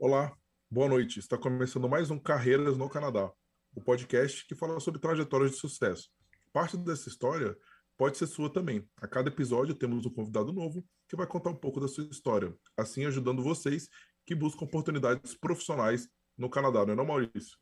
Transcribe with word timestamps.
Olá, 0.00 0.32
boa 0.70 0.88
noite. 0.88 1.18
Está 1.18 1.36
começando 1.36 1.88
mais 1.88 2.08
um 2.08 2.20
Carreiras 2.20 2.78
no 2.78 2.88
Canadá, 2.88 3.32
o 3.74 3.80
podcast 3.80 4.46
que 4.46 4.54
fala 4.54 4.78
sobre 4.78 5.00
trajetórias 5.00 5.50
de 5.50 5.56
sucesso. 5.56 6.08
Parte 6.52 6.76
dessa 6.76 7.08
história 7.08 7.56
pode 7.96 8.16
ser 8.16 8.28
sua 8.28 8.48
também. 8.48 8.88
A 9.02 9.08
cada 9.08 9.28
episódio 9.28 9.74
temos 9.74 10.06
um 10.06 10.10
convidado 10.10 10.52
novo 10.52 10.86
que 11.08 11.16
vai 11.16 11.26
contar 11.26 11.50
um 11.50 11.56
pouco 11.56 11.80
da 11.80 11.88
sua 11.88 12.04
história, 12.04 12.54
assim 12.76 13.06
ajudando 13.06 13.42
vocês 13.42 13.88
que 14.24 14.36
buscam 14.36 14.66
oportunidades 14.66 15.34
profissionais 15.34 16.08
no 16.36 16.48
Canadá, 16.48 16.86
não 16.86 16.92
é 16.92 16.96
não, 16.96 17.04
Maurício? 17.04 17.58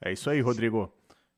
É 0.00 0.12
isso 0.12 0.28
aí, 0.28 0.40
Rodrigo. 0.40 0.92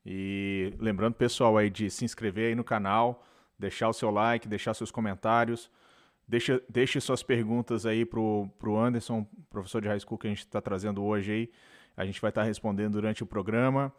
E 0.07 0.75
lembrando, 0.79 1.17
pessoal, 1.17 1.59
aí 1.59 1.69
de 1.69 1.91
se 1.91 2.07
inscrever 2.07 2.49
aí 2.49 2.55
no 2.55 2.65
canal, 2.65 3.27
deixar 3.59 3.91
o 3.91 3.93
seu 3.93 4.11
like, 4.11 4.49
deixar 4.49 4.73
seus 4.73 4.91
comentários. 4.91 5.71
Deixa, 6.31 6.63
deixe 6.69 7.01
suas 7.01 7.25
perguntas 7.25 7.85
aí 7.85 8.05
pro, 8.05 8.49
pro 8.57 8.77
Anderson, 8.77 9.27
professor 9.51 9.83
de 9.83 9.89
high 9.89 9.99
school 9.99 10.17
que 10.17 10.29
a 10.29 10.31
gente 10.31 10.45
está 10.47 10.61
trazendo 10.61 11.03
hoje 11.03 11.33
aí. 11.33 11.51
A 11.97 12.07
gente 12.07 12.21
vai 12.21 12.29
estar 12.29 12.43
tá 12.43 12.47
respondendo 12.47 12.93
durante 12.93 13.25
o 13.25 13.27
programa. 13.27 13.93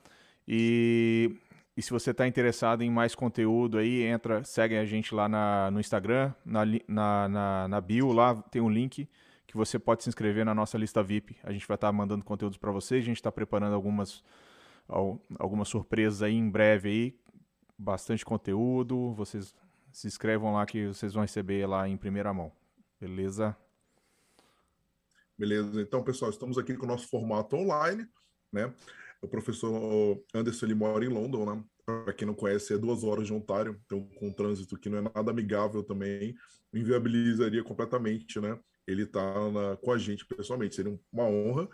E, 0.47 1.35
e 1.75 1.81
se 1.81 1.91
você 1.91 2.11
está 2.11 2.25
interessado 2.25 2.83
em 2.83 2.89
mais 2.89 3.13
conteúdo 3.13 3.77
aí, 3.77 4.03
entra, 4.03 4.45
segue 4.45 4.77
a 4.77 4.85
gente 4.85 5.13
lá 5.13 5.27
na, 5.27 5.69
no 5.71 5.81
Instagram, 5.81 6.33
na, 6.45 6.61
na, 6.87 7.27
na, 7.27 7.67
na 7.67 7.81
bio, 7.81 8.13
lá 8.13 8.33
tem 8.33 8.61
um 8.61 8.69
link 8.69 9.09
que 9.45 9.57
você 9.57 9.77
pode 9.77 10.01
se 10.01 10.07
inscrever 10.07 10.45
na 10.45 10.55
nossa 10.55 10.77
lista 10.77 11.03
VIP. 11.03 11.35
A 11.43 11.51
gente 11.51 11.67
vai 11.67 11.75
estar 11.75 11.87
tá 11.87 11.91
mandando 11.91 12.23
conteúdos 12.23 12.57
para 12.57 12.71
vocês, 12.71 13.03
a 13.03 13.05
gente 13.07 13.17
está 13.17 13.29
preparando 13.29 13.73
algumas, 13.73 14.23
algumas 15.37 15.67
surpresas 15.67 16.21
aí 16.21 16.35
em 16.35 16.49
breve 16.49 16.87
aí, 16.87 17.15
bastante 17.77 18.23
conteúdo, 18.23 19.11
vocês 19.15 19.53
se 19.91 20.07
inscrevam 20.07 20.53
lá 20.53 20.65
que 20.65 20.87
vocês 20.87 21.13
vão 21.13 21.21
receber 21.21 21.67
lá 21.67 21.87
em 21.87 21.97
primeira 21.97 22.33
mão. 22.33 22.51
Beleza? 22.99 23.55
Beleza. 25.37 25.81
Então, 25.81 26.03
pessoal, 26.03 26.29
estamos 26.29 26.57
aqui 26.57 26.75
com 26.75 26.85
o 26.85 26.87
nosso 26.87 27.07
formato 27.07 27.55
online, 27.55 28.07
né? 28.51 28.73
O 29.21 29.27
professor 29.27 30.23
Anderson 30.33 30.65
ele 30.65 30.75
mora 30.75 31.03
em 31.03 31.09
London, 31.09 31.45
né? 31.45 31.63
Para 31.85 32.13
quem 32.13 32.27
não 32.27 32.33
conhece, 32.33 32.73
é 32.73 32.77
duas 32.77 33.03
horas 33.03 33.27
de 33.27 33.33
Ontário, 33.33 33.79
então 33.85 34.07
com 34.15 34.27
um 34.27 34.33
trânsito 34.33 34.77
que 34.77 34.89
não 34.89 34.99
é 34.99 35.01
nada 35.01 35.31
amigável 35.31 35.83
também, 35.83 36.35
inviabilizaria 36.73 37.63
completamente, 37.63 38.39
né? 38.39 38.57
Ele 38.87 39.05
tá 39.05 39.51
na, 39.51 39.77
com 39.77 39.91
a 39.91 39.97
gente 39.97 40.25
pessoalmente, 40.25 40.75
seria 40.75 40.99
uma 41.11 41.23
honra, 41.23 41.67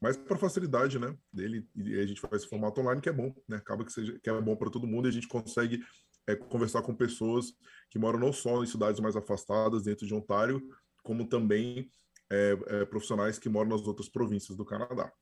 mas 0.00 0.16
para 0.16 0.36
facilidade, 0.36 0.98
né? 0.98 1.16
Dele, 1.32 1.68
e 1.74 1.98
a 1.98 2.06
gente 2.06 2.20
faz 2.20 2.42
esse 2.42 2.48
formato 2.48 2.80
online 2.80 3.00
que 3.00 3.08
é 3.08 3.12
bom, 3.12 3.34
né? 3.48 3.56
Acaba 3.56 3.84
que 3.84 3.92
seja 3.92 4.18
que 4.20 4.30
é 4.30 4.40
bom 4.40 4.56
para 4.56 4.70
todo 4.70 4.86
mundo 4.86 5.06
e 5.06 5.10
a 5.10 5.12
gente 5.12 5.28
consegue 5.28 5.80
é, 6.26 6.36
conversar 6.36 6.82
com 6.82 6.94
pessoas 6.94 7.52
que 7.90 7.98
moram 7.98 8.18
não 8.18 8.32
só 8.32 8.62
em 8.62 8.66
cidades 8.66 9.00
mais 9.00 9.16
afastadas 9.16 9.84
dentro 9.84 10.06
de 10.06 10.14
Ontário, 10.14 10.62
como 11.02 11.26
também 11.26 11.90
é, 12.30 12.58
é, 12.66 12.84
profissionais 12.84 13.38
que 13.38 13.48
moram 13.48 13.70
nas 13.70 13.86
outras 13.86 14.08
províncias 14.08 14.56
do 14.56 14.64
Canadá. 14.64 15.12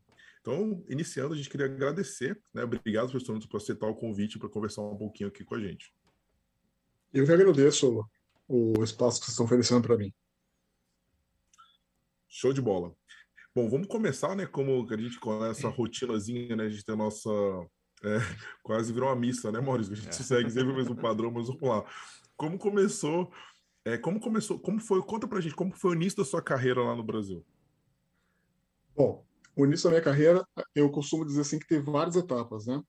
Então, 0.40 0.84
iniciando, 0.88 1.34
a 1.34 1.36
gente 1.36 1.48
queria 1.48 1.66
agradecer, 1.66 2.40
né? 2.52 2.64
Obrigado, 2.64 3.10
professor, 3.10 3.38
por 3.48 3.56
aceitar 3.58 3.86
o 3.86 3.94
convite 3.94 4.38
para 4.38 4.48
conversar 4.48 4.82
um 4.82 4.96
pouquinho 4.96 5.28
aqui 5.28 5.44
com 5.44 5.54
a 5.54 5.60
gente. 5.60 5.94
Eu 7.12 7.24
que 7.24 7.32
agradeço 7.32 8.04
o 8.48 8.82
espaço 8.82 9.20
que 9.20 9.26
vocês 9.26 9.34
estão 9.34 9.46
oferecendo 9.46 9.82
para 9.82 9.96
mim. 9.96 10.12
Show 12.28 12.52
de 12.52 12.60
bola. 12.60 12.92
Bom, 13.54 13.68
vamos 13.68 13.86
começar, 13.86 14.34
né? 14.34 14.46
Como 14.46 14.86
a 14.90 14.96
gente 14.96 15.20
com 15.20 15.44
essa 15.44 15.68
rotinazinha, 15.68 16.56
né? 16.56 16.64
A 16.64 16.68
gente 16.70 16.84
tem 16.84 16.94
a 16.94 16.98
nossa 16.98 17.30
é, 18.04 18.18
quase 18.62 18.92
virou 18.92 19.08
uma 19.08 19.16
missa, 19.16 19.52
né, 19.52 19.60
Maurício? 19.60 19.92
A 19.92 19.96
gente 19.96 20.08
é. 20.08 20.12
segue 20.12 20.50
sempre 20.50 20.72
o 20.72 20.76
mesmo 20.76 20.96
padrão, 20.96 21.30
mas 21.30 21.46
vamos 21.46 21.62
lá. 21.62 21.84
Como 22.36 22.58
começou? 22.58 23.30
É, 23.84 23.98
como 23.98 24.20
começou? 24.20 24.58
Como 24.58 24.80
foi? 24.80 25.02
Conta 25.02 25.26
pra 25.26 25.40
gente 25.40 25.54
como 25.54 25.72
foi 25.72 25.92
o 25.92 25.94
início 25.94 26.18
da 26.18 26.24
sua 26.24 26.42
carreira 26.42 26.82
lá 26.82 26.94
no 26.94 27.02
Brasil. 27.02 27.44
Bom, 28.96 29.24
o 29.56 29.64
início 29.64 29.84
da 29.84 29.90
minha 29.90 30.02
carreira, 30.02 30.46
eu 30.74 30.90
costumo 30.90 31.24
dizer 31.24 31.40
assim 31.40 31.58
que 31.58 31.66
teve 31.66 31.90
várias 31.90 32.16
etapas, 32.16 32.66
né? 32.66 32.82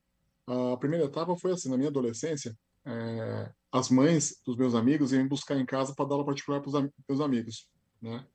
A 0.46 0.76
primeira 0.76 1.06
etapa 1.06 1.36
foi 1.36 1.52
assim, 1.52 1.70
na 1.70 1.76
minha 1.76 1.88
adolescência, 1.88 2.56
é, 2.84 3.50
as 3.72 3.88
mães 3.88 4.40
dos 4.44 4.56
meus 4.56 4.74
amigos 4.74 5.12
iam 5.12 5.22
me 5.22 5.28
buscar 5.28 5.56
em 5.56 5.64
casa 5.64 5.94
para 5.94 6.04
dar 6.04 6.14
aula 6.14 6.24
particular 6.24 6.60
para 6.60 6.68
os 6.68 6.74
am 6.74 6.90
meus 7.08 7.20
amigos, 7.20 7.68
né? 8.00 8.26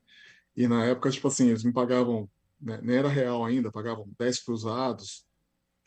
E 0.56 0.68
na 0.68 0.86
época, 0.86 1.12
tipo 1.12 1.28
assim, 1.28 1.50
eles 1.50 1.64
me 1.64 1.72
pagavam, 1.72 2.30
né, 2.60 2.80
nem 2.84 2.98
era 2.98 3.08
real 3.08 3.46
ainda, 3.46 3.72
pagavam 3.72 4.10
10 4.18 4.44
cruzados, 4.44 5.26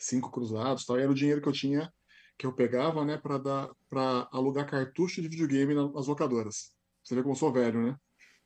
cinco 0.02 0.30
cruzados, 0.30 0.84
tal, 0.84 0.98
e 0.98 1.02
era 1.02 1.10
o 1.10 1.14
dinheiro 1.14 1.40
que 1.40 1.48
eu 1.48 1.52
tinha 1.52 1.92
que 2.38 2.46
eu 2.46 2.52
pegava, 2.52 3.04
né, 3.04 3.16
para 3.16 3.38
dar 3.38 3.70
para 3.88 4.28
alugar 4.32 4.68
cartucho 4.68 5.20
de 5.20 5.28
videogame 5.28 5.74
nas 5.74 6.06
locadoras. 6.06 6.74
Você 7.04 7.14
vê 7.14 7.22
como 7.22 7.34
eu 7.34 7.38
sou 7.38 7.52
velho, 7.52 7.82
né? 7.82 7.96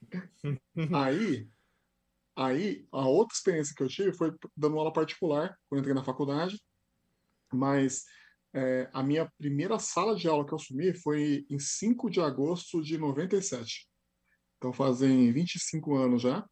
aí, 0.93 1.49
aí 2.37 2.87
a 2.93 3.07
outra 3.07 3.35
experiência 3.35 3.75
que 3.75 3.83
eu 3.83 3.89
tive 3.89 4.13
foi 4.13 4.35
dando 4.57 4.79
aula 4.79 4.93
particular 4.93 5.57
quando 5.69 5.81
entrei 5.81 5.95
na 5.95 6.05
faculdade, 6.05 6.61
mas 7.53 8.05
é, 8.55 8.91
a 8.93 9.03
minha 9.03 9.31
primeira 9.39 9.79
sala 9.79 10.17
de 10.17 10.29
aula 10.29 10.45
que 10.45 10.53
eu 10.53 10.57
assumi 10.57 10.93
foi 10.95 11.47
em 11.49 11.59
5 11.59 12.11
de 12.11 12.21
agosto 12.21 12.83
de 12.83 12.99
97. 12.99 13.89
Então 14.57 14.73
fazem 14.73 15.33
25 15.33 15.95
anos 15.95 16.23
já. 16.23 16.45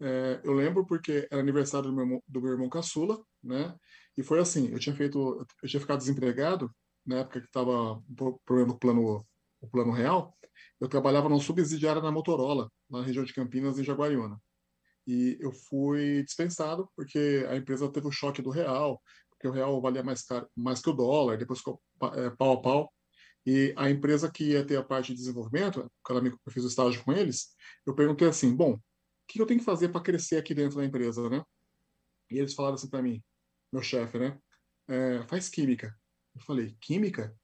É, 0.00 0.40
eu 0.42 0.52
lembro 0.54 0.86
porque 0.86 1.28
era 1.30 1.40
aniversário 1.40 1.90
do 1.90 1.96
meu, 1.96 2.24
do 2.26 2.40
meu 2.40 2.52
irmão 2.52 2.68
caçula, 2.68 3.22
né? 3.42 3.74
E 4.16 4.22
foi 4.22 4.38
assim, 4.40 4.68
eu 4.70 4.78
tinha 4.78 4.94
feito, 4.94 5.46
eu 5.62 5.68
tinha 5.68 5.80
ficado 5.80 5.98
desempregado 5.98 6.70
na 7.06 7.18
época 7.18 7.40
que 7.40 7.46
estava 7.46 8.02
problema 8.44 8.72
do 8.72 8.78
plano, 8.78 9.26
o 9.60 9.68
plano 9.68 9.92
real. 9.92 10.36
Eu 10.80 10.88
trabalhava 10.88 11.28
numa 11.28 11.40
subsidiária 11.40 12.02
na 12.02 12.10
Motorola, 12.10 12.70
na 12.88 13.02
região 13.02 13.24
de 13.24 13.34
Campinas, 13.34 13.78
em 13.78 13.84
Jaguariúna. 13.84 14.40
E 15.06 15.38
eu 15.40 15.52
fui 15.52 16.22
dispensado 16.22 16.88
porque 16.94 17.46
a 17.48 17.56
empresa 17.56 17.90
teve 17.90 18.06
o 18.06 18.12
choque 18.12 18.42
do 18.42 18.50
real, 18.50 19.00
porque 19.30 19.48
o 19.48 19.52
real 19.52 19.80
valia 19.80 20.02
mais 20.02 20.22
caro, 20.22 20.48
mais 20.54 20.80
que 20.80 20.90
o 20.90 20.92
dólar, 20.92 21.38
depois 21.38 21.60
ficou 21.60 21.80
é, 22.14 22.30
pau 22.30 22.52
a 22.52 22.60
pau. 22.60 22.92
E 23.46 23.72
a 23.76 23.88
empresa 23.90 24.30
que 24.30 24.44
ia 24.50 24.64
ter 24.64 24.76
a 24.76 24.84
parte 24.84 25.08
de 25.08 25.18
desenvolvimento, 25.18 25.90
quando 26.02 26.26
eu 26.26 26.52
fiz 26.52 26.62
o 26.62 26.68
estágio 26.68 27.02
com 27.02 27.12
eles, 27.12 27.48
eu 27.86 27.94
perguntei 27.94 28.28
assim, 28.28 28.54
bom, 28.54 28.74
o 28.74 28.80
que 29.26 29.40
eu 29.40 29.46
tenho 29.46 29.60
que 29.60 29.64
fazer 29.64 29.88
para 29.88 30.02
crescer 30.02 30.36
aqui 30.36 30.54
dentro 30.54 30.76
da 30.76 30.84
empresa, 30.84 31.28
né? 31.30 31.42
E 32.30 32.38
eles 32.38 32.54
falaram 32.54 32.74
assim 32.74 32.90
para 32.90 33.02
mim, 33.02 33.22
meu 33.72 33.82
chefe, 33.82 34.18
né? 34.18 34.38
É, 34.88 35.22
faz 35.26 35.48
química. 35.48 35.94
Eu 36.34 36.40
falei, 36.42 36.76
química? 36.80 37.34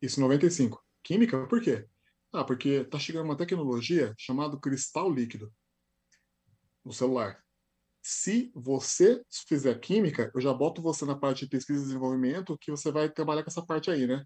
Isso 0.00 0.20
em 0.20 0.22
95. 0.22 0.82
Química? 1.02 1.46
Por 1.46 1.60
quê? 1.60 1.86
Ah, 2.32 2.44
porque 2.44 2.84
tá 2.84 2.98
chegando 2.98 3.26
uma 3.26 3.36
tecnologia 3.36 4.14
chamada 4.18 4.58
cristal 4.58 5.12
líquido 5.12 5.52
no 6.84 6.92
celular. 6.92 7.42
Se 8.02 8.52
você 8.54 9.22
fizer 9.48 9.78
química, 9.80 10.30
eu 10.34 10.40
já 10.40 10.52
boto 10.52 10.82
você 10.82 11.04
na 11.04 11.16
parte 11.16 11.44
de 11.44 11.50
pesquisa 11.50 11.80
e 11.80 11.84
desenvolvimento, 11.84 12.58
que 12.58 12.70
você 12.70 12.92
vai 12.92 13.08
trabalhar 13.08 13.42
com 13.42 13.50
essa 13.50 13.64
parte 13.64 13.90
aí, 13.90 14.06
né? 14.06 14.24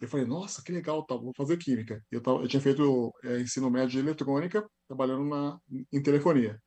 Eu 0.00 0.08
falei, 0.08 0.24
nossa, 0.24 0.62
que 0.62 0.72
legal, 0.72 1.04
tá, 1.04 1.14
vou 1.16 1.32
fazer 1.36 1.56
química. 1.58 2.02
Eu, 2.10 2.22
tava, 2.22 2.42
eu 2.42 2.48
tinha 2.48 2.60
feito 2.60 3.12
é, 3.24 3.40
ensino 3.40 3.70
médio 3.70 3.90
de 3.90 3.98
eletrônica, 3.98 4.66
trabalhando 4.86 5.24
na, 5.24 5.58
em 5.92 6.02
telefonia 6.02 6.58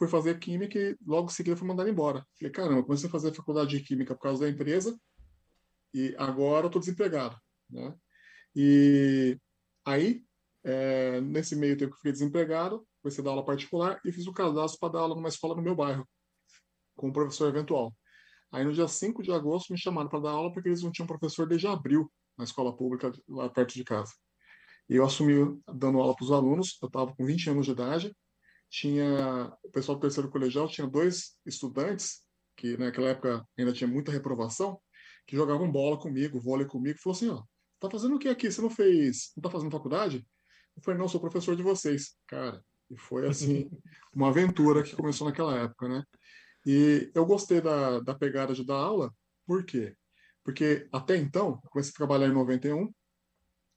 fui 0.00 0.08
fazer 0.08 0.38
química 0.38 0.78
e 0.78 0.96
logo 1.06 1.26
em 1.26 1.34
seguida 1.34 1.58
fui 1.58 1.68
mandado 1.68 1.90
embora. 1.90 2.26
Falei, 2.38 2.50
caramba, 2.50 2.82
comecei 2.82 3.06
a 3.06 3.12
fazer 3.12 3.34
faculdade 3.34 3.76
de 3.76 3.84
química 3.84 4.14
por 4.14 4.22
causa 4.22 4.46
da 4.46 4.50
empresa 4.50 4.98
e 5.92 6.14
agora 6.16 6.64
eu 6.64 6.68
estou 6.68 6.80
desempregado, 6.80 7.36
né? 7.68 7.94
E 8.56 9.38
aí, 9.84 10.24
é, 10.64 11.20
nesse 11.20 11.54
meio 11.54 11.76
tempo 11.76 11.92
que 11.92 11.98
fiquei 11.98 12.12
desempregado, 12.12 12.82
comecei 13.02 13.22
a 13.22 13.24
dar 13.26 13.32
aula 13.32 13.44
particular 13.44 14.00
e 14.02 14.10
fiz 14.10 14.26
o 14.26 14.32
cadastro 14.32 14.80
para 14.80 14.94
dar 14.94 15.00
aula 15.00 15.14
numa 15.14 15.28
escola 15.28 15.54
no 15.54 15.60
meu 15.60 15.76
bairro, 15.76 16.08
com 16.96 17.08
um 17.08 17.12
professor 17.12 17.50
eventual. 17.50 17.94
Aí 18.50 18.64
no 18.64 18.72
dia 18.72 18.88
5 18.88 19.22
de 19.22 19.30
agosto 19.30 19.70
me 19.70 19.78
chamaram 19.78 20.08
para 20.08 20.20
dar 20.20 20.30
aula 20.30 20.50
porque 20.50 20.70
eles 20.70 20.82
não 20.82 20.90
tinham 20.90 21.06
professor 21.06 21.46
desde 21.46 21.66
abril 21.66 22.10
na 22.38 22.44
escola 22.44 22.74
pública 22.74 23.12
lá 23.28 23.50
perto 23.50 23.74
de 23.74 23.84
casa. 23.84 24.14
E 24.88 24.96
eu 24.96 25.04
assumi 25.04 25.60
dando 25.74 26.00
aula 26.00 26.16
para 26.16 26.24
os 26.24 26.32
alunos, 26.32 26.78
eu 26.82 26.86
estava 26.86 27.14
com 27.14 27.22
20 27.22 27.50
anos 27.50 27.66
de 27.66 27.72
idade, 27.72 28.16
tinha 28.70 29.52
o 29.64 29.70
pessoal 29.70 29.98
do 29.98 30.00
terceiro 30.00 30.30
colegial 30.30 30.68
tinha 30.68 30.86
dois 30.86 31.36
estudantes 31.44 32.22
que 32.56 32.76
naquela 32.76 33.08
época 33.08 33.44
ainda 33.58 33.72
tinha 33.72 33.88
muita 33.88 34.12
reprovação 34.12 34.80
que 35.26 35.36
jogavam 35.36 35.70
bola 35.70 35.98
comigo, 35.98 36.40
vôlei 36.40 36.66
comigo, 36.66 36.98
falou 36.98 37.16
assim, 37.16 37.28
ó, 37.28 37.42
tá 37.78 37.90
fazendo 37.90 38.16
o 38.16 38.18
que 38.18 38.28
aqui? 38.28 38.50
Você 38.50 38.60
não 38.60 38.70
fez, 38.70 39.32
não 39.36 39.42
tá 39.42 39.50
fazendo 39.50 39.70
faculdade? 39.70 40.26
Eu 40.76 40.82
falei, 40.82 40.98
não, 40.98 41.08
sou 41.08 41.20
professor 41.20 41.56
de 41.56 41.62
vocês, 41.62 42.16
cara. 42.26 42.62
E 42.90 42.96
foi 42.96 43.28
assim 43.28 43.70
uma 44.14 44.28
aventura 44.28 44.82
que 44.82 44.96
começou 44.96 45.26
naquela 45.26 45.56
época, 45.56 45.88
né? 45.88 46.04
E 46.66 47.10
eu 47.14 47.24
gostei 47.24 47.60
da, 47.60 48.00
da 48.00 48.14
pegada 48.14 48.52
de 48.54 48.64
dar 48.64 48.76
aula, 48.76 49.14
por 49.46 49.64
quê? 49.64 49.96
Porque 50.44 50.88
até 50.92 51.16
então, 51.16 51.60
eu 51.64 51.70
comecei 51.70 51.92
a 51.94 51.96
trabalhar 51.96 52.28
em 52.28 52.34
91, 52.34 52.92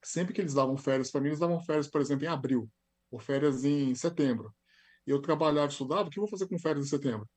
sempre 0.03 0.33
que 0.33 0.41
eles 0.41 0.53
davam 0.53 0.75
férias 0.75 1.11
para 1.11 1.21
mim, 1.21 1.27
eles 1.27 1.39
davam 1.39 1.63
férias, 1.63 1.87
por 1.87 2.01
exemplo, 2.01 2.25
em 2.25 2.29
abril, 2.29 2.69
ou 3.11 3.19
férias 3.19 3.63
em 3.63 3.93
setembro 3.95 4.53
eu 5.11 5.21
trabalhava, 5.21 5.67
estudava, 5.67 6.07
o 6.07 6.09
que 6.09 6.19
eu 6.19 6.23
vou 6.23 6.29
fazer 6.29 6.47
com 6.47 6.59
férias 6.59 6.85
em 6.85 6.89
setembro? 6.89 7.27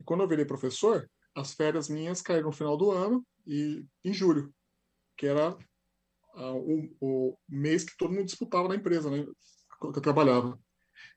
E 0.00 0.04
quando 0.04 0.22
eu 0.22 0.28
virei 0.28 0.44
professor, 0.44 1.08
as 1.34 1.54
férias 1.54 1.88
minhas 1.88 2.20
caíram 2.20 2.48
no 2.48 2.52
final 2.52 2.76
do 2.76 2.90
ano 2.90 3.26
e 3.46 3.84
em 4.04 4.12
julho, 4.12 4.52
que 5.16 5.26
era 5.26 5.56
ah, 6.34 6.52
o, 6.52 6.96
o, 7.00 7.38
mês 7.48 7.84
que 7.84 7.96
todo 7.96 8.12
mundo 8.12 8.26
disputava 8.26 8.68
na 8.68 8.76
empresa, 8.76 9.10
né? 9.10 9.24
Que 9.80 9.86
eu 9.86 10.02
trabalhava. 10.02 10.58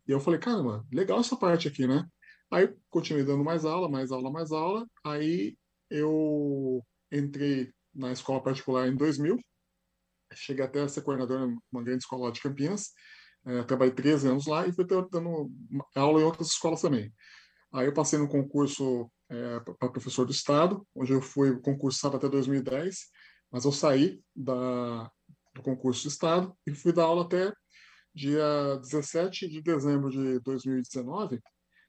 E 0.08 0.12
eu 0.12 0.20
falei, 0.20 0.40
caramba, 0.40 0.86
legal 0.92 1.20
essa 1.20 1.36
parte 1.36 1.68
aqui, 1.68 1.88
né? 1.88 2.08
Aí 2.52 2.74
continuei 2.90 3.26
dando 3.26 3.44
mais 3.44 3.66
aula, 3.66 3.90
mais 3.90 4.12
aula, 4.12 4.32
mais 4.32 4.52
aula. 4.52 4.88
Aí 5.04 5.58
eu 5.90 6.84
entrei 7.12 7.72
na 7.94 8.12
escola 8.12 8.44
particular 8.44 8.88
em 8.88 8.96
2000. 8.96 9.38
Cheguei 10.34 10.66
até 10.66 10.82
a 10.82 10.88
ser 10.88 11.02
coordenador 11.02 11.50
em 11.50 11.58
uma 11.72 11.84
grande 11.84 12.04
escola 12.04 12.32
de 12.32 12.42
Campinas. 12.42 12.92
É, 13.46 13.64
trabalhei 13.64 13.94
13 13.94 14.28
anos 14.28 14.48
lá 14.48 14.68
e 14.68 14.74
fui 14.74 14.86
dando 14.86 15.52
aula 15.96 16.20
em 16.20 16.24
outras 16.24 16.48
escolas 16.48 16.82
também. 16.82 17.14
Aí 17.72 17.86
eu 17.86 17.94
passei 17.94 18.18
no 18.18 18.28
concurso 18.28 19.12
é, 19.30 19.60
para 19.60 19.90
professor 19.90 20.26
do 20.26 20.32
Estado, 20.32 20.86
onde 20.96 21.12
eu 21.12 21.22
fui 21.22 21.60
concursado 21.62 22.18
até 22.18 22.28
2010, 22.28 22.98
mas 23.52 23.66
eu 23.66 23.72
saí 23.72 24.20
da, 24.36 25.12
do 25.54 25.62
concurso 25.62 26.04
do 26.04 26.10
Estado 26.10 26.56
e 26.66 26.74
fui 26.74 26.92
dar 26.92 27.04
aula 27.04 27.24
até 27.24 27.54
dia 28.14 28.78
17 28.82 29.48
de 29.48 29.62
dezembro 29.62 30.10
de 30.10 30.40
2019, 30.40 31.40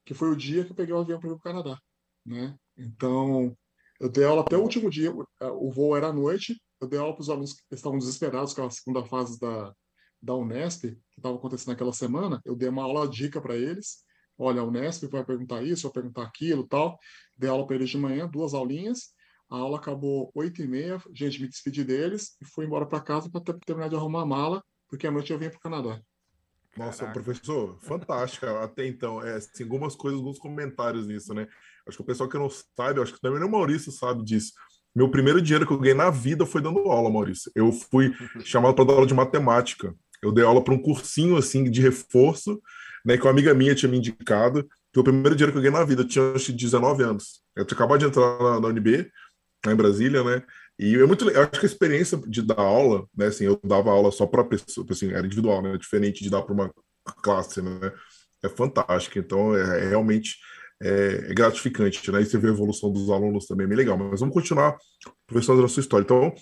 que 0.04 0.12
foi 0.12 0.30
o 0.30 0.36
dia 0.36 0.64
que 0.64 0.72
eu 0.72 0.76
peguei 0.76 0.94
o 0.94 0.98
avião 0.98 1.20
para 1.20 1.32
o 1.32 1.38
Canadá. 1.38 1.78
Né? 2.24 2.54
Então, 2.76 3.56
eu 4.00 4.08
dei 4.10 4.24
aula 4.24 4.42
até 4.42 4.56
o 4.56 4.62
último 4.62 4.90
dia, 4.90 5.12
o 5.40 5.70
voo 5.70 5.96
era 5.96 6.08
à 6.08 6.12
noite, 6.12 6.60
eu 6.80 6.88
dei 6.88 6.98
aula 6.98 7.14
para 7.14 7.22
os 7.22 7.30
alunos 7.30 7.54
que 7.54 7.74
estavam 7.74 7.98
desesperados 7.98 8.52
com 8.52 8.64
a 8.64 8.70
segunda 8.70 9.04
fase 9.04 9.38
da, 9.38 9.72
da 10.20 10.34
Unesp, 10.34 10.82
que 10.82 11.18
estava 11.18 11.36
acontecendo 11.36 11.68
naquela 11.68 11.92
semana, 11.92 12.40
eu 12.44 12.56
dei 12.56 12.68
uma 12.68 12.82
aula 12.82 13.08
dica 13.08 13.40
para 13.40 13.56
eles, 13.56 14.04
olha, 14.38 14.60
a 14.60 14.64
Unesp 14.64 15.04
vai 15.08 15.24
perguntar 15.24 15.62
isso, 15.62 15.84
vai 15.84 15.92
perguntar 15.92 16.22
aquilo 16.22 16.66
tal, 16.66 16.98
dei 17.36 17.48
aula 17.48 17.66
para 17.66 17.76
eles 17.76 17.90
de 17.90 17.98
manhã, 17.98 18.28
duas 18.28 18.54
aulinhas, 18.54 19.14
a 19.48 19.56
aula 19.56 19.78
acabou 19.78 20.30
oito 20.34 20.62
e 20.62 20.66
meia, 20.66 21.00
gente, 21.14 21.40
me 21.40 21.48
despedi 21.48 21.84
deles 21.84 22.36
e 22.40 22.44
fui 22.44 22.66
embora 22.66 22.86
para 22.86 23.00
casa 23.00 23.30
para 23.30 23.42
terminar 23.64 23.88
de 23.88 23.94
arrumar 23.94 24.22
a 24.22 24.26
mala, 24.26 24.64
porque 24.88 25.06
à 25.06 25.10
noite 25.10 25.32
eu 25.32 25.38
vinha 25.38 25.50
para 25.50 25.58
o 25.58 25.62
Canadá. 25.62 26.00
Nossa, 26.76 27.06
Caraca. 27.06 27.22
professor, 27.22 27.78
fantástica 27.80 28.62
até 28.62 28.86
então. 28.86 29.22
É, 29.22 29.36
assim, 29.36 29.62
algumas 29.62 29.96
coisas, 29.96 30.18
alguns 30.18 30.38
comentários 30.38 31.06
nisso, 31.06 31.32
né? 31.32 31.46
Acho 31.86 31.96
que 31.96 32.02
o 32.02 32.06
pessoal 32.06 32.28
que 32.28 32.36
não 32.36 32.50
sabe, 32.50 33.00
acho 33.00 33.14
que 33.14 33.20
também 33.20 33.42
o 33.42 33.50
Maurício 33.50 33.90
sabe 33.90 34.22
disso. 34.22 34.52
Meu 34.94 35.10
primeiro 35.10 35.40
dinheiro 35.40 35.66
que 35.66 35.72
eu 35.72 35.78
ganhei 35.78 35.94
na 35.94 36.10
vida 36.10 36.44
foi 36.44 36.60
dando 36.60 36.80
aula, 36.80 37.10
Maurício. 37.10 37.50
Eu 37.54 37.72
fui 37.72 38.12
chamado 38.44 38.74
para 38.74 38.84
dar 38.84 38.92
aula 38.94 39.06
de 39.06 39.14
matemática. 39.14 39.94
Eu 40.26 40.32
dei 40.32 40.44
aula 40.44 40.62
para 40.62 40.74
um 40.74 40.78
cursinho 40.78 41.36
assim 41.36 41.70
de 41.70 41.80
reforço, 41.80 42.60
né? 43.04 43.16
Que 43.16 43.24
uma 43.24 43.30
amiga 43.30 43.54
minha 43.54 43.74
tinha 43.74 43.90
me 43.90 43.98
indicado. 43.98 44.66
Foi 44.94 45.00
o 45.00 45.04
primeiro 45.04 45.36
dinheiro 45.36 45.52
que 45.52 45.58
eu 45.58 45.62
ganhei 45.62 45.78
na 45.78 45.84
vida. 45.84 46.02
Eu 46.02 46.08
tinha 46.08 46.32
acho, 46.32 46.52
19 46.52 47.02
anos. 47.02 47.42
Eu 47.54 47.64
tinha 47.64 47.76
acabado 47.76 48.00
de 48.00 48.06
entrar 48.06 48.38
na, 48.38 48.60
na 48.60 48.68
UNB, 48.68 49.10
lá 49.64 49.72
em 49.72 49.76
Brasília, 49.76 50.22
né? 50.24 50.42
E 50.78 50.94
é 50.94 51.06
muito 51.06 51.28
eu 51.30 51.42
acho 51.42 51.52
que 51.52 51.64
a 51.64 51.68
experiência 51.68 52.18
de 52.26 52.42
dar 52.42 52.60
aula, 52.60 53.06
né, 53.16 53.26
assim, 53.26 53.44
eu 53.44 53.58
dava 53.64 53.90
aula 53.90 54.10
só 54.12 54.26
para 54.26 54.44
pessoa, 54.44 54.86
assim, 54.90 55.10
era 55.10 55.26
individual, 55.26 55.62
né, 55.62 55.78
diferente 55.78 56.22
de 56.22 56.28
dar 56.28 56.42
para 56.42 56.52
uma 56.52 56.70
classe, 57.22 57.62
né? 57.62 57.92
É 58.42 58.48
fantástica, 58.48 59.18
então 59.18 59.56
é, 59.56 59.84
é 59.84 59.88
realmente 59.88 60.36
é, 60.82 61.30
é, 61.30 61.34
gratificante, 61.34 62.10
né? 62.10 62.20
E 62.20 62.26
você 62.26 62.38
vê 62.38 62.48
a 62.48 62.50
evolução 62.50 62.92
dos 62.92 63.10
alunos 63.10 63.46
também, 63.46 63.64
é 63.64 63.68
bem 63.68 63.78
legal. 63.78 63.96
Mas 63.96 64.20
vamos 64.20 64.34
continuar, 64.34 64.76
professor, 65.26 65.60
da 65.60 65.68
sua 65.68 65.80
história. 65.80 66.04
Então, 66.04 66.34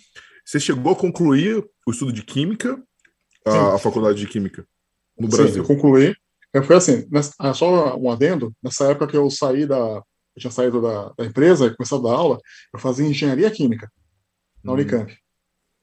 você 0.44 0.58
chegou 0.58 0.92
a 0.92 0.96
concluir 0.96 1.64
o 1.86 1.90
estudo 1.90 2.12
de 2.12 2.22
Química, 2.22 2.82
a, 3.44 3.74
a 3.74 3.78
faculdade 3.78 4.18
de 4.18 4.26
Química, 4.26 4.66
no 5.18 5.28
Brasil? 5.28 5.54
Sim, 5.54 5.58
eu 5.60 5.66
concluí. 5.66 6.14
É, 6.52 6.62
foi 6.62 6.76
assim, 6.76 7.06
nessa, 7.10 7.32
ah, 7.38 7.52
só 7.52 7.96
um 7.96 8.10
adendo, 8.10 8.54
nessa 8.62 8.90
época 8.90 9.08
que 9.08 9.16
eu 9.16 9.28
saí 9.30 9.66
da, 9.66 9.76
eu 9.76 10.40
tinha 10.40 10.50
saído 10.50 10.80
da, 10.80 11.12
da 11.16 11.24
empresa 11.24 11.66
e 11.66 11.76
começado 11.76 12.06
a 12.06 12.10
dar 12.10 12.16
aula, 12.16 12.38
eu 12.72 12.78
fazia 12.78 13.06
engenharia 13.06 13.50
química 13.50 13.90
na 14.62 14.72
hum. 14.72 14.74
Unicamp. 14.74 15.16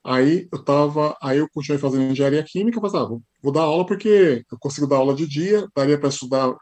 Aí 0.04 0.48
eu 0.52 0.64
tava, 0.64 1.16
aí 1.22 1.38
eu 1.38 1.48
continuei 1.54 1.80
fazendo 1.80 2.12
engenharia 2.12 2.44
química, 2.44 2.80
mas 2.82 2.96
ah, 2.96 3.04
vou, 3.04 3.22
vou 3.42 3.52
dar 3.52 3.62
aula 3.62 3.86
porque 3.86 4.44
eu 4.52 4.58
consigo 4.60 4.88
dar 4.88 4.98
aula 4.98 5.14
de 5.14 5.28
dia, 5.28 5.68
daria 5.76 5.98
para 5.98 6.10
estudar 6.10 6.56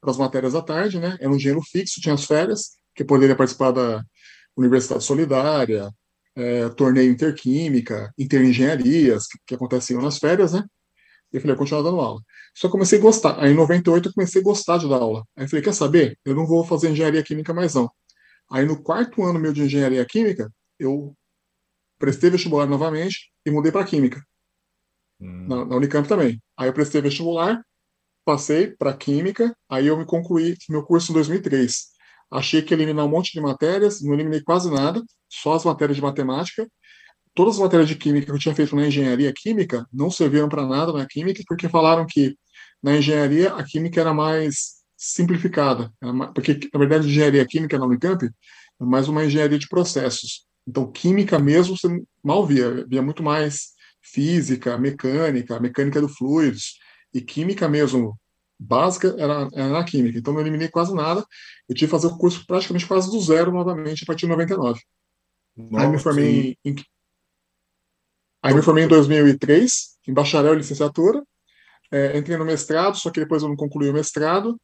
para 0.00 0.10
as 0.10 0.16
matérias 0.16 0.54
à 0.54 0.62
tarde, 0.62 0.98
né? 0.98 1.16
Era 1.20 1.30
um 1.30 1.36
dinheiro 1.36 1.60
fixo, 1.60 2.00
tinha 2.00 2.14
as 2.14 2.24
férias, 2.24 2.78
que 2.94 3.04
poderia 3.04 3.36
participar 3.36 3.72
da 3.72 4.02
Universidade 4.56 5.04
Solidária, 5.04 5.90
é, 6.38 6.68
torneio 6.70 7.10
interquímica, 7.10 8.12
interengenharias, 8.16 9.26
que, 9.26 9.38
que 9.44 9.54
aconteciam 9.56 10.00
nas 10.00 10.18
férias, 10.18 10.52
né? 10.52 10.64
E 11.32 11.36
eu 11.36 11.40
falei, 11.40 11.54
eu 11.54 11.58
continuar 11.58 11.82
dando 11.82 12.00
aula. 12.00 12.22
Só 12.54 12.68
comecei 12.68 12.98
a 12.98 13.02
gostar. 13.02 13.38
Aí 13.42 13.50
em 13.50 13.56
98 13.56 14.08
eu 14.08 14.12
comecei 14.14 14.40
a 14.40 14.44
gostar 14.44 14.78
de 14.78 14.88
dar 14.88 14.96
aula. 14.96 15.24
Aí 15.36 15.44
eu 15.44 15.48
falei, 15.48 15.62
quer 15.64 15.74
saber? 15.74 16.16
Eu 16.24 16.34
não 16.34 16.46
vou 16.46 16.64
fazer 16.64 16.90
engenharia 16.90 17.22
química 17.24 17.52
mais 17.52 17.74
não. 17.74 17.90
Aí 18.50 18.64
no 18.64 18.80
quarto 18.80 19.22
ano 19.24 19.38
meu 19.38 19.52
de 19.52 19.62
engenharia 19.62 20.04
química, 20.06 20.50
eu 20.78 21.12
prestei 21.98 22.30
vestibular 22.30 22.66
novamente 22.66 23.32
e 23.44 23.50
mudei 23.50 23.72
para 23.72 23.84
química. 23.84 24.22
Hum. 25.20 25.46
Na, 25.48 25.64
na, 25.64 25.76
Unicamp 25.76 26.08
também. 26.08 26.40
Aí 26.56 26.68
eu 26.68 26.72
prestei 26.72 27.02
vestibular, 27.02 27.60
passei 28.24 28.68
para 28.68 28.96
química, 28.96 29.54
aí 29.68 29.88
eu 29.88 29.98
me 29.98 30.06
concluí 30.06 30.56
meu 30.70 30.84
curso 30.84 31.10
em 31.10 31.14
2003. 31.14 31.88
Achei 32.30 32.62
que 32.62 32.72
ia 32.72 32.76
eliminar 32.76 33.06
um 33.06 33.08
monte 33.08 33.32
de 33.32 33.40
matérias, 33.40 34.00
não 34.02 34.14
eliminei 34.14 34.42
quase 34.42 34.70
nada, 34.70 35.02
só 35.28 35.54
as 35.54 35.64
matérias 35.64 35.96
de 35.96 36.02
matemática. 36.02 36.68
Todas 37.34 37.54
as 37.54 37.60
matérias 37.60 37.88
de 37.88 37.94
química 37.94 38.26
que 38.26 38.32
eu 38.32 38.38
tinha 38.38 38.54
feito 38.54 38.74
na 38.74 38.86
engenharia 38.86 39.32
química 39.34 39.86
não 39.92 40.10
serviram 40.10 40.48
para 40.48 40.66
nada 40.66 40.92
na 40.92 41.06
química, 41.06 41.42
porque 41.46 41.68
falaram 41.68 42.06
que 42.06 42.36
na 42.82 42.96
engenharia 42.96 43.54
a 43.54 43.64
química 43.64 44.00
era 44.00 44.12
mais 44.14 44.78
simplificada, 44.96 45.92
mais, 46.02 46.32
porque 46.32 46.58
na 46.72 46.78
verdade 46.78 47.08
engenharia 47.08 47.46
química 47.46 47.78
na 47.78 47.86
Unicamp 47.86 48.24
é 48.24 48.84
mais 48.84 49.08
uma 49.08 49.24
engenharia 49.24 49.58
de 49.58 49.68
processos. 49.68 50.46
Então, 50.66 50.90
química 50.90 51.38
mesmo 51.38 51.76
você 51.76 51.88
mal 52.22 52.46
via, 52.46 52.84
via 52.86 53.00
muito 53.00 53.22
mais 53.22 53.70
física, 54.02 54.76
mecânica, 54.76 55.58
mecânica 55.58 56.00
do 56.00 56.08
fluidos, 56.08 56.78
e 57.14 57.20
química 57.20 57.68
mesmo 57.68 58.18
básica 58.58 59.14
era, 59.18 59.48
era 59.54 59.68
na 59.68 59.84
química. 59.84 60.18
Então, 60.18 60.34
não 60.34 60.40
eliminei 60.40 60.68
quase 60.68 60.94
nada. 60.94 61.24
Eu 61.68 61.74
tive 61.74 61.86
que 61.86 61.90
fazer 61.90 62.08
o 62.08 62.18
curso 62.18 62.44
praticamente 62.46 62.86
quase 62.86 63.10
do 63.10 63.20
zero 63.20 63.52
novamente, 63.52 64.02
a 64.02 64.06
partir 64.06 64.26
de 64.26 64.32
99. 64.32 64.80
Nossa, 65.58 65.84
aí 65.84 65.90
me 65.90 65.98
formei 65.98 66.56
em, 66.64 66.76
Aí 68.42 68.54
me 68.54 68.62
formei 68.62 68.84
em 68.84 68.88
2003, 68.88 69.98
em 70.06 70.14
bacharel 70.14 70.54
e 70.54 70.58
licenciatura. 70.58 71.22
É, 71.90 72.16
entrei 72.16 72.36
no 72.36 72.44
mestrado, 72.44 72.96
só 72.96 73.10
que 73.10 73.20
depois 73.20 73.42
eu 73.42 73.48
não 73.48 73.56
concluí 73.56 73.90
o 73.90 73.92
mestrado. 73.92 74.58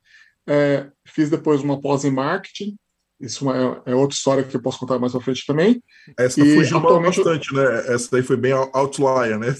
É, 0.46 0.88
fiz 1.06 1.28
depois 1.30 1.62
uma 1.62 1.80
pós 1.80 2.04
em 2.04 2.10
marketing, 2.10 2.76
isso 3.20 3.50
é, 3.50 3.82
é, 3.86 3.94
outra 3.94 4.14
história 4.14 4.44
que 4.44 4.54
eu 4.54 4.60
posso 4.60 4.78
contar 4.78 4.98
mais 4.98 5.12
pra 5.12 5.20
frente 5.20 5.44
também. 5.46 5.82
Essa 6.18 6.40
e 6.40 6.54
fugiu 6.56 6.78
atualmente... 6.78 7.16
bastante, 7.16 7.54
né? 7.54 7.64
Essa 7.94 8.10
daí 8.12 8.22
foi 8.22 8.36
bem 8.36 8.52
outlier, 8.52 9.38
né? 9.38 9.54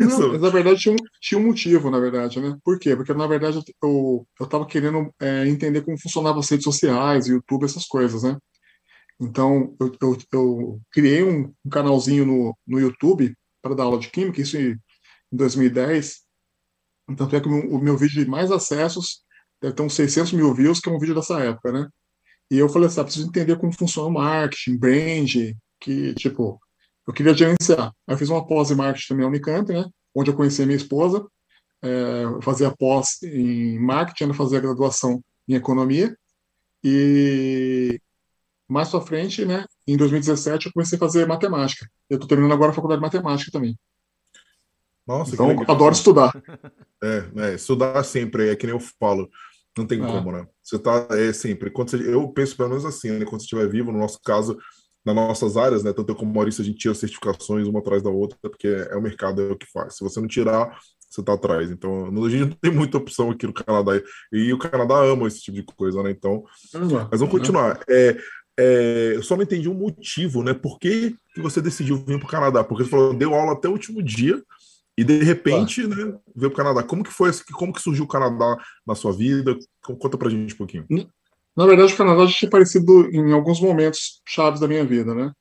Não, 0.00 0.38
na 0.38 0.48
verdade 0.48 0.80
tinha 0.80 0.94
um, 0.94 0.98
tinha 1.20 1.38
um 1.38 1.44
motivo, 1.44 1.90
na 1.90 2.00
verdade, 2.00 2.40
né? 2.40 2.56
Por 2.64 2.78
quê? 2.78 2.96
Porque, 2.96 3.12
na 3.12 3.26
verdade, 3.26 3.60
eu, 3.82 4.26
eu 4.40 4.46
tava 4.46 4.64
querendo 4.64 5.12
é, 5.20 5.46
entender 5.46 5.82
como 5.82 6.00
funcionavam 6.00 6.40
as 6.40 6.48
redes 6.48 6.64
sociais, 6.64 7.26
YouTube, 7.26 7.64
essas 7.64 7.84
coisas, 7.84 8.22
né? 8.22 8.38
Então, 9.22 9.76
eu, 9.78 9.96
eu, 10.02 10.18
eu 10.32 10.80
criei 10.90 11.22
um, 11.22 11.54
um, 11.64 11.70
canalzinho 11.70 12.26
no, 12.26 12.58
no 12.66 12.80
YouTube 12.80 13.32
para 13.62 13.72
dar 13.72 13.84
aula 13.84 14.00
de 14.00 14.10
Química, 14.10 14.40
isso 14.40 14.56
em, 14.56 14.72
em 15.32 15.36
2010. 15.36 16.22
Então, 17.08 17.28
é 17.32 17.40
que 17.40 17.46
o 17.46 17.50
meu, 17.50 17.70
o 17.70 17.78
meu 17.78 17.96
vídeo 17.96 18.24
de 18.24 18.28
mais 18.28 18.50
acessos 18.50 19.22
deve 19.60 19.76
ter 19.76 19.82
uns 19.82 19.94
600 19.94 20.32
mil 20.32 20.52
views, 20.52 20.80
que 20.80 20.88
é 20.90 20.92
um 20.92 20.98
vídeo 20.98 21.14
dessa 21.14 21.38
época, 21.38 21.70
né? 21.70 21.88
E 22.50 22.58
eu 22.58 22.68
falei 22.68 22.88
assim, 22.88 23.00
ah, 23.00 23.04
preciso 23.04 23.28
entender 23.28 23.56
como 23.58 23.72
funciona 23.72 24.08
o 24.08 24.12
marketing, 24.12 24.76
brand, 24.76 25.30
que, 25.80 26.14
tipo, 26.14 26.60
eu 27.06 27.14
queria 27.14 27.32
gerenciar. 27.32 27.92
Aí 28.06 28.14
eu 28.14 28.18
fiz 28.18 28.28
uma 28.28 28.44
pós 28.44 28.72
em 28.72 28.74
marketing 28.74 29.06
também 29.06 29.22
na 29.22 29.28
Unicamp, 29.28 29.72
né? 29.72 29.84
Onde 30.12 30.30
eu 30.30 30.36
conheci 30.36 30.62
a 30.62 30.66
minha 30.66 30.76
esposa. 30.76 31.24
É, 31.80 32.24
fazia 32.42 32.74
pós 32.76 33.22
em 33.22 33.78
marketing, 33.78 34.30
eu 34.30 34.34
fazia 34.34 34.60
graduação 34.60 35.22
em 35.48 35.54
economia. 35.54 36.16
E 36.82 38.00
mais 38.72 38.88
pra 38.88 39.00
frente, 39.00 39.44
né? 39.44 39.64
Em 39.86 39.96
2017, 39.96 40.66
eu 40.66 40.72
comecei 40.72 40.96
a 40.96 40.98
fazer 40.98 41.26
matemática. 41.26 41.86
Eu 42.08 42.16
estou 42.16 42.28
terminando 42.28 42.52
agora 42.52 42.70
a 42.70 42.74
faculdade 42.74 43.00
de 43.00 43.06
matemática 43.06 43.52
também. 43.52 43.78
Nossa, 45.06 45.34
então, 45.34 45.50
adoro 45.68 45.94
estudar. 45.94 46.32
É, 47.04 47.24
é, 47.36 47.54
estudar 47.54 48.00
sempre, 48.04 48.48
é 48.48 48.54
que 48.54 48.64
nem 48.64 48.76
eu 48.76 48.80
falo. 49.00 49.28
Não 49.76 49.84
tem 49.84 50.00
é. 50.00 50.06
como, 50.06 50.30
né? 50.30 50.46
Você 50.62 50.78
tá, 50.78 51.08
é 51.10 51.32
sempre. 51.32 51.68
Quando 51.68 51.90
você, 51.90 51.96
eu 51.96 52.28
penso 52.28 52.56
pelo 52.56 52.68
menos 52.68 52.84
assim, 52.84 53.10
né? 53.10 53.24
Quando 53.24 53.40
você 53.40 53.46
estiver 53.46 53.68
vivo, 53.68 53.90
no 53.90 53.98
nosso 53.98 54.20
caso, 54.22 54.56
nas 55.04 55.12
nossas 55.12 55.56
áreas, 55.56 55.82
né? 55.82 55.92
Tanto 55.92 56.12
eu 56.12 56.14
como 56.14 56.30
o 56.30 56.34
Maurício, 56.36 56.62
a 56.62 56.64
gente 56.64 56.78
tira 56.78 56.94
certificações 56.94 57.66
uma 57.66 57.80
atrás 57.80 58.04
da 58.04 58.08
outra, 58.08 58.38
porque 58.40 58.68
é 58.68 58.94
o 58.94 59.02
mercado, 59.02 59.42
é 59.42 59.50
o 59.50 59.56
que 59.56 59.66
faz. 59.72 59.96
Se 59.96 60.04
você 60.04 60.20
não 60.20 60.28
tirar, 60.28 60.78
você 61.10 61.22
tá 61.22 61.34
atrás. 61.34 61.70
Então, 61.70 62.06
a 62.06 62.30
gente 62.30 62.44
não 62.44 62.50
tem 62.50 62.70
muita 62.70 62.98
opção 62.98 63.30
aqui 63.30 63.46
no 63.46 63.52
Canadá. 63.52 64.00
E 64.32 64.52
o 64.52 64.58
Canadá 64.58 65.02
ama 65.02 65.26
esse 65.26 65.40
tipo 65.40 65.56
de 65.56 65.64
coisa, 65.64 66.02
né? 66.02 66.10
Então, 66.10 66.44
mas 67.10 67.20
vamos 67.20 67.30
continuar. 67.30 67.80
É, 67.88 68.16
é, 68.58 69.12
eu 69.14 69.22
só 69.22 69.36
não 69.36 69.42
entendi 69.42 69.68
o 69.68 69.74
motivo, 69.74 70.42
né? 70.42 70.52
Por 70.52 70.78
que, 70.78 71.16
que 71.34 71.40
você 71.40 71.60
decidiu 71.60 71.96
vir 71.96 72.18
para 72.18 72.26
o 72.26 72.30
Canadá? 72.30 72.62
Porque 72.64 72.84
você 72.84 72.90
falou, 72.90 73.14
deu 73.14 73.34
aula 73.34 73.52
até 73.52 73.68
o 73.68 73.72
último 73.72 74.02
dia, 74.02 74.42
e 74.96 75.02
de 75.02 75.22
repente, 75.22 75.82
ah. 75.82 75.88
né, 75.88 76.18
veio 76.34 76.50
para 76.50 76.62
o 76.62 76.64
Canadá. 76.64 76.82
Como 76.82 77.02
que 77.02 77.10
foi? 77.12 77.30
Como 77.52 77.72
que 77.72 77.80
surgiu 77.80 78.04
o 78.04 78.08
Canadá 78.08 78.56
na 78.86 78.94
sua 78.94 79.12
vida? 79.12 79.56
Conta 79.82 80.18
para 80.18 80.28
a 80.28 80.30
gente 80.30 80.54
um 80.54 80.58
pouquinho. 80.58 80.86
Na 81.56 81.66
verdade, 81.66 81.92
o 81.92 81.96
Canadá 81.96 82.26
já 82.26 82.32
tinha 82.32 82.48
aparecido 82.48 83.10
em 83.10 83.32
alguns 83.32 83.60
momentos 83.60 84.22
chaves 84.26 84.60
da 84.60 84.68
minha 84.68 84.84
vida, 84.84 85.14
né? 85.14 85.32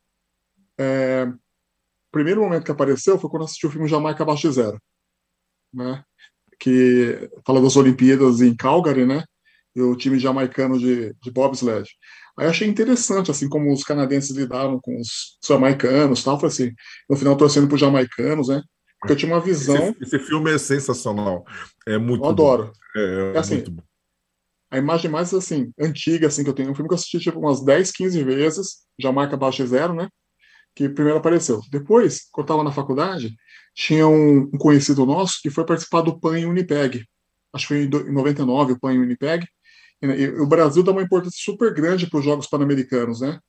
É, 0.77 1.25
o 1.27 2.11
primeiro 2.11 2.41
momento 2.41 2.63
que 2.63 2.71
apareceu 2.71 3.19
foi 3.19 3.29
quando 3.29 3.43
assisti 3.43 3.67
o 3.67 3.71
filme 3.71 3.87
Jamaica 3.87 4.23
Abaixo 4.23 4.47
de 4.47 4.55
Zero, 4.55 4.81
né? 5.73 6.03
Que 6.59 7.29
fala 7.45 7.61
das 7.61 7.75
Olimpíadas 7.75 8.41
em 8.41 8.55
Calgary, 8.55 9.05
né? 9.05 9.23
e 9.75 9.81
o 9.81 9.95
time 9.95 10.19
jamaicano 10.19 10.77
de, 10.77 11.13
de 11.21 11.31
bobsled. 11.31 11.89
Aí 12.37 12.47
achei 12.47 12.67
interessante, 12.67 13.29
assim, 13.29 13.49
como 13.49 13.71
os 13.73 13.83
canadenses 13.83 14.35
lidavam 14.35 14.79
com 14.81 14.99
os 14.99 15.37
jamaicanos 15.45 16.23
tal. 16.23 16.39
Falei 16.39 16.53
assim, 16.53 16.71
no 17.09 17.17
final 17.17 17.35
torcendo 17.35 17.67
para 17.67 17.75
os 17.75 17.81
jamaicanos, 17.81 18.47
né? 18.47 18.61
Porque 18.99 19.13
eu 19.13 19.17
tinha 19.17 19.33
uma 19.33 19.41
visão. 19.41 19.95
Esse, 20.01 20.15
esse 20.15 20.19
filme 20.19 20.51
é 20.53 20.57
sensacional. 20.57 21.43
É 21.87 21.97
muito. 21.97 22.23
Eu 22.23 22.29
adoro. 22.29 22.71
É, 22.95 23.33
é, 23.35 23.37
assim, 23.37 23.55
muito 23.55 23.71
bom. 23.71 23.83
A 24.69 24.77
imagem 24.77 25.11
mais 25.11 25.33
assim, 25.33 25.73
antiga 25.77 26.27
assim, 26.27 26.43
que 26.43 26.49
eu 26.49 26.53
tenho, 26.53 26.69
é 26.69 26.71
um 26.71 26.75
filme 26.75 26.87
que 26.87 26.93
eu 26.93 26.97
assisti 26.97 27.19
tipo, 27.19 27.39
umas 27.39 27.61
10, 27.61 27.91
15 27.91 28.23
vezes, 28.23 28.77
Jamaica 28.97 29.35
Baixo 29.35 29.65
Zero, 29.67 29.93
né? 29.93 30.07
Que 30.73 30.87
primeiro 30.87 31.19
apareceu. 31.19 31.59
Depois, 31.69 32.29
quando 32.31 32.47
eu 32.47 32.53
estava 32.53 32.63
na 32.63 32.71
faculdade, 32.71 33.35
tinha 33.75 34.07
um, 34.07 34.49
um, 34.53 34.57
conhecido 34.57 35.05
nosso 35.05 35.39
que 35.41 35.49
foi 35.49 35.65
participar 35.65 36.01
do 36.01 36.17
PAN 36.17 36.39
em 36.39 36.45
Unipeg. 36.45 37.03
Acho 37.53 37.67
que 37.67 37.89
foi 37.89 38.07
em 38.07 38.13
99 38.13 38.73
o 38.73 38.79
PAN 38.79 38.93
em 38.93 38.99
Unipeg. 38.99 39.45
O 40.39 40.47
Brasil 40.47 40.83
dá 40.83 40.91
uma 40.91 41.03
importância 41.03 41.39
super 41.43 41.73
grande 41.73 42.09
para 42.09 42.19
os 42.19 42.25
Jogos 42.25 42.47
Pan-Americanos, 42.47 43.21
né? 43.21 43.39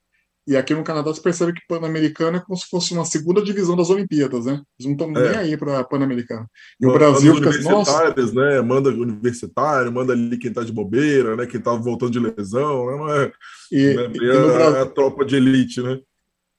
E 0.47 0.56
aqui 0.56 0.75
no 0.75 0.82
Canadá 0.82 1.09
você 1.09 1.21
percebe 1.21 1.52
que 1.52 1.61
Pan-Americano 1.68 2.37
é 2.37 2.40
como 2.40 2.56
se 2.56 2.66
fosse 2.68 2.92
uma 2.92 3.04
segunda 3.04 3.40
divisão 3.40 3.76
das 3.76 3.90
Olimpíadas, 3.90 4.44
né? 4.44 4.61
Eles 4.78 4.87
não 4.87 4.92
estão 4.92 5.23
é. 5.23 5.28
nem 5.28 5.38
aí 5.38 5.56
para 5.56 5.85
Pan-Americano. 5.85 6.47
E 6.80 6.87
o 6.87 6.92
Brasil 6.92 7.37
fica 7.37 7.50
assim, 7.50 7.62
nossa... 7.62 8.12
né? 8.35 8.61
Manda 8.61 8.90
universitário, 8.90 9.92
manda 9.92 10.12
ali 10.12 10.37
quem 10.37 10.50
está 10.50 10.64
de 10.64 10.73
bobeira, 10.73 11.37
né? 11.37 11.47
Quem 11.47 11.59
está 11.59 11.73
voltando 11.75 12.11
de 12.11 12.18
lesão, 12.18 12.87
né? 12.87 12.97
Não 12.97 13.14
é, 13.14 13.32
e, 13.71 13.94
né? 13.94 14.12
e, 14.14 14.30
é, 14.30 14.52
Brasil... 14.52 14.82
a 14.82 14.87
tropa 14.87 15.25
de 15.25 15.37
elite, 15.37 15.80
né? 15.80 16.00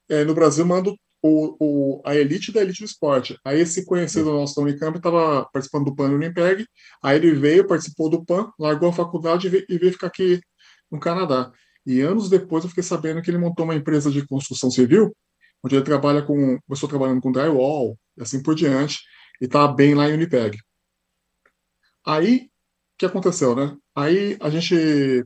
É, 0.10 0.24
no 0.24 0.34
Brasil 0.34 0.66
manda 0.66 0.94
o, 1.24 1.56
o, 1.58 2.02
a 2.06 2.16
elite 2.16 2.52
da 2.52 2.62
elite 2.62 2.82
do 2.82 2.86
esporte. 2.86 3.40
Aí 3.46 3.62
esse 3.62 3.86
conhecido 3.86 4.34
nosso 4.34 4.56
da 4.56 4.62
Unicamp 4.64 4.98
estava 4.98 5.48
participando 5.54 5.86
do 5.86 5.96
PAN 5.96 6.10
no 6.10 6.16
Unimpeg, 6.16 6.68
aí 7.02 7.16
ele 7.16 7.34
veio, 7.34 7.66
participou 7.66 8.10
do 8.10 8.26
PAN, 8.26 8.52
largou 8.60 8.90
a 8.90 8.94
faculdade 8.94 9.48
e 9.48 9.50
veio, 9.50 9.66
e 9.70 9.78
veio 9.78 9.94
ficar 9.94 10.08
aqui 10.08 10.42
no 10.92 11.00
Canadá. 11.00 11.50
E 11.86 12.02
anos 12.02 12.30
depois 12.30 12.66
eu 12.66 12.70
fiquei 12.70 12.84
sabendo 12.84 13.22
que 13.22 13.32
ele 13.32 13.38
montou 13.38 13.64
uma 13.64 13.76
empresa 13.76 14.12
de 14.12 14.28
construção 14.28 14.70
civil, 14.70 15.16
onde 15.64 15.76
ele 15.76 15.86
trabalha 15.86 16.22
com, 16.22 16.60
começou 16.68 16.90
trabalhando 16.90 17.22
com 17.22 17.32
drywall 17.32 17.98
e 18.18 18.22
assim 18.22 18.44
por 18.44 18.54
diante, 18.54 19.00
e 19.42 19.46
está 19.46 19.66
bem 19.66 19.96
lá 19.96 20.10
em 20.10 20.14
Unipeg. 20.14 20.58
Aí, 22.06 22.48
o 22.48 22.98
que 22.98 23.06
aconteceu, 23.06 23.56
né? 23.56 23.78
Aí 23.96 24.38
a 24.42 24.50
gente 24.50 25.26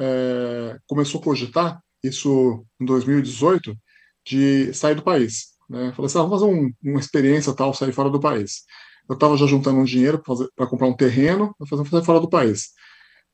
é, 0.00 0.76
começou 0.88 1.20
a 1.20 1.24
cogitar, 1.24 1.80
isso 2.02 2.66
em 2.80 2.84
2018, 2.84 3.76
de 4.24 4.72
sair 4.72 4.94
do 4.94 5.02
país. 5.02 5.54
Né? 5.68 5.92
Falei 5.92 6.06
assim, 6.06 6.18
ah, 6.18 6.22
vamos 6.22 6.40
fazer 6.40 6.52
um, 6.52 6.72
uma 6.82 7.00
experiência 7.00 7.52
tal, 7.54 7.74
sair 7.74 7.92
fora 7.92 8.10
do 8.10 8.20
país. 8.20 8.62
Eu 9.08 9.14
estava 9.14 9.36
já 9.36 9.46
juntando 9.46 9.78
um 9.78 9.84
dinheiro 9.84 10.22
para 10.56 10.66
comprar 10.66 10.86
um 10.86 10.96
terreno, 10.96 11.54
para 11.58 11.66
fazer 11.66 11.88
sair 11.88 12.04
fora 12.04 12.20
do 12.20 12.28
país. 12.28 12.70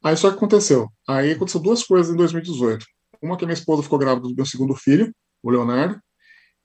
Aí 0.02 0.16
só 0.16 0.30
que 0.30 0.36
aconteceu. 0.36 0.88
Aí 1.06 1.32
aconteceu 1.32 1.60
duas 1.60 1.82
coisas 1.82 2.12
em 2.12 2.16
2018. 2.16 2.84
Uma 3.22 3.36
que 3.36 3.44
minha 3.44 3.54
esposa 3.54 3.82
ficou 3.82 3.98
grávida 3.98 4.28
do 4.28 4.34
meu 4.34 4.46
segundo 4.46 4.74
filho, 4.74 5.14
o 5.42 5.50
Leonardo, 5.50 6.00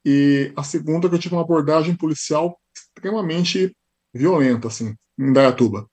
e 0.05 0.53
a 0.55 0.63
segunda 0.63 1.09
que 1.09 1.15
eu 1.15 1.19
tive 1.19 1.35
uma 1.35 1.41
abordagem 1.41 1.95
policial 1.95 2.59
extremamente 2.75 3.75
violenta, 4.13 4.67
assim, 4.67 4.95
em 5.17 5.33
Dayatuba. 5.33 5.87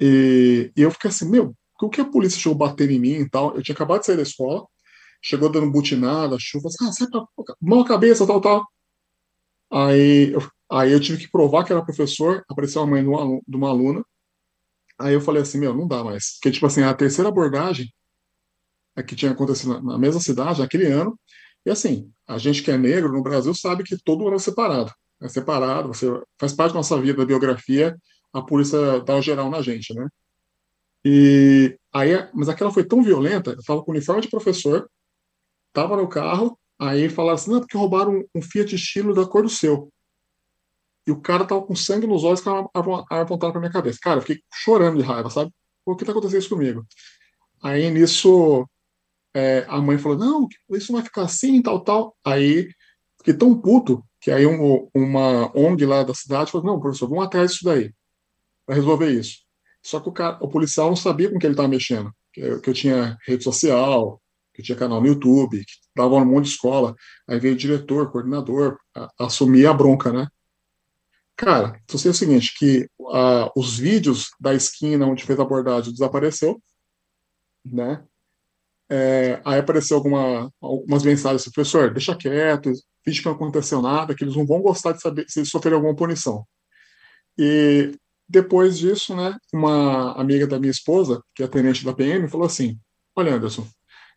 E, 0.00 0.70
e 0.76 0.82
eu 0.82 0.90
fiquei 0.90 1.10
assim, 1.10 1.28
meu, 1.28 1.54
o 1.80 1.90
que 1.90 2.00
a 2.00 2.04
polícia 2.04 2.40
chegou 2.40 2.56
batendo 2.56 2.92
em 2.92 2.98
mim 2.98 3.14
e 3.14 3.28
tal? 3.28 3.54
Eu 3.54 3.62
tinha 3.62 3.74
acabado 3.74 4.00
de 4.00 4.06
sair 4.06 4.16
da 4.16 4.22
escola, 4.22 4.66
chegou 5.22 5.50
dando 5.50 5.70
butinada, 5.70 6.36
chuva, 6.38 6.68
assim, 6.68 6.86
ah, 6.86 6.92
sai 6.92 7.08
pra 7.08 7.24
mão 7.60 7.80
a 7.80 7.86
cabeça, 7.86 8.26
tal, 8.26 8.40
tal. 8.40 8.66
Aí 9.70 10.32
eu, 10.32 10.40
aí 10.70 10.92
eu 10.92 11.00
tive 11.00 11.18
que 11.18 11.30
provar 11.30 11.64
que 11.64 11.72
era 11.72 11.84
professor, 11.84 12.44
apareceu 12.48 12.82
a 12.82 12.86
mãe 12.86 13.02
de 13.02 13.56
uma 13.56 13.68
aluna. 13.68 14.04
Aí 14.98 15.14
eu 15.14 15.20
falei 15.20 15.42
assim, 15.42 15.58
meu, 15.58 15.74
não 15.74 15.86
dá 15.86 16.02
mais. 16.04 16.34
Porque, 16.34 16.52
tipo 16.52 16.66
assim, 16.66 16.82
a 16.82 16.94
terceira 16.94 17.28
abordagem 17.28 17.92
é 18.96 19.02
que 19.02 19.14
tinha 19.14 19.32
acontecido 19.32 19.80
na 19.82 19.98
mesma 19.98 20.20
cidade, 20.20 20.60
naquele 20.60 20.86
ano, 20.86 21.18
e 21.66 21.70
assim, 21.70 22.10
a 22.26 22.38
gente 22.38 22.62
que 22.62 22.70
é 22.70 22.78
negro 22.78 23.12
no 23.12 23.22
Brasil 23.22 23.52
sabe 23.54 23.84
que 23.84 23.96
todo 24.02 24.26
ano 24.26 24.36
é 24.36 24.38
separado. 24.38 24.92
É 25.20 25.28
separado, 25.28 25.88
você 25.88 26.06
faz 26.38 26.52
parte 26.52 26.72
da 26.72 26.78
nossa 26.78 27.00
vida, 27.00 27.18
da 27.18 27.26
biografia, 27.26 27.96
a 28.32 28.42
polícia 28.42 29.00
dá 29.00 29.16
o 29.16 29.22
geral 29.22 29.50
na 29.50 29.60
gente, 29.62 29.92
né? 29.94 30.08
E 31.04 31.78
aí, 31.92 32.10
mas 32.34 32.48
aquela 32.48 32.70
foi 32.70 32.84
tão 32.84 33.02
violenta, 33.02 33.50
eu 33.50 33.58
estava 33.58 33.82
com 33.82 33.92
uniforme 33.92 34.22
de 34.22 34.28
professor, 34.28 34.90
Tava 35.76 35.94
no 35.94 36.08
carro, 36.08 36.58
aí 36.78 37.06
falaram 37.10 37.34
assim, 37.34 37.50
não, 37.50 37.60
porque 37.60 37.76
roubaram 37.76 38.14
um, 38.14 38.24
um 38.36 38.40
Fiat 38.40 38.74
estilo 38.74 39.12
da 39.12 39.26
cor 39.26 39.42
do 39.42 39.50
seu. 39.50 39.92
E 41.06 41.10
o 41.10 41.20
cara 41.20 41.44
tava 41.44 41.60
com 41.60 41.76
sangue 41.76 42.06
nos 42.06 42.24
olhos, 42.24 42.40
com 42.40 42.48
a 42.48 42.66
arma 42.74 43.04
apontada 43.10 43.52
pra 43.52 43.60
minha 43.60 43.70
cabeça. 43.70 43.98
Cara, 44.00 44.16
eu 44.16 44.22
fiquei 44.22 44.42
chorando 44.54 44.96
de 44.96 45.02
raiva, 45.02 45.28
sabe? 45.28 45.52
Por 45.84 45.94
que 45.94 46.06
tá 46.06 46.12
acontecendo 46.12 46.40
isso 46.40 46.48
comigo? 46.48 46.86
Aí, 47.62 47.90
nisso, 47.90 48.66
é, 49.34 49.66
a 49.68 49.78
mãe 49.82 49.98
falou, 49.98 50.16
não, 50.16 50.48
isso 50.70 50.94
vai 50.94 51.02
ficar 51.02 51.24
assim, 51.24 51.60
tal, 51.60 51.80
tal. 51.80 52.16
Aí, 52.24 52.70
fiquei 53.18 53.34
tão 53.34 53.54
puto, 53.60 54.02
que 54.18 54.30
aí 54.30 54.46
um, 54.46 54.88
uma 54.94 55.54
ONG 55.54 55.84
lá 55.84 56.02
da 56.04 56.14
cidade 56.14 56.50
falou, 56.50 56.66
não, 56.66 56.80
professor, 56.80 57.06
vamos 57.06 57.26
atrás 57.26 57.52
disso 57.52 57.66
daí, 57.66 57.92
para 58.64 58.76
resolver 58.76 59.10
isso. 59.10 59.40
Só 59.82 60.00
que 60.00 60.08
o, 60.08 60.12
cara, 60.12 60.38
o 60.40 60.48
policial 60.48 60.88
não 60.88 60.96
sabia 60.96 61.30
com 61.30 61.38
que 61.38 61.46
ele 61.46 61.52
estava 61.52 61.68
mexendo, 61.68 62.10
que 62.32 62.40
eu, 62.40 62.62
que 62.62 62.70
eu 62.70 62.74
tinha 62.74 63.18
rede 63.26 63.44
social, 63.44 64.22
que 64.56 64.62
tinha 64.62 64.76
canal 64.76 65.00
no 65.00 65.06
YouTube, 65.06 65.58
que 65.58 65.72
dava 65.94 66.14
um 66.16 66.24
monte 66.24 66.44
de 66.46 66.50
escola. 66.52 66.96
Aí 67.28 67.38
veio 67.38 67.54
o 67.54 67.58
diretor, 67.58 68.10
coordenador, 68.10 68.78
a, 68.94 69.08
assumir 69.20 69.66
a 69.66 69.74
bronca, 69.74 70.10
né? 70.10 70.26
Cara, 71.36 71.78
eu 71.92 71.98
sei 71.98 72.10
o 72.10 72.14
seguinte, 72.14 72.54
que 72.58 72.88
a, 73.12 73.52
os 73.54 73.78
vídeos 73.78 74.30
da 74.40 74.54
esquina 74.54 75.06
onde 75.06 75.24
fez 75.24 75.38
a 75.38 75.42
abordagem 75.42 75.92
desapareceu, 75.92 76.60
né? 77.64 78.02
É, 78.88 79.40
aí 79.44 79.58
apareceu 79.58 79.96
alguma, 79.96 80.50
algumas 80.60 81.02
mensagens 81.02 81.42
assim, 81.42 81.50
professor, 81.50 81.92
deixa 81.92 82.16
quieto, 82.16 82.72
finge 83.04 83.20
que 83.20 83.26
não 83.26 83.34
aconteceu 83.34 83.82
nada, 83.82 84.14
que 84.14 84.24
eles 84.24 84.36
não 84.36 84.46
vão 84.46 84.62
gostar 84.62 84.92
de 84.92 85.02
saber 85.02 85.26
se 85.28 85.40
eles 85.40 85.50
sofreram 85.50 85.78
alguma 85.78 85.96
punição. 85.96 86.46
E 87.36 87.92
depois 88.28 88.78
disso, 88.78 89.14
né, 89.14 89.36
uma 89.52 90.12
amiga 90.12 90.46
da 90.46 90.58
minha 90.58 90.70
esposa, 90.70 91.22
que 91.34 91.42
é 91.42 91.48
tenente 91.48 91.84
da 91.84 91.92
PM, 91.92 92.28
falou 92.28 92.46
assim, 92.46 92.78
olha 93.14 93.34
Anderson, 93.34 93.66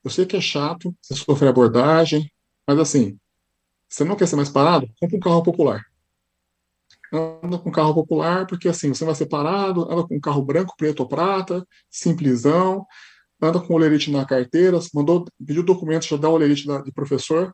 eu 0.03 0.09
sei 0.09 0.25
que 0.25 0.37
é 0.37 0.41
chato, 0.41 0.95
você 1.01 1.15
sofre 1.15 1.47
abordagem, 1.47 2.31
mas 2.67 2.79
assim, 2.79 3.17
você 3.87 4.03
não 4.03 4.15
quer 4.15 4.27
ser 4.27 4.35
mais 4.35 4.49
parado? 4.49 4.89
Compre 4.99 5.17
um 5.17 5.19
carro 5.19 5.43
popular. 5.43 5.83
Anda 7.11 7.57
com 7.57 7.69
um 7.69 7.71
carro 7.71 7.93
popular, 7.93 8.45
porque 8.45 8.69
assim, 8.69 8.93
você 8.93 9.03
vai 9.03 9.15
ser 9.15 9.25
parado, 9.25 9.91
anda 9.91 10.07
com 10.07 10.15
um 10.15 10.19
carro 10.19 10.43
branco, 10.43 10.75
preto 10.77 11.01
ou 11.01 11.07
prata, 11.07 11.65
simplesão, 11.89 12.85
anda 13.41 13.59
com 13.59 13.73
o 13.73 13.75
olerite 13.75 14.11
na 14.11 14.25
carteira, 14.25 14.77
mandou, 14.93 15.25
pediu 15.45 15.63
documento, 15.63 16.05
já 16.05 16.17
dá 16.17 16.29
o 16.29 16.33
olerite 16.33 16.67
de 16.83 16.91
professor. 16.91 17.53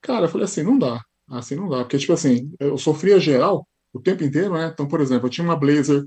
Cara, 0.00 0.26
eu 0.26 0.28
falei 0.28 0.44
assim, 0.44 0.62
não 0.62 0.78
dá. 0.78 1.02
Assim 1.28 1.56
não 1.56 1.68
dá, 1.68 1.78
porque 1.78 1.98
tipo 1.98 2.12
assim, 2.12 2.52
eu 2.60 2.76
sofria 2.78 3.18
geral 3.18 3.66
o 3.92 4.00
tempo 4.00 4.22
inteiro, 4.24 4.54
né? 4.54 4.70
Então, 4.72 4.86
por 4.86 5.00
exemplo, 5.00 5.26
eu 5.26 5.30
tinha 5.30 5.44
uma 5.44 5.56
Blazer 5.56 6.04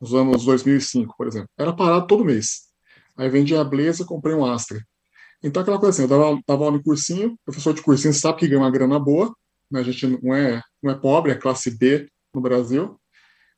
nos 0.00 0.14
anos 0.14 0.44
2005, 0.44 1.14
por 1.16 1.26
exemplo. 1.26 1.48
Era 1.56 1.72
parado 1.72 2.06
todo 2.06 2.24
mês. 2.24 2.64
Aí 3.16 3.28
vendi 3.28 3.56
a 3.56 3.64
Blazer, 3.64 4.06
comprei 4.06 4.34
um 4.34 4.44
Astra. 4.44 4.84
Então, 5.44 5.60
aquela 5.60 5.78
coisa 5.78 5.90
assim, 5.90 6.02
eu 6.02 6.08
dava, 6.08 6.40
dava 6.48 6.64
aula 6.64 6.78
no 6.78 6.82
cursinho, 6.82 7.38
professor 7.44 7.74
de 7.74 7.82
cursinho 7.82 8.14
sabe 8.14 8.38
que 8.38 8.48
ganha 8.48 8.62
uma 8.62 8.70
grana 8.70 8.98
boa, 8.98 9.30
né? 9.70 9.80
a 9.80 9.82
gente 9.82 10.06
não 10.06 10.34
é, 10.34 10.62
não 10.82 10.90
é 10.90 10.94
pobre, 10.94 11.32
é 11.32 11.34
classe 11.34 11.76
B 11.76 12.08
no 12.34 12.40
Brasil, 12.40 12.98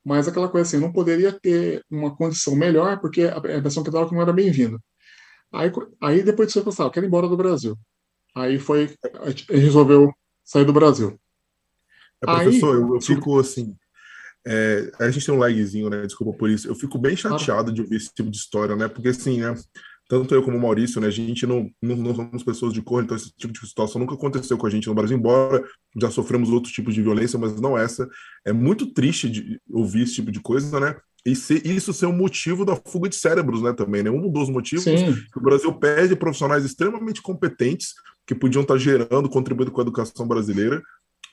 mas 0.04 0.26
aquela 0.26 0.48
coisa 0.48 0.66
assim, 0.66 0.78
eu 0.78 0.80
não 0.80 0.92
poderia 0.92 1.32
ter 1.32 1.80
uma 1.88 2.14
condição 2.14 2.56
melhor, 2.56 3.00
porque 3.00 3.22
a 3.22 3.62
pessoa 3.62 3.84
que 3.84 3.90
dava 3.90 4.10
não 4.10 4.20
era 4.20 4.32
bem-vinda. 4.32 4.80
Aí, 5.52 5.70
aí 6.02 6.22
depois 6.24 6.48
disso 6.48 6.58
eu 6.58 6.64
pensava, 6.64 6.88
eu 6.88 6.92
quero 6.92 7.06
ir 7.06 7.08
embora 7.08 7.28
do 7.28 7.36
Brasil. 7.36 7.78
Aí 8.34 8.58
foi, 8.58 8.92
a 9.20 9.30
gente 9.30 9.46
resolveu 9.52 10.12
sair 10.44 10.64
do 10.64 10.72
Brasil. 10.72 11.18
É, 12.20 12.26
professor, 12.26 12.74
aí, 12.74 12.82
eu, 12.82 12.94
eu 12.96 13.00
fico 13.00 13.38
assim, 13.38 13.76
é, 14.44 14.92
a 15.00 15.10
gente 15.10 15.24
tem 15.24 15.34
um 15.34 15.38
lagzinho, 15.38 15.90
né? 15.90 16.06
Desculpa 16.06 16.36
por 16.38 16.50
isso. 16.50 16.68
Eu 16.68 16.74
fico 16.74 16.98
bem 16.98 17.16
chateado 17.16 17.72
de 17.72 17.80
ouvir 17.80 17.96
esse 17.96 18.12
tipo 18.14 18.30
de 18.30 18.36
história, 18.36 18.76
né? 18.76 18.86
Porque 18.86 19.08
assim, 19.08 19.40
né? 19.40 19.54
Tanto 20.08 20.34
eu 20.34 20.42
como 20.42 20.56
o 20.56 20.60
Maurício, 20.60 21.00
né, 21.00 21.08
a 21.08 21.10
gente 21.10 21.46
não, 21.46 21.70
não, 21.82 21.96
não, 21.96 22.14
somos 22.14 22.42
pessoas 22.42 22.72
de 22.72 22.80
cor, 22.80 23.02
então 23.02 23.16
esse 23.16 23.30
tipo 23.36 23.52
de 23.52 23.66
situação 23.66 24.00
nunca 24.00 24.14
aconteceu 24.14 24.56
com 24.56 24.66
a 24.66 24.70
gente 24.70 24.86
no 24.86 24.94
Brasil, 24.94 25.16
embora 25.16 25.64
já 26.00 26.10
sofremos 26.10 26.50
outros 26.50 26.72
tipos 26.72 26.94
de 26.94 27.02
violência, 27.02 27.38
mas 27.38 27.60
não 27.60 27.76
essa. 27.76 28.08
É 28.44 28.52
muito 28.52 28.92
triste 28.92 29.28
de 29.28 29.60
ouvir 29.70 30.02
esse 30.02 30.14
tipo 30.14 30.30
de 30.30 30.40
coisa, 30.40 30.78
né? 30.78 30.96
E 31.24 31.34
ser, 31.34 31.66
isso 31.66 31.92
ser 31.92 32.06
um 32.06 32.12
motivo 32.12 32.64
da 32.64 32.76
fuga 32.76 33.08
de 33.08 33.16
cérebros, 33.16 33.60
né, 33.60 33.72
também, 33.72 34.02
né? 34.02 34.10
Um 34.10 34.30
dos 34.30 34.48
motivos 34.48 34.84
Sim. 34.84 35.12
que 35.32 35.38
o 35.38 35.42
Brasil 35.42 35.72
perde 35.74 36.14
profissionais 36.14 36.64
extremamente 36.64 37.20
competentes 37.20 37.94
que 38.24 38.34
podiam 38.34 38.62
estar 38.62 38.78
gerando, 38.78 39.28
contribuindo 39.28 39.72
com 39.72 39.80
a 39.80 39.82
educação 39.82 40.26
brasileira, 40.26 40.80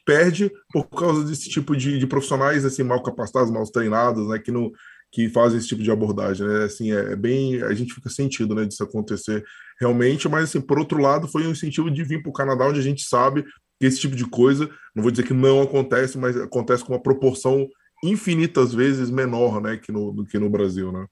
perde 0.05 0.51
por 0.71 0.89
causa 0.89 1.23
desse 1.23 1.49
tipo 1.49 1.75
de, 1.75 1.99
de 1.99 2.07
profissionais 2.07 2.65
assim 2.65 2.83
mal 2.83 3.01
capacitados, 3.03 3.51
mal 3.51 3.63
treinados, 3.71 4.27
né, 4.27 4.39
que 4.39 4.51
não 4.51 4.71
que 5.13 5.29
fazem 5.29 5.59
esse 5.59 5.67
tipo 5.67 5.83
de 5.83 5.91
abordagem, 5.91 6.45
né? 6.45 6.63
Assim, 6.63 6.91
é, 6.91 7.11
é, 7.11 7.15
bem, 7.15 7.61
a 7.61 7.71
gente 7.75 7.93
fica 7.93 8.09
sentido, 8.09 8.55
né, 8.55 8.65
disso 8.65 8.83
acontecer 8.83 9.45
realmente, 9.79 10.27
mas 10.27 10.45
assim, 10.45 10.59
por 10.59 10.79
outro 10.79 10.99
lado, 10.99 11.27
foi 11.27 11.45
um 11.45 11.51
incentivo 11.51 11.91
de 11.91 12.03
vir 12.03 12.23
para 12.23 12.31
o 12.31 12.33
Canadá, 12.33 12.67
onde 12.67 12.79
a 12.79 12.83
gente 12.83 13.03
sabe 13.03 13.43
que 13.79 13.85
esse 13.85 13.99
tipo 13.99 14.15
de 14.15 14.25
coisa, 14.25 14.67
não 14.95 15.03
vou 15.03 15.11
dizer 15.11 15.23
que 15.27 15.33
não 15.33 15.61
acontece, 15.61 16.17
mas 16.17 16.35
acontece 16.35 16.83
com 16.83 16.93
uma 16.93 17.01
proporção 17.01 17.69
infinitas 18.03 18.73
vezes 18.73 19.11
menor, 19.11 19.61
né, 19.61 19.77
que 19.77 19.91
no, 19.91 20.11
do 20.11 20.25
que 20.25 20.39
no 20.39 20.49
Brasil, 20.49 20.91
né? 20.91 21.05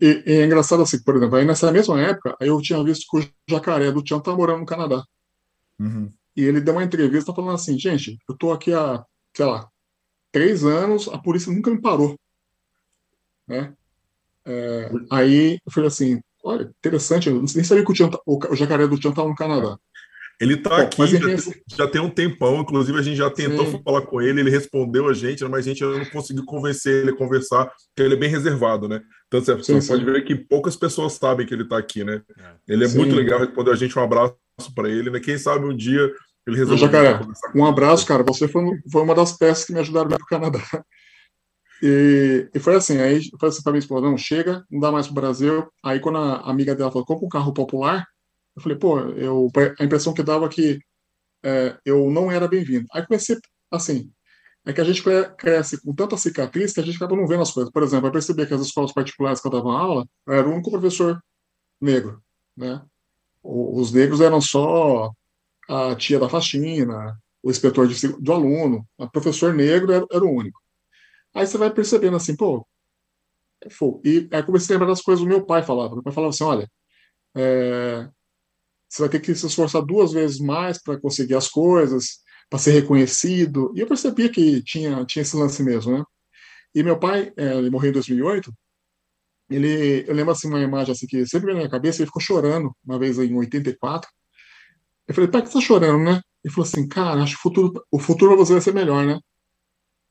E, 0.00 0.24
e, 0.26 0.32
é 0.32 0.44
engraçado 0.44 0.82
assim, 0.82 1.00
por 1.00 1.16
exemplo, 1.16 1.36
aí 1.36 1.44
nessa 1.44 1.70
mesma 1.70 2.00
época, 2.00 2.36
aí 2.40 2.48
eu 2.48 2.60
tinha 2.60 2.82
visto 2.82 3.06
que 3.08 3.18
o 3.18 3.30
jacaré 3.48 3.92
do 3.92 4.02
Tião 4.02 4.20
tá 4.20 4.34
morando 4.34 4.58
no 4.58 4.66
Canadá. 4.66 5.04
Uhum. 5.78 6.10
E 6.36 6.42
ele 6.42 6.60
deu 6.60 6.74
uma 6.74 6.82
entrevista 6.82 7.32
falando 7.32 7.54
assim, 7.54 7.78
gente, 7.78 8.18
eu 8.28 8.36
tô 8.36 8.50
aqui 8.50 8.72
há, 8.72 9.04
sei 9.36 9.46
lá, 9.46 9.68
três 10.32 10.64
anos, 10.64 11.06
a 11.06 11.16
polícia 11.16 11.52
nunca 11.52 11.70
me 11.70 11.80
parou. 11.80 12.16
Né? 13.48 13.72
É, 14.44 14.90
aí 15.10 15.58
eu 15.64 15.72
falei 15.72 15.88
assim, 15.88 16.20
olha, 16.44 16.70
interessante, 16.78 17.28
eu 17.28 17.36
nem 17.36 17.64
sabia 17.64 17.84
que 17.84 17.92
o, 17.92 18.10
tá, 18.10 18.18
o, 18.26 18.38
o 18.50 18.56
jacaré 18.56 18.86
do 18.86 18.98
Tião 18.98 19.10
estava 19.10 19.28
no 19.28 19.34
Canadá. 19.34 19.78
Ele 20.40 20.54
está 20.54 20.76
aqui, 20.82 21.04
já, 21.04 21.18
já, 21.76 21.88
tem 21.88 22.00
um 22.00 22.08
tempão, 22.08 22.60
inclusive 22.60 22.96
a 22.96 23.02
gente 23.02 23.16
já 23.16 23.28
tentou 23.28 23.66
Sim. 23.66 23.82
falar 23.84 24.02
com 24.02 24.22
ele, 24.22 24.38
ele 24.38 24.50
respondeu 24.50 25.08
a 25.08 25.12
gente, 25.12 25.44
mas 25.46 25.66
a 25.66 25.68
gente 25.68 25.82
não 25.82 26.04
conseguiu 26.04 26.44
convencer 26.44 27.02
ele 27.02 27.10
a 27.10 27.16
conversar, 27.16 27.64
porque 27.66 28.02
ele 28.02 28.14
é 28.14 28.16
bem 28.16 28.30
reservado, 28.30 28.88
né? 28.88 29.02
Então 29.26 29.40
você 29.40 29.80
sim, 29.80 29.88
pode 29.88 30.04
ver 30.04 30.24
que 30.24 30.36
poucas 30.36 30.76
pessoas 30.76 31.14
sabem 31.14 31.44
que 31.44 31.52
ele 31.52 31.64
está 31.64 31.76
aqui, 31.76 32.04
né? 32.04 32.22
É. 32.38 32.72
Ele 32.72 32.84
é 32.84 32.88
sim. 32.88 32.98
muito 32.98 33.16
legal, 33.16 33.40
respondeu 33.40 33.72
a 33.72 33.76
gente, 33.76 33.98
um 33.98 34.02
abraço 34.02 34.36
para 34.76 34.88
ele, 34.88 35.10
né? 35.10 35.18
Quem 35.18 35.36
sabe 35.36 35.66
um 35.66 35.76
dia 35.76 36.08
ele 36.46 36.56
resolveu. 36.56 36.86
Jacaré, 36.86 37.20
um 37.54 37.66
abraço, 37.66 38.06
cara. 38.06 38.22
Você 38.22 38.46
foi, 38.46 38.64
foi 38.90 39.02
uma 39.02 39.16
das 39.16 39.32
peças 39.36 39.64
que 39.64 39.72
me 39.72 39.80
ajudaram 39.80 40.08
para 40.08 40.22
o 40.22 40.26
Canadá. 40.26 40.62
E, 41.82 42.50
e, 42.54 42.58
foi 42.58 42.74
assim, 42.74 42.98
aí 42.98 43.20
foi 43.38 43.48
assim 43.48 43.62
para 43.62 43.72
mim, 43.72 43.80
falou, 43.80 44.02
não, 44.02 44.18
chega, 44.18 44.64
não 44.70 44.80
dá 44.80 44.90
mais 44.90 45.06
para 45.06 45.12
o 45.12 45.14
Brasil. 45.14 45.68
Aí 45.84 46.00
quando 46.00 46.18
a 46.18 46.40
amiga 46.50 46.74
dela 46.74 46.90
falou, 46.90 47.06
compra 47.06 47.26
um 47.26 47.28
carro 47.28 47.52
popular, 47.52 48.06
eu 48.56 48.62
falei, 48.62 48.78
pô, 48.78 48.98
eu, 49.00 49.48
a 49.78 49.84
impressão 49.84 50.12
que 50.12 50.22
dava 50.22 50.48
que 50.48 50.80
é, 51.44 51.78
eu 51.84 52.10
não 52.10 52.30
era 52.30 52.48
bem-vindo. 52.48 52.86
Aí 52.92 53.06
comecei, 53.06 53.36
assim, 53.70 54.10
é 54.66 54.72
que 54.72 54.80
a 54.80 54.84
gente 54.84 55.02
cresce 55.36 55.80
com 55.80 55.94
tanta 55.94 56.16
cicatriz 56.16 56.72
que 56.72 56.80
a 56.80 56.82
gente 56.82 56.96
acaba 56.96 57.16
não 57.16 57.26
vendo 57.26 57.42
as 57.42 57.52
coisas. 57.52 57.72
Por 57.72 57.82
exemplo, 57.82 58.08
eu 58.08 58.12
percebi 58.12 58.46
que 58.46 58.54
as 58.54 58.60
escolas 58.60 58.92
particulares 58.92 59.40
que 59.40 59.46
eu 59.46 59.52
dava 59.52 59.72
aula, 59.72 60.06
eu 60.26 60.34
era 60.34 60.48
o 60.48 60.52
único 60.52 60.70
professor 60.70 61.22
negro, 61.80 62.22
né? 62.56 62.82
Os 63.42 63.92
negros 63.92 64.20
eram 64.20 64.40
só 64.40 65.10
a 65.68 65.94
tia 65.96 66.18
da 66.18 66.28
faxina, 66.28 67.16
o 67.42 67.50
inspetor 67.50 67.86
de, 67.88 68.08
do 68.20 68.32
aluno, 68.32 68.86
o 68.98 69.08
professor 69.08 69.54
negro 69.54 69.92
era, 69.92 70.04
era 70.12 70.24
o 70.24 70.30
único. 70.30 70.60
Aí 71.38 71.46
você 71.46 71.56
vai 71.56 71.72
percebendo 71.72 72.16
assim, 72.16 72.34
pô, 72.34 72.66
e 74.04 74.28
aí 74.32 74.42
comecei 74.42 74.74
a 74.74 74.78
lembrar 74.78 74.92
das 74.92 75.02
coisas 75.02 75.24
que 75.24 75.26
o 75.26 75.32
meu 75.32 75.46
pai 75.46 75.62
falava. 75.62 75.94
Meu 75.94 76.02
pai 76.02 76.12
falava 76.12 76.30
assim, 76.30 76.42
olha, 76.42 76.68
é, 77.36 78.08
você 78.88 79.02
vai 79.02 79.08
ter 79.08 79.20
que 79.20 79.32
se 79.34 79.46
esforçar 79.46 79.82
duas 79.84 80.12
vezes 80.12 80.40
mais 80.40 80.82
para 80.82 81.00
conseguir 81.00 81.36
as 81.36 81.48
coisas, 81.48 82.18
para 82.50 82.58
ser 82.58 82.72
reconhecido. 82.72 83.72
E 83.76 83.80
eu 83.80 83.86
percebia 83.86 84.28
que 84.28 84.62
tinha, 84.64 85.04
tinha 85.04 85.22
esse 85.22 85.36
lance 85.36 85.62
mesmo, 85.62 85.96
né? 85.98 86.04
E 86.74 86.82
meu 86.82 86.98
pai, 86.98 87.32
é, 87.36 87.54
ele 87.56 87.70
morreu 87.70 87.90
em 87.90 87.94
2008, 87.94 88.52
ele, 89.50 90.04
eu 90.08 90.14
lembro 90.14 90.32
assim 90.32 90.48
uma 90.48 90.60
imagem 90.60 90.92
assim 90.92 91.06
que 91.06 91.24
sempre 91.26 91.48
na 91.52 91.56
minha 91.58 91.70
cabeça, 91.70 92.02
ele 92.02 92.06
ficou 92.06 92.20
chorando 92.22 92.76
uma 92.84 92.98
vez 92.98 93.16
em 93.18 93.34
84. 93.34 94.10
Eu 95.06 95.14
falei, 95.14 95.30
pai, 95.30 95.42
que 95.42 95.48
você 95.48 95.54
tá 95.54 95.60
chorando, 95.60 96.04
né? 96.04 96.20
Ele 96.44 96.52
falou 96.52 96.66
assim, 96.68 96.88
cara, 96.88 97.22
acho 97.22 97.34
que 97.34 97.38
o 97.40 97.42
futuro, 97.42 97.86
o 97.92 97.98
futuro 98.00 98.36
pra 98.36 98.44
você 98.44 98.52
vai 98.54 98.62
ser 98.62 98.74
melhor, 98.74 99.06
né? 99.06 99.14
Eu 99.14 99.20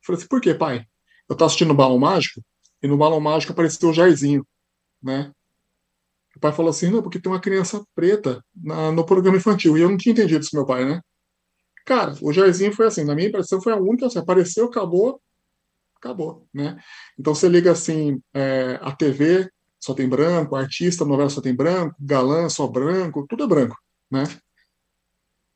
falei 0.05 0.19
assim, 0.19 0.27
por 0.29 0.41
quê, 0.41 0.53
pai? 0.55 0.86
Eu 1.29 1.36
tava 1.36 1.48
assistindo 1.48 1.72
o 1.72 1.75
Balão 1.75 1.98
Mágico, 1.98 2.41
e 2.81 2.88
no 2.88 2.98
Balão 2.98 3.19
Mágico 3.19 3.53
apareceu 3.53 3.89
o 3.89 3.93
Jairzinho, 3.93 4.46
né? 5.01 5.31
O 6.36 6.39
pai 6.39 6.51
falou 6.51 6.69
assim, 6.69 6.89
não, 6.89 7.01
porque 7.01 7.19
tem 7.19 7.31
uma 7.31 7.41
criança 7.41 7.84
preta 7.96 8.43
na, 8.55 8.91
no 8.91 9.03
programa 9.03 9.38
infantil. 9.38 9.75
E 9.75 9.81
eu 9.81 9.89
não 9.89 9.98
tinha 9.98 10.13
entendido 10.13 10.43
isso, 10.43 10.55
meu 10.55 10.65
pai, 10.65 10.86
né? 10.86 11.01
Cara, 11.84 12.15
o 12.22 12.31
Jairzinho 12.31 12.72
foi 12.74 12.86
assim, 12.86 13.03
na 13.03 13.15
minha 13.15 13.27
impressão 13.27 13.62
foi 13.62 13.74
a 13.74 13.77
única, 13.77 14.05
assim, 14.05 14.19
apareceu, 14.19 14.65
acabou, 14.65 15.19
acabou, 15.96 16.48
né? 16.53 16.79
Então 17.17 17.34
você 17.34 17.50
liga 17.50 17.72
assim, 17.72 18.22
é, 18.34 18.77
a 18.81 18.96
TV 18.96 19.50
só 19.79 19.93
tem 19.93 20.07
branco, 20.07 20.55
artista, 20.55 21.05
novela 21.05 21.29
só 21.29 21.41
tem 21.41 21.55
branco, 21.55 21.96
galã 22.00 22.50
só 22.50 22.67
branco, 22.67 23.25
tudo 23.27 23.43
é 23.46 23.48
branco, 23.48 23.77
né? 24.12 24.24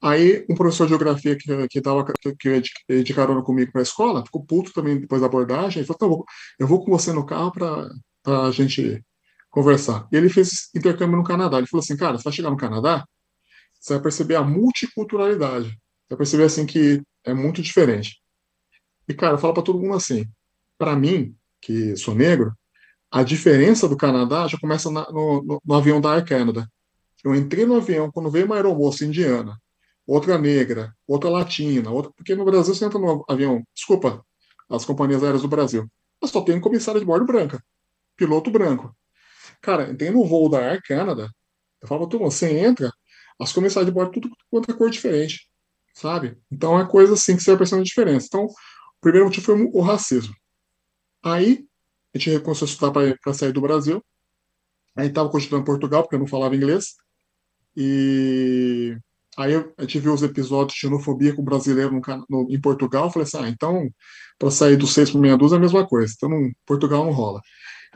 Aí 0.02 0.46
um 0.50 0.56
professor 0.56 0.86
de 0.86 0.90
geografia 0.90 1.36
que, 1.38 1.68
que, 1.68 1.82
tava, 1.82 2.04
que, 2.04 2.62
que 2.62 3.04
de 3.04 3.14
carona 3.14 3.44
comigo 3.44 3.72
para 3.72 3.82
a 3.82 3.84
escola, 3.84 4.26
ficou 4.26 4.44
puto 4.44 4.74
também 4.74 5.00
depois 5.00 5.22
da 5.22 5.28
abordagem, 5.28 5.80
ele 5.80 5.88
falou, 5.88 6.26
tá, 6.26 6.34
eu 6.60 6.68
vou 6.68 6.84
com 6.84 6.92
você 6.92 7.14
no 7.14 7.26
carro 7.26 7.52
para 7.52 8.48
a 8.48 8.52
gente 8.52 9.04
conversar. 9.52 10.08
E 10.12 10.18
ele 10.18 10.30
fez 10.30 10.70
intercâmbio 10.76 11.18
no 11.18 11.24
Canadá. 11.24 11.58
Ele 11.58 11.68
falou 11.68 11.84
assim, 11.84 11.98
cara, 11.98 12.18
você 12.18 12.24
vai 12.24 12.34
chegar 12.34 12.50
no 12.50 12.58
Canadá, 12.58 13.06
você 13.80 13.94
vai 13.94 14.02
perceber 14.02 14.36
a 14.36 14.44
multiculturalidade. 14.44 15.70
Você 15.70 16.10
vai 16.10 16.18
perceber 16.18 16.44
assim 16.46 16.66
que 16.66 17.02
é 17.24 17.34
muito 17.34 17.62
diferente. 17.62 18.22
E 19.08 19.14
cara, 19.14 19.38
fala 19.38 19.54
para 19.54 19.64
todo 19.64 19.80
mundo 19.80 19.96
assim, 19.96 20.26
para 20.78 20.96
mim, 20.96 21.36
que 21.62 21.96
sou 21.96 22.16
negro, 22.16 22.54
a 23.12 23.24
diferença 23.24 23.88
do 23.88 23.98
Canadá 23.98 24.48
já 24.48 24.58
começa 24.58 24.90
na, 24.90 25.10
no, 25.12 25.44
no, 25.44 25.62
no, 25.64 25.76
avião 25.76 26.00
da 26.00 26.14
Air 26.14 26.26
Canada. 26.26 26.68
Eu 27.24 27.36
entrei 27.36 27.66
no 27.66 27.76
avião 27.76 28.10
quando 28.12 28.32
veio 28.32 28.46
uma 28.46 28.56
aeromoça 28.56 29.06
indiana, 29.06 29.60
outra 30.06 30.38
negra, 30.38 30.96
outra 31.08 31.30
latina, 31.30 31.90
outra 31.92 32.12
porque 32.16 32.36
no 32.36 32.46
Brasil 32.46 32.74
você 32.74 32.86
entra 32.86 33.00
no 33.00 33.24
avião, 33.28 33.64
desculpa, 33.74 34.26
as 34.70 34.86
companhias 34.86 35.24
aéreas 35.24 35.42
do 35.42 35.48
Brasil, 35.48 35.88
mas 36.22 36.32
só 36.32 36.42
tem 36.42 36.60
comissário 36.60 37.00
de 37.00 37.06
bordo 37.06 37.26
branca, 37.26 37.64
piloto 38.16 38.52
branco. 38.52 38.96
Cara, 39.62 39.96
tem 39.96 40.12
no 40.12 40.26
voo 40.26 40.50
da 40.50 40.60
Air 40.60 40.82
Canada, 40.84 41.30
eu 41.82 41.88
falo 41.88 42.08
pra 42.08 42.20
você 42.20 42.58
entra, 42.60 42.92
as 43.40 43.52
comissárias 43.52 43.88
de 43.88 43.92
bordo 43.92 44.12
tudo 44.12 44.30
quanto 44.50 44.72
é 44.72 44.74
cor 44.74 44.90
diferente, 44.90 45.48
sabe? 45.94 46.38
Então 46.52 46.80
é 46.80 46.88
coisa 46.88 47.14
assim 47.14 47.36
que 47.36 47.44
você 47.44 47.52
vai 47.52 47.58
percebendo 47.60 47.82
a 47.82 47.86
diferença. 47.86 48.28
Então, 48.28 48.46
o 48.46 49.02
primeiro 49.02 49.26
motivo 49.26 49.46
foi 49.46 49.64
o 49.64 49.82
racismo. 49.82 50.34
Aí, 51.24 51.66
a 52.14 52.18
gente 52.18 52.40
começou 52.42 52.66
a 52.68 52.70
estudar 52.70 52.92
para 52.92 53.34
sair 53.34 53.52
do 53.52 53.62
Brasil. 53.62 54.04
Aí 54.96 55.08
estava 55.08 55.30
continuando 55.30 55.64
em 55.64 55.66
Portugal, 55.66 56.04
porque 56.04 56.16
eu 56.16 56.20
não 56.20 56.28
falava 56.28 56.56
inglês. 56.56 56.96
E 57.76 58.98
aí 59.42 59.56
a 59.78 59.82
gente 59.82 60.00
viu 60.00 60.14
os 60.14 60.24
episódios 60.24 60.74
de 60.74 60.80
xenofobia 60.80 61.36
com 61.36 61.42
o 61.42 61.46
brasileiro 61.46 61.92
no, 61.92 62.02
no, 62.30 62.48
em 62.52 62.60
Portugal. 62.60 63.06
Eu 63.06 63.12
falei 63.12 63.28
assim, 63.28 63.38
ah, 63.38 63.50
então, 63.50 63.90
para 64.38 64.52
sair 64.52 64.76
do 64.76 64.88
seis 64.88 65.10
para 65.12 65.20
meia 65.20 65.38
dúzia 65.38 65.56
é 65.56 65.58
a 65.58 65.62
mesma 65.62 65.88
coisa. 65.88 66.14
Então, 66.16 66.30
no 66.30 66.52
Portugal 66.66 67.06
não 67.06 67.12
rola. 67.12 67.42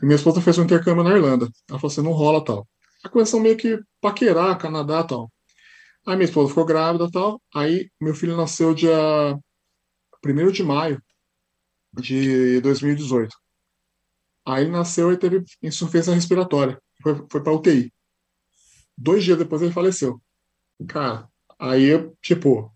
E 0.01 0.05
minha 0.05 0.15
esposa 0.15 0.41
fez 0.41 0.57
um 0.57 0.63
intercâmbio 0.63 1.03
na 1.03 1.15
Irlanda. 1.15 1.49
Ela 1.69 1.79
falou 1.79 1.91
assim, 1.91 2.01
não 2.01 2.11
rola 2.11 2.43
tal. 2.43 2.67
A 3.03 3.09
começou 3.09 3.39
meio 3.39 3.57
que 3.57 3.79
paquerar, 4.01 4.57
Canadá 4.57 5.03
tal. 5.03 5.31
Aí 6.05 6.15
minha 6.15 6.25
esposa 6.25 6.49
ficou 6.49 6.65
grávida 6.65 7.09
tal. 7.11 7.41
Aí 7.53 7.89
meu 7.99 8.13
filho 8.13 8.37
nasceu 8.37 8.73
dia 8.73 9.37
1 10.25 10.51
de 10.51 10.63
maio 10.63 11.01
de 11.93 12.61
2018. 12.61 13.35
Aí 14.45 14.63
ele 14.63 14.71
nasceu 14.71 15.11
e 15.11 15.17
teve 15.17 15.43
insuficiência 15.61 16.13
respiratória. 16.13 16.79
Foi, 17.01 17.15
foi 17.29 17.43
para 17.43 17.53
UTI. 17.53 17.91
Dois 18.97 19.23
dias 19.23 19.37
depois 19.37 19.61
ele 19.61 19.73
faleceu. 19.73 20.21
Cara, 20.87 21.29
aí 21.59 21.85
eu, 21.85 22.15
tipo, 22.21 22.71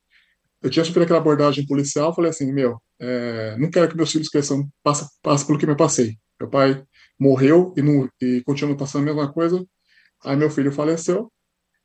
eu 0.61 0.69
tinha 0.69 0.83
sofrido 0.85 1.03
aquela 1.03 1.19
abordagem 1.19 1.65
policial, 1.65 2.13
falei 2.13 2.31
assim, 2.31 2.51
meu, 2.51 2.81
é, 2.99 3.57
não 3.57 3.69
quero 3.69 3.89
que 3.89 3.95
meus 3.97 4.11
filhos 4.11 4.29
cresçam, 4.29 4.69
passem 4.83 5.07
passe 5.21 5.45
pelo 5.45 5.57
que 5.57 5.65
eu 5.65 5.75
passei. 5.75 6.17
Meu 6.39 6.49
pai 6.49 6.83
morreu 7.19 7.73
e, 7.77 7.81
não, 7.81 8.09
e 8.21 8.41
continua 8.45 8.75
passando 8.77 9.03
a 9.03 9.05
mesma 9.05 9.31
coisa. 9.31 9.65
Aí 10.25 10.35
meu 10.35 10.49
filho 10.49 10.71
faleceu, 10.71 11.31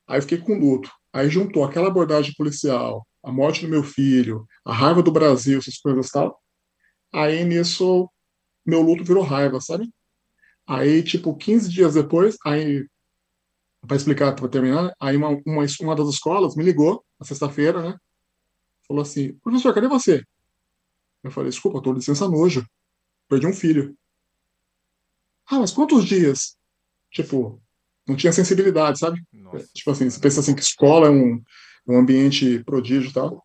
aí 0.09 0.21
fiquei 0.21 0.39
com 0.39 0.59
luto. 0.59 0.91
Aí 1.13 1.29
juntou 1.31 1.65
aquela 1.65 1.89
abordagem 1.89 2.35
policial, 2.37 3.07
a 3.23 3.33
morte 3.33 3.63
do 3.65 3.71
meu 3.71 3.85
filho, 3.85 4.47
a 4.65 4.73
raiva 4.73 5.03
do 5.03 5.13
Brasil, 5.13 5.59
essas 5.59 5.79
coisas 5.79 6.11
tal. 6.11 6.41
Aí 7.13 7.45
nisso 7.45 8.09
meu 8.67 8.83
luto 8.83 9.05
virou 9.05 9.23
raiva, 9.23 9.61
sabe? 9.61 9.89
Aí, 10.67 11.03
tipo, 11.03 11.37
15 11.37 11.71
dias 11.71 11.95
depois, 11.95 12.37
aí 12.45 12.87
para 13.87 13.97
explicar, 13.97 14.35
para 14.35 14.49
terminar, 14.49 14.95
aí 15.01 15.17
uma, 15.17 15.31
uma, 15.47 15.65
uma 15.81 15.97
das 15.97 16.09
escolas 16.09 16.57
me 16.57 16.65
ligou 16.65 17.05
na 17.19 17.27
sexta-feira, 17.27 17.83
né? 17.83 17.97
Falou 18.87 19.03
assim: 19.03 19.35
professor, 19.43 19.75
cadê 19.75 19.89
você? 19.89 20.23
Eu 21.23 21.31
falei: 21.31 21.51
desculpa, 21.51 21.79
estou 21.79 21.93
licença 21.93 22.29
nojo. 22.29 22.67
Perdi 23.29 23.47
um 23.47 23.53
filho. 23.53 23.97
Ah, 25.47 25.59
mas 25.59 25.73
quantos 25.73 26.05
dias? 26.05 26.57
Tipo, 27.11 27.61
não 28.07 28.17
tinha 28.17 28.33
sensibilidade, 28.33 28.99
sabe? 28.99 29.23
Nossa. 29.33 29.67
Tipo 29.75 29.91
assim, 29.91 30.09
você 30.09 30.21
pensa 30.21 30.41
assim 30.41 30.55
que 30.55 30.63
escola 30.63 31.07
é 31.07 31.11
um, 31.11 31.43
um 31.87 31.99
ambiente 31.99 32.63
prodígio 32.65 33.11
e 33.11 33.13
tal. 33.13 33.45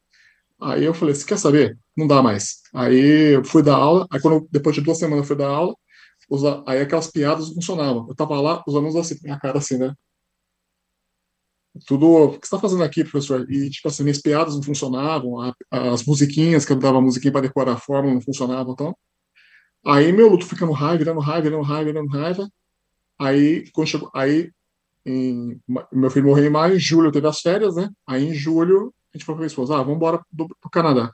Aí 0.61 0.83
eu 0.83 0.93
falei, 0.93 1.15
você 1.15 1.25
quer 1.25 1.37
saber? 1.37 1.77
Não 1.95 2.05
dá 2.05 2.21
mais. 2.21 2.61
Aí 2.73 3.35
eu 3.35 3.45
fui 3.45 3.63
dar 3.63 3.75
aula, 3.75 4.05
aí 4.11 4.19
quando, 4.21 4.47
depois 4.51 4.75
de 4.75 4.81
duas 4.81 4.97
semanas 4.97 5.23
eu 5.23 5.27
fui 5.27 5.35
dar 5.37 5.47
aula, 5.47 5.73
os, 6.29 6.43
aí 6.67 6.81
aquelas 6.81 7.09
piadas 7.09 7.49
funcionavam. 7.49 8.05
Eu 8.09 8.15
tava 8.15 8.39
lá, 8.41 8.61
os 8.67 8.75
alunos 8.75 8.95
assim, 8.95 9.15
minha 9.23 9.39
cara 9.39 9.57
assim, 9.57 9.77
né? 9.77 9.93
Tudo, 11.85 12.07
o 12.07 12.29
que 12.31 12.47
você 12.47 12.55
está 12.55 12.59
fazendo 12.59 12.83
aqui, 12.83 13.03
professor? 13.03 13.49
E, 13.49 13.69
tipo 13.69 13.87
assim, 13.87 14.03
minhas 14.03 14.21
piadas 14.21 14.55
não 14.55 14.63
funcionavam, 14.63 15.39
a, 15.39 15.53
as 15.71 16.03
musiquinhas, 16.03 16.65
que 16.65 16.71
eu 16.71 16.77
dava 16.77 16.99
musiquinha 17.01 17.31
para 17.31 17.41
decorar 17.41 17.73
a 17.73 17.77
fórmula, 17.77 18.13
não 18.13 18.21
funcionavam, 18.21 18.73
então. 18.73 18.95
Aí 19.85 20.11
meu 20.11 20.27
luto 20.27 20.45
ficando 20.45 20.71
raiva, 20.71 20.97
virando 20.97 21.19
raiva, 21.19 21.41
virando 21.43 21.63
raiva, 21.63 21.85
virando 21.85 22.09
raiva. 22.09 22.49
Aí, 23.17 23.69
quando 23.71 23.87
chegou, 23.87 24.09
aí 24.13 24.51
em, 25.05 25.59
meu 25.91 26.09
filho 26.09 26.27
morreu 26.27 26.45
em 26.45 26.49
maio, 26.49 26.75
em 26.75 26.79
julho 26.79 27.11
teve 27.11 27.27
as 27.27 27.39
férias, 27.41 27.75
né? 27.75 27.89
Aí 28.05 28.25
em 28.25 28.33
julho 28.33 28.93
a 29.13 29.17
gente 29.17 29.25
falou 29.25 29.37
para 29.37 29.41
minha 29.41 29.47
esposa, 29.47 29.75
ah, 29.75 29.79
vamos 29.79 29.95
embora 29.95 30.21
do, 30.31 30.47
pro 30.47 30.69
Canadá. 30.69 31.11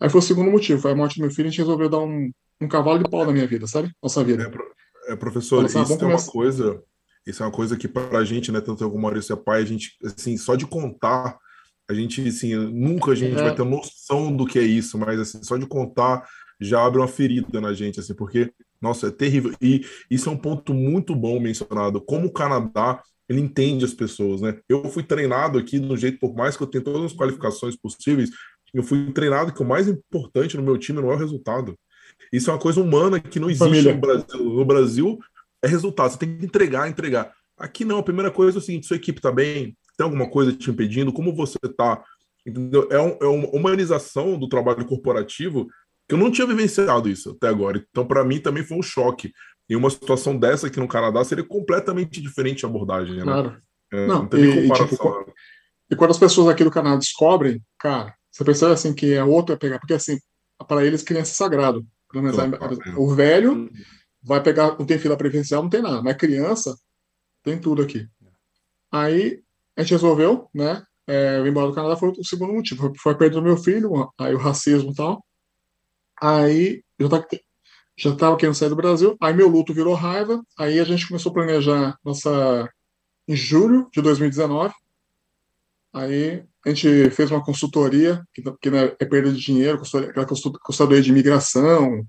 Aí 0.00 0.10
foi 0.10 0.20
o 0.20 0.22
segundo 0.22 0.50
motivo, 0.50 0.80
foi 0.80 0.92
a 0.92 0.94
morte 0.94 1.16
do 1.16 1.22
meu 1.22 1.30
filho, 1.30 1.48
a 1.48 1.50
gente 1.50 1.58
resolveu 1.58 1.88
dar 1.88 2.00
um, 2.00 2.30
um 2.60 2.68
cavalo 2.68 3.02
de 3.02 3.10
pau 3.10 3.24
na 3.24 3.32
minha 3.32 3.46
vida, 3.46 3.66
sabe? 3.66 3.90
Nossa 4.02 4.22
vida. 4.22 4.50
É, 5.08 5.16
professor, 5.16 5.64
assim, 5.64 5.82
isso 5.82 6.04
é 6.04 6.06
uma 6.06 6.26
coisa, 6.26 6.82
isso 7.28 7.42
é 7.42 7.46
uma 7.46 7.52
coisa 7.52 7.76
que 7.76 7.86
para 7.86 8.18
a 8.18 8.24
gente, 8.24 8.50
né, 8.50 8.60
tanto 8.60 8.82
eu 8.82 8.90
como 8.90 9.02
Maurício 9.02 9.34
é 9.34 9.36
pai, 9.36 9.62
a 9.62 9.64
gente, 9.64 9.96
assim, 10.04 10.36
só 10.38 10.56
de 10.56 10.66
contar, 10.66 11.36
a 11.88 11.92
gente, 11.92 12.26
assim, 12.26 12.54
nunca 12.54 13.12
a 13.12 13.14
gente 13.14 13.38
é. 13.38 13.42
vai 13.42 13.54
ter 13.54 13.64
noção 13.64 14.34
do 14.34 14.46
que 14.46 14.58
é 14.58 14.62
isso, 14.62 14.98
mas, 14.98 15.20
assim, 15.20 15.42
só 15.42 15.56
de 15.56 15.66
contar 15.66 16.26
já 16.60 16.84
abre 16.84 16.98
uma 16.98 17.06
ferida 17.06 17.60
na 17.60 17.72
gente, 17.72 18.00
assim, 18.00 18.14
porque, 18.14 18.52
nossa, 18.80 19.08
é 19.08 19.10
terrível. 19.10 19.54
E 19.60 19.84
isso 20.10 20.28
é 20.28 20.32
um 20.32 20.36
ponto 20.36 20.74
muito 20.74 21.14
bom 21.14 21.38
mencionado, 21.38 22.00
como 22.00 22.26
o 22.26 22.32
Canadá, 22.32 23.00
ele 23.28 23.40
entende 23.40 23.84
as 23.84 23.92
pessoas, 23.92 24.40
né? 24.40 24.58
Eu 24.66 24.84
fui 24.84 25.02
treinado 25.02 25.58
aqui 25.58 25.78
no 25.78 25.96
jeito, 25.96 26.18
por 26.18 26.34
mais 26.34 26.56
que 26.56 26.62
eu 26.62 26.66
tenha 26.66 26.82
todas 26.82 27.12
as 27.12 27.12
qualificações 27.12 27.76
possíveis, 27.76 28.30
eu 28.72 28.82
fui 28.82 29.12
treinado 29.12 29.52
que 29.52 29.62
o 29.62 29.66
mais 29.66 29.86
importante 29.86 30.56
no 30.56 30.62
meu 30.62 30.78
time 30.78 31.00
não 31.00 31.10
é 31.12 31.14
o 31.14 31.18
resultado. 31.18 31.78
Isso 32.32 32.50
é 32.50 32.54
uma 32.54 32.58
coisa 32.58 32.80
humana 32.80 33.20
que 33.20 33.38
não 33.38 33.50
existe 33.50 33.92
no 33.92 34.00
Brasil. 34.00 34.44
No 34.44 34.64
Brasil 34.64 35.18
é 35.62 35.68
resultado, 35.68 36.10
você 36.12 36.18
tem 36.18 36.38
que 36.38 36.44
entregar, 36.44 36.88
entregar. 36.88 37.32
Aqui 37.58 37.84
não, 37.84 37.98
a 37.98 38.02
primeira 38.02 38.30
coisa 38.30 38.58
é 38.58 38.60
o 38.60 38.62
seguinte: 38.62 38.86
sua 38.86 38.96
equipe 38.96 39.18
está 39.18 39.32
bem, 39.32 39.76
tem 39.96 40.04
alguma 40.04 40.30
coisa 40.30 40.52
te 40.52 40.70
impedindo, 40.70 41.12
como 41.12 41.34
você 41.34 41.58
está. 41.64 42.02
Entendeu? 42.46 42.88
É, 42.90 43.00
um, 43.00 43.16
é 43.20 43.26
uma 43.26 43.48
humanização 43.48 44.38
do 44.38 44.48
trabalho 44.48 44.86
corporativo 44.86 45.66
que 46.08 46.14
eu 46.14 46.18
não 46.18 46.30
tinha 46.30 46.46
vivenciado 46.46 47.08
isso 47.08 47.30
até 47.30 47.48
agora. 47.48 47.84
Então, 47.90 48.06
para 48.06 48.24
mim, 48.24 48.40
também 48.40 48.64
foi 48.64 48.78
um 48.78 48.82
choque. 48.82 49.32
E 49.68 49.76
uma 49.76 49.90
situação 49.90 50.36
dessa 50.38 50.68
aqui 50.68 50.80
no 50.80 50.88
Canadá 50.88 51.22
seria 51.22 51.44
completamente 51.44 52.22
diferente 52.22 52.64
a 52.64 52.68
abordagem. 52.68 53.16
Né? 53.16 53.22
Claro. 53.22 53.60
É, 53.92 54.06
não, 54.06 54.22
não 54.22 54.38
e, 54.38 54.62
comparação. 54.62 54.88
Tipo, 54.88 55.18
né? 55.26 55.32
e 55.90 55.96
quando 55.96 56.10
as 56.12 56.18
pessoas 56.18 56.48
aqui 56.48 56.64
do 56.64 56.70
Canadá 56.70 56.96
descobrem, 56.96 57.62
cara, 57.78 58.14
você 58.30 58.44
percebe 58.44 58.72
assim 58.72 58.94
que 58.94 59.12
é 59.12 59.22
outro 59.22 59.54
a 59.54 59.58
pegar, 59.58 59.78
porque 59.78 59.94
assim, 59.94 60.18
para 60.66 60.84
eles 60.84 61.02
criança 61.02 61.32
é 61.32 61.34
sagrado. 61.34 61.84
O 62.96 63.14
velho 63.14 63.68
vai 64.28 64.42
pegar, 64.42 64.78
não 64.78 64.86
tem 64.86 64.98
fila 64.98 65.16
preferencial, 65.16 65.62
não 65.62 65.70
tem 65.70 65.82
nada, 65.82 66.02
mas 66.02 66.16
criança 66.16 66.76
tem 67.42 67.58
tudo 67.58 67.82
aqui. 67.82 68.06
Aí 68.92 69.42
a 69.74 69.82
gente 69.82 69.92
resolveu, 69.92 70.48
né? 70.54 70.84
É, 71.06 71.38
eu 71.38 71.46
embora 71.46 71.68
do 71.68 71.74
Canadá 71.74 71.96
foi 71.96 72.10
o 72.10 72.24
segundo 72.24 72.52
motivo. 72.52 72.92
Foi, 72.98 73.12
a 73.12 73.16
perda 73.16 73.36
do 73.36 73.42
meu 73.42 73.56
filho, 73.56 74.12
aí 74.18 74.34
o 74.34 74.38
racismo 74.38 74.92
e 74.92 74.94
tal. 74.94 75.24
Aí 76.20 76.82
eu 76.98 77.08
tava, 77.08 77.26
já 77.96 78.10
estava 78.10 78.36
querendo 78.36 78.54
sair 78.54 78.68
do 78.68 78.76
Brasil, 78.76 79.16
aí 79.20 79.32
meu 79.32 79.48
luto 79.48 79.72
virou 79.72 79.94
raiva, 79.94 80.42
aí 80.58 80.78
a 80.78 80.84
gente 80.84 81.08
começou 81.08 81.30
a 81.30 81.34
planejar 81.34 81.96
nossa. 82.04 82.68
em 83.26 83.34
julho 83.34 83.88
de 83.92 84.02
2019. 84.02 84.74
Aí 85.94 86.44
a 86.66 86.68
gente 86.68 87.10
fez 87.10 87.30
uma 87.30 87.42
consultoria, 87.42 88.22
que, 88.34 88.42
que 88.60 88.70
né, 88.70 88.94
é 89.00 89.04
perda 89.06 89.32
de 89.32 89.40
dinheiro, 89.40 89.80
aquela 89.80 90.26
consultoria 90.26 91.00
de 91.00 91.10
imigração. 91.10 92.04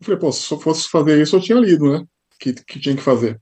Eu 0.00 0.04
falei, 0.06 0.20
pô, 0.20 0.32
se 0.32 0.50
eu 0.52 0.58
fosse 0.58 0.88
fazer 0.88 1.20
isso, 1.20 1.36
eu 1.36 1.40
tinha 1.40 1.58
lido, 1.58 1.92
né? 1.92 2.04
Que, 2.38 2.52
que 2.54 2.80
tinha 2.80 2.96
que 2.96 3.02
fazer. 3.02 3.40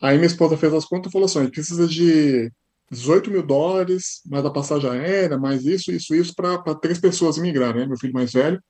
Aí 0.00 0.16
minha 0.16 0.26
esposa 0.26 0.56
fez 0.56 0.72
as 0.74 0.84
contas 0.84 1.10
e 1.10 1.12
falou 1.12 1.26
assim: 1.26 1.48
precisa 1.48 1.86
de 1.86 2.52
18 2.90 3.30
mil 3.30 3.42
dólares, 3.42 4.20
mais 4.26 4.44
a 4.44 4.50
passagem 4.50 4.90
aérea, 4.90 5.38
mais 5.38 5.64
isso, 5.64 5.90
isso, 5.90 6.14
isso, 6.14 6.34
para 6.34 6.74
três 6.74 6.98
pessoas 6.98 7.38
imigrarem, 7.38 7.82
né? 7.82 7.86
Meu 7.86 7.98
filho 7.98 8.12
mais 8.12 8.32
velho, 8.32 8.62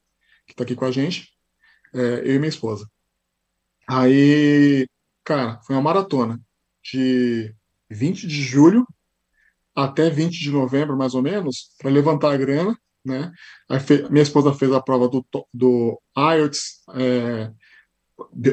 que 0.46 0.53
está 0.53 0.62
aqui 0.62 0.75
com 0.75 0.85
a 0.85 0.90
gente, 0.90 1.29
é, 1.92 2.20
eu 2.25 2.35
e 2.37 2.38
minha 2.38 2.49
esposa. 2.49 2.88
Aí, 3.88 4.87
cara, 5.25 5.61
foi 5.62 5.75
uma 5.77 5.83
maratona 5.83 6.40
de 6.83 7.55
20 7.90 8.27
de 8.27 8.42
julho 8.42 8.87
até 9.75 10.09
20 10.09 10.38
de 10.38 10.51
novembro, 10.51 10.96
mais 10.96 11.14
ou 11.14 11.22
menos, 11.22 11.75
para 11.79 11.90
levantar 11.90 12.33
a 12.33 12.37
grana, 12.37 12.79
né? 13.07 13.33
minha 14.11 14.23
esposa 14.23 14.53
fez 14.53 14.73
a 14.73 14.81
prova 14.81 15.09
do, 15.09 15.25
do 15.53 16.01
IELTS, 16.16 16.83
é, 16.95 17.51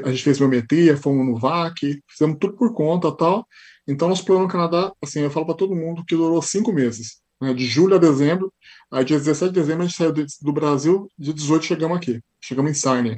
a 0.03 0.09
gente 0.11 0.23
fez 0.23 0.37
biometria, 0.37 0.97
fomos 0.97 1.25
no 1.25 1.37
VAC, 1.37 2.01
fizemos 2.07 2.37
tudo 2.39 2.55
por 2.55 2.73
conta 2.73 3.11
tal. 3.15 3.47
Então, 3.87 4.09
nosso 4.09 4.25
plano 4.25 4.43
no 4.43 4.47
Canadá, 4.47 4.91
assim, 5.01 5.21
eu 5.21 5.31
falo 5.31 5.45
para 5.45 5.55
todo 5.55 5.75
mundo 5.75 6.03
que 6.05 6.15
durou 6.15 6.41
cinco 6.41 6.71
meses, 6.71 7.21
né? 7.41 7.53
de 7.53 7.65
julho 7.65 7.95
a 7.95 7.99
dezembro. 7.99 8.53
Aí, 8.91 9.03
dia 9.03 9.17
17 9.17 9.53
de 9.53 9.59
dezembro, 9.59 9.83
a 9.83 9.87
gente 9.87 9.97
saiu 9.97 10.13
do 10.13 10.53
Brasil, 10.53 11.09
dia 11.17 11.33
18 11.33 11.65
chegamos 11.65 11.97
aqui, 11.97 12.21
chegamos 12.41 12.71
em 12.71 12.75
Sarnia. 12.75 13.17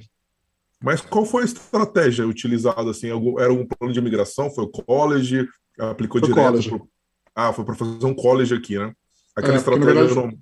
Mas 0.83 1.01
qual 1.01 1.25
foi 1.25 1.43
a 1.43 1.45
estratégia 1.45 2.27
utilizada? 2.27 2.91
Assim, 2.91 3.07
era 3.39 3.51
um 3.51 3.65
plano 3.65 3.93
de 3.93 3.99
imigração? 3.99 4.51
Foi 4.51 4.65
o 4.65 4.69
college? 4.69 5.47
Aplicou 5.79 6.19
foi 6.19 6.29
direto? 6.29 6.45
College. 6.45 6.69
Pro... 6.69 6.89
Ah, 7.33 7.53
foi 7.53 7.65
para 7.65 7.75
fazer 7.75 8.05
um 8.05 8.13
college 8.13 8.53
aqui, 8.53 8.77
né? 8.77 8.93
Aquela 9.35 9.55
é, 9.55 9.57
estratégia 9.57 9.93
verdade, 9.93 10.15
não... 10.15 10.39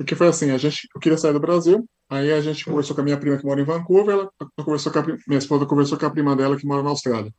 Porque 0.00 0.14
foi 0.14 0.28
assim, 0.28 0.50
a 0.50 0.56
gente, 0.56 0.88
eu 0.94 0.98
queria 0.98 1.18
sair 1.18 1.34
do 1.34 1.38
Brasil, 1.38 1.86
aí 2.08 2.32
a 2.32 2.40
gente 2.40 2.64
conversou 2.64 2.96
com 2.96 3.02
a 3.02 3.04
minha 3.04 3.18
prima 3.18 3.36
que 3.36 3.44
mora 3.44 3.60
em 3.60 3.64
Vancouver, 3.66 4.14
ela 4.14 4.30
conversou 4.64 4.90
com 4.90 4.98
a, 4.98 5.02
minha 5.28 5.38
esposa 5.38 5.66
conversou 5.66 5.98
com 5.98 6.06
a 6.06 6.10
prima 6.10 6.34
dela 6.34 6.56
que 6.56 6.66
mora 6.66 6.82
na 6.82 6.88
Austrália. 6.88 7.30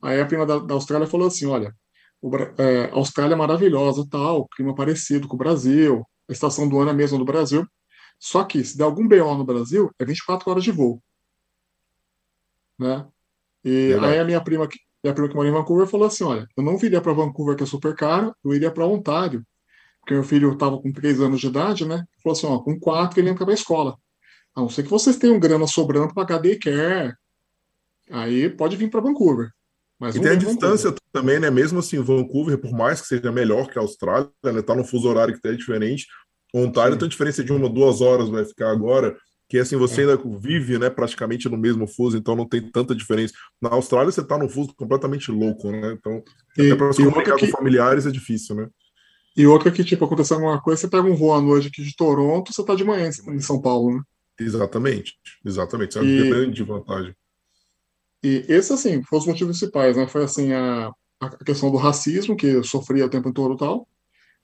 Aí 0.00 0.20
a 0.20 0.24
prima 0.24 0.46
da, 0.46 0.60
da 0.60 0.74
Austrália 0.74 1.08
falou 1.08 1.26
assim, 1.26 1.46
olha, 1.46 1.74
o, 2.22 2.30
é, 2.56 2.84
a 2.84 2.94
Austrália 2.94 3.34
é 3.34 3.36
maravilhosa, 3.36 4.06
tal, 4.08 4.46
clima 4.46 4.76
parecido 4.76 5.26
com 5.26 5.34
o 5.34 5.38
Brasil, 5.38 6.06
a 6.28 6.32
estação 6.32 6.68
do 6.68 6.78
ano 6.78 6.90
é 6.90 6.92
a 6.92 6.96
mesma 6.96 7.18
do 7.18 7.24
Brasil, 7.24 7.66
só 8.16 8.44
que 8.44 8.62
se 8.62 8.78
der 8.78 8.84
algum 8.84 9.08
BO 9.08 9.34
no 9.34 9.44
Brasil, 9.44 9.90
é 9.98 10.04
24 10.04 10.48
horas 10.52 10.62
de 10.62 10.70
voo. 10.70 11.02
Né? 12.78 13.04
E 13.64 13.94
aí 14.00 14.20
a 14.20 14.24
minha 14.24 14.40
prima, 14.40 14.68
minha 15.02 15.14
prima 15.14 15.28
que 15.28 15.34
mora 15.34 15.48
em 15.48 15.52
Vancouver 15.52 15.88
falou 15.88 16.06
assim: 16.06 16.22
olha, 16.22 16.46
eu 16.56 16.62
não 16.62 16.78
viria 16.78 17.00
para 17.00 17.12
Vancouver, 17.12 17.56
que 17.56 17.64
é 17.64 17.66
super 17.66 17.96
caro, 17.96 18.32
eu 18.44 18.54
iria 18.54 18.70
para 18.70 18.86
Ontário, 18.86 19.44
porque 20.08 20.14
meu 20.14 20.24
filho 20.24 20.52
estava 20.54 20.80
com 20.80 20.90
três 20.90 21.20
anos 21.20 21.38
de 21.38 21.48
idade, 21.48 21.84
né? 21.84 22.02
Falou 22.22 22.36
assim: 22.36 22.46
ó, 22.46 22.58
com 22.58 22.80
quatro 22.80 23.20
ele 23.20 23.28
entra 23.28 23.44
para 23.44 23.52
a 23.52 23.54
escola. 23.54 23.94
A 24.54 24.62
não 24.62 24.70
ser 24.70 24.82
que 24.82 24.88
vocês 24.88 25.18
tenham 25.18 25.38
grana 25.38 25.66
sobrando 25.66 26.06
para 26.06 26.24
pagar 26.24 26.38
daycare, 26.38 27.14
aí 28.10 28.48
pode 28.48 28.74
vir 28.76 28.88
para 28.88 29.02
Vancouver. 29.02 29.50
Mas 30.00 30.16
e 30.16 30.20
tem 30.20 30.30
a 30.30 30.34
distância 30.34 30.90
Vancouver. 30.90 31.12
também, 31.12 31.38
né? 31.38 31.50
Mesmo 31.50 31.80
assim, 31.80 32.00
Vancouver, 32.00 32.58
por 32.58 32.72
mais 32.72 33.02
que 33.02 33.06
seja 33.06 33.30
melhor 33.30 33.68
que 33.68 33.78
a 33.78 33.82
Austrália, 33.82 34.30
né? 34.42 34.62
Tá 34.62 34.74
num 34.74 34.84
fuso 34.84 35.06
horário 35.06 35.38
que 35.38 35.46
é 35.46 35.52
diferente. 35.52 36.06
Ontário 36.54 36.94
Sim. 36.94 37.00
tem 37.00 37.08
diferença 37.10 37.44
de 37.44 37.52
uma, 37.52 37.68
duas 37.68 38.00
horas 38.00 38.30
vai 38.30 38.44
ficar 38.46 38.70
agora 38.70 39.14
que 39.50 39.58
assim 39.58 39.76
você 39.76 40.02
é. 40.02 40.04
ainda 40.04 40.22
vive, 40.38 40.78
né, 40.78 40.90
praticamente 40.90 41.48
no 41.48 41.56
mesmo 41.56 41.86
fuso, 41.86 42.18
então 42.18 42.36
não 42.36 42.46
tem 42.46 42.60
tanta 42.60 42.94
diferença. 42.94 43.32
Na 43.60 43.70
Austrália 43.70 44.12
você 44.12 44.20
está 44.20 44.36
num 44.36 44.48
fuso 44.48 44.74
completamente 44.76 45.30
louco, 45.30 45.70
né? 45.70 45.96
Então, 45.98 46.22
e, 46.58 46.66
até 46.66 46.76
para 46.76 46.92
se 46.92 47.02
comunicar 47.02 47.32
com 47.32 47.38
que... 47.38 47.50
familiares 47.50 48.04
é 48.04 48.10
difícil, 48.10 48.56
né? 48.56 48.68
E 49.36 49.46
outra 49.46 49.70
que, 49.70 49.84
tipo, 49.84 50.04
aconteceu 50.04 50.36
alguma 50.36 50.60
coisa, 50.60 50.80
você 50.80 50.88
pega 50.88 51.06
um 51.06 51.14
voo 51.14 51.34
à 51.34 51.40
noite 51.40 51.68
aqui 51.68 51.82
de 51.82 51.94
Toronto, 51.94 52.52
você 52.52 52.60
está 52.60 52.74
de 52.74 52.84
manhã 52.84 53.08
em 53.08 53.40
São 53.40 53.60
Paulo, 53.60 53.96
né? 53.96 54.02
Exatamente, 54.38 55.14
exatamente. 55.44 55.90
Isso 55.90 56.00
é 56.00 56.04
e... 56.04 56.30
grande 56.30 56.62
vantagem. 56.62 57.14
E 58.22 58.44
esse, 58.48 58.72
assim, 58.72 59.02
foram 59.02 59.20
os 59.20 59.26
motivos 59.26 59.58
principais, 59.58 59.96
né? 59.96 60.06
Foi, 60.08 60.24
assim, 60.24 60.52
a, 60.52 60.90
a 61.20 61.44
questão 61.44 61.70
do 61.70 61.76
racismo, 61.76 62.36
que 62.36 62.46
eu 62.46 62.64
sofria 62.64 63.06
o 63.06 63.10
tempo 63.10 63.32
todo 63.32 63.54
e 63.54 63.58
tal, 63.58 63.88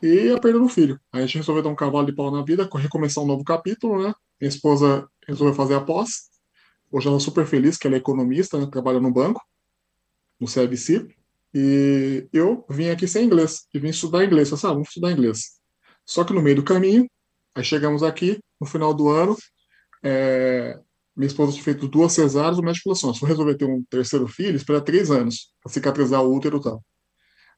e 0.02 0.30
a 0.30 0.38
perda 0.38 0.58
do 0.58 0.68
filho. 0.68 1.00
Aí 1.12 1.22
a 1.22 1.26
gente 1.26 1.38
resolveu 1.38 1.62
dar 1.62 1.70
um 1.70 1.74
cavalo 1.74 2.06
de 2.06 2.12
pau 2.12 2.30
na 2.30 2.44
vida, 2.44 2.68
recomeçar 2.72 3.22
um 3.22 3.26
novo 3.26 3.44
capítulo, 3.44 4.02
né? 4.02 4.14
Minha 4.40 4.48
esposa 4.48 5.08
resolveu 5.26 5.54
fazer 5.54 5.74
a 5.74 5.80
pós. 5.80 6.30
Hoje 6.90 7.08
ela 7.08 7.16
é 7.16 7.20
super 7.20 7.46
feliz, 7.46 7.76
que 7.76 7.86
ela 7.86 7.96
é 7.96 7.98
economista, 7.98 8.58
né? 8.58 8.66
trabalha 8.70 9.00
no 9.00 9.12
banco, 9.12 9.40
no 10.38 10.46
CIBC. 10.46 11.08
E 11.54 12.26
eu 12.32 12.64
vim 12.68 12.88
aqui 12.88 13.06
sem 13.06 13.26
inglês, 13.26 13.66
e 13.72 13.78
vim 13.78 13.88
estudar 13.88 14.24
inglês. 14.24 14.50
Eu 14.50 14.56
falei, 14.56 14.72
ah, 14.72 14.74
vamos 14.74 14.88
estudar 14.88 15.12
inglês. 15.12 15.52
Só 16.04 16.24
que 16.24 16.32
no 16.32 16.42
meio 16.42 16.56
do 16.56 16.64
caminho, 16.64 17.08
aí 17.54 17.62
chegamos 17.62 18.02
aqui, 18.02 18.40
no 18.60 18.66
final 18.66 18.92
do 18.92 19.08
ano, 19.08 19.36
é... 20.02 20.78
minha 21.16 21.28
esposa 21.28 21.52
tinha 21.52 21.62
feito 21.62 21.86
duas 21.86 22.12
cesáreas, 22.12 22.58
o 22.58 22.62
médico 22.62 22.84
falou 22.84 23.12
assim, 23.12 23.18
se 23.18 23.24
eu 23.24 23.28
resolver 23.28 23.54
ter 23.56 23.66
um 23.66 23.84
terceiro 23.88 24.26
filho, 24.26 24.56
espera 24.56 24.80
três 24.80 25.10
anos 25.10 25.52
para 25.62 25.72
cicatrizar 25.72 26.22
o 26.22 26.34
útero 26.34 26.58
e 26.58 26.62
tal. 26.62 26.84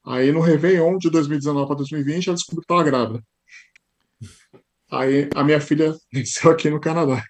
Aí 0.05 0.31
no 0.31 0.41
Réveillon 0.41 0.97
de 0.97 1.09
2019 1.09 1.67
para 1.67 1.77
2020, 1.77 2.27
ela 2.27 2.35
descobriu 2.35 2.61
que 2.61 2.65
estava 2.65 2.83
grávida. 2.83 3.23
Aí 4.91 5.29
a 5.35 5.43
minha 5.43 5.59
filha 5.59 5.93
nasceu 6.13 6.51
aqui 6.51 6.69
no 6.69 6.79
Canadá. 6.79 7.23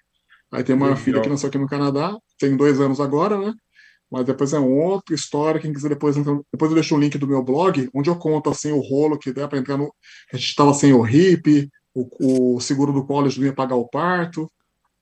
Aí 0.52 0.64
tem 0.64 0.76
uma 0.76 0.88
Legal. 0.88 1.02
filha 1.02 1.22
que 1.22 1.30
nasceu 1.30 1.50
aqui 1.50 1.58
no 1.58 1.68
Canadá, 1.68 2.16
tem 2.38 2.56
dois 2.56 2.80
anos 2.80 3.00
agora, 3.00 3.38
né? 3.40 3.54
Mas 4.10 4.26
depois 4.26 4.54
é 4.54 4.60
outra 4.60 5.14
história. 5.14 5.60
Quem 5.60 5.74
quiser 5.74 5.90
depois, 5.90 6.16
depois 6.16 6.72
eu 6.72 6.74
deixo 6.74 6.96
o 6.96 7.00
link 7.00 7.18
do 7.18 7.28
meu 7.28 7.44
blog, 7.44 7.90
onde 7.94 8.10
eu 8.10 8.16
conto 8.16 8.50
assim 8.50 8.72
o 8.72 8.80
rolo 8.80 9.18
que 9.18 9.34
dá 9.34 9.48
para 9.48 9.60
entrar 9.60 9.78
no. 9.78 9.94
A 10.32 10.38
gente 10.38 10.50
estava 10.50 10.74
sem 10.74 10.94
o 10.94 11.02
RIP, 11.02 11.70
o, 11.94 12.56
o, 12.56 12.62
seguro 12.62 12.94
do 12.94 13.06
college 13.06 13.40
não 13.40 13.48
ia 13.48 13.54
pagar 13.54 13.76
o 13.76 13.88
parto. 13.88 14.50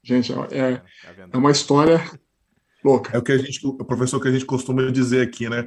Gente, 0.03 0.33
é, 0.33 0.57
é, 0.57 0.81
é 1.31 1.37
uma 1.37 1.51
história 1.51 2.03
louca. 2.83 3.15
É 3.15 3.19
o 3.19 3.23
que 3.23 3.31
a 3.31 3.37
gente, 3.37 3.59
o 3.65 3.85
professor 3.85 4.19
que 4.19 4.27
a 4.27 4.31
gente 4.31 4.45
costuma 4.45 4.89
dizer 4.91 5.27
aqui, 5.27 5.49
né? 5.49 5.65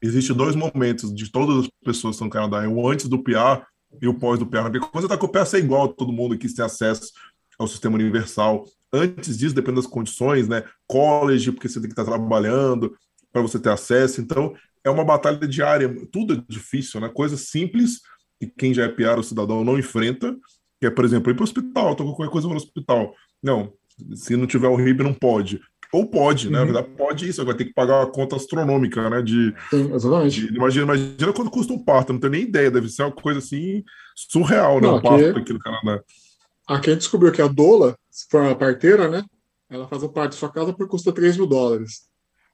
Existem 0.00 0.34
dois 0.34 0.54
momentos 0.54 1.14
de 1.14 1.30
todas 1.30 1.64
as 1.64 1.70
pessoas 1.84 2.16
que 2.16 2.24
estão 2.24 2.26
no 2.26 2.32
Canadá: 2.32 2.64
é 2.64 2.68
o 2.68 2.88
antes 2.88 3.08
do 3.08 3.22
PR 3.22 3.62
e 4.00 4.08
o 4.08 4.14
pós 4.14 4.38
do 4.38 4.46
PR. 4.46 4.62
Porque 4.62 4.80
quando 4.80 5.02
você 5.02 5.06
está 5.06 5.18
com 5.18 5.26
o 5.26 5.28
PR, 5.28 5.40
você 5.40 5.56
é 5.56 5.60
igual 5.60 5.86
a 5.86 5.92
todo 5.92 6.12
mundo 6.12 6.38
que 6.38 6.52
tem 6.52 6.64
acesso 6.64 7.12
ao 7.58 7.66
sistema 7.66 7.96
universal. 7.96 8.64
Antes 8.92 9.38
disso, 9.38 9.54
depende 9.54 9.76
das 9.76 9.86
condições, 9.86 10.48
né? 10.48 10.64
College, 10.86 11.52
porque 11.52 11.68
você 11.68 11.80
tem 11.80 11.88
que 11.88 11.92
estar 11.92 12.04
trabalhando 12.04 12.96
para 13.32 13.42
você 13.42 13.58
ter 13.58 13.70
acesso. 13.70 14.20
Então, 14.20 14.54
é 14.82 14.90
uma 14.90 15.04
batalha 15.04 15.46
diária. 15.46 15.94
Tudo 16.10 16.34
é 16.34 16.42
difícil, 16.48 17.00
né? 17.00 17.08
Coisas 17.08 17.48
simples 17.48 18.00
que 18.40 18.46
quem 18.46 18.72
já 18.74 18.84
é 18.84 18.88
PR, 18.88 19.18
o 19.18 19.22
cidadão, 19.22 19.62
não 19.64 19.78
enfrenta, 19.78 20.34
que 20.80 20.86
é, 20.86 20.90
por 20.90 21.04
exemplo, 21.04 21.30
ir 21.30 21.34
para 21.34 21.42
o 21.42 21.44
hospital, 21.44 21.94
tô 21.94 22.04
com 22.04 22.14
qualquer 22.14 22.32
coisa 22.32 22.48
no 22.48 22.56
hospital. 22.56 23.14
Não, 23.42 23.72
se 24.14 24.34
não 24.34 24.46
tiver 24.46 24.68
o 24.68 24.76
RIB, 24.76 25.02
não 25.02 25.12
pode. 25.12 25.60
ou 25.92 26.06
pode, 26.06 26.48
né? 26.48 26.58
Uhum. 26.60 26.66
Na 26.66 26.72
verdade, 26.72 26.96
pode 26.96 27.28
isso, 27.28 27.40
agora 27.40 27.56
tem 27.56 27.66
que 27.66 27.74
pagar 27.74 27.98
uma 27.98 28.10
conta 28.10 28.36
astronômica, 28.36 29.10
né? 29.10 29.22
De, 29.22 29.54
Sim, 29.70 29.92
exatamente. 29.92 30.46
De, 30.46 30.56
imagina, 30.56 30.84
imagina 30.84 31.32
quando 31.32 31.50
custa 31.50 31.72
um 31.72 31.84
parto, 31.84 32.12
não 32.12 32.20
tenho 32.20 32.32
nem 32.32 32.42
ideia, 32.42 32.70
deve 32.70 32.88
ser 32.88 33.02
uma 33.02 33.12
coisa 33.12 33.40
assim 33.40 33.84
surreal, 34.14 34.80
né? 34.80 34.86
Não, 34.86 34.96
um 34.96 35.02
parto 35.02 35.38
aqui 35.38 35.52
no 35.52 35.58
Canadá. 35.58 36.02
A 36.70 36.76
gente 36.76 36.98
descobriu 36.98 37.32
que 37.32 37.42
a 37.42 37.48
doula, 37.48 37.98
se 38.08 38.28
for 38.30 38.42
uma 38.42 38.54
parteira, 38.54 39.08
né? 39.08 39.24
Ela 39.68 39.88
faz 39.88 40.04
o 40.04 40.08
parto 40.08 40.36
em 40.36 40.38
sua 40.38 40.52
casa 40.52 40.72
por 40.72 40.86
custa 40.86 41.12
3 41.12 41.36
mil 41.36 41.48
dólares. 41.48 42.08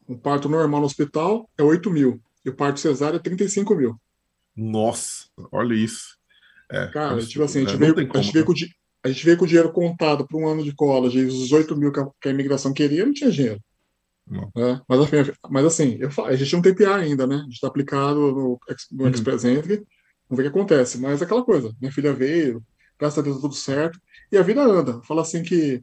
Um 0.09 0.17
parto 0.17 0.49
normal 0.49 0.81
no 0.81 0.87
hospital 0.87 1.51
é 1.59 1.63
8 1.63 1.91
mil. 1.91 2.19
E 2.43 2.49
o 2.49 2.55
parto 2.55 2.81
cesárea 2.81 3.19
é 3.19 3.21
35 3.21 3.75
mil. 3.75 3.95
Nossa, 4.57 5.27
olha 5.53 5.75
isso. 5.75 6.17
É, 6.71 6.87
Cara, 6.87 7.21
tipo 7.27 7.45
assim, 7.45 7.59
a 7.59 7.69
gente, 7.69 7.79
né? 7.79 7.93
veio, 7.93 8.11
a, 8.11 8.23
gente 8.23 8.33
veio 8.33 8.47
com, 8.47 8.55
a 9.05 9.09
gente 9.09 9.25
veio 9.25 9.37
com 9.37 9.45
o 9.45 9.47
dinheiro 9.47 9.71
contado 9.71 10.27
para 10.27 10.39
um 10.39 10.49
ano 10.49 10.65
de 10.65 10.75
college, 10.75 11.19
e 11.19 11.27
os 11.27 11.53
8 11.53 11.77
mil 11.77 11.93
que 11.93 12.01
a, 12.01 12.07
que 12.19 12.29
a 12.29 12.33
imigração 12.33 12.73
queria, 12.73 13.05
não 13.05 13.13
tinha 13.13 13.31
dinheiro. 13.31 13.61
Não. 14.27 14.51
É, 14.57 14.81
mas, 14.89 15.01
assim, 15.01 15.33
mas 15.51 15.65
assim, 15.67 15.99
eu, 16.01 16.25
a 16.25 16.35
gente 16.35 16.55
não 16.55 16.63
tem 16.63 16.75
PA 16.75 16.97
ainda, 16.97 17.27
né? 17.27 17.37
A 17.37 17.43
gente 17.43 17.53
está 17.53 17.69
aplicado 17.69 18.19
no, 18.19 18.59
no 18.93 19.05
uhum. 19.05 19.11
Express 19.11 19.45
Entry, 19.45 19.87
vamos 20.27 20.43
ver 20.43 20.49
o 20.49 20.51
que 20.51 20.59
acontece. 20.59 20.97
Mas 20.99 21.21
é 21.21 21.25
aquela 21.27 21.45
coisa, 21.45 21.71
minha 21.79 21.93
filha 21.93 22.15
veio, 22.15 22.65
graças 22.99 23.19
a 23.19 23.23
Deus 23.23 23.41
tudo 23.41 23.55
certo, 23.55 24.01
e 24.31 24.37
a 24.37 24.43
vida 24.43 24.63
anda. 24.63 25.03
Fala 25.03 25.23
assim 25.23 25.43
que 25.43 25.83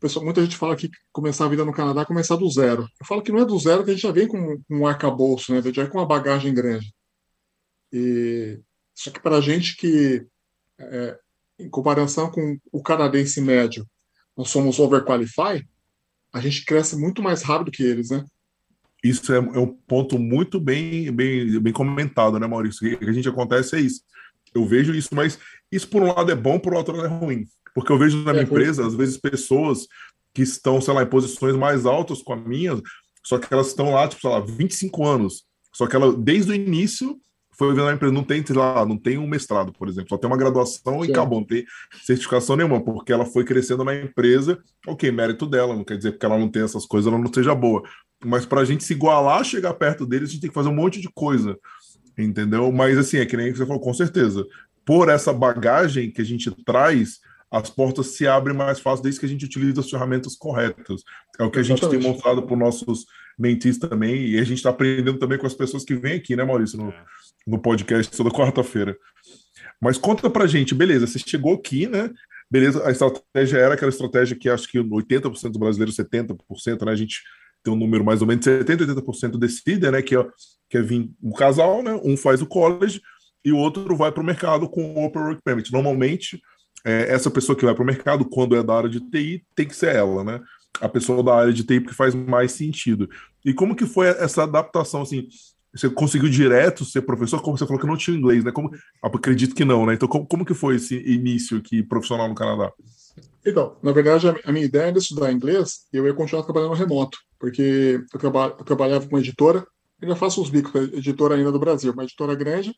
pessoal, 0.00 0.24
muita 0.24 0.42
gente 0.42 0.56
fala 0.56 0.76
que 0.76 0.90
começar 1.12 1.46
a 1.46 1.48
vida 1.48 1.64
no 1.64 1.72
Canadá 1.72 2.02
é 2.02 2.04
começar 2.04 2.36
do 2.36 2.48
zero. 2.50 2.82
Eu 3.00 3.06
falo 3.06 3.22
que 3.22 3.32
não 3.32 3.40
é 3.40 3.44
do 3.44 3.58
zero, 3.58 3.84
que 3.84 3.90
a 3.90 3.92
gente 3.94 4.02
já 4.02 4.12
vem 4.12 4.28
com 4.28 4.60
um 4.70 4.86
arcabouço, 4.86 5.52
né? 5.52 5.58
A 5.58 5.62
gente 5.62 5.74
já 5.74 5.82
vem 5.82 5.90
com 5.90 5.98
uma 5.98 6.06
bagagem 6.06 6.52
grande. 6.52 6.92
E 7.92 8.60
só 8.94 9.10
que 9.10 9.20
para 9.20 9.36
a 9.36 9.40
gente 9.40 9.76
que, 9.76 10.26
é, 10.78 11.18
em 11.58 11.68
comparação 11.68 12.30
com 12.30 12.58
o 12.70 12.82
canadense 12.82 13.40
médio, 13.40 13.86
nós 14.36 14.50
somos 14.50 14.78
overqualified, 14.78 15.66
a 16.32 16.40
gente 16.40 16.64
cresce 16.64 16.96
muito 16.96 17.22
mais 17.22 17.42
rápido 17.42 17.70
que 17.70 17.82
eles, 17.82 18.10
né? 18.10 18.24
Isso 19.02 19.32
é, 19.32 19.36
é 19.36 19.40
um 19.40 19.72
ponto 19.86 20.18
muito 20.18 20.60
bem, 20.60 21.10
bem, 21.12 21.60
bem 21.60 21.72
comentado, 21.72 22.38
né, 22.38 22.46
Maurício? 22.46 22.86
O 22.86 22.98
que 22.98 23.04
a 23.04 23.12
gente 23.12 23.28
acontece 23.28 23.76
é 23.76 23.80
isso. 23.80 24.02
Eu 24.54 24.66
vejo 24.66 24.94
isso, 24.94 25.14
mas 25.14 25.38
isso 25.70 25.88
por 25.88 26.02
um 26.02 26.12
lado 26.12 26.30
é 26.30 26.34
bom, 26.34 26.58
por 26.58 26.74
outro 26.74 26.96
lado 26.96 27.06
é 27.06 27.18
ruim. 27.18 27.46
Porque 27.74 27.92
eu 27.92 27.98
vejo 27.98 28.22
na 28.22 28.32
minha 28.32 28.42
é, 28.42 28.46
empresa, 28.46 28.86
às 28.86 28.94
vezes, 28.94 29.18
pessoas 29.18 29.86
que 30.32 30.42
estão, 30.42 30.80
sei 30.80 30.94
lá, 30.94 31.02
em 31.02 31.06
posições 31.06 31.56
mais 31.56 31.86
altas 31.86 32.22
com 32.22 32.32
a 32.32 32.36
minha, 32.36 32.80
só 33.22 33.38
que 33.38 33.52
elas 33.52 33.68
estão 33.68 33.90
lá, 33.90 34.06
tipo, 34.06 34.22
sei 34.22 34.30
lá, 34.30 34.40
25 34.40 35.06
anos. 35.06 35.44
Só 35.72 35.86
que 35.86 35.96
ela, 35.96 36.16
desde 36.16 36.52
o 36.52 36.54
início, 36.54 37.18
foi 37.58 37.74
vendo 37.74 37.88
a 37.88 37.92
empresa, 37.92 38.12
não 38.14 38.22
tem, 38.22 38.44
lá, 38.50 38.84
não 38.84 38.98
tem 38.98 39.18
um 39.18 39.26
mestrado, 39.26 39.72
por 39.72 39.88
exemplo, 39.88 40.10
só 40.10 40.18
tem 40.18 40.28
uma 40.28 40.36
graduação 40.36 41.02
Sim. 41.02 41.08
e 41.08 41.10
acabou, 41.10 41.40
não 41.40 41.46
tem 41.46 41.64
certificação 42.04 42.54
nenhuma, 42.54 42.82
porque 42.82 43.12
ela 43.12 43.24
foi 43.24 43.44
crescendo 43.44 43.82
na 43.82 43.94
empresa, 43.94 44.58
ok, 44.86 45.10
mérito 45.10 45.46
dela, 45.46 45.74
não 45.74 45.82
quer 45.82 45.96
dizer 45.96 46.12
porque 46.12 46.26
ela 46.26 46.38
não 46.38 46.48
tem 46.48 46.62
essas 46.62 46.84
coisas, 46.84 47.10
ela 47.10 47.20
não 47.20 47.32
seja 47.32 47.54
boa. 47.54 47.82
Mas 48.24 48.44
para 48.44 48.60
a 48.60 48.64
gente 48.64 48.84
se 48.84 48.92
igualar, 48.92 49.42
chegar 49.42 49.72
perto 49.74 50.06
deles, 50.06 50.28
a 50.28 50.32
gente 50.32 50.42
tem 50.42 50.50
que 50.50 50.54
fazer 50.54 50.68
um 50.68 50.74
monte 50.74 51.00
de 51.00 51.08
coisa, 51.14 51.58
entendeu? 52.16 52.70
Mas 52.70 52.98
assim, 52.98 53.18
é 53.18 53.26
que 53.26 53.36
nem 53.36 53.54
você 53.54 53.64
falou, 53.64 53.80
com 53.80 53.94
certeza. 53.94 54.46
Por 54.86 55.10
essa 55.10 55.32
bagagem 55.32 56.10
que 56.10 56.22
a 56.22 56.24
gente 56.24 56.50
traz, 56.64 57.18
as 57.50 57.68
portas 57.68 58.06
se 58.16 58.26
abrem 58.26 58.56
mais 58.56 58.80
fácil 58.80 59.02
desde 59.02 59.20
que 59.20 59.26
a 59.26 59.28
gente 59.28 59.44
utiliza 59.44 59.80
as 59.80 59.90
ferramentas 59.90 60.34
corretas. 60.34 61.02
É 61.38 61.44
o 61.44 61.50
que 61.50 61.58
a 61.58 61.62
gente 61.62 61.78
Exatamente. 61.78 62.02
tem 62.02 62.10
mostrado 62.10 62.42
para 62.42 62.54
os 62.54 62.58
nossos 62.58 63.06
mentis 63.38 63.76
também, 63.76 64.28
e 64.28 64.38
a 64.38 64.44
gente 64.44 64.58
está 64.58 64.70
aprendendo 64.70 65.18
também 65.18 65.36
com 65.36 65.46
as 65.46 65.52
pessoas 65.52 65.84
que 65.84 65.94
vêm 65.94 66.14
aqui, 66.14 66.34
né, 66.34 66.42
Maurício? 66.42 66.78
No, 66.78 66.88
é 66.88 67.04
no 67.46 67.58
podcast 67.58 68.14
toda 68.16 68.30
quarta-feira. 68.30 68.98
Mas 69.80 69.96
conta 69.96 70.28
pra 70.28 70.46
gente, 70.46 70.74
beleza, 70.74 71.06
você 71.06 71.18
chegou 71.18 71.54
aqui, 71.54 71.86
né? 71.86 72.10
Beleza, 72.50 72.84
a 72.86 72.90
estratégia 72.90 73.58
era 73.58 73.74
aquela 73.74 73.90
estratégia 73.90 74.36
que 74.36 74.48
acho 74.48 74.68
que 74.68 74.78
80% 74.78 75.50
dos 75.50 75.56
brasileiros, 75.56 75.96
70%, 75.96 76.84
né? 76.84 76.92
A 76.92 76.96
gente 76.96 77.22
tem 77.62 77.72
um 77.72 77.76
número 77.76 78.04
mais 78.04 78.20
ou 78.20 78.26
menos 78.26 78.44
70, 78.44 78.86
80% 78.86 79.38
decidem, 79.38 79.90
né? 79.90 80.02
Que 80.02 80.16
é, 80.16 80.26
que 80.68 80.78
é 80.78 80.82
vir 80.82 81.10
um 81.22 81.32
casal, 81.32 81.82
né? 81.82 81.98
Um 82.02 82.16
faz 82.16 82.40
o 82.40 82.46
college 82.46 83.00
e 83.46 83.52
o 83.52 83.58
outro 83.58 83.94
vai 83.94 84.10
para 84.10 84.20
o 84.20 84.26
mercado 84.26 84.68
com 84.68 84.92
o 84.92 85.04
Open 85.04 85.22
Work 85.22 85.40
Permit. 85.44 85.72
Normalmente, 85.72 86.42
é, 86.84 87.14
essa 87.14 87.30
pessoa 87.30 87.56
que 87.56 87.64
vai 87.64 87.72
para 87.72 87.82
o 87.84 87.86
mercado, 87.86 88.24
quando 88.24 88.56
é 88.56 88.62
da 88.62 88.74
área 88.74 88.90
de 88.90 88.98
TI, 88.98 89.44
tem 89.54 89.68
que 89.68 89.76
ser 89.76 89.94
ela, 89.94 90.24
né? 90.24 90.40
A 90.80 90.88
pessoa 90.88 91.22
da 91.22 91.32
área 91.32 91.52
de 91.52 91.62
TI, 91.62 91.78
porque 91.78 91.94
faz 91.94 92.12
mais 92.12 92.50
sentido. 92.50 93.08
E 93.44 93.54
como 93.54 93.76
que 93.76 93.86
foi 93.86 94.08
essa 94.08 94.42
adaptação, 94.42 95.02
assim? 95.02 95.28
Você 95.72 95.88
conseguiu 95.88 96.28
direto 96.28 96.84
ser 96.84 97.02
professor? 97.02 97.40
Como 97.40 97.56
você 97.56 97.64
falou 97.64 97.80
que 97.80 97.86
não 97.86 97.96
tinha 97.96 98.16
inglês, 98.16 98.42
né? 98.42 98.50
Como, 98.50 98.68
acredito 99.00 99.54
que 99.54 99.64
não, 99.64 99.86
né? 99.86 99.94
Então, 99.94 100.08
como, 100.08 100.26
como 100.26 100.44
que 100.44 100.54
foi 100.54 100.74
esse 100.74 100.96
início 101.08 101.58
aqui 101.58 101.84
profissional 101.84 102.28
no 102.28 102.34
Canadá? 102.34 102.72
Então, 103.46 103.76
na 103.80 103.92
verdade, 103.92 104.26
a 104.44 104.50
minha 104.50 104.64
ideia 104.64 104.88
era 104.88 104.98
estudar 104.98 105.30
inglês 105.30 105.86
e 105.92 105.98
eu 105.98 106.04
ia 106.04 106.14
continuar 106.14 106.42
trabalhando 106.42 106.74
remoto, 106.74 107.16
porque 107.38 108.00
eu, 108.12 108.18
traba 108.18 108.56
eu 108.58 108.64
trabalhava 108.64 109.06
com 109.06 109.14
uma 109.14 109.20
editora, 109.20 109.64
ainda 110.02 110.16
faço 110.16 110.42
os 110.42 110.50
bicos, 110.50 110.74
editora 110.92 111.36
ainda 111.36 111.52
do 111.52 111.60
Brasil, 111.60 111.92
uma 111.92 112.02
editora 112.02 112.34
grande, 112.34 112.74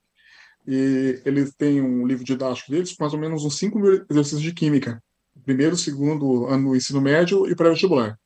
e 0.69 1.23
eles 1.25 1.55
têm 1.55 1.81
um 1.81 2.07
livro 2.07 2.25
didático 2.25 2.71
deles 2.71 2.95
mais 3.01 3.15
ou 3.15 3.19
menos 3.19 3.45
uns 3.45 3.59
5 3.59 3.79
mil 3.79 4.05
exercícios 4.11 4.43
de 4.43 4.53
química, 4.53 5.03
primeiro, 5.43 5.77
segundo 5.77 6.47
ano 6.47 6.71
do 6.71 6.77
ensino 6.77 7.01
médio 7.01 7.51
e 7.51 7.57
pré-vestibular. 7.57 8.19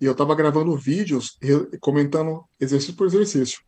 E 0.00 0.04
eu 0.04 0.12
estava 0.12 0.34
gravando 0.34 0.76
vídeos 0.76 1.36
comentando 1.80 2.44
exercício 2.60 2.94
por 2.94 3.06
exercício 3.06 3.60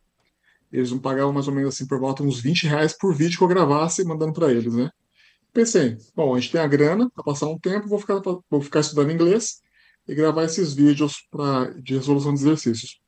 eles 0.71 0.91
não 0.91 0.99
pagavam 0.99 1.31
mais 1.31 1.47
ou 1.47 1.53
menos 1.53 1.73
assim 1.73 1.87
por 1.87 1.99
volta 1.99 2.23
uns 2.23 2.39
20 2.39 2.67
reais 2.67 2.93
por 2.97 3.15
vídeo 3.15 3.37
que 3.37 3.43
eu 3.43 3.47
gravasse 3.47 4.03
mandando 4.03 4.33
para 4.33 4.51
eles, 4.51 4.73
né? 4.73 4.89
Pensei, 5.53 5.97
bom, 6.15 6.35
a 6.35 6.39
gente 6.39 6.51
tem 6.51 6.61
a 6.61 6.67
grana 6.67 7.09
para 7.09 7.23
passar 7.23 7.47
um 7.47 7.57
tempo, 7.57 7.87
vou 7.87 7.99
ficar, 7.99 8.21
vou 8.49 8.61
ficar 8.61 8.81
estudando 8.81 9.11
inglês 9.11 9.61
e 10.07 10.13
gravar 10.13 10.43
esses 10.43 10.73
vídeos 10.73 11.25
pra, 11.31 11.71
de 11.81 11.95
resolução 11.95 12.33
de 12.33 12.41
exercícios. 12.41 12.99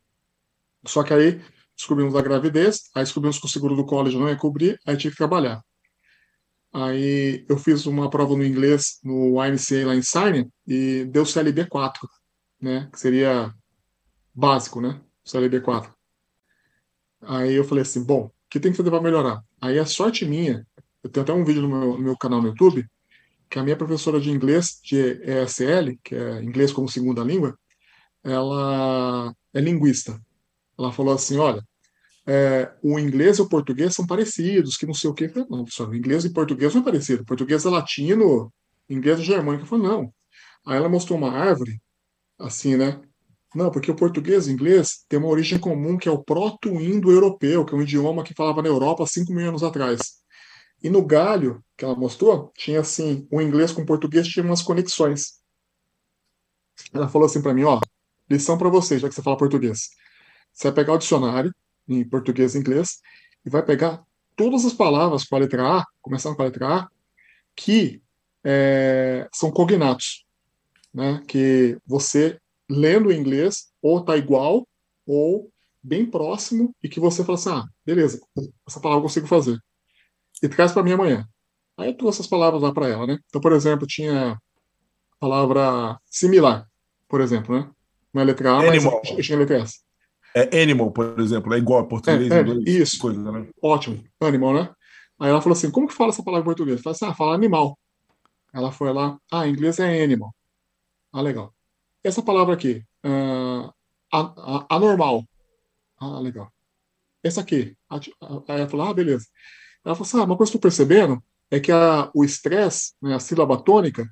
Só 0.85 1.03
que 1.03 1.13
aí 1.13 1.41
descobrimos 1.79 2.13
a 2.13 2.21
gravidez, 2.21 2.89
aí 2.93 3.03
descobrimos 3.03 3.39
que 3.39 3.45
o 3.45 3.49
seguro 3.49 3.73
do 3.73 3.85
college 3.85 4.17
não 4.17 4.27
ia 4.27 4.35
cobrir, 4.35 4.77
aí 4.85 4.97
tive 4.97 5.13
que 5.13 5.17
trabalhar. 5.17 5.63
Aí 6.73 7.45
eu 7.47 7.57
fiz 7.57 7.85
uma 7.85 8.09
prova 8.09 8.35
no 8.35 8.45
inglês 8.45 8.99
no 9.01 9.41
YMCA 9.41 9.87
lá 9.87 9.95
em 9.95 10.01
Sarnia 10.01 10.45
e 10.67 11.05
deu 11.05 11.25
CLB 11.25 11.65
4, 11.67 12.07
né? 12.61 12.89
Que 12.91 12.99
seria 12.99 13.53
básico, 14.35 14.81
né? 14.81 15.01
CLB 15.23 15.61
4. 15.61 15.91
Aí 17.21 17.53
eu 17.53 17.63
falei 17.63 17.83
assim, 17.83 18.03
bom, 18.03 18.25
o 18.25 18.31
que 18.49 18.59
tem 18.59 18.71
que 18.71 18.77
fazer 18.77 18.91
para 18.91 19.01
melhorar? 19.01 19.41
Aí 19.61 19.79
a 19.79 19.85
sorte 19.85 20.25
minha, 20.25 20.67
eu 21.01 21.09
tenho 21.09 21.23
até 21.23 21.31
um 21.31 21.45
vídeo 21.45 21.61
no 21.61 21.69
meu, 21.69 21.93
no 21.93 21.99
meu 21.99 22.17
canal 22.17 22.41
no 22.41 22.49
YouTube, 22.49 22.85
que 23.49 23.57
a 23.57 23.63
minha 23.63 23.77
professora 23.77 24.19
de 24.19 24.29
inglês, 24.29 24.79
de 24.83 25.21
ESL, 25.23 25.97
que 26.03 26.13
é 26.13 26.43
inglês 26.43 26.73
como 26.73 26.89
segunda 26.89 27.23
língua, 27.23 27.57
ela 28.21 29.33
é 29.53 29.61
linguista. 29.61 30.21
Ela 30.77 30.91
falou 30.91 31.13
assim, 31.13 31.37
olha, 31.37 31.65
é, 32.31 32.71
o 32.83 32.99
inglês 32.99 33.39
e 33.39 33.41
o 33.41 33.49
português 33.49 33.95
são 33.95 34.05
parecidos, 34.05 34.77
que 34.77 34.85
não 34.85 34.93
sei 34.93 35.09
o 35.09 35.15
quê. 35.15 35.31
Não, 35.35 35.63
professor, 35.63 35.89
o 35.89 35.95
inglês 35.95 36.25
e 36.25 36.29
português 36.31 36.75
não 36.75 36.81
é 36.81 36.85
parecido. 36.85 37.25
Português 37.25 37.65
é 37.65 37.69
latino, 37.69 38.53
inglês 38.87 39.19
é 39.19 39.23
germânico. 39.23 39.63
Eu 39.63 39.67
falei, 39.67 39.87
não. 39.87 40.13
Aí 40.63 40.77
ela 40.77 40.87
mostrou 40.87 41.17
uma 41.17 41.31
árvore, 41.31 41.81
assim, 42.37 42.77
né? 42.77 43.01
Não, 43.55 43.71
porque 43.71 43.89
o 43.89 43.95
português 43.95 44.45
e 44.45 44.51
o 44.51 44.53
inglês 44.53 45.03
tem 45.09 45.17
uma 45.17 45.27
origem 45.27 45.57
comum 45.57 45.97
que 45.97 46.07
é 46.07 46.11
o 46.11 46.23
proto-indo-europeu, 46.23 47.65
que 47.65 47.73
é 47.73 47.77
um 47.77 47.81
idioma 47.81 48.23
que 48.23 48.35
falava 48.35 48.61
na 48.61 48.67
Europa 48.67 49.03
há 49.03 49.07
5 49.07 49.33
mil 49.33 49.47
anos 49.49 49.63
atrás. 49.63 50.19
E 50.83 50.89
no 50.89 51.03
galho 51.03 51.63
que 51.75 51.83
ela 51.83 51.95
mostrou, 51.95 52.51
tinha 52.55 52.81
assim, 52.81 53.27
o 53.31 53.41
inglês 53.41 53.71
com 53.71 53.81
o 53.81 53.85
português 53.87 54.27
tinha 54.27 54.45
umas 54.45 54.61
conexões. 54.61 55.39
Ela 56.93 57.07
falou 57.09 57.25
assim 57.25 57.41
para 57.41 57.55
mim, 57.55 57.63
ó, 57.63 57.79
lição 58.29 58.55
para 58.55 58.69
você, 58.69 58.99
já 58.99 59.09
que 59.09 59.15
você 59.15 59.23
fala 59.23 59.35
português. 59.35 59.89
Você 60.53 60.67
vai 60.67 60.75
pegar 60.75 60.93
o 60.93 60.97
dicionário 60.99 61.51
em 61.89 62.07
português 62.07 62.55
e 62.55 62.59
inglês 62.59 62.99
e 63.45 63.49
vai 63.49 63.63
pegar 63.63 64.03
todas 64.35 64.63
as 64.65 64.73
palavras 64.73 65.25
com 65.25 65.35
a 65.35 65.39
letra 65.39 65.79
A, 65.79 65.85
começando 66.01 66.35
com 66.35 66.41
a 66.43 66.45
letra 66.45 66.67
A, 66.67 66.89
que 67.55 68.01
é, 68.43 69.27
são 69.33 69.51
cognatos, 69.51 70.25
né? 70.93 71.21
Que 71.27 71.77
você 71.85 72.39
lendo 72.69 73.11
em 73.11 73.19
inglês, 73.19 73.69
ou 73.81 74.03
tá 74.03 74.15
igual, 74.15 74.67
ou 75.05 75.51
bem 75.81 76.05
próximo, 76.05 76.73
e 76.83 76.87
que 76.87 76.99
você 76.99 77.23
fala 77.23 77.37
assim, 77.37 77.49
ah, 77.49 77.65
beleza, 77.85 78.21
essa 78.67 78.79
palavra 78.79 78.99
eu 78.99 79.03
consigo 79.03 79.27
fazer. 79.27 79.57
E 80.41 80.47
traz 80.47 80.71
para 80.71 80.83
mim 80.83 80.91
amanhã. 80.91 81.27
Aí 81.77 81.89
eu 81.89 81.97
trouxe 81.97 82.19
essas 82.19 82.29
palavras 82.29 82.61
lá 82.61 82.73
para 82.73 82.87
ela, 82.87 83.07
né? 83.07 83.17
Então, 83.27 83.41
por 83.41 83.51
exemplo, 83.53 83.87
tinha 83.87 84.33
a 84.33 84.37
palavra 85.19 85.99
similar, 86.05 86.67
por 87.07 87.21
exemplo, 87.21 87.57
né? 87.57 87.69
Não 88.13 88.21
é 88.21 88.25
letra 88.25 88.53
A, 88.53 88.69
animal. 88.69 89.01
mas 89.15 89.25
tinha 89.25 89.37
letra 89.37 89.59
S. 89.59 89.81
É 90.35 90.61
animal, 90.61 90.91
por 90.91 91.19
exemplo, 91.19 91.53
é 91.53 91.57
igual 91.57 91.87
português 91.87 92.31
é, 92.31 92.41
é, 92.41 92.69
Isso. 92.69 92.99
Coisa, 92.99 93.19
né? 93.31 93.47
Ótimo. 93.61 94.03
Animal, 94.21 94.53
né? 94.53 94.73
Aí 95.19 95.29
ela 95.29 95.41
falou 95.41 95.57
assim, 95.57 95.71
como 95.71 95.87
que 95.87 95.93
fala 95.93 96.11
essa 96.11 96.23
palavra 96.23 96.43
em 96.43 96.45
português? 96.45 96.81
Falei 96.81 96.95
assim, 96.95 97.05
ah, 97.05 97.13
fala 97.13 97.35
animal. 97.35 97.77
Ela 98.53 98.71
foi 98.71 98.93
lá, 98.93 99.19
ah, 99.31 99.47
em 99.47 99.51
inglês 99.51 99.79
é 99.79 100.03
animal. 100.03 100.33
Ah, 101.11 101.21
legal. 101.21 101.53
Essa 102.03 102.21
palavra 102.21 102.53
aqui, 102.53 102.83
uh, 103.05 103.73
anormal. 104.69 105.25
Ah, 105.99 106.19
legal. 106.19 106.51
Essa 107.23 107.41
aqui. 107.41 107.75
Aí 107.89 107.99
ela 108.47 108.69
falou, 108.69 108.87
ah, 108.87 108.93
beleza. 108.93 109.25
Ela 109.83 109.95
falou 109.95 110.07
assim, 110.07 110.19
ah, 110.19 110.23
uma 110.23 110.37
coisa 110.37 110.51
que 110.51 110.55
eu 110.55 110.59
estou 110.59 110.61
percebendo 110.61 111.21
é 111.51 111.59
que 111.59 111.71
a, 111.71 112.09
o 112.13 112.23
estresse, 112.23 112.93
né, 113.01 113.15
a 113.15 113.19
sílaba 113.19 113.61
tônica, 113.61 114.07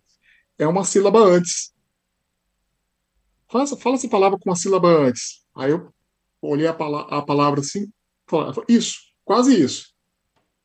é 0.58 0.68
uma 0.68 0.84
sílaba 0.84 1.20
antes. 1.20 1.74
fala, 3.48 3.66
fala 3.68 3.96
essa 3.96 4.10
palavra 4.10 4.38
com 4.38 4.50
uma 4.50 4.56
sílaba 4.56 4.90
antes. 4.90 5.46
Aí 5.56 5.72
eu 5.72 5.94
olhei 6.42 6.68
a, 6.68 6.74
pala 6.74 7.02
a 7.10 7.22
palavra 7.22 7.60
assim, 7.62 7.92
falei, 8.30 8.54
isso, 8.70 8.98
quase 9.26 9.60
isso. 9.60 9.88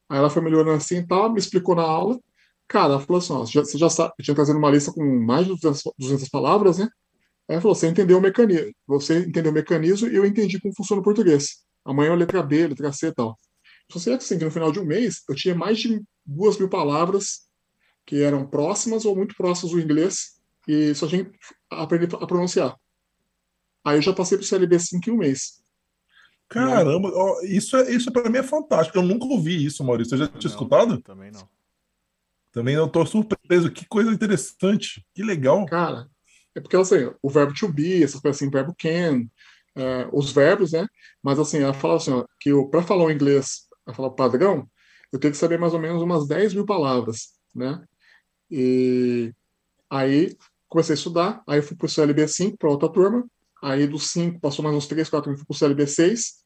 Aí 0.08 0.18
ela 0.18 0.30
foi 0.30 0.42
melhorando 0.42 0.76
assim 0.76 0.98
e 0.98 1.06
tal, 1.06 1.32
me 1.32 1.38
explicou 1.38 1.74
na 1.74 1.82
aula. 1.82 2.18
Cara, 2.68 2.94
ela 2.94 3.00
falou 3.00 3.18
assim, 3.18 3.32
ó, 3.32 3.44
você 3.44 3.78
já 3.78 3.90
sabe, 3.90 4.14
eu 4.18 4.24
tinha 4.24 4.34
trazendo 4.34 4.58
uma 4.58 4.70
lista 4.70 4.92
com 4.92 5.04
mais 5.20 5.46
de 5.46 5.54
200, 5.54 5.82
200 5.98 6.28
palavras, 6.28 6.78
né? 6.78 6.88
Aí 7.48 7.54
ela 7.54 7.60
falou, 7.60 7.74
você 7.74 7.88
entendeu 7.88 8.18
o 8.18 8.20
mecanismo, 8.20 8.72
você 8.86 9.20
entendeu 9.20 9.50
o 9.50 9.54
mecanismo 9.54 10.08
e 10.08 10.16
eu 10.16 10.24
entendi 10.24 10.60
como 10.60 10.74
funciona 10.74 11.00
o 11.00 11.04
português. 11.04 11.64
Amanhã 11.84 12.12
é 12.12 12.16
letra 12.16 12.42
B, 12.42 12.68
letra 12.68 12.92
C 12.92 13.08
e 13.08 13.12
tal. 13.12 13.38
Só 13.90 13.98
sei 13.98 14.14
assim, 14.14 14.38
que 14.38 14.44
no 14.44 14.50
final 14.50 14.72
de 14.72 14.80
um 14.80 14.84
mês 14.84 15.22
eu 15.28 15.34
tinha 15.34 15.54
mais 15.54 15.78
de 15.78 16.02
duas 16.24 16.56
mil 16.58 16.68
palavras 16.68 17.48
que 18.06 18.22
eram 18.22 18.46
próximas 18.46 19.04
ou 19.04 19.14
muito 19.14 19.34
próximas 19.34 19.72
do 19.72 19.80
inglês 19.80 20.40
e 20.66 20.94
só 20.94 21.06
tinha 21.06 21.24
que 21.24 21.38
aprender 21.70 22.14
a 22.14 22.26
pronunciar. 22.26 22.76
Aí 23.84 23.98
eu 23.98 24.02
já 24.02 24.12
passei 24.12 24.38
para 24.38 24.44
o 24.44 24.46
CLB 24.46 24.78
5 24.78 25.10
em 25.10 25.12
um 25.12 25.16
mês. 25.16 25.61
Caramba, 26.52 27.10
ó, 27.14 27.40
isso, 27.42 27.76
é, 27.76 27.90
isso 27.90 28.12
para 28.12 28.28
mim 28.28 28.38
é 28.38 28.42
fantástico. 28.42 28.98
Eu 28.98 29.02
nunca 29.02 29.24
ouvi 29.24 29.64
isso, 29.64 29.82
Maurício. 29.82 30.10
Você 30.10 30.24
já 30.24 30.28
tinha 30.28 30.40
não, 30.42 30.50
escutado? 30.50 31.00
Também 31.00 31.30
não. 31.30 31.48
Também 32.52 32.74
eu 32.74 32.88
tô 32.88 33.04
surpreso. 33.06 33.70
Que 33.70 33.86
coisa 33.86 34.12
interessante. 34.12 35.04
Que 35.14 35.22
legal. 35.22 35.64
Cara, 35.66 36.08
é 36.54 36.60
porque 36.60 36.76
assim, 36.76 37.10
o 37.22 37.30
verbo 37.30 37.54
to 37.54 37.68
be, 37.68 38.02
essas 38.02 38.20
coisas 38.20 38.36
assim, 38.36 38.48
o 38.48 38.50
verbo 38.50 38.74
can, 38.78 39.22
uh, 39.76 40.08
os 40.12 40.30
verbos, 40.30 40.72
né? 40.72 40.86
Mas 41.22 41.38
assim, 41.38 41.58
ela 41.58 41.72
fala 41.72 41.96
assim, 41.96 42.12
ó, 42.12 42.24
que 42.38 42.50
para 42.70 42.82
falar 42.82 43.04
o 43.04 43.10
inglês, 43.10 43.68
ela 43.86 43.96
fala 43.96 44.14
padrão, 44.14 44.68
eu 45.10 45.18
tenho 45.18 45.32
que 45.32 45.38
saber 45.38 45.58
mais 45.58 45.72
ou 45.74 45.80
menos 45.80 46.02
umas 46.02 46.26
10 46.26 46.54
mil 46.54 46.66
palavras, 46.66 47.32
né? 47.54 47.82
E 48.50 49.32
aí 49.88 50.36
comecei 50.68 50.94
a 50.94 50.96
estudar, 50.96 51.42
aí 51.46 51.60
fui 51.62 51.76
para 51.76 51.86
o 51.86 51.88
CLB 51.88 52.26
5, 52.28 52.56
para 52.56 52.70
outra 52.70 52.90
turma, 52.90 53.26
aí 53.62 53.86
do 53.86 53.98
5 53.98 54.40
passou 54.40 54.64
mais 54.64 54.76
uns 54.76 54.86
3, 54.86 55.08
4 55.08 55.30
anos, 55.30 55.40
fui 55.40 55.46
para 55.46 55.54
o 55.54 55.58
CLB 55.58 55.86
6, 55.86 56.42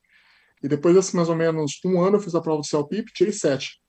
e 0.62 0.68
depois 0.68 0.94
desse 0.94 1.16
mais 1.16 1.28
ou 1.28 1.36
menos 1.36 1.80
um 1.84 2.00
ano 2.00 2.16
eu 2.16 2.20
fiz 2.20 2.34
a 2.34 2.40
prova 2.40 2.60
do 2.60 2.66
CELPIP, 2.66 3.12
tirei 3.12 3.32
7. 3.32 3.80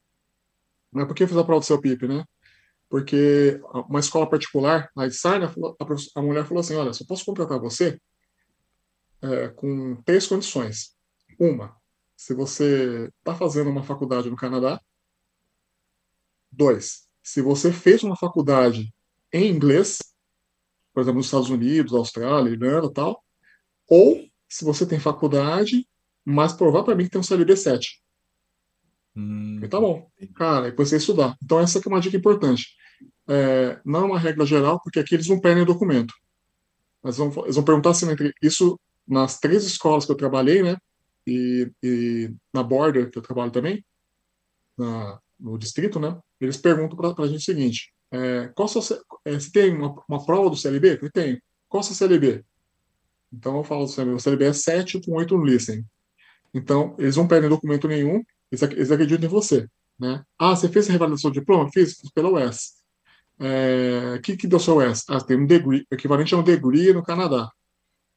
Mas 0.92 1.06
por 1.06 1.14
que 1.14 1.24
eu 1.24 1.28
fiz 1.28 1.38
a 1.38 1.44
prova 1.44 1.60
do 1.60 1.66
CELPIP, 1.66 2.08
né? 2.08 2.24
Porque 2.90 3.60
uma 3.90 4.00
escola 4.00 4.30
particular, 4.30 4.90
lá 4.96 5.08
de 5.08 5.14
Sarna, 5.14 5.54
a 6.16 6.22
mulher 6.22 6.46
falou 6.46 6.62
assim, 6.62 6.76
olha, 6.76 6.94
só 6.94 7.06
posso 7.06 7.26
contratar 7.26 7.60
você 7.60 8.00
é, 9.22 9.50
com 9.50 10.02
três 10.04 10.26
condições. 10.26 10.96
Uma, 11.38 11.76
se 12.16 12.34
você 12.34 13.12
está 13.20 13.36
fazendo 13.36 13.70
uma 13.70 13.84
faculdade 13.84 14.30
no 14.30 14.36
Canadá. 14.36 14.82
Dois, 16.52 17.08
se 17.22 17.42
você 17.42 17.72
fez 17.74 18.04
uma 18.04 18.16
faculdade 18.16 18.94
em 19.34 19.52
inglês, 19.52 20.00
por 20.98 21.02
exemplo, 21.02 21.18
nos 21.20 21.28
Estados 21.28 21.52
Unidos, 21.52 21.94
Austrália, 21.94 22.50
Irlanda 22.50 22.92
tal, 22.92 23.24
ou 23.88 24.28
se 24.50 24.66
você 24.66 24.84
tem 24.84 25.00
faculdade, 25.00 25.88
mas 26.26 26.54
provavelmente 26.54 27.12
tem 27.12 27.22
um 27.22 27.24
CLB 27.24 27.56
7. 27.56 28.02
Hum, 29.16 29.60
e 29.62 29.68
tá 29.68 29.80
bom. 29.80 30.10
Cara, 30.34 30.72
depois 30.72 30.90
você 30.90 30.98
estudar. 30.98 31.38
Então, 31.44 31.60
essa 31.60 31.78
aqui 31.78 31.88
é 31.88 31.92
uma 31.92 32.02
dica 32.02 32.18
importante. 32.18 32.76
É, 33.30 33.80
não 33.86 34.00
é 34.00 34.06
uma 34.06 34.18
regra 34.18 34.44
geral, 34.44 34.82
porque 34.82 35.00
aqui 35.00 35.14
eles 35.14 35.28
não 35.28 35.40
pedem 35.40 35.64
documento. 35.64 36.16
Mas 37.04 37.18
vão, 37.18 37.32
eles 37.44 37.58
vão 37.58 37.64
perguntar 37.64 37.94
se 37.94 38.04
isso 38.42 38.80
nas 39.08 39.40
três 39.40 39.66
escolas 39.68 40.04
que 40.04 40.12
eu 40.12 40.18
trabalhei, 40.18 40.64
né? 40.64 40.78
E, 41.28 41.72
e 41.84 42.34
na 42.52 42.64
Border, 42.64 43.12
que 43.12 43.20
eu 43.20 43.22
trabalho 43.22 43.52
também, 43.52 43.86
na, 44.76 45.20
no 45.40 45.60
distrito, 45.60 46.00
né? 46.00 46.20
Eles 46.42 46.58
perguntam 46.58 46.98
para 46.98 47.24
a 47.24 47.28
gente 47.28 47.42
o 47.42 47.46
seguinte: 47.46 47.94
é, 48.12 48.48
qual 48.56 48.68
sua, 48.68 48.82
é, 49.26 49.40
se 49.40 49.52
tem 49.52 49.74
uma, 49.74 49.96
uma, 50.08 50.26
prova 50.26 50.50
do 50.50 50.56
CLB? 50.56 51.00
Eu 51.02 51.12
tenho. 51.12 51.42
Qual 51.68 51.82
o 51.82 51.84
CLB? 51.84 52.44
Então 53.32 53.58
eu 53.58 53.64
falo 53.64 53.86
do 53.86 53.92
CLB. 53.92 54.14
O 54.14 54.20
CLB 54.20 54.46
é 54.46 54.54
7 54.54 55.02
com 55.02 55.14
8 55.14 55.38
no 55.38 55.46
listening. 55.46 55.86
Então, 56.54 56.96
eles 56.98 57.18
não 57.18 57.28
pedem 57.28 57.50
documento 57.50 57.88
nenhum, 57.88 58.24
eles, 58.52 58.62
eles 58.64 58.92
acreditam 58.92 59.26
em 59.26 59.32
você. 59.32 59.68
Né? 60.00 60.24
Ah, 60.40 60.56
você 60.56 60.70
fez 60.70 60.90
a 60.90 60.94
revalidação 60.94 61.32
de 61.32 61.40
diploma? 61.40 61.70
Fiz, 61.72 62.00
fiz 62.00 62.12
pela 62.12 62.30
UES. 62.30 62.78
O 63.40 63.44
é, 63.46 64.20
que, 64.24 64.38
que 64.38 64.48
deu 64.48 64.60
seu 64.60 64.78
UES? 64.78 65.04
Ah, 65.10 65.20
tem 65.22 65.38
um 65.38 65.46
degree, 65.46 65.86
equivalente 65.92 66.34
a 66.34 66.38
um 66.38 66.44
degree 66.44 66.94
no 66.94 67.04
Canadá. 67.04 67.52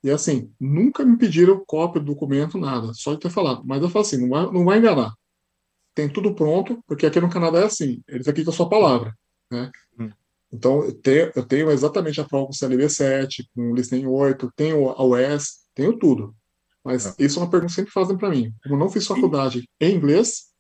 E 0.03 0.11
assim, 0.11 0.51
nunca 0.59 1.05
me 1.05 1.19
pediram 1.19 1.63
cópia 1.67 2.01
do 2.01 2.07
documento, 2.07 2.57
nada, 2.57 2.93
só 2.95 3.15
de 3.15 3.21
ter 3.21 3.31
falado. 3.31 3.63
Mas 3.65 3.83
eu 3.83 3.91
falo 3.91 4.05
assim, 4.05 4.17
não 4.19 4.29
vai, 4.31 4.53
não 4.53 4.65
vai 4.65 4.79
enganar. 4.79 5.13
Tem 5.95 6.09
tudo 6.09 6.35
pronto, 6.35 6.83
porque 6.87 7.05
aqui 7.05 7.21
no 7.21 7.29
Canadá 7.29 7.61
é 7.61 7.65
assim, 7.65 8.03
eles 8.09 8.27
com 8.27 8.51
a 8.51 8.55
sua 8.55 8.69
palavra. 8.69 9.15
Né? 9.51 9.71
Hum. 9.99 10.11
Então, 10.53 10.85
eu 10.85 10.93
tenho, 10.93 11.33
eu 11.35 11.45
tenho, 11.45 11.71
exatamente 11.71 12.21
a 12.21 12.25
prova 12.25 12.47
com 12.47 12.53
o 12.53 12.55
CLB 12.55 12.89
7, 12.89 13.49
com 13.55 13.71
o 13.71 13.75
Listening 13.75 14.07
8, 14.07 14.53
tenho 14.57 14.91
a 14.91 15.05
UES, 15.05 15.61
tenho 15.75 15.99
tudo. 15.99 16.35
Mas 16.85 17.07
é. 17.07 17.15
isso 17.19 17.39
é 17.39 17.43
uma 17.43 17.51
pergunta 17.51 17.71
que 17.71 17.77
sempre 17.77 17.93
fazem 17.93 18.17
para 18.17 18.31
mim. 18.31 18.53
Como 18.65 18.77
não 18.77 18.89
fiz 18.89 19.07
faculdade 19.07 19.69
em 19.81 19.95
inglês, 19.95 20.51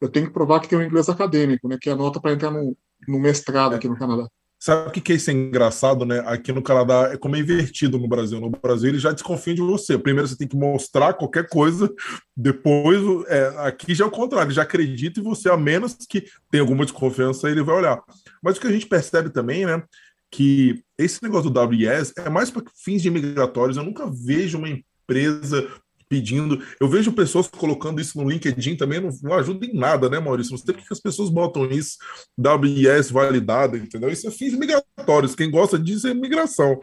eu 0.00 0.08
tenho 0.08 0.26
que 0.26 0.32
provar 0.32 0.60
que 0.60 0.68
tenho 0.68 0.80
um 0.80 0.84
inglês 0.84 1.08
acadêmico, 1.08 1.68
né, 1.68 1.76
que 1.80 1.90
é 1.90 1.92
a 1.92 1.96
nota 1.96 2.20
para 2.20 2.32
entrar 2.32 2.50
no, 2.50 2.76
no 3.06 3.18
mestrado 3.18 3.74
aqui 3.74 3.88
no 3.88 3.98
Canadá. 3.98 4.28
Sabe 4.60 4.88
o 4.88 4.90
que, 4.90 5.00
que 5.00 5.12
é 5.12 5.14
isso 5.14 5.30
é 5.30 5.32
engraçado, 5.32 6.04
né? 6.04 6.18
Aqui 6.26 6.52
no 6.52 6.60
Canadá 6.60 7.10
é 7.12 7.16
como 7.16 7.36
é 7.36 7.38
invertido 7.38 7.96
no 7.96 8.08
Brasil. 8.08 8.40
No 8.40 8.50
Brasil 8.50 8.88
eles 8.88 9.00
já 9.00 9.12
desconfiam 9.12 9.54
de 9.54 9.62
você. 9.62 9.96
Primeiro 9.96 10.26
você 10.26 10.36
tem 10.36 10.48
que 10.48 10.56
mostrar 10.56 11.14
qualquer 11.14 11.48
coisa, 11.48 11.88
depois 12.36 13.00
é, 13.28 13.54
aqui 13.58 13.94
já 13.94 14.04
é 14.04 14.08
o 14.08 14.10
contrário, 14.10 14.48
ele 14.48 14.54
já 14.54 14.62
acredita 14.62 15.20
em 15.20 15.22
você, 15.22 15.48
a 15.48 15.56
menos 15.56 15.94
que 16.08 16.24
tenha 16.50 16.60
alguma 16.60 16.84
desconfiança, 16.84 17.48
ele 17.48 17.62
vai 17.62 17.76
olhar. 17.76 18.02
Mas 18.42 18.56
o 18.56 18.60
que 18.60 18.66
a 18.66 18.72
gente 18.72 18.86
percebe 18.86 19.30
também, 19.30 19.66
né? 19.66 19.82
Que 20.30 20.82
esse 20.96 21.22
negócio 21.22 21.50
do 21.50 21.60
WS 21.60 22.12
é 22.18 22.28
mais 22.28 22.50
para 22.50 22.62
fins 22.84 23.02
de 23.02 23.08
imigratórios. 23.08 23.76
Eu 23.76 23.84
nunca 23.84 24.10
vejo 24.10 24.58
uma 24.58 24.68
empresa 24.68 25.68
pedindo. 26.08 26.62
Eu 26.80 26.88
vejo 26.88 27.12
pessoas 27.12 27.46
colocando 27.46 28.00
isso 28.00 28.18
no 28.18 28.28
LinkedIn 28.28 28.76
também, 28.76 29.00
não, 29.00 29.10
não 29.22 29.34
ajuda 29.34 29.66
em 29.66 29.74
nada, 29.74 30.08
né, 30.08 30.18
Maurício? 30.18 30.52
Não 30.52 30.58
sei 30.58 30.74
por 30.74 30.82
que 30.82 30.92
as 30.92 31.00
pessoas 31.00 31.28
botam 31.28 31.66
isso, 31.70 31.98
WIS 32.38 33.10
validada, 33.10 33.76
entendeu? 33.76 34.08
Isso 34.08 34.26
é 34.26 34.30
fins 34.30 34.54
migratórios. 34.54 35.34
Quem 35.34 35.50
gosta 35.50 35.78
disso 35.78 36.08
é 36.08 36.14
migração, 36.14 36.80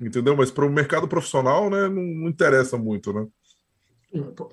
entendeu? 0.00 0.36
Mas 0.36 0.50
para 0.50 0.64
o 0.64 0.72
mercado 0.72 1.06
profissional, 1.06 1.68
né, 1.68 1.88
não, 1.88 2.02
não 2.02 2.28
interessa 2.28 2.78
muito, 2.78 3.12
né? 3.12 3.26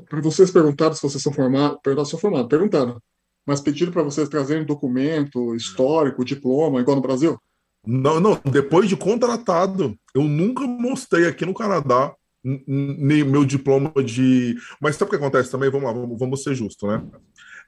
Para 0.10 0.22
vocês 0.22 0.52
perguntaram 0.52 0.94
se 0.94 1.02
vocês 1.02 1.22
são 1.22 1.34
formados, 1.34 1.80
perguntaram 1.84 2.06
se 2.06 2.12
são 2.12 2.20
formados, 2.20 2.48
perguntaram. 2.48 3.02
Mas 3.50 3.60
pediram 3.60 3.92
para 3.92 4.04
vocês 4.04 4.30
trazerem 4.30 4.64
documento 4.64 5.56
histórico, 5.56 6.24
diploma, 6.24 6.82
igual 6.82 6.96
no 6.96 7.02
Brasil? 7.02 7.36
Não, 7.84 8.20
não. 8.20 8.40
Depois 8.46 8.88
de 8.88 8.96
contratado, 8.96 9.98
eu 10.14 10.22
nunca 10.22 10.68
mostrei 10.68 11.26
aqui 11.26 11.48
no 11.48 11.54
Canadá 11.56 12.14
meu 12.46 13.44
diploma 13.44 13.92
de. 14.06 14.56
Mas 14.80 14.98
sabe 14.98 15.08
o 15.08 15.10
que 15.10 15.16
acontece 15.16 15.50
também? 15.50 15.72
Vamos 15.72 15.88
lá, 15.88 15.94
vamos, 15.94 16.20
vamos 16.20 16.44
ser 16.44 16.54
justos, 16.54 16.88
né? 16.88 17.04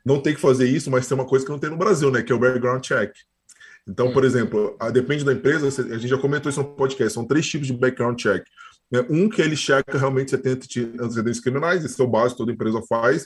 Não 0.05 0.21
tem 0.21 0.35
que 0.35 0.39
fazer 0.39 0.69
isso, 0.69 0.91
mas 0.91 1.07
tem 1.07 1.17
uma 1.17 1.25
coisa 1.25 1.43
que 1.43 1.51
não 1.51 1.57
tem 1.57 1.71
no 1.71 1.77
Brasil, 1.77 2.11
né? 2.11 2.21
Que 2.21 2.31
é 2.31 2.35
o 2.35 2.39
background 2.39 2.83
check. 2.83 3.11
Então, 3.89 4.13
por 4.13 4.23
exemplo, 4.23 4.75
a, 4.79 4.91
depende 4.91 5.25
da 5.25 5.33
empresa, 5.33 5.67
a 5.67 5.97
gente 5.97 6.09
já 6.09 6.17
comentou 6.19 6.51
isso 6.51 6.61
no 6.61 6.75
podcast, 6.75 7.11
são 7.11 7.25
três 7.25 7.47
tipos 7.47 7.65
de 7.65 7.73
background 7.73 8.19
check. 8.19 8.43
Né? 8.91 9.03
Um 9.09 9.27
que 9.27 9.41
ele 9.41 9.55
checa 9.55 9.97
realmente 9.97 10.29
se 10.29 10.37
tem 10.37 10.51
antecedentes 10.51 11.39
criminais, 11.39 11.83
esse 11.83 11.99
é 11.99 12.03
o 12.03 12.07
básico, 12.07 12.37
toda 12.37 12.51
empresa 12.51 12.83
faz. 12.87 13.25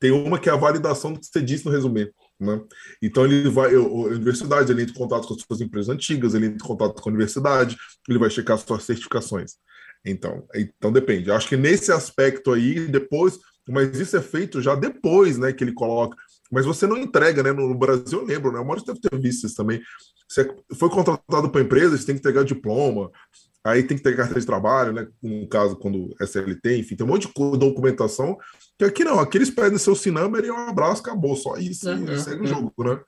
Tem 0.00 0.10
uma 0.10 0.38
que 0.38 0.48
é 0.48 0.52
a 0.52 0.56
validação 0.56 1.12
do 1.12 1.20
que 1.20 1.26
você 1.26 1.42
disse 1.42 1.64
no 1.64 1.72
resumo. 1.72 1.98
Né? 2.40 2.60
Então 3.02 3.24
ele 3.24 3.48
vai, 3.48 3.74
a 3.74 3.80
universidade, 3.80 4.70
ele 4.70 4.82
entra 4.82 4.94
em 4.94 4.98
contato 4.98 5.26
com 5.26 5.34
as 5.34 5.42
suas 5.42 5.60
empresas 5.60 5.88
antigas, 5.88 6.34
ele 6.34 6.46
entra 6.46 6.64
em 6.64 6.68
contato 6.68 7.00
com 7.00 7.08
a 7.08 7.12
universidade, 7.12 7.76
ele 8.08 8.18
vai 8.18 8.30
checar 8.30 8.58
suas 8.58 8.84
certificações. 8.84 9.56
Então, 10.04 10.46
então 10.54 10.92
depende. 10.92 11.30
Acho 11.30 11.48
que 11.48 11.56
nesse 11.56 11.90
aspecto 11.90 12.52
aí, 12.52 12.86
depois, 12.86 13.38
mas 13.68 13.98
isso 13.98 14.16
é 14.16 14.22
feito 14.22 14.62
já 14.62 14.74
depois, 14.74 15.36
né, 15.36 15.52
que 15.52 15.64
ele 15.64 15.72
coloca. 15.72 16.16
Mas 16.50 16.64
você 16.64 16.86
não 16.86 16.96
entrega, 16.96 17.42
né? 17.42 17.52
No 17.52 17.74
Brasil 17.74 18.20
eu 18.20 18.24
lembro, 18.24 18.50
né? 18.50 18.58
O 18.58 18.64
Maurício 18.64 18.86
deve 18.86 19.00
ter 19.00 19.20
visto 19.20 19.46
isso 19.46 19.54
também. 19.54 19.82
Você 20.26 20.50
foi 20.78 20.88
contratado 20.88 21.50
para 21.50 21.60
empresa, 21.60 21.96
você 21.96 22.06
tem 22.06 22.14
que 22.14 22.20
entregar 22.20 22.44
diploma, 22.44 23.10
aí 23.68 23.82
tem 23.82 23.96
que 23.96 24.02
ter 24.02 24.16
carteira 24.16 24.40
de 24.40 24.46
trabalho, 24.46 24.92
né? 24.92 25.08
No 25.22 25.48
caso, 25.48 25.76
quando 25.76 26.14
é 26.20 26.26
CLT, 26.26 26.78
enfim, 26.78 26.96
tem 26.96 27.06
um 27.06 27.10
monte 27.10 27.28
de 27.28 27.58
documentação. 27.58 28.36
Que 28.78 28.84
aqui 28.84 29.04
não, 29.04 29.18
aqui 29.18 29.38
eles 29.38 29.50
pedem 29.50 29.78
seu 29.78 29.94
sinâmero 29.94 30.46
e 30.46 30.50
um 30.50 30.68
abraço, 30.68 31.02
acabou, 31.02 31.36
só 31.36 31.56
isso, 31.56 31.88
é, 31.88 32.14
é, 32.14 32.18
segue 32.18 32.40
é. 32.40 32.42
o 32.42 32.46
jogo, 32.46 32.72
né? 32.78 33.00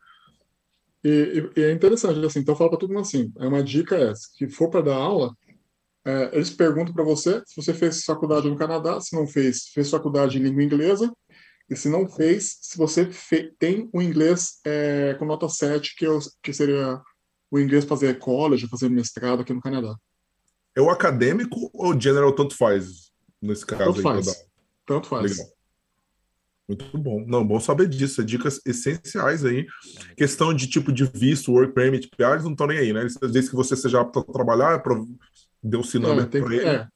E, 1.02 1.50
e, 1.56 1.62
é 1.62 1.72
interessante, 1.72 2.24
assim, 2.24 2.40
então 2.40 2.54
fala 2.54 2.70
para 2.70 2.78
todo 2.78 2.90
mundo 2.90 3.00
assim, 3.00 3.32
é 3.38 3.48
uma 3.48 3.62
dica 3.62 3.96
essa, 3.96 4.28
que 4.36 4.48
for 4.48 4.68
para 4.68 4.82
dar 4.82 4.96
aula, 4.96 5.34
é, 6.04 6.30
eles 6.34 6.50
perguntam 6.50 6.92
para 6.92 7.04
você 7.04 7.42
se 7.46 7.56
você 7.56 7.72
fez 7.72 8.04
faculdade 8.04 8.50
no 8.50 8.56
Canadá, 8.56 9.00
se 9.00 9.16
não 9.16 9.26
fez, 9.26 9.68
fez 9.68 9.88
faculdade 9.88 10.38
em 10.38 10.42
língua 10.42 10.62
inglesa, 10.62 11.10
e 11.70 11.76
se 11.76 11.88
não 11.88 12.08
fez, 12.08 12.58
se 12.60 12.76
você 12.76 13.08
tem 13.58 13.88
o 13.92 14.02
inglês 14.02 14.58
é, 14.66 15.14
com 15.14 15.24
nota 15.24 15.48
7, 15.48 15.94
que, 15.96 16.04
eu, 16.04 16.18
que 16.42 16.52
seria 16.52 17.00
o 17.50 17.58
inglês 17.58 17.84
fazer 17.84 18.18
college, 18.18 18.68
fazer 18.68 18.90
mestrado 18.90 19.40
aqui 19.40 19.52
no 19.52 19.60
Canadá. 19.60 19.94
É 20.76 20.80
o 20.80 20.90
acadêmico 20.90 21.70
ou 21.72 21.98
general 21.98 22.32
tanto 22.32 22.56
faz, 22.56 23.10
nesse 23.40 23.66
caso? 23.66 23.84
Tanto 23.84 24.02
faz. 24.02 24.46
Tanto 24.86 25.08
faz. 25.08 25.30
Legal. 25.30 25.52
Muito 26.70 26.98
bom. 26.98 27.24
Não, 27.26 27.44
bom 27.44 27.58
saber 27.58 27.88
disso. 27.88 28.20
É 28.20 28.24
dicas 28.24 28.60
essenciais 28.64 29.44
aí. 29.44 29.66
Questão 30.16 30.54
de 30.54 30.68
tipo 30.68 30.92
de 30.92 31.04
visto, 31.04 31.52
work 31.52 31.74
permit, 31.74 32.08
PR, 32.16 32.32
eles 32.32 32.44
não 32.44 32.52
estão 32.52 32.68
nem 32.68 32.78
aí, 32.78 32.92
né? 32.92 33.00
Eles 33.00 33.18
dizem 33.20 33.50
que 33.50 33.56
você 33.56 33.74
seja 33.74 34.00
apto 34.00 34.20
a 34.20 34.24
trabalhar, 34.32 34.80
deu 35.60 35.82
sinal 35.82 36.18
É, 36.20 36.26
tem 36.26 36.42
para 36.42 36.54
ele. 36.54 36.64
é, 36.64 36.86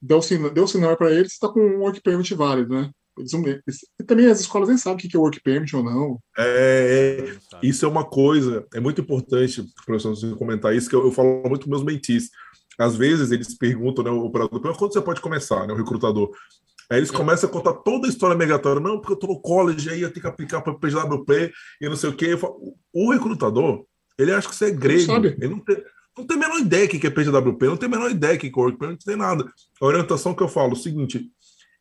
deu 0.00 0.22
sinal, 0.22 0.50
deu 0.50 0.66
sinal 0.66 0.96
para 0.96 1.10
ele, 1.10 1.28
você 1.28 1.34
está 1.34 1.48
com 1.48 1.60
um 1.60 1.80
work 1.80 2.00
permit 2.00 2.34
válido, 2.34 2.74
né? 2.74 2.90
Eles 3.18 3.32
e 4.00 4.04
também 4.04 4.26
as 4.26 4.40
escolas 4.40 4.70
nem 4.70 4.78
sabem 4.78 5.06
o 5.06 5.10
que 5.10 5.14
é 5.14 5.20
work 5.20 5.38
permit 5.42 5.76
ou 5.76 5.84
não. 5.84 6.18
É, 6.38 7.36
é. 7.52 7.58
Isso 7.62 7.84
é 7.84 7.88
uma 7.88 8.04
coisa, 8.04 8.66
é 8.72 8.80
muito 8.80 9.02
importante, 9.02 9.62
professor, 9.84 10.16
você 10.16 10.34
comentar 10.34 10.74
isso, 10.74 10.88
que 10.88 10.96
eu, 10.96 11.04
eu 11.04 11.12
falo 11.12 11.42
muito 11.46 11.64
com 11.64 11.70
meus 11.70 11.84
mentis. 11.84 12.30
Às 12.78 12.96
vezes 12.96 13.30
eles 13.30 13.56
perguntam, 13.56 14.04
né, 14.04 14.10
o 14.10 14.24
operador, 14.24 14.60
"Mas 14.62 14.76
quando 14.76 14.92
você 14.92 15.00
pode 15.00 15.20
começar, 15.20 15.66
né, 15.66 15.72
o 15.72 15.76
recrutador? 15.76 16.30
Aí 16.90 16.98
eles 16.98 17.10
começam 17.10 17.48
a 17.48 17.52
contar 17.52 17.72
toda 17.72 18.06
a 18.06 18.10
história 18.10 18.36
migratória. 18.36 18.80
Não, 18.80 18.98
porque 18.98 19.12
eu 19.14 19.16
tô 19.16 19.26
no 19.26 19.40
college, 19.40 19.88
aí 19.88 20.02
eu 20.02 20.10
tenho 20.10 20.20
que 20.20 20.26
aplicar 20.26 20.60
para 20.60 20.74
o 20.74 20.78
PWP 20.78 21.50
e 21.80 21.88
não 21.88 21.96
sei 21.96 22.10
o 22.10 22.12
quê. 22.12 22.26
Eu 22.26 22.38
falo, 22.38 22.76
o 22.92 23.10
recrutador, 23.10 23.86
ele 24.18 24.30
acha 24.30 24.46
que 24.46 24.54
você 24.54 24.66
é 24.66 24.70
grego. 24.70 25.00
Ele 25.40 25.48
não 25.48 25.60
tem, 25.60 25.82
não 26.16 26.26
tem 26.26 26.36
a 26.36 26.40
menor 26.40 26.58
ideia 26.58 26.86
que 26.86 27.06
é 27.06 27.10
PWP, 27.10 27.66
não 27.66 27.76
tem 27.78 27.86
a 27.86 27.90
menor 27.90 28.10
ideia 28.10 28.36
que 28.36 28.46
é 28.46 28.52
Work 28.54 28.78
Permit, 28.78 29.06
não 29.06 29.14
tem 29.14 29.16
nada. 29.16 29.50
A 29.80 29.86
orientação 29.86 30.34
que 30.34 30.42
eu 30.42 30.48
falo 30.48 30.70
é 30.70 30.72
o 30.74 30.76
seguinte, 30.76 31.30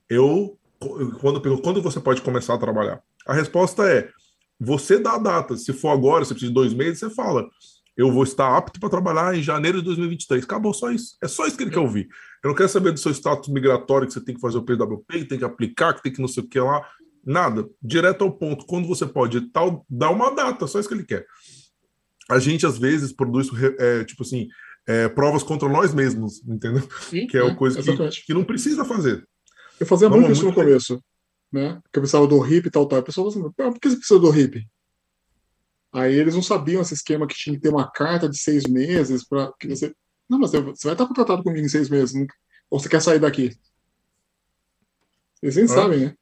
eu, 0.10 0.58
quando 0.80 1.36
eu 1.36 1.42
pergunto, 1.42 1.62
quando 1.62 1.82
você 1.82 2.00
pode 2.00 2.22
começar 2.22 2.54
a 2.54 2.58
trabalhar? 2.58 3.02
A 3.28 3.34
resposta 3.34 3.84
é, 3.84 4.10
você 4.58 4.98
dá 4.98 5.16
a 5.16 5.20
data. 5.20 5.58
Se 5.58 5.74
for 5.74 5.90
agora, 5.90 6.24
você 6.24 6.34
precisa 6.34 6.52
de 6.52 6.56
dois 6.56 6.74
meses, 6.74 7.00
você 7.00 7.10
fala, 7.10 7.50
eu 7.96 8.12
vou 8.12 8.24
estar 8.24 8.56
apto 8.56 8.80
para 8.80 8.90
trabalhar 8.90 9.36
em 9.36 9.44
janeiro 9.44 9.80
de 9.80 9.86
2023. 9.86 10.44
Acabou, 10.44 10.74
só 10.74 10.92
isso. 10.92 11.18
É 11.22 11.28
só 11.28 11.46
isso 11.46 11.58
que 11.58 11.64
ele 11.64 11.72
quer 11.72 11.80
ouvir. 11.80 12.08
Eu 12.44 12.50
não 12.50 12.56
quero 12.56 12.70
saber 12.70 12.92
do 12.92 13.00
seu 13.00 13.12
status 13.12 13.50
migratório, 13.50 14.08
que 14.08 14.14
você 14.14 14.24
tem 14.24 14.36
que 14.36 14.42
fazer 14.42 14.58
o 14.58 14.64
PWP, 14.64 15.20
que 15.20 15.26
tem 15.26 15.38
que 15.38 15.46
aplicar, 15.46 15.94
que 15.94 16.02
tem 16.02 16.12
que 16.12 16.22
não 16.22 16.28
sei 16.28 16.44
o 16.44 16.48
que 16.48 16.60
lá. 16.60 16.88
Nada. 17.24 17.68
Direto 17.82 18.24
ao 18.24 18.32
ponto. 18.32 18.66
Quando 18.66 18.88
você 18.88 19.06
pode 19.06 19.42
tal, 19.52 19.86
dá 19.90 20.10
uma 20.10 20.34
data, 20.34 20.66
só 20.68 20.80
isso 20.80 20.88
que 20.90 20.96
ele 20.96 21.06
quer. 21.06 21.26
A 22.30 22.40
gente, 22.40 22.66
às 22.66 22.78
vezes, 22.78 23.12
produz, 23.12 23.50
é, 23.78 24.04
tipo 24.06 24.24
assim, 24.24 24.48
é, 24.88 25.10
provas 25.10 25.44
contra 25.44 25.68
nós 25.68 25.94
mesmos, 25.94 26.42
entendeu? 26.48 26.88
Que 27.28 27.38
é 27.38 27.44
uma 27.44 27.56
coisa 27.56 27.82
que, 27.84 28.22
que 28.26 28.34
não 28.34 28.44
precisa 28.44 28.86
fazer. 28.86 29.28
Eu 29.80 29.86
fazia 29.86 30.10
muito 30.10 30.32
isso 30.32 30.46
no 30.46 30.54
começo, 30.54 31.04
né? 31.52 31.80
Porque 31.84 32.00
eu 32.00 32.02
precisava 32.02 32.28
do 32.28 32.40
RIP 32.40 32.68
e 32.68 32.72
tal, 32.72 32.86
tal. 32.88 33.00
A 33.00 33.04
pessoa 33.04 33.32
falava 33.32 33.50
assim, 33.50 33.68
"Ah, 33.68 33.72
por 33.72 33.80
que 33.80 33.90
você 33.90 33.98
precisa 33.98 34.20
do 34.20 34.30
RIP? 34.30 34.66
Aí 35.94 36.14
eles 36.16 36.36
não 36.36 36.42
sabiam 36.42 36.82
esse 36.82 36.94
esquema 36.94 37.28
que 37.28 37.36
tinha 37.36 37.56
que 37.56 37.62
ter 37.62 37.70
uma 37.70 37.90
carta 37.92 38.30
de 38.30 38.38
seis 38.38 38.64
meses 38.64 39.28
para 39.28 39.52
que 39.60 39.68
você. 39.68 39.94
Não, 40.30 40.40
mas 40.40 40.52
você 40.52 40.62
vai 40.62 40.94
estar 40.94 41.06
contratado 41.08 41.44
comigo 41.44 41.66
em 41.66 41.70
seis 41.70 41.90
meses. 41.90 42.16
não- 42.16 42.26
Ou 42.70 42.80
você 42.80 42.88
quer 42.88 43.02
sair 43.02 43.20
daqui? 43.20 43.52
Eles 45.42 45.56
nem 45.56 45.68
sabem, 45.68 46.00
né? 46.00 46.16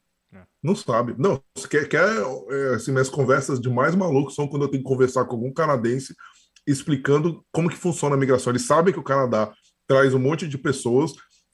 Não 0.62 0.74
sabe. 0.76 1.14
Não, 1.18 1.42
você 1.54 1.68
quer, 1.68 1.88
quer 1.88 2.04
é, 2.50 2.74
assim, 2.74 2.92
minhas 2.92 3.08
conversas 3.08 3.60
de 3.60 3.68
mais 3.68 3.94
maluco 3.94 4.30
são 4.30 4.46
quando 4.48 4.62
eu 4.62 4.68
tenho 4.68 4.82
que 4.82 4.88
conversar 4.88 5.24
com 5.24 5.34
algum 5.36 5.52
canadense 5.52 6.14
explicando 6.66 7.44
como 7.50 7.68
que 7.70 7.76
funciona 7.76 8.14
a 8.14 8.18
migração. 8.18 8.52
Eles 8.52 8.66
sabem 8.66 8.92
que 8.92 9.00
o 9.00 9.04
Canadá 9.04 9.52
traz 9.86 10.14
um 10.14 10.18
monte 10.18 10.46
de 10.46 10.58
pessoas, 10.58 11.12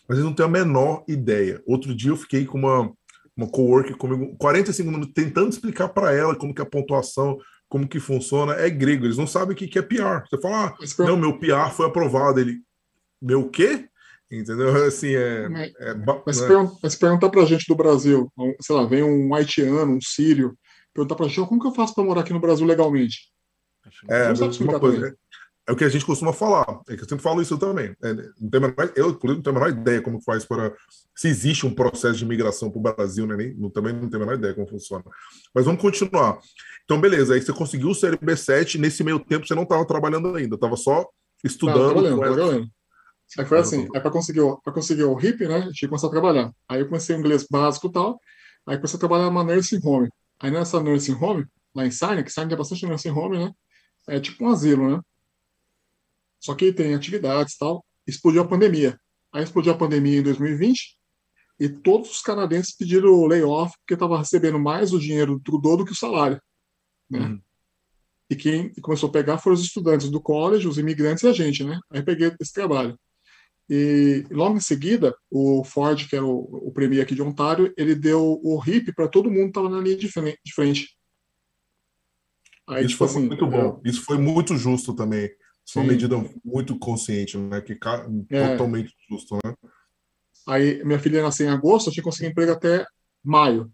mas 0.08 0.18
eles 0.18 0.24
não 0.24 0.34
têm 0.34 0.44
a 0.44 0.48
menor 0.48 1.04
ideia. 1.08 1.62
Outro 1.66 1.94
dia 1.94 2.10
eu 2.10 2.16
fiquei 2.16 2.44
com 2.44 2.58
uma, 2.58 2.92
uma 3.36 3.48
coworker 3.48 3.96
comigo, 3.96 4.36
45 4.36 4.90
minutos, 4.90 5.14
tentando 5.14 5.48
explicar 5.50 5.88
para 5.88 6.12
ela 6.12 6.34
como 6.36 6.54
que 6.54 6.60
é 6.60 6.64
a 6.64 6.68
pontuação, 6.68 7.38
como 7.68 7.88
que 7.88 7.98
funciona. 8.00 8.54
É 8.54 8.70
grego, 8.70 9.04
eles 9.06 9.16
não 9.16 9.26
sabem 9.26 9.54
o 9.54 9.56
que 9.56 9.66
que 9.68 9.78
é 9.78 9.82
PR. 9.82 10.22
Você 10.28 10.40
fala, 10.40 10.66
ah, 10.68 10.76
não, 11.04 11.16
meu 11.16 11.38
PR 11.38 11.70
foi 11.72 11.86
aprovado. 11.86 12.40
Ele, 12.40 12.60
meu 13.20 13.48
quê? 13.48 13.88
Entendeu? 14.30 14.68
Assim, 14.86 15.14
é... 15.14 15.48
mas, 15.48 15.72
é 15.78 15.94
mas 16.26 16.36
se 16.36 16.42
né? 16.42 16.48
pergun- 16.48 16.76
mas 16.82 16.92
se 16.92 16.98
perguntar 16.98 17.28
pra 17.30 17.44
gente 17.44 17.64
do 17.68 17.76
Brasil, 17.76 18.32
sei 18.60 18.74
lá, 18.76 18.84
vem 18.86 19.02
um 19.02 19.34
haitiano, 19.34 19.92
um 19.96 20.00
sírio, 20.00 20.56
perguntar 20.94 21.14
pra 21.14 21.26
gente, 21.28 21.40
"Ó, 21.40 21.46
como 21.46 21.60
que 21.60 21.66
eu 21.66 21.74
faço 21.74 21.94
para 21.94 22.04
morar 22.04 22.22
aqui 22.22 22.32
no 22.32 22.40
Brasil 22.40 22.66
legalmente? 22.66 23.30
É, 24.08 24.24
Não 24.24 24.32
a 24.32 24.36
sabe 24.36 24.40
mesma 24.40 24.46
explicar 24.50 24.80
coisa. 24.80 25.06
É, 25.08 25.12
é 25.68 25.72
o 25.72 25.76
que 25.76 25.84
a 25.84 25.88
gente 25.88 26.04
costuma 26.04 26.32
falar. 26.32 26.80
É 26.88 26.96
que 26.96 27.02
eu 27.04 27.08
sempre 27.08 27.22
falo 27.22 27.40
isso 27.40 27.56
também. 27.56 27.94
É, 28.02 28.12
não 28.14 28.50
tenho 28.50 28.64
a 28.64 28.68
menor- 28.68 28.92
eu, 28.96 29.10
inclusive, 29.10 29.36
não 29.36 29.42
tenho 29.42 29.56
a 29.56 29.60
menor 29.60 29.70
ideia 29.78 30.02
como 30.02 30.20
faz 30.22 30.44
para. 30.44 30.74
Se 31.14 31.28
existe 31.28 31.64
um 31.66 31.72
processo 31.74 32.18
de 32.18 32.24
imigração 32.24 32.68
para 32.70 32.78
o 32.78 32.82
Brasil, 32.82 33.26
né? 33.28 33.36
Nem, 33.36 33.54
não- 33.54 33.70
também 33.70 33.92
não 33.92 34.08
tenho 34.10 34.22
a 34.22 34.26
menor 34.26 34.38
ideia 34.38 34.54
como 34.54 34.66
funciona. 34.68 35.04
Mas 35.54 35.64
vamos 35.64 35.80
continuar. 35.80 36.38
Então, 36.86 36.98
beleza. 37.00 37.34
Aí 37.34 37.42
você 37.42 37.52
conseguiu 37.52 37.88
o 37.90 37.94
CLB 37.94 38.36
7. 38.36 38.78
Nesse 38.78 39.04
meio 39.04 39.18
tempo, 39.18 39.46
você 39.46 39.54
não 39.54 39.64
estava 39.64 39.84
trabalhando 39.86 40.34
ainda. 40.34 40.54
Estava 40.54 40.76
só 40.76 41.04
estudando. 41.44 41.92
trabalhando, 41.92 42.22
essa- 42.24 42.34
trabalhando. 42.34 42.70
Aí 43.38 43.44
foi 43.44 43.58
assim, 43.58 43.88
aí 43.92 44.00
para 44.00 44.10
conseguir, 44.10 44.40
pra 44.62 44.72
conseguir 44.72 45.02
o 45.02 45.14
RIP, 45.14 45.48
né, 45.48 45.60
tinha 45.62 45.72
que 45.74 45.88
começar 45.88 46.06
a 46.06 46.10
trabalhar. 46.10 46.52
Aí 46.68 46.80
eu 46.80 46.86
comecei 46.86 47.14
o 47.14 47.18
inglês 47.18 47.44
básico 47.50 47.88
e 47.88 47.92
tal, 47.92 48.20
aí 48.64 48.76
comecei 48.76 48.96
a 48.96 49.00
trabalhar 49.00 49.24
numa 49.24 49.42
nursing 49.42 49.80
home. 49.82 50.08
Aí 50.38 50.48
nessa 50.48 50.80
nursing 50.80 51.14
home, 51.20 51.44
lá 51.74 51.84
em 51.84 51.90
Sarnia, 51.90 52.22
que 52.22 52.30
Sarnia 52.30 52.50
tem 52.50 52.58
bastante 52.58 52.86
nursing 52.86 53.10
home, 53.10 53.36
né, 53.38 53.52
é 54.08 54.20
tipo 54.20 54.44
um 54.44 54.48
asilo, 54.48 54.88
né. 54.88 55.00
Só 56.40 56.54
que 56.54 56.72
tem 56.72 56.94
atividades 56.94 57.54
e 57.54 57.58
tal, 57.58 57.84
explodiu 58.06 58.42
a 58.42 58.46
pandemia. 58.46 58.96
Aí 59.32 59.42
explodiu 59.42 59.72
a 59.72 59.76
pandemia 59.76 60.20
em 60.20 60.22
2020 60.22 60.96
e 61.58 61.68
todos 61.68 62.10
os 62.12 62.22
canadenses 62.22 62.76
pediram 62.76 63.26
layoff 63.26 63.74
porque 63.80 63.94
estavam 63.94 64.18
recebendo 64.18 64.58
mais 64.58 64.92
o 64.92 65.00
dinheiro 65.00 65.34
do 65.34 65.40
Trudeau 65.40 65.76
do 65.78 65.84
que 65.84 65.92
o 65.92 65.96
salário, 65.96 66.40
né. 67.10 67.18
Uhum. 67.20 67.40
E 68.28 68.34
quem 68.36 68.72
começou 68.82 69.08
a 69.08 69.12
pegar 69.12 69.38
foram 69.38 69.54
os 69.54 69.62
estudantes 69.62 70.10
do 70.10 70.20
college, 70.20 70.66
os 70.66 70.78
imigrantes 70.78 71.22
e 71.22 71.28
a 71.28 71.32
gente, 71.32 71.62
né? 71.62 71.78
Aí 71.90 72.02
peguei 72.02 72.32
esse 72.40 72.52
trabalho. 72.52 72.98
E 73.70 74.24
logo 74.30 74.56
em 74.56 74.60
seguida, 74.60 75.14
o 75.30 75.64
Ford, 75.64 76.08
que 76.08 76.14
era 76.16 76.24
o, 76.24 76.68
o 76.68 76.72
premier 76.72 77.02
aqui 77.02 77.14
de 77.14 77.22
Ontário, 77.22 77.72
ele 77.76 77.94
deu 77.94 78.40
o 78.42 78.58
RIP 78.58 78.92
para 78.94 79.08
todo 79.08 79.30
mundo 79.30 79.44
que 79.44 79.48
estava 79.58 79.68
na 79.68 79.80
linha 79.80 79.96
de 79.96 80.08
fre- 80.08 80.38
de 80.44 80.52
frente. 80.54 80.96
Aí, 82.68 82.80
Isso 82.84 82.90
tipo 82.90 83.06
foi 83.06 83.16
assim, 83.16 83.26
muito 83.28 83.46
bom. 83.46 83.80
Isso 83.84 84.02
foi 84.02 84.18
muito 84.18 84.56
justo 84.56 84.94
também. 84.94 85.26
É 85.26 85.78
uma 85.78 85.84
medida 85.84 86.16
muito 86.44 86.78
consciente, 86.78 87.36
né? 87.36 87.60
Que 87.60 87.72
É. 88.30 88.50
totalmente 88.50 88.92
justo, 89.08 89.36
né? 89.44 89.54
Aí 90.46 90.82
minha 90.84 90.98
filha 90.98 91.22
nasceu 91.22 91.46
em 91.46 91.50
agosto, 91.50 91.88
eu 91.88 91.92
tinha 91.92 92.04
conseguido 92.04 92.30
emprego 92.30 92.52
até 92.52 92.84
maio. 93.24 93.72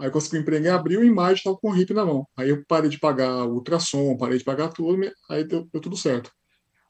Aí 0.00 0.10
consegui 0.10 0.38
emprego 0.38 0.64
em 0.66 0.70
abril, 0.70 1.04
em 1.04 1.12
maio 1.12 1.34
estava 1.34 1.56
com 1.56 1.68
o 1.68 1.72
RIP 1.72 1.92
na 1.92 2.06
mão. 2.06 2.26
Aí 2.36 2.48
eu 2.48 2.64
parei 2.66 2.88
de 2.88 2.98
pagar 2.98 3.44
ultrassom, 3.46 4.16
parei 4.16 4.38
de 4.38 4.44
pagar 4.44 4.68
tudo, 4.68 4.98
aí 5.28 5.44
deu, 5.44 5.68
deu 5.70 5.80
tudo 5.80 5.96
certo. 5.96 6.32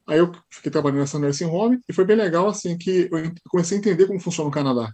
Aí 0.06 0.18
eu 0.18 0.30
fiquei 0.50 0.70
trabalhando 0.70 1.00
nessa 1.00 1.18
nursing 1.18 1.46
home 1.46 1.80
e 1.88 1.92
foi 1.92 2.04
bem 2.04 2.16
legal 2.16 2.48
assim 2.48 2.78
que 2.78 3.08
eu 3.10 3.32
comecei 3.48 3.76
a 3.76 3.80
entender 3.80 4.06
como 4.06 4.20
funciona 4.20 4.48
o 4.48 4.52
Canadá. 4.52 4.92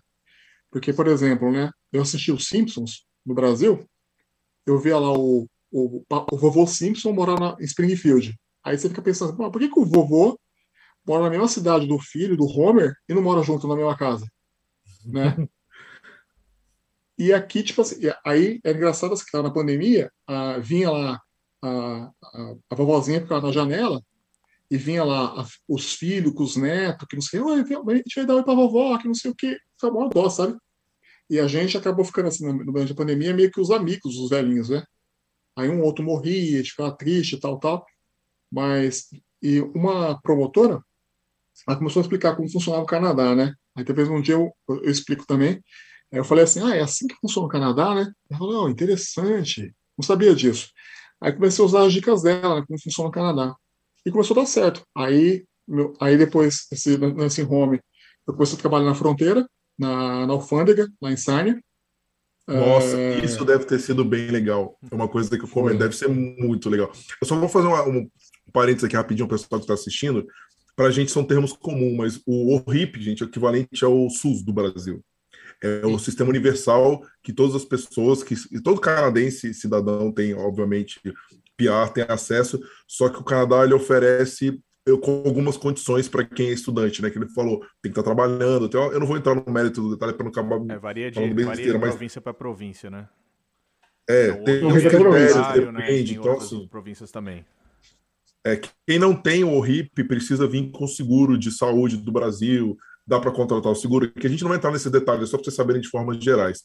Porque, 0.71 0.93
por 0.93 1.07
exemplo, 1.09 1.53
né, 1.53 1.71
eu 1.93 2.03
assisti 2.03 2.33
os 2.33 2.49
Simpsons 2.49 3.07
no 3.25 3.35
Brasil, 3.35 3.87
eu 4.67 4.79
via 4.79 4.99
lá 4.99 5.13
o, 5.13 5.47
o, 5.71 6.03
o 6.33 6.39
vovô 6.39 6.67
Simpson 6.67 7.13
morar 7.13 7.39
na, 7.39 7.57
em 7.61 7.65
Springfield. 7.65 8.35
Aí 8.65 8.79
você 8.79 8.89
fica 8.89 9.03
pensando, 9.03 9.37
"Pô, 9.37 9.51
por 9.51 9.61
que, 9.61 9.69
que 9.69 9.79
o 9.79 9.85
vovô 9.85 10.39
mora 11.07 11.25
na 11.25 11.31
mesma 11.31 11.49
cidade 11.49 11.87
do 11.87 11.99
filho, 11.99 12.37
do 12.37 12.47
Homer, 12.47 12.95
e 13.09 13.15
não 13.15 13.23
mora 13.23 13.43
junto 13.43 13.69
na 13.69 13.77
mesma 13.77 13.97
casa? 13.97 14.27
Né? 15.05 15.37
E 17.19 17.33
aqui, 17.33 17.63
tipo 17.63 17.81
assim, 17.83 17.97
aí 18.25 18.61
é 18.65 18.73
engraçado 18.73 19.15
assim, 19.15 19.25
que 19.25 19.31
tava 19.33 19.45
na 19.49 19.55
pandemia, 19.55 20.11
ah, 20.27 20.59
vinha 20.59 20.91
lá 20.91 21.21
a, 21.63 22.11
a, 22.25 22.55
a 22.71 22.75
vovozinha 22.75 23.21
ficava 23.23 23.47
na 23.47 23.53
janela 23.53 24.03
e 24.71 24.77
vinha 24.79 25.05
lá 25.05 25.43
a- 25.43 25.47
os 25.69 25.95
filhos 25.95 26.33
com 26.35 26.45
os 26.45 26.57
netos, 26.57 27.07
que 27.09 27.17
não 27.17 27.23
sei, 27.23 27.41
"Oi, 27.41 27.61
a 27.63 27.65
gente 27.97 28.17
vai 28.17 28.27
dar 28.27 28.37
oi 28.37 28.45
pra 28.45 28.55
vovó, 28.55 28.99
que 28.99 29.07
não 29.09 29.15
sei 29.15 29.31
o 29.33 29.35
quê. 29.37 29.59
Foi 29.81 29.91
uma 29.91 30.09
dó, 30.09 30.29
sabe? 30.31 30.57
E 31.31 31.41
a 31.41 31.47
gente 31.49 31.77
acabou 31.79 32.05
ficando 32.05 32.29
assim, 32.29 32.47
no- 32.47 32.65
durante 32.73 32.93
a 32.93 32.97
pandemia, 32.97 33.35
meio 33.35 33.51
que 33.53 33.61
os 33.61 33.71
amigos, 33.71 34.17
os 34.19 34.31
velhinhos, 34.31 34.69
né? 34.71 34.85
Aí 35.57 35.69
um 35.69 35.83
outro 35.83 36.05
morria, 36.05 36.61
a 36.61 36.65
ficava 36.65 36.97
triste 36.97 37.37
e 37.37 37.41
tal, 37.41 37.59
tal. 37.61 37.87
Mas, 38.53 39.09
e 39.43 39.61
uma 39.61 40.21
promotora, 40.23 40.81
ela 41.67 41.77
começou 41.79 42.01
a 42.01 42.05
explicar 42.05 42.37
como 42.37 42.51
funcionava 42.51 42.85
o 42.85 42.87
Canadá, 42.87 43.35
né? 43.35 43.53
Aí 43.77 43.85
talvez 43.85 44.09
um 44.09 44.21
dia 44.21 44.35
eu, 44.35 44.51
eu 44.69 44.91
explico 44.91 45.27
também. 45.27 45.63
Aí 46.13 46.19
eu 46.19 46.25
falei 46.25 46.45
assim, 46.45 46.61
ah, 46.63 46.75
é 46.75 46.81
assim 46.83 47.07
que 47.07 47.17
funciona 47.21 47.47
o 47.47 47.51
Canadá, 47.51 47.95
né? 47.95 48.13
Ela 48.31 48.39
falou, 48.39 48.55
não, 48.55 48.71
interessante, 48.71 49.75
não 49.99 50.05
sabia 50.05 50.35
disso. 50.35 50.71
Aí 51.21 51.33
comecei 51.33 51.63
a 51.63 51.67
usar 51.67 51.87
as 51.87 51.93
dicas 51.93 52.23
dela, 52.23 52.61
né, 52.61 52.65
como 52.67 52.81
funciona 52.81 53.09
o 53.09 53.13
Canadá. 53.13 53.55
E 54.05 54.11
começou 54.11 54.37
a 54.37 54.41
dar 54.41 54.47
certo. 54.47 54.87
Aí, 54.95 55.45
meu, 55.67 55.95
aí 56.01 56.17
depois, 56.17 56.67
esse, 56.71 56.97
nesse 56.99 57.43
home, 57.43 57.81
eu 58.27 58.35
comecei 58.35 58.57
a 58.57 58.61
trabalhar 58.61 58.85
na 58.85 58.95
fronteira, 58.95 59.47
na, 59.79 60.27
na 60.27 60.33
alfândega, 60.33 60.89
lá 61.01 61.11
em 61.11 61.17
Sarnia. 61.17 61.61
Nossa, 62.47 62.97
É, 62.97 63.25
isso 63.25 63.45
deve 63.45 63.65
ter 63.65 63.81
sido 63.81 64.05
bem 64.05 64.29
legal. 64.29 64.79
É 64.89 64.95
uma 64.95 65.09
coisa 65.09 65.37
que 65.37 65.45
eu 65.45 65.49
comento, 65.49 65.79
deve 65.79 65.97
ser 65.97 66.09
muito 66.09 66.71
legal. 66.71 66.93
Eu 67.21 67.27
só 67.27 67.37
vou 67.37 67.49
fazer 67.49 67.67
uma, 67.67 67.83
um 67.83 68.09
parênteses 68.53 68.85
aqui 68.85 68.95
rapidinho, 68.95 69.27
para 69.27 69.37
o 69.37 69.39
pessoal 69.39 69.59
que 69.59 69.65
está 69.65 69.75
assistindo. 69.75 70.25
Para 70.77 70.87
a 70.87 70.91
gente 70.91 71.11
são 71.11 71.25
termos 71.25 71.53
comuns, 71.53 71.97
mas 71.97 72.21
o 72.25 72.55
ORIP, 72.55 73.03
gente, 73.03 73.25
é 73.25 73.27
equivalente 73.27 73.85
ao 73.85 74.09
SUS 74.11 74.43
do 74.43 74.53
Brasil. 74.53 75.03
É 75.63 75.87
o 75.87 75.99
sistema 75.99 76.31
universal 76.31 77.03
que 77.23 77.33
todas 77.33 77.55
as 77.55 77.65
pessoas, 77.65 78.23
que 78.23 78.35
e 78.53 78.61
todo 78.61 78.81
canadense 78.81 79.55
cidadão 79.55 80.13
tem, 80.13 80.35
obviamente, 80.35 81.01
PR, 81.57 81.91
tem 81.93 82.05
acesso, 82.07 82.61
só 82.87 83.09
que 83.09 83.19
o 83.19 83.25
Canadá 83.25 83.65
ele 83.65 83.75
oferece 83.75 84.61
eu, 84.87 84.99
com 84.99 85.23
algumas 85.27 85.57
condições 85.57 86.09
para 86.09 86.25
quem 86.25 86.49
é 86.49 86.53
estudante, 86.53 87.03
né? 87.03 87.11
Que 87.11 87.19
ele 87.19 87.29
falou, 87.29 87.59
tem 87.83 87.91
que 87.91 87.99
estar 87.99 88.05
trabalhando. 88.05 88.67
Então, 88.67 88.93
eu 88.93 89.01
não 89.01 89.07
vou 89.07 89.17
entrar 89.17 89.35
no 89.35 89.45
mérito 89.53 89.83
do 89.83 89.91
detalhe 89.91 90.13
para 90.13 90.23
não 90.23 90.31
acabar 90.31 90.61
É, 90.71 90.79
varia 90.79 91.11
de, 91.11 91.45
varia 91.45 91.73
de 91.73 91.79
mas 91.79 91.91
província 91.91 92.21
para 92.21 92.33
província, 92.33 92.89
né? 92.89 93.09
é, 94.09 94.29
Então, 94.29 94.45
tem 94.45 94.61
Janeiro, 94.61 95.11
critérios, 95.11 95.37
Ontário, 95.37 95.73
né, 95.73 95.81
depende. 95.81 96.13
tem 96.13 96.21
Então, 96.21 96.37
assim, 96.37 96.69
províncias 96.69 97.11
também. 97.11 97.45
É, 98.45 98.61
quem 98.87 98.97
não 98.97 99.13
tem 99.13 99.43
o 99.43 99.59
RIP 99.59 100.05
precisa 100.05 100.47
vir 100.47 100.71
com 100.71 100.87
seguro 100.87 101.37
de 101.37 101.51
saúde 101.51 101.97
do 101.97 102.13
Brasil, 102.13 102.77
dá 103.07 103.21
para 103.21 103.31
contratar 103.31 103.71
o 103.71 103.77
seguro, 103.77 104.11
que 104.11 104.27
a 104.27 104.31
gente 104.31 104.43
não 104.43 104.49
vai 104.49 104.59
entrar 104.59 104.73
nesse 104.73 104.91
detalhe, 104.91 105.23
é 105.23 105.27
só 105.27 105.37
para 105.37 105.45
vocês 105.45 105.55
saberem 105.55 105.81
de 105.81 105.89
formas 105.89 106.23
gerais. 106.23 106.63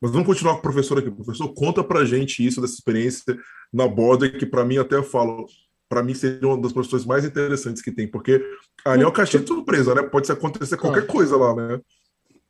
Mas 0.00 0.10
vamos 0.10 0.26
continuar 0.26 0.54
com 0.54 0.60
o 0.60 0.62
professor 0.62 0.98
aqui. 0.98 1.10
Professor, 1.10 1.52
conta 1.52 1.84
para 1.84 2.04
gente 2.04 2.44
isso, 2.44 2.60
dessa 2.60 2.74
experiência 2.74 3.36
na 3.72 3.86
borda, 3.86 4.28
que 4.30 4.46
para 4.46 4.64
mim 4.64 4.78
até 4.78 4.96
eu 4.96 5.02
falo, 5.02 5.46
para 5.88 6.02
mim 6.02 6.14
seria 6.14 6.48
uma 6.48 6.60
das 6.60 6.72
profissões 6.72 7.04
mais 7.04 7.24
interessantes 7.24 7.82
que 7.82 7.92
tem, 7.92 8.08
porque 8.08 8.42
ali 8.84 9.02
é 9.02 9.06
o 9.06 9.12
caixinha 9.12 9.42
de 9.42 9.48
surpresa, 9.48 9.94
né? 9.94 10.02
Pode 10.02 10.32
acontecer 10.32 10.78
qualquer 10.78 11.06
coisa 11.06 11.36
lá, 11.36 11.54
né? 11.54 11.80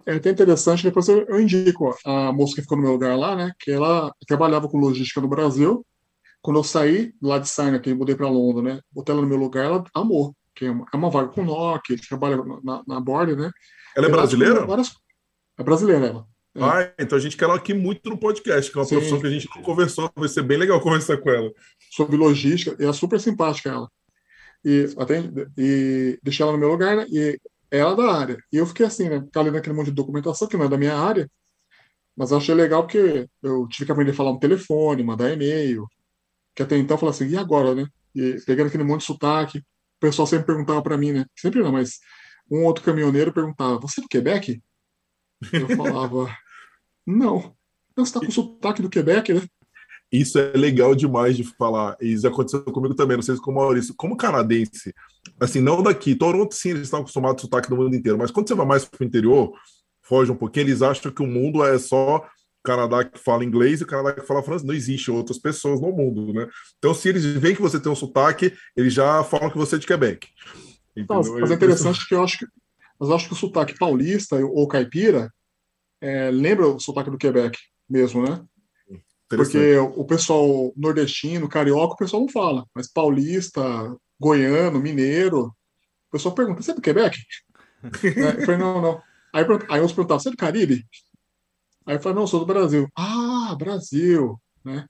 É 0.06 0.14
até 0.14 0.30
interessante, 0.30 0.82
depois 0.82 1.08
eu 1.08 1.40
indico 1.40 1.96
a 2.04 2.32
moça 2.32 2.54
que 2.54 2.62
ficou 2.62 2.76
no 2.76 2.82
meu 2.82 2.92
lugar 2.92 3.16
lá, 3.16 3.34
né? 3.34 3.52
Que 3.58 3.72
ela 3.72 4.12
trabalhava 4.26 4.68
com 4.68 4.78
logística 4.78 5.20
no 5.20 5.28
Brasil. 5.28 5.84
Quando 6.40 6.58
eu 6.58 6.64
saí 6.64 7.12
lá 7.22 7.38
de 7.38 7.48
Sarna, 7.48 7.78
que 7.78 7.90
eu 7.90 7.96
mudei 7.96 8.16
para 8.16 8.28
Londres, 8.28 8.64
né? 8.64 8.80
Botei 8.90 9.12
ela 9.12 9.22
no 9.22 9.28
meu 9.28 9.38
lugar, 9.38 9.64
ela 9.64 9.84
amou 9.94 10.34
que 10.54 10.66
é 10.66 10.70
uma, 10.70 10.86
é 10.92 10.96
uma 10.96 11.10
vaga 11.10 11.28
com 11.28 11.44
Nokia, 11.44 11.96
que 11.96 12.08
trabalha 12.08 12.36
na, 12.62 12.82
na 12.86 13.00
borda, 13.00 13.34
né? 13.34 13.50
Ela 13.96 14.06
é 14.06 14.10
brasileira? 14.10 14.66
Várias... 14.66 14.94
É 15.58 15.62
brasileira 15.62 16.06
ela. 16.06 16.26
É. 16.54 16.62
Ah, 16.62 16.94
então 16.98 17.16
a 17.16 17.20
gente 17.20 17.36
quer 17.36 17.46
ela 17.46 17.56
aqui 17.56 17.72
muito 17.72 18.10
no 18.10 18.18
podcast, 18.18 18.70
que 18.70 18.76
é 18.76 18.80
uma 18.80 18.86
Sim. 18.86 18.96
profissão 18.96 19.20
que 19.20 19.26
a 19.26 19.30
gente 19.30 19.48
não 19.54 19.62
conversou, 19.62 20.10
vai 20.14 20.28
ser 20.28 20.42
bem 20.42 20.58
legal 20.58 20.80
conversar 20.80 21.16
com 21.18 21.30
ela. 21.30 21.50
Sobre 21.90 22.16
logística, 22.16 22.76
e 22.82 22.86
é 22.86 22.92
super 22.92 23.18
simpática 23.20 23.70
ela. 23.70 23.88
E, 24.64 24.94
até, 24.98 25.22
e 25.56 26.18
deixei 26.22 26.44
ela 26.44 26.52
no 26.52 26.58
meu 26.58 26.68
lugar, 26.68 26.96
né? 26.96 27.06
E 27.08 27.38
ela 27.70 27.92
é 27.92 27.96
da 27.96 28.12
área. 28.12 28.38
E 28.52 28.56
eu 28.58 28.66
fiquei 28.66 28.84
assim, 28.84 29.08
né? 29.08 29.20
Ficar 29.22 29.42
lendo 29.42 29.56
aquele 29.56 29.74
monte 29.74 29.86
de 29.86 29.92
documentação, 29.92 30.46
que 30.46 30.56
não 30.56 30.66
é 30.66 30.68
da 30.68 30.76
minha 30.76 30.94
área, 30.94 31.28
mas 32.16 32.30
eu 32.30 32.36
achei 32.36 32.54
legal 32.54 32.82
porque 32.82 33.26
eu 33.42 33.66
tive 33.68 33.86
que 33.86 33.92
aprender 33.92 34.10
a 34.10 34.14
falar 34.14 34.32
no 34.32 34.38
telefone, 34.38 35.02
mandar 35.02 35.32
e-mail, 35.32 35.86
que 36.54 36.62
até 36.62 36.76
então 36.76 36.96
eu 36.96 36.98
falei 36.98 37.14
assim, 37.14 37.28
e 37.28 37.36
agora, 37.36 37.74
né? 37.74 37.86
E 38.14 38.36
pegando 38.44 38.66
aquele 38.66 38.84
monte 38.84 39.00
de 39.00 39.06
sotaque 39.06 39.62
pessoal 40.02 40.26
sempre 40.26 40.46
perguntava 40.46 40.82
para 40.82 40.98
mim, 40.98 41.12
né? 41.12 41.26
Sempre 41.36 41.62
não, 41.62 41.72
mas 41.72 41.98
um 42.50 42.64
outro 42.64 42.84
caminhoneiro 42.84 43.32
perguntava: 43.32 43.78
Você 43.78 44.00
é 44.00 44.02
do 44.02 44.08
Quebec? 44.08 44.60
Eu 45.52 45.68
falava: 45.76 46.36
Não. 47.06 47.54
Não, 47.96 48.04
você 48.04 48.10
está 48.10 48.20
com 48.20 48.26
o 48.26 48.32
sotaque 48.32 48.82
do 48.82 48.90
Quebec, 48.90 49.32
né? 49.32 49.42
Isso 50.10 50.38
é 50.38 50.52
legal 50.52 50.94
demais 50.94 51.36
de 51.36 51.44
falar. 51.44 51.96
Isso 52.00 52.26
aconteceu 52.26 52.62
comigo 52.64 52.94
também, 52.94 53.16
não 53.16 53.22
sei 53.22 53.34
se 53.34 53.40
com 53.40 53.50
o 53.50 53.54
Maurício. 53.54 53.94
Como 53.96 54.16
canadense, 54.16 54.94
assim, 55.40 55.60
não 55.60 55.82
daqui. 55.82 56.14
Toronto, 56.14 56.54
sim, 56.54 56.70
eles 56.70 56.82
estão 56.82 57.00
acostumados 57.00 57.40
com 57.40 57.48
sotaque 57.48 57.70
do 57.70 57.76
mundo 57.76 57.96
inteiro. 57.96 58.18
Mas 58.18 58.30
quando 58.30 58.48
você 58.48 58.54
vai 58.54 58.66
mais 58.66 58.84
para 58.84 59.02
o 59.02 59.06
interior, 59.06 59.52
foge 60.02 60.30
um 60.30 60.36
pouquinho, 60.36 60.64
eles 60.66 60.82
acham 60.82 61.10
que 61.10 61.22
o 61.22 61.26
mundo 61.26 61.64
é 61.64 61.78
só 61.78 62.26
Canadá 62.62 63.04
que 63.04 63.18
fala 63.18 63.44
inglês 63.44 63.80
e 63.80 63.84
o 63.84 63.86
Canadá 63.86 64.20
que 64.20 64.26
fala 64.26 64.42
francês. 64.42 64.66
Não 64.66 64.74
existe 64.74 65.10
outras 65.10 65.38
pessoas 65.38 65.80
no 65.80 65.92
mundo, 65.92 66.32
né? 66.32 66.48
Então, 66.78 66.94
se 66.94 67.08
eles 67.08 67.24
veem 67.24 67.54
que 67.54 67.62
você 67.62 67.80
tem 67.80 67.90
um 67.90 67.96
sotaque, 67.96 68.52
eles 68.76 68.92
já 68.92 69.22
falam 69.24 69.50
que 69.50 69.58
você 69.58 69.76
é 69.76 69.78
de 69.78 69.86
Quebec. 69.86 70.28
Mas, 71.08 71.28
mas 71.28 71.50
é 71.50 71.54
interessante 71.54 72.06
que 72.06 72.14
eu 72.14 72.22
acho 72.22 72.38
que, 72.38 72.46
mas 73.00 73.08
eu 73.08 73.16
acho 73.16 73.26
que 73.26 73.32
o 73.32 73.36
sotaque 73.36 73.78
paulista 73.78 74.36
ou 74.36 74.68
caipira 74.68 75.32
é, 76.00 76.30
lembra 76.30 76.66
o 76.66 76.78
sotaque 76.78 77.10
do 77.10 77.18
Quebec 77.18 77.58
mesmo, 77.88 78.22
né? 78.22 78.44
Porque 79.28 79.76
o 79.78 80.04
pessoal 80.04 80.72
nordestino, 80.76 81.48
carioca, 81.48 81.94
o 81.94 81.96
pessoal 81.96 82.20
não 82.20 82.28
fala, 82.28 82.66
mas 82.74 82.92
paulista, 82.92 83.62
goiano, 84.20 84.78
mineiro, 84.78 85.46
o 85.46 86.10
pessoal 86.12 86.34
pergunta: 86.34 86.62
você 86.62 86.72
é 86.72 86.74
do 86.74 86.82
Quebec? 86.82 87.18
é, 88.04 88.40
eu 88.40 88.44
falei: 88.44 88.58
não, 88.58 88.82
não. 88.82 89.02
Aí, 89.32 89.44
aí 89.70 89.80
uns 89.80 89.92
perguntavam: 89.92 90.20
você 90.20 90.28
é 90.28 90.32
do 90.32 90.36
Caribe? 90.36 90.86
Aí 91.86 91.96
eu 91.96 92.00
falei, 92.00 92.18
não, 92.18 92.26
sou 92.26 92.40
do 92.40 92.46
Brasil. 92.46 92.88
Ah, 92.96 93.54
Brasil, 93.58 94.38
né? 94.64 94.86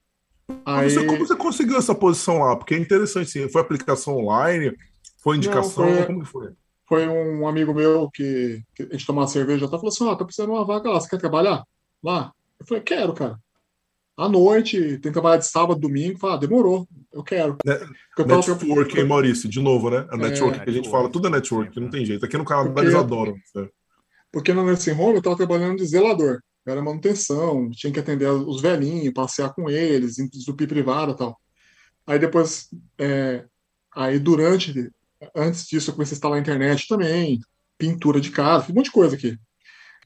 Aí... 0.65 0.91
Você, 0.91 1.07
como 1.07 1.27
você 1.27 1.37
conseguiu 1.37 1.77
essa 1.79 1.95
posição 1.95 2.39
lá? 2.39 2.57
Porque 2.57 2.75
é 2.75 2.79
interessante, 2.79 3.31
sim. 3.31 3.49
Foi 3.49 3.61
aplicação 3.61 4.19
online? 4.19 4.77
Foi 5.23 5.37
indicação? 5.37 5.87
Não, 5.87 5.95
foi, 5.95 6.07
como 6.07 6.21
que 6.23 6.29
foi? 6.29 6.53
Foi 6.89 7.09
um 7.09 7.47
amigo 7.47 7.73
meu 7.73 8.11
que, 8.11 8.61
que 8.75 8.83
a 8.83 8.93
gente 8.93 9.07
tomou 9.07 9.23
uma 9.23 9.29
cerveja 9.29 9.65
e 9.65 9.69
falou 9.69 9.89
assim, 9.89 10.05
ó, 10.05 10.13
oh, 10.13 10.17
tô 10.17 10.27
precisando 10.27 10.51
de 10.51 10.57
uma 10.57 10.65
vaga 10.65 10.91
lá, 10.91 11.01
você 11.01 11.09
quer 11.09 11.19
trabalhar 11.19 11.63
lá? 12.03 12.33
Eu 12.61 12.67
falei, 12.67 12.83
quero, 12.83 13.15
cara. 13.15 13.39
À 14.17 14.29
noite, 14.29 14.79
tem 14.79 15.01
que 15.01 15.13
trabalhar 15.13 15.39
de 15.39 15.47
sábado, 15.47 15.81
domingo. 15.81 16.19
Falei, 16.19 16.37
ah, 16.37 16.39
demorou, 16.39 16.87
eu 17.13 17.23
quero. 17.23 17.57
Né? 17.65 17.81
Eu 18.19 18.27
network, 18.27 18.99
hein, 18.99 19.07
Maurício? 19.07 19.49
De 19.49 19.61
novo, 19.61 19.89
né? 19.89 20.07
A 20.11 20.17
é, 20.17 20.19
network 20.19 20.61
é, 20.61 20.65
que 20.65 20.71
a 20.71 20.73
gente 20.73 20.91
fala, 20.91 21.09
tudo 21.09 21.29
é 21.29 21.31
network, 21.31 21.81
não 21.81 21.89
tem 21.89 22.05
jeito. 22.05 22.25
Aqui 22.25 22.37
no 22.37 22.45
Canadá 22.45 22.69
porque, 22.69 22.81
eles 22.83 22.95
adoram. 22.95 23.35
Né? 23.55 23.69
Porque 24.31 24.53
no 24.53 24.65
Nursing 24.65 24.93
Home 24.93 25.17
eu 25.17 25.23
tava 25.23 25.37
trabalhando 25.37 25.79
de 25.79 25.87
zelador 25.87 26.41
era 26.67 26.83
manutenção, 26.83 27.71
tinha 27.71 27.93
que 27.93 28.01
atender 28.01 28.29
os 28.31 28.61
velhinhos, 28.61 29.13
passear 29.13 29.53
com 29.53 29.69
eles, 29.69 30.19
entupir 30.19 30.69
privada 30.69 31.13
e 31.13 31.17
tal. 31.17 31.41
Aí 32.07 32.19
depois, 32.19 32.69
é, 32.99 33.45
aí 33.95 34.19
durante, 34.19 34.91
antes 35.35 35.67
disso 35.67 35.91
eu 35.91 35.95
comecei 35.95 36.15
a 36.15 36.17
instalar 36.17 36.39
a 36.39 36.41
internet 36.41 36.87
também, 36.89 37.41
pintura 37.79 38.21
de 38.21 38.31
casa, 38.31 38.71
um 38.71 38.75
monte 38.75 38.87
de 38.87 38.93
coisa 38.93 39.17
aqui. 39.17 39.37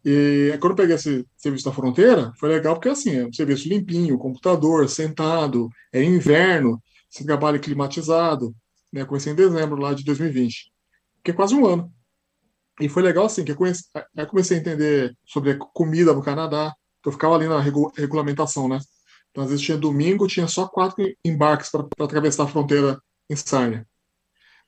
E 0.04 0.56
quando 0.60 0.72
eu 0.72 0.76
peguei 0.76 0.94
esse 0.94 1.26
serviço 1.36 1.64
da 1.64 1.72
fronteira, 1.72 2.32
foi 2.38 2.48
legal 2.48 2.74
porque 2.74 2.88
assim, 2.88 3.16
é 3.16 3.26
um 3.26 3.32
serviço 3.32 3.68
limpinho, 3.68 4.18
computador, 4.18 4.88
sentado, 4.88 5.68
é 5.92 6.02
inverno, 6.02 6.80
você 7.10 7.24
trabalha 7.24 7.58
climatizado, 7.58 8.54
né? 8.92 9.04
Comecei 9.04 9.32
em 9.32 9.36
dezembro 9.36 9.80
lá 9.80 9.94
de 9.94 10.04
2020, 10.04 10.70
que 11.24 11.30
é 11.30 11.34
quase 11.34 11.54
um 11.54 11.66
ano. 11.66 11.92
E 12.80 12.88
foi 12.88 13.02
legal 13.02 13.26
assim, 13.26 13.44
que 13.44 13.52
eu, 13.52 13.56
conheci, 13.56 13.84
eu 14.14 14.26
comecei 14.26 14.56
a 14.56 14.60
entender 14.60 15.16
sobre 15.24 15.56
comida 15.56 16.12
no 16.12 16.22
Canadá. 16.22 16.74
Eu 17.04 17.12
ficava 17.12 17.34
ali 17.34 17.46
na 17.46 17.60
regu, 17.60 17.92
regulamentação, 17.96 18.68
né? 18.68 18.78
Então, 19.30 19.44
às 19.44 19.50
vezes 19.50 19.64
tinha 19.64 19.78
domingo, 19.78 20.26
tinha 20.26 20.48
só 20.48 20.66
quatro 20.66 21.04
embarques 21.24 21.70
para 21.70 21.86
atravessar 22.00 22.44
a 22.44 22.48
fronteira 22.48 23.00
em 23.30 23.36
Sarnia. 23.36 23.86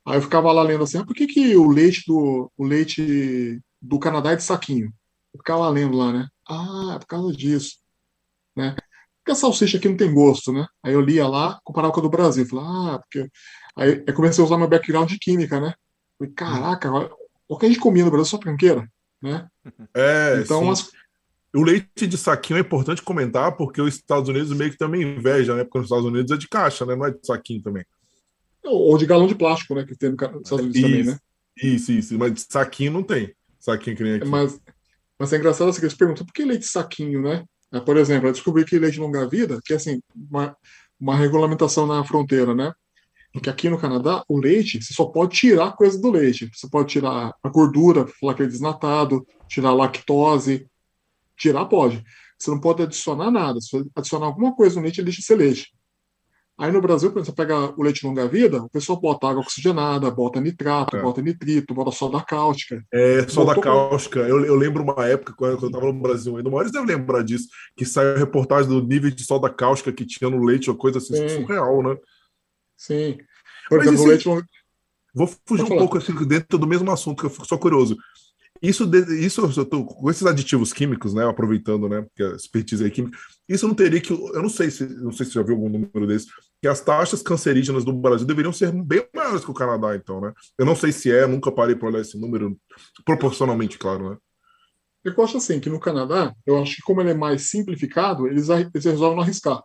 Aí 0.06 0.16
eu 0.16 0.22
ficava 0.22 0.52
lá 0.52 0.62
lendo 0.62 0.84
assim, 0.84 0.98
ah, 0.98 1.04
por 1.04 1.14
que, 1.14 1.26
que 1.26 1.56
o 1.56 1.68
leite 1.68 2.04
do 2.06 2.50
o 2.56 2.64
leite 2.64 3.61
do 3.80 3.98
Canadá 3.98 4.32
é 4.32 4.36
de 4.36 4.42
saquinho? 4.42 4.92
Eu 5.34 5.38
ficava 5.38 5.68
lendo 5.68 5.96
lá, 5.96 6.12
né? 6.12 6.28
Ah, 6.48 6.94
é 6.96 6.98
por 6.98 7.06
causa 7.06 7.32
disso, 7.36 7.76
né? 8.56 8.74
Porque 9.18 9.32
a 9.32 9.34
salsicha 9.34 9.76
aqui 9.78 9.88
não 9.88 9.96
tem 9.96 10.12
gosto, 10.12 10.52
né? 10.52 10.66
Aí 10.82 10.94
eu 10.94 11.00
lia 11.00 11.28
lá, 11.28 11.61
comparava 11.64 11.92
com 11.92 12.00
a 12.00 12.02
do 12.02 12.11
Brasil. 12.11 12.46
Falei, 12.46 12.64
ah, 12.66 12.98
porque... 12.98 13.30
Aí 13.76 14.04
eu 14.06 14.14
comecei 14.14 14.42
a 14.42 14.46
usar 14.46 14.56
meu 14.59 14.68
background 14.68 15.09
de 15.11 15.18
química, 15.18 15.61
né? 15.61 15.74
Falei, 16.18 16.32
caraca, 16.34 16.90
o 17.49 17.57
que 17.57 17.66
a 17.66 17.68
gente 17.68 17.80
comia 17.80 18.05
no 18.05 18.11
Brasil 18.11 18.26
só 18.26 18.38
tranqueira, 18.38 18.88
né? 19.22 19.49
É, 19.94 20.40
então, 20.44 20.70
as... 20.70 20.90
O 21.55 21.62
leite 21.62 22.07
de 22.07 22.18
saquinho 22.18 22.59
é 22.59 22.61
importante 22.61 23.03
comentar, 23.03 23.57
porque 23.57 23.80
os 23.80 23.94
Estados 23.94 24.28
Unidos 24.28 24.53
meio 24.53 24.70
que 24.70 24.76
também 24.76 25.03
inveja, 25.03 25.57
né? 25.57 25.64
Porque 25.64 25.78
os 25.78 25.84
Estados 25.86 26.05
Unidos 26.05 26.30
é 26.30 26.36
de 26.36 26.46
caixa, 26.46 26.84
né? 26.84 26.94
Não 26.94 27.07
é 27.07 27.11
de 27.11 27.26
saquinho 27.26 27.62
também. 27.62 27.84
Ou 28.62 28.99
de 28.99 29.07
galão 29.07 29.26
de 29.26 29.34
plástico, 29.34 29.74
né? 29.74 29.84
Que 29.84 29.96
tem 29.96 30.11
nos 30.11 30.20
Estados 30.20 30.66
Unidos 30.66 30.76
isso, 30.76 30.86
também, 30.86 31.05
né? 31.05 31.18
Isso, 31.57 31.92
isso. 31.92 32.18
Mas 32.18 32.34
de 32.34 32.40
saquinho 32.42 32.92
não 32.92 33.03
tem. 33.03 33.34
Saquinho 33.59 33.96
que 33.96 34.03
nem 34.03 34.14
aqui. 34.16 34.28
Mas, 34.28 34.61
mas 35.18 35.32
é 35.32 35.38
engraçado 35.38 35.68
assim, 35.70 35.80
que 35.80 35.86
eles 35.86 35.96
perguntam 35.96 36.26
por 36.26 36.34
que 36.34 36.44
leite 36.44 36.61
de 36.61 36.68
saquinho, 36.68 37.22
né? 37.22 37.44
Por 37.84 37.96
exemplo, 37.96 38.28
eu 38.28 38.32
descobri 38.32 38.64
que 38.66 38.78
leite 38.78 39.01
longa-vida, 39.01 39.59
que 39.64 39.72
é 39.72 39.76
assim, 39.76 40.01
uma, 40.14 40.55
uma 41.01 41.16
regulamentação 41.16 41.86
na 41.86 42.05
fronteira, 42.05 42.55
né? 42.55 42.72
Porque 43.33 43.51
aqui 43.51 43.68
no 43.68 43.79
Canadá, 43.79 44.22
o 44.29 44.39
leite, 44.39 44.83
você 44.83 44.95
só 44.95 45.05
pode 45.05 45.37
tirar 45.37 45.76
coisa 45.76 46.01
do 46.01 46.11
leite. 46.11 46.51
Você 46.53 46.68
pode 46.68 46.89
tirar 46.89 47.35
a 47.43 47.49
gordura, 47.49 48.07
falar 48.20 48.35
que 48.35 48.43
é 48.43 48.47
desnatado, 48.47 49.26
tirar 49.47 49.70
a 49.70 49.74
lactose. 49.74 50.66
Tirar 51.37 51.66
pode. 51.66 52.03
Você 52.39 52.51
não 52.51 52.61
pode 52.61 52.83
adicionar 52.83 53.31
nada. 53.31 53.61
Se 53.61 53.85
adicionar 53.95 54.26
alguma 54.26 54.55
coisa 54.55 54.76
no 54.76 54.83
leite, 54.83 55.01
ele 55.01 55.07
deixa 55.07 55.20
de 55.20 55.26
ser 55.26 55.37
leite. 55.37 55.72
Aí 56.59 56.72
no 56.72 56.81
Brasil, 56.81 57.12
quando 57.12 57.24
você 57.24 57.33
pega 57.33 57.72
o 57.79 57.83
leite 57.85 58.05
longa-vida, 58.05 58.64
o 58.64 58.68
pessoal 58.68 59.01
bota 59.01 59.29
água 59.29 59.43
oxigenada, 59.43 60.11
bota 60.11 60.41
nitrato, 60.41 60.97
é. 60.97 61.01
bota 61.01 61.22
nitrito, 61.22 61.72
bota 61.72 61.93
soda 61.93 62.20
cáustica. 62.20 62.85
É, 62.93 63.22
soda 63.29 63.55
Botou... 63.55 63.62
cáustica. 63.62 64.18
Eu, 64.20 64.45
eu 64.45 64.57
lembro 64.57 64.83
uma 64.83 65.07
época, 65.07 65.33
quando 65.37 65.62
eu 65.62 65.68
estava 65.68 65.87
no 65.87 66.01
Brasil 66.01 66.37
ainda, 66.37 66.49
o 66.49 66.53
Maurício 66.53 66.72
deve 66.72 66.93
lembrar 66.93 67.22
disso, 67.22 67.47
que 67.76 67.85
saiu 67.85 68.16
reportagem 68.16 68.68
do 68.68 68.85
nível 68.85 69.09
de 69.09 69.22
soda 69.22 69.49
cáustica 69.49 69.93
que 69.93 70.05
tinha 70.05 70.29
no 70.29 70.45
leite, 70.45 70.68
ou 70.68 70.74
coisa 70.74 70.99
assim, 70.99 71.14
Sim. 71.14 71.43
surreal, 71.43 71.81
né? 71.81 71.97
Sim. 72.79 73.18
Por 73.68 73.79
Mas 73.79 73.89
exemplo, 73.89 74.12
esse... 74.12 74.29
leite. 74.29 74.49
Vou 75.14 75.26
fugir 75.45 75.64
um 75.64 75.68
pouco 75.68 75.99
assim, 75.99 76.14
dentro 76.26 76.59
do 76.59 76.66
mesmo 76.66 76.91
assunto, 76.91 77.20
que 77.20 77.26
eu 77.26 77.31
fico 77.31 77.47
só 77.47 77.59
curioso. 77.59 77.97
Isso, 78.62 78.91
isso 79.20 79.53
eu 79.57 79.64
tô, 79.64 79.85
com 79.85 80.11
esses 80.11 80.26
aditivos 80.26 80.72
químicos, 80.72 81.14
né? 81.14 81.24
Aproveitando, 81.24 81.89
né? 81.89 82.05
Que 82.14 82.22
a 82.22 82.31
expertise 82.31 82.85
é 82.85 82.91
química, 82.91 83.16
isso 83.49 83.66
não 83.66 83.74
teria 83.74 84.01
que. 84.01 84.12
Eu 84.12 84.43
não 84.43 84.49
sei 84.49 84.70
se 84.70 84.85
não 84.85 85.12
sei 85.12 85.26
se 85.26 85.33
já 85.33 85.43
viu 85.43 85.55
algum 85.55 85.68
número 85.68 86.07
desse, 86.07 86.26
que 86.61 86.66
as 86.66 86.81
taxas 86.81 87.22
cancerígenas 87.22 87.85
do 87.85 87.93
Brasil 87.93 88.26
deveriam 88.26 88.53
ser 88.53 88.72
bem 88.72 89.07
maiores 89.14 89.45
que 89.45 89.51
o 89.51 89.55
Canadá, 89.55 89.95
então, 89.95 90.20
né? 90.20 90.33
Eu 90.59 90.66
não 90.66 90.74
sei 90.74 90.91
se 90.91 91.11
é, 91.11 91.26
nunca 91.26 91.53
parei 91.53 91.76
para 91.76 91.89
olhar 91.89 92.01
esse 92.01 92.18
número, 92.18 92.59
proporcionalmente, 93.05 93.79
claro, 93.79 94.11
né? 94.11 94.16
Eu 95.05 95.14
acho 95.22 95.37
assim, 95.37 95.61
que 95.61 95.70
no 95.70 95.79
Canadá, 95.81 96.35
eu 96.45 96.61
acho 96.61 96.76
que 96.76 96.83
como 96.83 97.01
ele 97.01 97.11
é 97.11 97.14
mais 97.14 97.51
simplificado, 97.51 98.26
eles, 98.26 98.49
eles 98.49 98.85
resolvem 98.85 99.16
não 99.16 99.22
arriscar. 99.22 99.62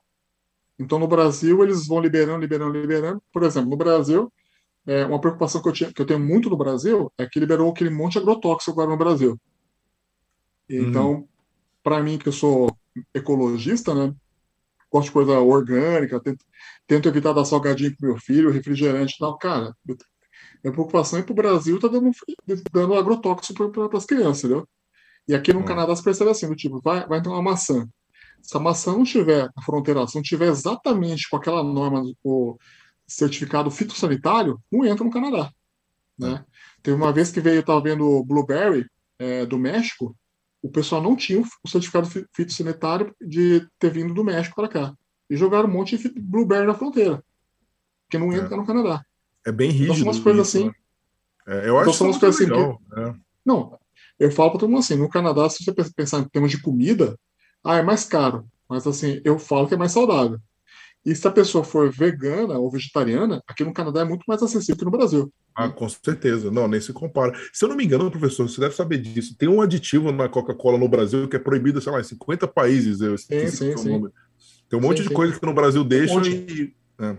Então, 0.80 1.00
no 1.00 1.08
Brasil, 1.08 1.64
eles 1.64 1.88
vão 1.88 2.00
liberando, 2.00 2.40
liberando, 2.40 2.80
liberando. 2.80 3.24
Por 3.32 3.44
exemplo, 3.44 3.70
no 3.70 3.78
Brasil, 3.78 4.32
é, 4.86 5.06
uma 5.06 5.20
preocupação 5.20 5.62
que 5.62 5.70
eu, 5.70 5.74
tinha, 5.74 5.94
que 5.94 6.02
eu 6.02 6.06
tenho 6.06 6.20
muito 6.20 6.50
no 6.50 6.58
Brasil 6.58 7.12
é 7.18 7.26
que 7.26 7.40
liberou 7.40 7.70
aquele 7.72 7.90
monte 7.90 8.14
de 8.14 8.20
agrotóxico 8.20 8.72
agora 8.72 8.90
no 8.90 8.98
Brasil. 8.98 9.40
Então, 10.70 11.12
uhum. 11.12 11.28
para 11.84 12.02
mim, 12.02 12.18
que 12.18 12.28
eu 12.28 12.34
sou 12.34 12.76
ecologista, 13.14 13.94
né, 13.94 14.14
gosto 14.92 15.08
de 15.08 15.12
coisa 15.12 15.40
orgânica, 15.40 16.20
tento, 16.20 16.46
tento 16.86 17.08
evitar 17.08 17.34
dar 17.34 17.46
salgadinho 17.46 17.96
pro 17.98 18.10
meu 18.10 18.18
filho, 18.20 18.52
refrigerante 18.52 19.16
e 19.16 19.18
tal. 19.20 19.38
Cara, 19.38 19.76
minha 20.64 20.72
preocupação 20.72 21.20
é 21.20 21.24
pro 21.24 21.34
Brasil 21.34 21.80
tá 21.80 21.88
dando, 21.88 22.12
dando 22.72 22.94
agrotóxico 22.94 23.70
para 23.72 23.98
as 23.98 24.06
crianças, 24.06 24.44
entendeu? 24.44 24.68
E 25.28 25.34
aqui 25.34 25.54
no 25.54 25.62
hum. 25.62 25.66
Canadá 25.66 25.96
se 25.96 26.04
percebe 26.04 26.32
assim, 26.32 26.48
do 26.48 26.56
tipo, 26.56 26.82
vai, 26.82 27.08
vai 27.08 27.22
ter 27.22 27.30
uma 27.30 27.42
maçã. 27.42 27.88
Se 28.44 28.58
a 28.58 28.60
maçã 28.60 28.92
não 28.92 29.06
tiver 29.06 29.50
a 29.56 29.62
fronteira, 29.62 30.06
se 30.06 30.16
não 30.16 30.22
tiver 30.22 30.48
exatamente 30.48 31.30
com 31.30 31.38
aquela 31.38 31.64
norma, 31.64 32.04
o 32.24 32.58
certificado 33.08 33.72
fitossanitário, 33.72 34.62
não 34.70 34.86
entra 34.86 35.04
no 35.04 35.10
Canadá. 35.10 35.50
Né? 36.20 36.46
É. 36.46 36.46
Teve 36.84 36.98
uma 36.98 37.12
vez 37.14 37.32
que 37.32 37.40
veio, 37.40 37.56
eu 37.56 37.62
estava 37.62 37.82
vendo 37.82 38.24
Blueberry 38.26 38.86
é, 39.18 39.46
do 39.46 39.58
México, 39.58 40.16
o 40.62 40.70
pessoal 40.70 41.02
não 41.02 41.16
tinha 41.16 41.42
o 41.42 41.70
certificado 41.70 42.08
fitossanitário 42.34 43.16
de 43.22 43.66
ter 43.80 43.90
vindo 43.90 44.14
do 44.14 44.24
México 44.24 44.56
para 44.56 44.68
cá. 44.68 44.94
E 45.30 45.38
jogaram 45.38 45.70
um 45.70 45.72
monte 45.72 45.98
de 45.98 46.10
Blueberry 46.10 46.68
na 46.68 46.74
fronteira, 46.74 47.24
que 48.10 48.18
não 48.18 48.32
entra 48.34 48.54
é. 48.56 48.58
no 48.58 48.66
Canadá. 48.66 49.06
É 49.46 49.52
bem 49.52 49.72
rígido. 49.72 49.94
Então 49.94 49.96
são 49.96 50.08
umas 50.08 50.20
coisas 50.20 50.48
isso, 50.48 50.58
assim. 50.58 50.68
Né? 50.68 50.74
É, 51.48 51.70
eu 51.70 51.78
acho 51.78 51.90
então, 51.90 51.94
são 51.94 52.08
umas 52.08 52.18
coisas 52.18 52.42
assim. 52.42 52.50
Que... 52.50 53.00
É. 53.00 53.16
Não, 53.46 53.78
eu 54.20 54.32
falo 54.32 54.52
para 54.52 54.60
todo 54.62 54.70
mundo 54.70 54.80
assim, 54.80 54.96
no 54.96 55.10
Canadá, 55.10 55.50
se 55.50 55.64
você 55.64 55.74
pensar 55.96 56.20
em 56.20 56.28
termos 56.30 56.52
de 56.52 56.62
comida, 56.62 57.18
ah, 57.64 57.78
é 57.78 57.82
mais 57.82 58.06
caro. 58.06 58.46
Mas 58.68 58.86
assim, 58.88 59.22
eu 59.24 59.40
falo 59.40 59.68
que 59.68 59.74
é 59.74 59.78
mais 59.78 59.92
saudável. 59.92 60.40
E 61.06 61.14
se 61.14 61.28
a 61.28 61.32
pessoa 61.32 61.64
for 61.64 61.92
vegana 61.92 62.58
ou 62.58 62.72
vegetariana, 62.72 63.44
aqui 63.46 63.64
no 63.64 63.74
Canadá 63.74 64.02
é 64.02 64.06
muito 64.06 64.24
mais 64.26 64.42
acessível 64.42 64.78
que 64.78 64.86
no 64.86 64.92
Brasil. 64.92 65.32
Ah, 65.54 65.68
com 65.70 65.88
certeza. 65.90 66.50
Não, 66.50 66.68
nem 66.68 66.80
se 66.80 66.94
compara. 66.94 67.38
Se 67.52 67.66
eu 67.66 67.70
não 67.70 67.76
me 67.76 67.84
engano, 67.84 68.10
professor, 68.10 68.50
você 68.50 68.60
deve 68.60 68.74
saber 68.74 69.00
disso. 69.00 69.36
Tem 69.38 69.50
um 69.50 69.62
aditivo 69.62 70.12
na 70.12 70.30
Coca-Cola 70.30 70.78
no 70.78 70.88
Brasil 70.88 71.28
que 71.28 71.36
é 71.36 71.40
proibido, 71.40 71.82
sei 71.82 71.92
lá, 71.92 72.00
em 72.00 72.04
50 72.06 72.48
países. 72.48 73.02
Eu 73.02 73.18
sim, 73.18 73.48
sim, 73.48 73.78
sim. 73.78 74.10
Tem 74.70 74.80
um 74.80 74.82
monte 74.82 74.98
sim, 74.98 75.04
de 75.04 75.10
sim. 75.10 75.16
coisa 75.16 75.38
que 75.38 75.46
no 75.46 75.54
Brasil 75.54 75.84
deixa 75.84 76.16
um 76.16 76.24
e. 76.24 76.74
É. 77.00 77.18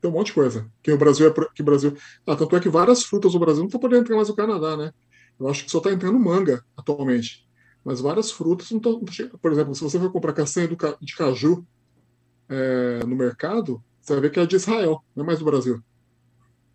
Tem 0.00 0.10
um 0.10 0.14
monte 0.14 0.26
de 0.26 0.32
coisa. 0.34 0.68
Que 0.82 0.92
o 0.92 0.98
Brasil 0.98 1.28
é. 1.28 1.32
Que 1.54 1.62
o 1.62 1.64
Brasil... 1.64 1.96
Ah, 2.26 2.34
tanto 2.34 2.56
é 2.56 2.60
que 2.60 2.68
várias 2.68 3.04
frutas 3.04 3.32
no 3.32 3.40
Brasil 3.40 3.60
não 3.60 3.66
estão 3.66 3.80
podendo 3.80 4.02
entrar 4.02 4.16
mais 4.16 4.28
no 4.28 4.34
Canadá, 4.34 4.76
né? 4.76 4.92
Eu 5.38 5.48
acho 5.48 5.64
que 5.64 5.70
só 5.70 5.78
está 5.78 5.92
entrando 5.92 6.18
manga 6.18 6.64
atualmente. 6.76 7.46
Mas 7.84 8.00
várias 8.00 8.30
frutas 8.30 8.70
não 8.70 8.78
estão. 8.78 9.00
Por 9.40 9.52
exemplo, 9.52 9.74
se 9.74 9.82
você 9.82 9.98
for 9.98 10.10
comprar 10.10 10.32
castanha 10.32 10.68
de 11.00 11.16
caju 11.16 11.66
é, 12.48 13.00
no 13.04 13.14
mercado, 13.14 13.82
você 14.00 14.14
vai 14.14 14.22
ver 14.22 14.30
que 14.30 14.40
é 14.40 14.46
de 14.46 14.56
Israel, 14.56 15.02
não 15.14 15.24
é 15.24 15.26
mais 15.26 15.38
do 15.38 15.44
Brasil. 15.44 15.82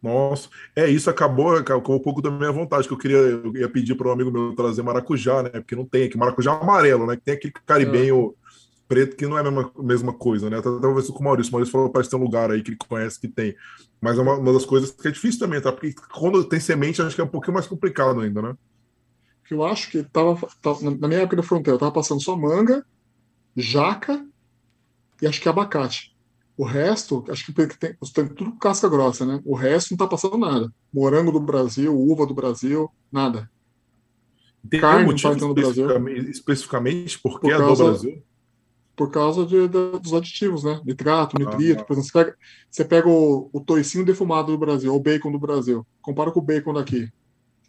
Nossa, 0.02 0.50
é 0.76 0.88
isso 0.88 1.10
acabou, 1.10 1.58
acabou 1.58 1.98
um 1.98 2.00
pouco 2.00 2.22
da 2.22 2.32
minha 2.32 2.52
vontade, 2.52 2.88
que 2.88 2.94
eu 2.94 2.98
queria, 2.98 3.18
eu 3.18 3.56
ia 3.56 3.68
pedir 3.68 3.96
para 3.96 4.08
um 4.08 4.12
amigo 4.12 4.32
meu 4.32 4.56
trazer 4.56 4.82
maracujá, 4.82 5.44
né? 5.44 5.50
Porque 5.50 5.76
não 5.76 5.86
tem 5.86 6.06
aqui, 6.06 6.18
maracujá 6.18 6.54
amarelo, 6.54 7.06
né? 7.06 7.18
Que 7.18 7.24
tem 7.24 7.34
aquele 7.34 7.54
caribenho 7.66 8.34
é. 8.34 8.50
preto 8.88 9.18
que 9.18 9.28
não 9.28 9.38
é 9.38 9.42
a 9.42 9.44
mesma, 9.44 9.72
mesma 9.78 10.14
coisa, 10.14 10.50
né? 10.50 10.58
Até 10.58 10.70
talvez 10.80 11.10
com 11.10 11.20
o 11.20 11.24
Maurício, 11.24 11.50
o 11.50 11.54
Maurício 11.54 11.72
falou 11.72 11.90
parece 11.90 12.10
ter 12.10 12.16
um 12.16 12.24
lugar 12.24 12.50
aí 12.50 12.62
que 12.62 12.70
ele 12.70 12.78
conhece 12.78 13.20
que 13.20 13.28
tem. 13.28 13.56
Mas 14.00 14.18
é 14.18 14.22
uma, 14.22 14.36
uma 14.36 14.54
das 14.54 14.66
coisas 14.66 14.92
que 14.92 15.08
é 15.08 15.12
difícil 15.12 15.40
também, 15.40 15.60
tá? 15.60 15.72
Porque 15.72 15.94
quando 16.14 16.46
tem 16.46 16.62
semente, 16.62 17.02
acho 17.02 17.16
que 17.16 17.22
é 17.22 17.26
um 17.26 17.28
pouquinho 17.28 17.56
mais 17.56 17.68
complicado 17.68 18.22
ainda, 18.22 18.42
né? 18.42 18.56
Eu 19.50 19.64
acho 19.64 19.90
que 19.90 20.04
tava, 20.04 20.36
tava 20.62 20.92
na 20.92 21.08
minha 21.08 21.22
época 21.22 21.38
da 21.38 21.44
fronteira, 21.44 21.76
eu 21.76 21.80
tava 21.80 21.92
passando 21.92 22.22
só 22.22 22.36
manga, 22.36 22.86
jaca 23.56 24.26
e 25.22 25.28
acho 25.28 25.42
que 25.42 25.50
abacate. 25.50 26.16
O 26.58 26.66
resto, 26.66 27.24
acho 27.30 27.46
que 27.46 27.54
tem, 27.54 27.68
tem 27.68 28.28
tudo 28.36 28.58
casca 28.58 28.90
grossa, 28.90 29.26
né? 29.26 29.42
O 29.46 29.56
resto 29.56 29.92
não 29.92 29.96
está 29.96 30.08
passando 30.08 30.38
nada. 30.38 30.72
Morango 30.94 31.32
do 31.32 31.40
Brasil, 31.40 31.98
uva 31.98 32.26
do 32.26 32.34
Brasil, 32.34 32.90
nada. 33.12 33.50
Tem 34.70 34.82
Carne 34.82 35.04
um 35.04 35.08
motivo 35.08 35.36
não 35.38 35.54
tá 35.56 35.62
especificamente, 35.62 36.30
especificamente 36.30 37.20
por 37.20 37.40
que 37.40 37.50
é 37.50 37.58
do 37.58 37.76
Brasil? 37.76 38.24
Por 38.94 39.10
causa 39.10 39.46
de, 39.46 39.70
de, 39.70 40.00
dos 40.00 40.14
aditivos, 40.14 40.66
né? 40.66 40.82
Nitrato, 40.84 41.38
ah, 41.38 41.40
nitrito. 41.40 41.82
Ah, 41.82 41.86
por 41.86 41.94
exemplo, 41.94 42.10
você 42.10 42.12
pega, 42.12 42.38
você 42.70 42.86
pega 42.86 43.08
o, 43.08 43.50
o 43.54 43.62
toicinho 43.62 44.04
defumado 44.04 44.52
do 44.52 44.58
Brasil, 44.58 44.92
ou 44.92 45.00
o 45.00 45.02
bacon 45.02 45.32
do 45.32 45.40
Brasil. 45.40 45.88
Compara 46.02 46.30
com 46.32 46.42
o 46.42 46.44
bacon 46.44 46.74
daqui. 46.74 47.10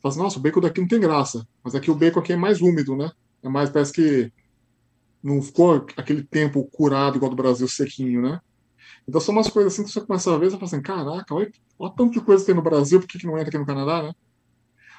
Você 0.00 0.02
fala 0.02 0.12
assim, 0.14 0.22
nossa, 0.22 0.38
o 0.38 0.42
bacon 0.42 0.60
daqui 0.60 0.80
não 0.80 0.88
tem 0.88 1.00
graça. 1.00 1.46
Mas 1.62 1.74
aqui 1.74 1.90
o 1.90 1.94
bacon 1.94 2.20
aqui 2.20 2.32
é 2.32 2.36
mais 2.36 2.62
úmido, 2.62 2.96
né? 2.96 3.10
É 3.42 3.48
mais, 3.48 3.68
parece 3.68 3.92
que 3.92 4.32
não 5.22 5.42
ficou 5.42 5.86
aquele 5.96 6.22
tempo 6.22 6.64
curado 6.72 7.16
igual 7.16 7.30
do 7.30 7.36
Brasil 7.36 7.68
sequinho, 7.68 8.22
né? 8.22 8.40
Então 9.06 9.20
são 9.20 9.34
umas 9.34 9.48
coisas 9.48 9.72
assim 9.72 9.84
que 9.84 9.90
você 9.90 10.00
começa 10.00 10.34
a 10.34 10.38
ver 10.38 10.46
e 10.46 10.50
fala 10.50 10.64
assim, 10.64 10.80
caraca, 10.80 11.34
olha, 11.34 11.52
olha 11.78 11.92
tanto 11.94 12.12
de 12.12 12.20
coisa 12.20 12.42
que 12.42 12.46
tem 12.46 12.54
no 12.54 12.62
Brasil, 12.62 12.98
por 13.00 13.06
que, 13.06 13.18
que 13.18 13.26
não 13.26 13.36
entra 13.36 13.48
aqui 13.48 13.58
no 13.58 13.66
Canadá, 13.66 14.02
né? 14.02 14.14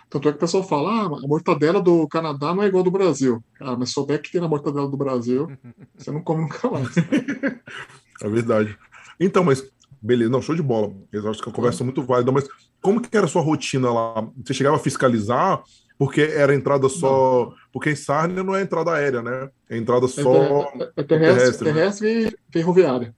Tanto 0.10 0.28
é 0.28 0.32
que 0.32 0.38
o 0.38 0.42
pessoal 0.42 0.64
fala, 0.64 0.92
ah, 0.92 1.06
a 1.06 1.28
mortadela 1.28 1.82
do 1.82 2.08
Canadá 2.08 2.54
não 2.54 2.62
é 2.62 2.68
igual 2.68 2.84
do 2.84 2.92
Brasil. 2.92 3.42
Cara, 3.56 3.78
mas 3.78 3.92
souber 3.92 4.22
que 4.22 4.32
tem 4.32 4.42
na 4.42 4.48
mortadela 4.48 4.88
do 4.88 4.98
Brasil, 4.98 5.50
você 5.98 6.12
não 6.12 6.22
come 6.22 6.42
nunca 6.42 6.70
mais. 6.70 6.94
é 8.22 8.30
verdade. 8.30 8.78
Então, 9.20 9.44
mas 9.44 9.64
beleza, 10.02 10.30
não, 10.30 10.42
show 10.42 10.56
de 10.56 10.62
bola. 10.62 10.94
Eu 11.12 11.30
acho 11.30 11.42
que 11.42 11.50
a 11.50 11.54
conversa 11.54 11.84
é 11.84 11.86
muito 11.86 12.04
válida, 12.04 12.32
mas 12.32 12.46
como 12.82 13.02
que 13.02 13.16
era 13.16 13.26
a 13.26 13.30
sua 13.30 13.42
rotina 13.42 13.92
lá? 13.92 14.28
Você 14.44 14.54
chegava 14.54 14.76
a 14.76 14.80
fiscalizar 14.80 15.64
porque 15.98 16.22
era 16.22 16.56
entrada 16.56 16.90
só. 16.90 17.46
Não. 17.46 17.56
Porque 17.72 17.92
em 17.92 17.96
Sarnia 17.96 18.44
não 18.44 18.56
é 18.56 18.62
entrada 18.64 18.92
aérea, 18.92 19.22
né? 19.22 19.50
É 19.70 19.78
entrada 19.78 20.08
só. 20.08 20.64
É, 20.74 20.92
é 20.98 21.04
terrestre, 21.04 21.06
terrestre, 21.06 21.68
né? 21.68 21.74
terrestre 21.74 22.28
e 22.28 22.52
ferroviária. 22.52 23.16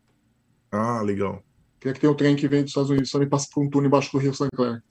Ah, 0.70 1.02
legal. 1.02 1.42
Que 1.80 1.90
é 1.90 1.94
que 1.94 2.00
tem 2.02 2.10
o 2.10 2.16
trem 2.16 2.36
que 2.36 2.48
vem 2.48 2.62
dos 2.62 2.72
Estados 2.72 2.90
Unidos, 2.90 3.10
também 3.10 3.30
passa 3.30 3.48
por 3.54 3.64
um 3.64 3.70
túnel 3.70 3.88
embaixo 3.88 4.12
do 4.12 4.18
Rio 4.18 4.34
St. 4.34 4.50
Clair. 4.54 4.84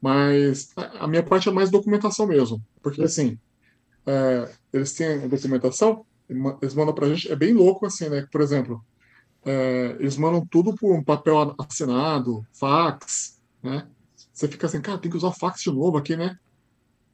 Mas 0.00 0.70
a 0.98 1.06
minha 1.06 1.22
parte 1.22 1.48
é 1.48 1.52
mais 1.52 1.70
documentação 1.70 2.26
mesmo. 2.26 2.62
Porque, 2.82 3.02
assim, 3.02 3.38
é, 4.06 4.50
eles 4.72 4.94
têm 4.94 5.24
a 5.24 5.26
documentação, 5.26 6.04
eles 6.62 6.74
mandam 6.74 6.94
pra 6.94 7.08
gente, 7.08 7.30
é 7.30 7.36
bem 7.36 7.52
louco, 7.52 7.84
assim, 7.84 8.08
né? 8.08 8.26
Por 8.30 8.40
exemplo, 8.40 8.82
é, 9.44 9.96
eles 9.98 10.16
mandam 10.16 10.46
tudo 10.46 10.74
por 10.74 10.94
um 10.94 11.02
papel 11.02 11.54
assinado, 11.58 12.42
fax, 12.52 13.38
né? 13.62 13.86
Você 14.34 14.48
fica 14.48 14.66
assim, 14.66 14.80
cara, 14.80 14.98
tem 14.98 15.10
que 15.10 15.16
usar 15.16 15.30
fax 15.30 15.62
de 15.62 15.70
novo 15.70 15.96
aqui, 15.96 16.16
né? 16.16 16.36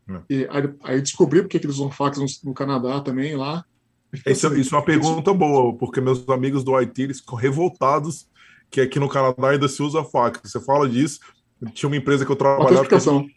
É. 0.09 0.21
E 0.31 0.49
aí, 0.51 0.75
aí 0.83 1.03
descobri 1.03 1.43
porque 1.43 1.59
que 1.59 1.66
eles 1.66 1.77
usam 1.77 1.91
fax 1.91 2.18
no, 2.18 2.27
no 2.45 2.55
Canadá 2.55 3.01
também, 3.01 3.37
lá. 3.37 3.64
Isso, 4.27 4.47
assim, 4.47 4.61
isso 4.61 4.75
é 4.75 4.79
uma 4.79 4.85
pergunta 4.85 5.33
boa, 5.33 5.77
porque 5.77 6.01
meus 6.01 6.27
amigos 6.31 6.64
do 6.64 6.75
Haiti 6.75 7.03
eles 7.03 7.21
ficam 7.21 7.37
revoltados 7.37 8.27
que 8.71 8.81
aqui 8.81 8.99
no 8.99 9.09
Canadá 9.09 9.51
ainda 9.51 9.68
se 9.68 9.83
usa 9.83 10.03
fax. 10.03 10.41
Você 10.43 10.61
fala 10.61 10.89
disso, 10.89 11.21
tinha 11.75 11.89
uma 11.89 11.97
empresa 11.97 12.25
que 12.25 12.33
eu 12.33 12.37
trabalhava. 12.37 12.87
A 12.97 12.99
gente, 12.99 13.37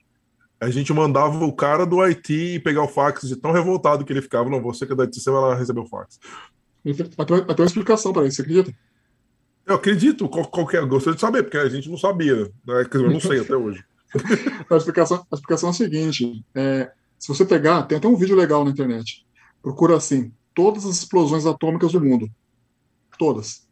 a 0.61 0.69
gente 0.69 0.93
mandava 0.93 1.43
o 1.43 1.53
cara 1.53 1.85
do 1.85 2.01
Haiti 2.01 2.59
pegar 2.59 2.83
o 2.83 2.87
fax 2.87 3.27
de 3.27 3.35
tão 3.35 3.51
revoltado 3.51 4.05
que 4.05 4.13
ele 4.13 4.21
ficava. 4.21 4.49
Não, 4.49 4.61
você 4.61 4.85
que 4.85 4.93
é 4.93 4.95
da 4.95 5.03
Haiti, 5.03 5.19
você 5.19 5.29
vai 5.29 5.41
lá 5.41 5.55
receber 5.55 5.81
o 5.81 5.87
fax. 5.87 6.19
Até, 7.17 7.35
até 7.35 7.61
uma 7.61 7.67
explicação 7.67 8.13
para 8.13 8.25
isso, 8.25 8.37
você 8.37 8.41
acredita? 8.43 8.73
Eu 9.65 9.75
acredito, 9.75 10.27
qualquer. 10.27 10.85
Gostaria 10.85 11.15
de 11.15 11.21
saber, 11.21 11.43
porque 11.43 11.57
a 11.57 11.69
gente 11.69 11.89
não 11.89 11.97
sabia. 11.97 12.43
Né? 12.65 12.87
Eu 12.93 13.11
não 13.11 13.19
sei 13.19 13.39
até 13.39 13.55
hoje. 13.55 13.83
a, 14.69 14.75
explicação, 14.75 15.25
a 15.31 15.35
explicação 15.35 15.69
é 15.69 15.71
a 15.71 15.75
seguinte: 15.75 16.45
é, 16.53 16.91
se 17.17 17.27
você 17.27 17.45
pegar, 17.45 17.83
tem 17.83 17.97
até 17.97 18.07
um 18.07 18.15
vídeo 18.15 18.35
legal 18.35 18.65
na 18.65 18.71
internet. 18.71 19.25
Procura 19.61 19.95
assim: 19.95 20.33
todas 20.53 20.85
as 20.85 20.97
explosões 20.97 21.45
atômicas 21.45 21.93
do 21.93 22.01
mundo. 22.01 22.29
Todas. 23.17 23.67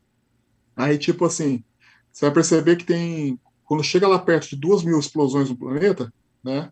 Aí, 0.76 0.98
tipo 0.98 1.26
assim, 1.26 1.64
você 2.12 2.26
vai 2.26 2.34
perceber 2.34 2.78
que 2.78 2.86
tem. 2.86 3.40
Quando 3.66 3.84
chega 3.84 4.08
lá 4.08 4.20
perto 4.20 4.50
de 4.50 4.56
duas 4.56 4.84
mil 4.84 5.00
explosões 5.00 5.50
no 5.50 5.58
planeta, 5.58 6.12
né? 6.44 6.72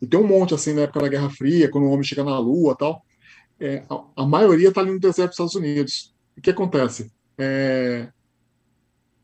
E 0.00 0.06
tem 0.06 0.18
um 0.18 0.26
monte 0.26 0.54
assim 0.54 0.72
na 0.72 0.82
época 0.82 1.00
da 1.00 1.08
Guerra 1.08 1.30
Fria, 1.30 1.68
quando 1.68 1.84
o 1.84 1.90
homem 1.90 2.04
chega 2.04 2.24
na 2.24 2.38
Lua 2.38 2.74
tal. 2.76 3.04
É, 3.58 3.84
a, 3.90 4.22
a, 4.22 4.26
maioria 4.26 4.68
está 4.68 4.80
ali 4.80 4.90
no 4.90 4.98
deserto 4.98 5.30
dos 5.30 5.34
Estados 5.34 5.54
Unidos. 5.54 6.14
O 6.36 6.40
que 6.40 6.50
acontece? 6.50 7.12
É, 7.36 8.08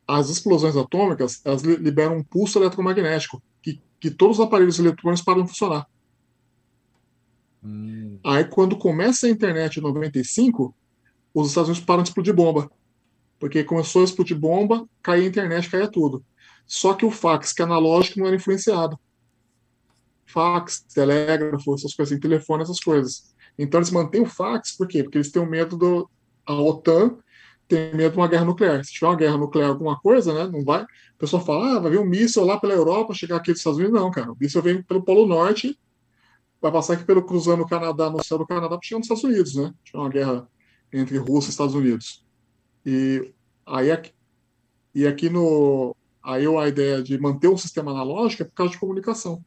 as 0.06 0.30
explosões 0.30 0.76
atômicas 0.76 1.40
elas 1.44 1.62
liberam 1.62 2.18
um 2.18 2.22
pulso 2.22 2.58
eletromagnético 2.58 3.42
que 3.98 4.10
todos 4.10 4.38
os 4.38 4.44
aparelhos 4.44 4.78
eletrônicos 4.78 5.24
param 5.24 5.42
de 5.42 5.48
funcionar. 5.48 5.86
Hum. 7.62 8.18
Aí, 8.24 8.44
quando 8.44 8.76
começa 8.76 9.26
a 9.26 9.30
internet 9.30 9.78
em 9.78 9.82
95, 9.82 10.74
os 11.34 11.48
Estados 11.48 11.70
Unidos 11.70 11.84
param 11.84 12.02
de 12.02 12.10
explodir 12.10 12.34
bomba. 12.34 12.70
Porque 13.38 13.64
começou 13.64 14.02
a 14.02 14.04
explodir 14.04 14.38
bomba, 14.38 14.88
caía 15.02 15.24
a 15.24 15.28
internet, 15.28 15.68
caía 15.68 15.88
tudo. 15.88 16.24
Só 16.66 16.94
que 16.94 17.04
o 17.04 17.10
fax, 17.10 17.52
que 17.52 17.62
é 17.62 17.64
analógico, 17.64 18.18
não 18.18 18.26
era 18.26 18.36
influenciado. 18.36 18.98
Fax, 20.24 20.80
telégrafo, 20.92 21.74
essas 21.74 21.94
coisas, 21.94 22.12
assim, 22.12 22.20
telefone, 22.20 22.62
essas 22.62 22.80
coisas. 22.80 23.34
Então 23.58 23.78
eles 23.78 23.90
mantêm 23.90 24.22
o 24.22 24.26
fax, 24.26 24.76
por 24.76 24.86
quê? 24.86 25.02
Porque 25.02 25.18
eles 25.18 25.30
têm 25.30 25.42
o 25.42 25.46
medo 25.46 25.76
do. 25.76 26.08
A 26.44 26.54
OTAN 26.54 27.18
tem 27.68 27.94
medo 27.94 28.12
de 28.12 28.18
uma 28.18 28.28
guerra 28.28 28.44
nuclear. 28.44 28.84
Se 28.84 28.92
tiver 28.92 29.06
uma 29.06 29.16
guerra 29.16 29.36
nuclear, 29.36 29.68
alguma 29.70 29.98
coisa, 29.98 30.32
né? 30.32 30.50
Não 30.50 30.64
vai. 30.64 30.82
A 30.82 31.18
pessoa 31.18 31.42
fala, 31.42 31.76
ah, 31.76 31.80
vai 31.80 31.90
vir 31.90 31.98
um 31.98 32.04
míssil 32.04 32.44
lá 32.44 32.58
pela 32.58 32.74
Europa, 32.74 33.14
chegar 33.14 33.36
aqui 33.36 33.50
dos 33.50 33.60
Estados 33.60 33.78
Unidos. 33.78 34.00
Não, 34.00 34.10
cara. 34.10 34.32
O 34.32 34.36
míssil 34.40 34.62
vem 34.62 34.82
pelo 34.82 35.02
Polo 35.02 35.26
Norte, 35.26 35.78
vai 36.60 36.70
passar 36.70 36.94
aqui 36.94 37.04
pelo 37.04 37.22
cruzando 37.22 37.62
o 37.62 37.68
Canadá, 37.68 38.10
no 38.10 38.22
céu 38.24 38.38
do 38.38 38.46
Canadá, 38.46 38.68
para 38.68 38.80
chegar 38.82 38.98
nos 38.98 39.06
Estados 39.06 39.24
Unidos, 39.24 39.54
né? 39.54 39.72
Tinha 39.84 40.00
uma 40.00 40.08
guerra 40.08 40.48
entre 40.92 41.18
Rússia 41.18 41.48
e 41.48 41.52
Estados 41.52 41.74
Unidos. 41.74 42.24
E 42.84 43.32
aí 43.66 43.90
aqui, 43.90 44.12
e 44.94 45.06
aqui 45.06 45.28
no 45.28 45.94
aí 46.22 46.44
a 46.46 46.68
ideia 46.68 47.02
de 47.02 47.18
manter 47.18 47.48
um 47.48 47.56
sistema 47.56 47.92
analógico 47.92 48.42
é 48.42 48.46
por 48.46 48.54
causa 48.54 48.72
de 48.72 48.78
comunicação. 48.78 49.44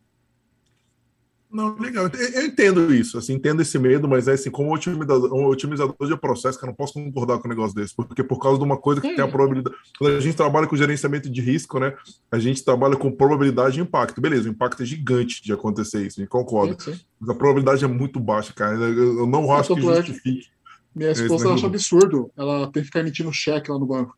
Não, 1.51 1.75
legal. 1.79 2.07
Eu 2.33 2.45
entendo 2.45 2.93
isso, 2.93 3.17
assim, 3.17 3.33
entendo 3.33 3.63
esse 3.63 3.79
medo, 3.79 4.07
mas 4.07 4.27
é 4.27 4.33
assim, 4.33 4.51
como 4.51 4.71
otimizador, 4.71 5.33
um 5.33 5.47
otimizador 5.47 5.95
de 6.07 6.15
processo, 6.15 6.59
que 6.59 6.63
eu 6.63 6.67
não 6.67 6.75
posso 6.75 6.93
concordar 6.93 7.39
com 7.39 7.47
um 7.47 7.49
negócio 7.49 7.75
desse, 7.75 7.95
porque 7.95 8.23
por 8.23 8.39
causa 8.39 8.59
de 8.59 8.63
uma 8.63 8.77
coisa 8.77 9.01
que 9.01 9.15
tem 9.15 9.25
a 9.25 9.27
probabilidade. 9.27 9.75
Quando 9.97 10.15
a 10.15 10.19
gente 10.19 10.37
trabalha 10.37 10.67
com 10.67 10.75
gerenciamento 10.75 11.27
de 11.27 11.41
risco, 11.41 11.79
né? 11.79 11.95
A 12.31 12.37
gente 12.37 12.63
trabalha 12.63 12.95
com 12.95 13.11
probabilidade 13.11 13.79
e 13.79 13.81
impacto. 13.81 14.21
Beleza, 14.21 14.47
o 14.47 14.51
impacto 14.51 14.83
é 14.83 14.85
gigante 14.85 15.41
de 15.43 15.51
acontecer 15.51 16.05
isso, 16.05 16.19
a 16.19 16.21
gente 16.21 16.29
concorda. 16.29 16.75
Sim, 16.77 16.93
sim. 16.93 17.01
Mas 17.19 17.29
a 17.31 17.33
probabilidade 17.33 17.83
é 17.83 17.87
muito 17.87 18.19
baixa, 18.19 18.53
cara. 18.53 18.75
Eu 18.75 19.25
não 19.25 19.51
acho 19.51 19.73
que 19.73 19.81
justifique. 19.81 20.47
Minha 20.95 21.11
esposa 21.11 21.51
acha 21.51 21.65
absurdo. 21.65 22.31
Ela 22.37 22.71
tem 22.71 22.83
que 22.83 22.87
ficar 22.87 22.99
emitindo 22.99 23.33
cheque 23.33 23.71
lá 23.71 23.79
no 23.79 23.87
banco. 23.87 24.15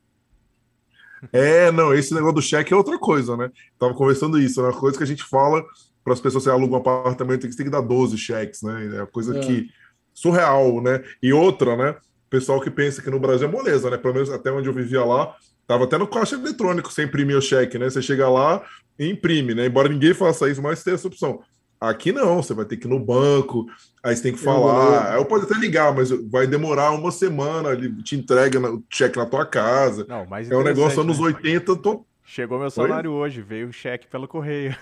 É, 1.32 1.72
não, 1.72 1.94
esse 1.94 2.14
negócio 2.14 2.36
do 2.36 2.42
cheque 2.42 2.74
é 2.74 2.76
outra 2.76 2.98
coisa, 2.98 3.38
né? 3.38 3.52
Tava 3.80 3.94
conversando 3.94 4.40
isso, 4.40 4.60
é 4.60 4.64
uma 4.64 4.74
coisa 4.74 4.98
que 4.98 5.04
a 5.04 5.08
gente 5.08 5.24
fala 5.24 5.64
para 6.04 6.14
as 6.14 6.20
pessoas 6.20 6.44
que 6.44 6.50
alugam 6.50 6.78
um 6.78 6.82
apartamento, 6.82 7.42
tem 7.42 7.66
que 7.66 7.70
dar 7.72 7.82
12 7.82 8.18
cheques, 8.18 8.62
né? 8.62 8.92
É 8.96 9.00
uma 9.00 9.08
coisa 9.08 9.38
é. 9.38 9.40
que 9.40 9.70
surreal, 10.14 10.82
né? 10.82 11.04
E 11.22 11.32
outra, 11.34 11.76
né? 11.76 11.96
Pessoal 12.30 12.62
que 12.62 12.70
pensa 12.70 13.02
que 13.02 13.10
no 13.10 13.20
Brasil 13.20 13.48
é 13.48 13.52
moleza, 13.52 13.90
né? 13.90 13.98
Pelo 13.98 14.14
menos 14.14 14.30
até 14.30 14.52
onde 14.52 14.68
eu 14.68 14.74
vivia 14.74 15.04
lá, 15.04 15.36
tava 15.68 15.84
até 15.84 15.98
no 15.98 16.08
caixa 16.08 16.36
eletrônico 16.36 16.92
você 16.92 17.04
imprimir 17.04 17.38
o 17.38 17.42
cheque, 17.42 17.78
né? 17.78 17.90
Você 17.90 18.02
chega 18.02 18.30
lá 18.30 18.64
e 18.98 19.10
imprime, 19.10 19.54
né? 19.54 19.66
Embora 19.66 19.90
ninguém 19.90 20.14
faça 20.14 20.50
isso, 20.50 20.62
mas 20.62 20.84
tem 20.84 20.94
essa 20.94 21.08
opção. 21.08 21.42
Aqui 21.80 22.12
não, 22.12 22.44
você 22.44 22.54
vai 22.54 22.64
ter 22.64 22.78
que 22.78 22.86
ir 22.86 22.90
no 22.90 23.00
banco, 23.00 23.66
aí 24.04 24.16
você 24.16 24.22
tem 24.22 24.34
que 24.34 24.40
falar. 24.40 25.16
Eu 25.16 25.26
pode 25.26 25.46
até 25.46 25.56
ligar, 25.56 25.92
mas 25.96 26.12
vai 26.30 26.46
demorar 26.46 26.92
uma 26.92 27.10
semana, 27.10 27.72
ele 27.72 28.04
te 28.04 28.16
entrega 28.16 28.60
o 28.60 28.84
cheque 28.88 29.18
na 29.18 29.26
tua 29.26 29.48
casa. 29.48 30.06
Não, 30.08 30.26
mas 30.28 30.50
é 30.52 30.56
um 30.56 30.64
negócio 30.64 31.02
anos 31.02 31.18
né? 31.18 31.26
80. 31.26 31.76
Tô... 31.78 32.06
Chegou 32.24 32.60
meu 32.60 32.70
salário 32.70 33.12
Oi? 33.12 33.18
hoje, 33.18 33.42
veio 33.42 33.70
o 33.70 33.74
cheque 33.74 34.06
pelo 34.06 34.28
correio. 34.28 34.76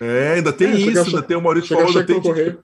É, 0.00 0.34
ainda 0.34 0.52
tem 0.52 0.68
é, 0.68 0.76
isso, 0.76 1.06
ainda 1.06 1.22
tem 1.22 1.36
o 1.36 1.42
Maurício 1.42 1.76
falou, 1.76 1.88
ainda 1.88 2.04
tem 2.04 2.20
que, 2.20 2.58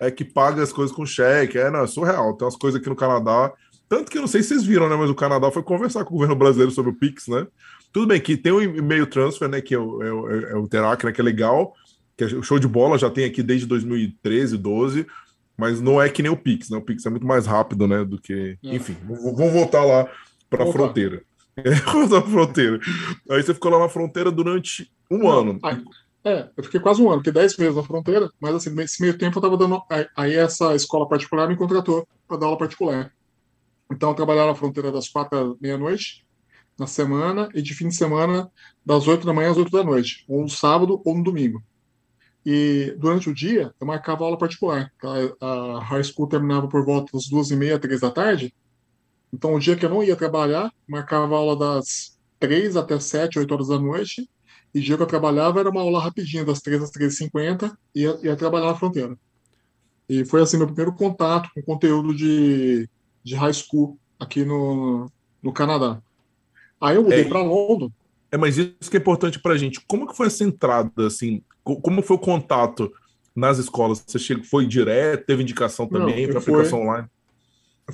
é 0.00 0.10
que 0.10 0.24
paga 0.24 0.62
as 0.62 0.72
coisas 0.72 0.94
com 0.94 1.06
cheque. 1.06 1.58
É, 1.58 1.70
não, 1.70 1.80
é 1.80 1.86
surreal. 1.86 2.34
Tem 2.34 2.44
umas 2.44 2.56
coisas 2.56 2.80
aqui 2.80 2.88
no 2.88 2.96
Canadá. 2.96 3.52
Tanto 3.88 4.10
que 4.10 4.18
eu 4.18 4.22
não 4.22 4.28
sei 4.28 4.42
se 4.42 4.48
vocês 4.48 4.64
viram, 4.64 4.88
né? 4.88 4.96
Mas 4.96 5.10
o 5.10 5.14
Canadá 5.14 5.50
foi 5.50 5.62
conversar 5.62 6.04
com 6.04 6.10
o 6.10 6.14
governo 6.14 6.36
brasileiro 6.36 6.70
sobre 6.72 6.90
o 6.90 6.94
Pix, 6.94 7.28
né? 7.28 7.46
Tudo 7.92 8.08
bem 8.08 8.20
que 8.20 8.36
tem 8.36 8.52
o 8.52 8.60
e-mail 8.60 9.06
transfer, 9.06 9.48
né? 9.48 9.60
Que 9.60 9.74
é 9.74 9.78
o, 9.78 10.02
é 10.02 10.12
o, 10.12 10.28
é 10.28 10.56
o 10.56 10.68
Terac, 10.68 11.04
né? 11.04 11.12
Que 11.12 11.20
é 11.20 11.24
legal. 11.24 11.74
Que 12.16 12.24
é 12.24 12.28
show 12.42 12.58
de 12.58 12.68
bola, 12.68 12.98
já 12.98 13.10
tem 13.10 13.24
aqui 13.24 13.42
desde 13.42 13.66
2013, 13.66 14.56
12. 14.56 15.06
Mas 15.56 15.80
não 15.80 16.02
é 16.02 16.08
que 16.08 16.22
nem 16.22 16.32
o 16.32 16.36
Pix, 16.36 16.70
né? 16.70 16.78
O 16.78 16.82
Pix 16.82 17.06
é 17.06 17.10
muito 17.10 17.26
mais 17.26 17.46
rápido, 17.46 17.86
né? 17.86 18.04
Do 18.04 18.20
que. 18.20 18.58
É. 18.64 18.74
Enfim, 18.74 18.96
vamos 19.04 19.52
voltar 19.52 19.84
lá 19.84 20.08
para 20.50 20.64
a 20.64 20.72
fronteira. 20.72 21.22
É, 21.56 21.70
voltar 21.90 22.22
para 22.22 22.30
fronteira. 22.30 22.80
Aí 23.30 23.42
você 23.42 23.54
ficou 23.54 23.70
lá 23.70 23.78
na 23.78 23.88
fronteira 23.88 24.30
durante 24.30 24.90
um 25.10 25.18
não, 25.18 25.30
ano. 25.30 25.58
Aí... 25.62 25.82
É, 26.24 26.48
eu 26.56 26.64
fiquei 26.64 26.80
quase 26.80 27.02
um 27.02 27.10
ano, 27.10 27.18
fiquei 27.18 27.32
10 27.34 27.58
meses 27.58 27.76
na 27.76 27.82
fronteira, 27.82 28.30
mas 28.40 28.54
assim, 28.54 28.70
nesse 28.70 29.02
meio 29.02 29.16
tempo 29.18 29.36
eu 29.36 29.40
estava 29.40 29.58
dando. 29.58 29.82
Aí 30.16 30.34
essa 30.34 30.74
escola 30.74 31.06
particular 31.06 31.46
me 31.46 31.56
contratou 31.56 32.08
para 32.26 32.38
dar 32.38 32.46
aula 32.46 32.56
particular. 32.56 33.12
Então 33.92 34.08
eu 34.08 34.14
trabalhava 34.14 34.48
na 34.48 34.54
fronteira 34.54 34.90
das 34.90 35.06
quatro 35.06 35.38
à 35.38 35.54
meia-noite 35.60 36.24
na 36.78 36.86
semana 36.86 37.48
e 37.54 37.60
de 37.60 37.74
fim 37.74 37.88
de 37.88 37.94
semana 37.94 38.50
das 38.84 39.06
8 39.06 39.26
da 39.26 39.34
manhã 39.34 39.50
às 39.50 39.58
8 39.58 39.70
da 39.70 39.84
noite, 39.84 40.24
ou 40.26 40.40
no 40.40 40.48
sábado 40.48 41.00
ou 41.04 41.14
no 41.14 41.22
domingo. 41.22 41.62
E 42.44 42.94
durante 42.98 43.28
o 43.28 43.34
dia 43.34 43.74
eu 43.78 43.86
marcava 43.86 44.24
aula 44.24 44.38
particular. 44.38 44.90
A, 45.40 45.76
a 45.76 45.80
high 45.80 46.02
school 46.02 46.26
terminava 46.26 46.66
por 46.68 46.84
volta 46.86 47.12
das 47.12 47.28
duas 47.28 47.50
e 47.50 47.56
meia, 47.56 47.78
três 47.78 48.00
da 48.00 48.10
tarde. 48.10 48.52
Então 49.30 49.54
o 49.54 49.60
dia 49.60 49.76
que 49.76 49.84
eu 49.84 49.90
não 49.90 50.02
ia 50.02 50.16
trabalhar, 50.16 50.72
marcava 50.88 51.36
aula 51.36 51.54
das 51.54 52.18
três 52.40 52.76
até 52.76 52.98
sete, 52.98 53.38
oito 53.38 53.52
horas 53.52 53.68
da 53.68 53.78
noite 53.78 54.28
e 54.74 54.80
o 54.80 54.82
dia 54.82 54.96
que 54.96 55.02
eu 55.02 55.06
trabalhava 55.06 55.60
era 55.60 55.70
uma 55.70 55.80
aula 55.80 56.00
rapidinha, 56.00 56.44
das 56.44 56.60
3 56.60 56.82
às 56.82 56.90
3h50, 56.90 57.72
e 57.94 58.00
ia, 58.02 58.18
ia 58.22 58.36
trabalhar 58.36 58.66
na 58.66 58.74
fronteira. 58.74 59.16
E 60.08 60.24
foi 60.24 60.42
assim 60.42 60.58
meu 60.58 60.66
primeiro 60.66 60.92
contato 60.92 61.48
com 61.54 61.62
conteúdo 61.62 62.14
de, 62.14 62.88
de 63.22 63.34
high 63.36 63.52
school 63.52 63.96
aqui 64.18 64.44
no, 64.44 65.10
no 65.42 65.52
Canadá. 65.52 66.02
Aí 66.80 66.96
eu 66.96 67.04
mudei 67.04 67.20
é, 67.20 67.24
para 67.24 67.42
Londres. 67.42 67.90
É, 68.30 68.36
mas 68.36 68.58
isso 68.58 68.90
que 68.90 68.96
é 68.96 69.00
importante 69.00 69.38
para 69.38 69.54
a 69.54 69.56
gente. 69.56 69.80
Como 69.86 70.06
que 70.06 70.16
foi 70.16 70.26
essa 70.26 70.42
entrada, 70.42 71.06
assim? 71.06 71.40
Como 71.62 72.02
foi 72.02 72.16
o 72.16 72.20
contato 72.20 72.92
nas 73.34 73.58
escolas? 73.58 74.02
Você 74.06 74.18
chegou, 74.18 74.44
foi 74.44 74.66
direto, 74.66 75.24
teve 75.24 75.42
indicação 75.42 75.86
também 75.86 76.28
para 76.28 76.40
aplicação 76.40 76.82
online? 76.82 77.08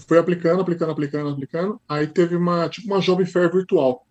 Fui 0.09 0.18
aplicando, 0.18 0.62
aplicando, 0.62 0.91
aplicando, 0.91 1.31
aplicando. 1.31 1.81
Aí 1.89 2.07
teve 2.07 2.37
uma, 2.37 2.68
tipo 2.68 2.89
uma 2.89 3.01
Jovem 3.01 3.26
Fair 3.26 3.53
virtual. 3.53 4.05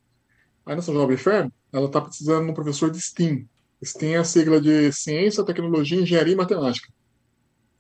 Aí 0.65 0.75
nessa 0.75 0.93
Jovem 0.93 1.17
Fair, 1.17 1.49
ela 1.71 1.85
está 1.85 2.01
precisando 2.01 2.45
de 2.45 2.51
um 2.51 2.53
professor 2.53 2.89
de 2.89 2.99
STEAM. 2.99 3.45
STEAM 3.83 4.13
é 4.13 4.17
a 4.17 4.23
sigla 4.23 4.59
de 4.59 4.91
Ciência, 4.91 5.43
Tecnologia, 5.43 6.01
Engenharia 6.01 6.33
e 6.33 6.37
Matemática. 6.37 6.89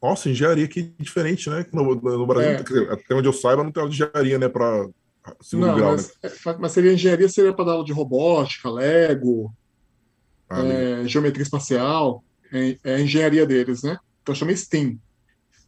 Nossa, 0.01 0.29
engenharia 0.29 0.67
que 0.67 0.93
diferente, 0.97 1.49
né? 1.49 1.65
No, 1.73 1.93
no 1.93 2.25
Brasil, 2.25 2.89
é. 2.89 2.93
até 2.93 3.13
onde 3.13 3.27
eu 3.27 3.33
saiba, 3.33 3.63
não 3.63 3.71
tem 3.71 3.81
aula 3.81 3.91
de 3.91 4.01
engenharia, 4.01 4.39
né? 4.39 4.47
Para 4.47 4.87
segundo 5.41 5.67
não, 5.67 5.75
grau, 5.75 5.91
mas, 5.91 6.07
né? 6.07 6.13
É, 6.23 6.57
mas 6.57 6.71
seria 6.71 6.93
engenharia, 6.93 7.27
seria 7.27 7.53
para 7.53 7.65
dar 7.65 7.71
aula 7.73 7.83
de 7.83 7.91
robótica, 7.91 8.69
Lego, 8.71 9.53
ah, 10.49 10.63
é, 10.63 11.05
geometria 11.05 11.43
espacial, 11.43 12.23
é, 12.51 12.77
é, 12.83 12.95
a 12.95 13.01
engenharia 13.01 13.45
deles, 13.45 13.83
né? 13.83 13.97
Então 14.23 14.33
chama 14.33 14.55
STEAM. 14.55 14.97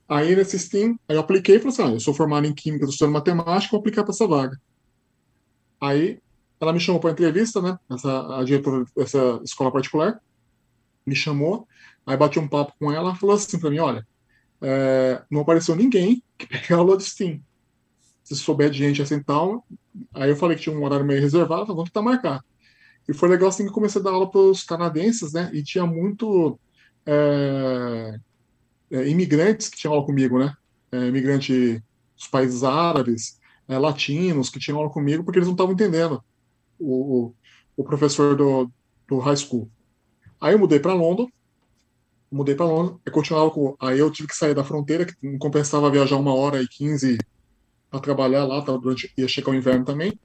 Aí 0.07 0.35
nesse 0.35 0.57
STEAM, 0.57 0.97
aí 1.07 1.15
eu 1.15 1.19
apliquei 1.19 1.57
e 1.57 1.59
falei 1.59 1.73
assim: 1.73 1.83
ah, 1.83 1.93
eu 1.93 1.99
sou 1.99 2.13
formado 2.13 2.47
em 2.47 2.53
Química, 2.53 2.85
estou 2.85 2.93
estudando 2.93 3.13
Matemática, 3.13 3.71
vou 3.71 3.81
aplicar 3.81 4.03
para 4.03 4.13
essa 4.13 4.27
vaga. 4.27 4.57
Aí 5.79 6.19
ela 6.61 6.71
me 6.71 6.79
chamou 6.79 7.01
para 7.01 7.11
entrevista, 7.11 7.59
né? 7.59 7.77
Essa, 7.89 8.37
a 8.39 8.43
diretora 8.43 8.85
dessa 8.95 9.41
escola 9.43 9.71
particular 9.71 10.21
me 11.03 11.15
chamou, 11.15 11.67
aí 12.05 12.15
bati 12.15 12.37
um 12.37 12.47
papo 12.47 12.73
com 12.79 12.91
ela, 12.91 13.15
falou 13.15 13.35
assim 13.35 13.59
para 13.59 13.71
mim, 13.71 13.79
olha, 13.79 14.07
é, 14.61 15.23
não 15.29 15.41
apareceu 15.41 15.75
ninguém 15.75 16.23
que 16.37 16.45
pegue 16.45 16.71
aula 16.71 16.95
de 16.95 17.03
STEAM. 17.03 17.41
Se 18.23 18.35
souber 18.35 18.69
de 18.69 18.77
gente 18.77 19.01
assim 19.01 19.21
tal, 19.21 19.65
aí 20.13 20.29
eu 20.29 20.35
falei 20.35 20.55
que 20.55 20.61
tinha 20.61 20.77
um 20.77 20.83
horário 20.83 21.03
meio 21.03 21.19
reservado, 21.19 21.65
vamos 21.65 21.89
tentar 21.89 22.03
marcar. 22.03 22.45
E 23.09 23.13
foi 23.13 23.27
legal 23.27 23.49
assim 23.49 23.65
que 23.65 23.73
comecei 23.73 23.99
a 23.99 24.03
dar 24.03 24.11
aula 24.11 24.29
para 24.29 24.39
os 24.39 24.63
canadenses, 24.63 25.33
né? 25.33 25.49
E 25.53 25.63
tinha 25.63 25.87
muito 25.87 26.59
é, 27.07 28.19
é, 28.91 29.09
imigrantes 29.09 29.67
que 29.67 29.77
tinham 29.77 29.95
aula 29.95 30.05
comigo, 30.05 30.37
né? 30.37 30.55
É, 30.91 31.07
imigrante 31.07 31.83
dos 32.15 32.27
países 32.27 32.63
árabes, 32.63 33.39
é, 33.67 33.79
latinos 33.79 34.51
que 34.51 34.59
tinham 34.59 34.77
aula 34.77 34.91
comigo 34.91 35.23
porque 35.23 35.39
eles 35.39 35.47
não 35.47 35.55
estavam 35.55 35.73
entendendo 35.73 36.23
o, 36.81 37.33
o 37.77 37.83
professor 37.83 38.35
do, 38.35 38.69
do 39.07 39.19
high 39.19 39.37
school. 39.37 39.69
Aí 40.39 40.53
eu 40.53 40.59
mudei 40.59 40.79
para 40.79 40.93
Londres, 40.93 41.27
mudei 42.31 42.55
para 42.55 42.65
Londres, 42.65 42.97
eu 43.05 43.11
continuava 43.11 43.51
com. 43.51 43.75
Aí 43.79 43.99
eu 43.99 44.09
tive 44.11 44.27
que 44.27 44.35
sair 44.35 44.55
da 44.55 44.63
fronteira, 44.63 45.05
que 45.05 45.13
não 45.21 45.37
compensava 45.37 45.91
viajar 45.91 46.17
uma 46.17 46.33
hora 46.33 46.61
e 46.61 46.67
quinze 46.67 47.17
para 47.89 47.99
trabalhar 47.99 48.45
lá, 48.45 48.61
tá, 48.61 48.75
durante, 48.77 49.11
ia 49.17 49.27
chegar 49.27 49.51
o 49.51 49.55
inverno 49.55 49.85
também. 49.85 50.17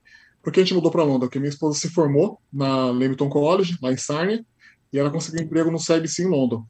Porque 0.43 0.61
a 0.61 0.63
gente 0.63 0.75
mudou 0.75 0.91
para 0.91 1.03
Londres? 1.03 1.29
Porque 1.29 1.41
minha 1.41 1.51
esposa 1.51 1.79
se 1.79 1.91
formou 1.91 2.41
na 2.53 2.91
Leamington 2.91 3.29
College, 3.29 3.77
lá 3.83 3.93
em 3.93 3.97
Sarnia, 3.97 4.47
e 4.93 4.99
ela 4.99 5.11
conseguiu 5.11 5.43
emprego 5.43 5.71
no 5.71 5.79
CIBC 5.79 6.23
em 6.23 6.29
Londres. 6.29 6.63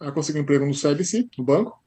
Ela 0.00 0.10
conseguiu 0.10 0.42
emprego 0.42 0.66
no 0.66 0.74
CIBC, 0.74 1.28
no 1.38 1.44
banco. 1.44 1.80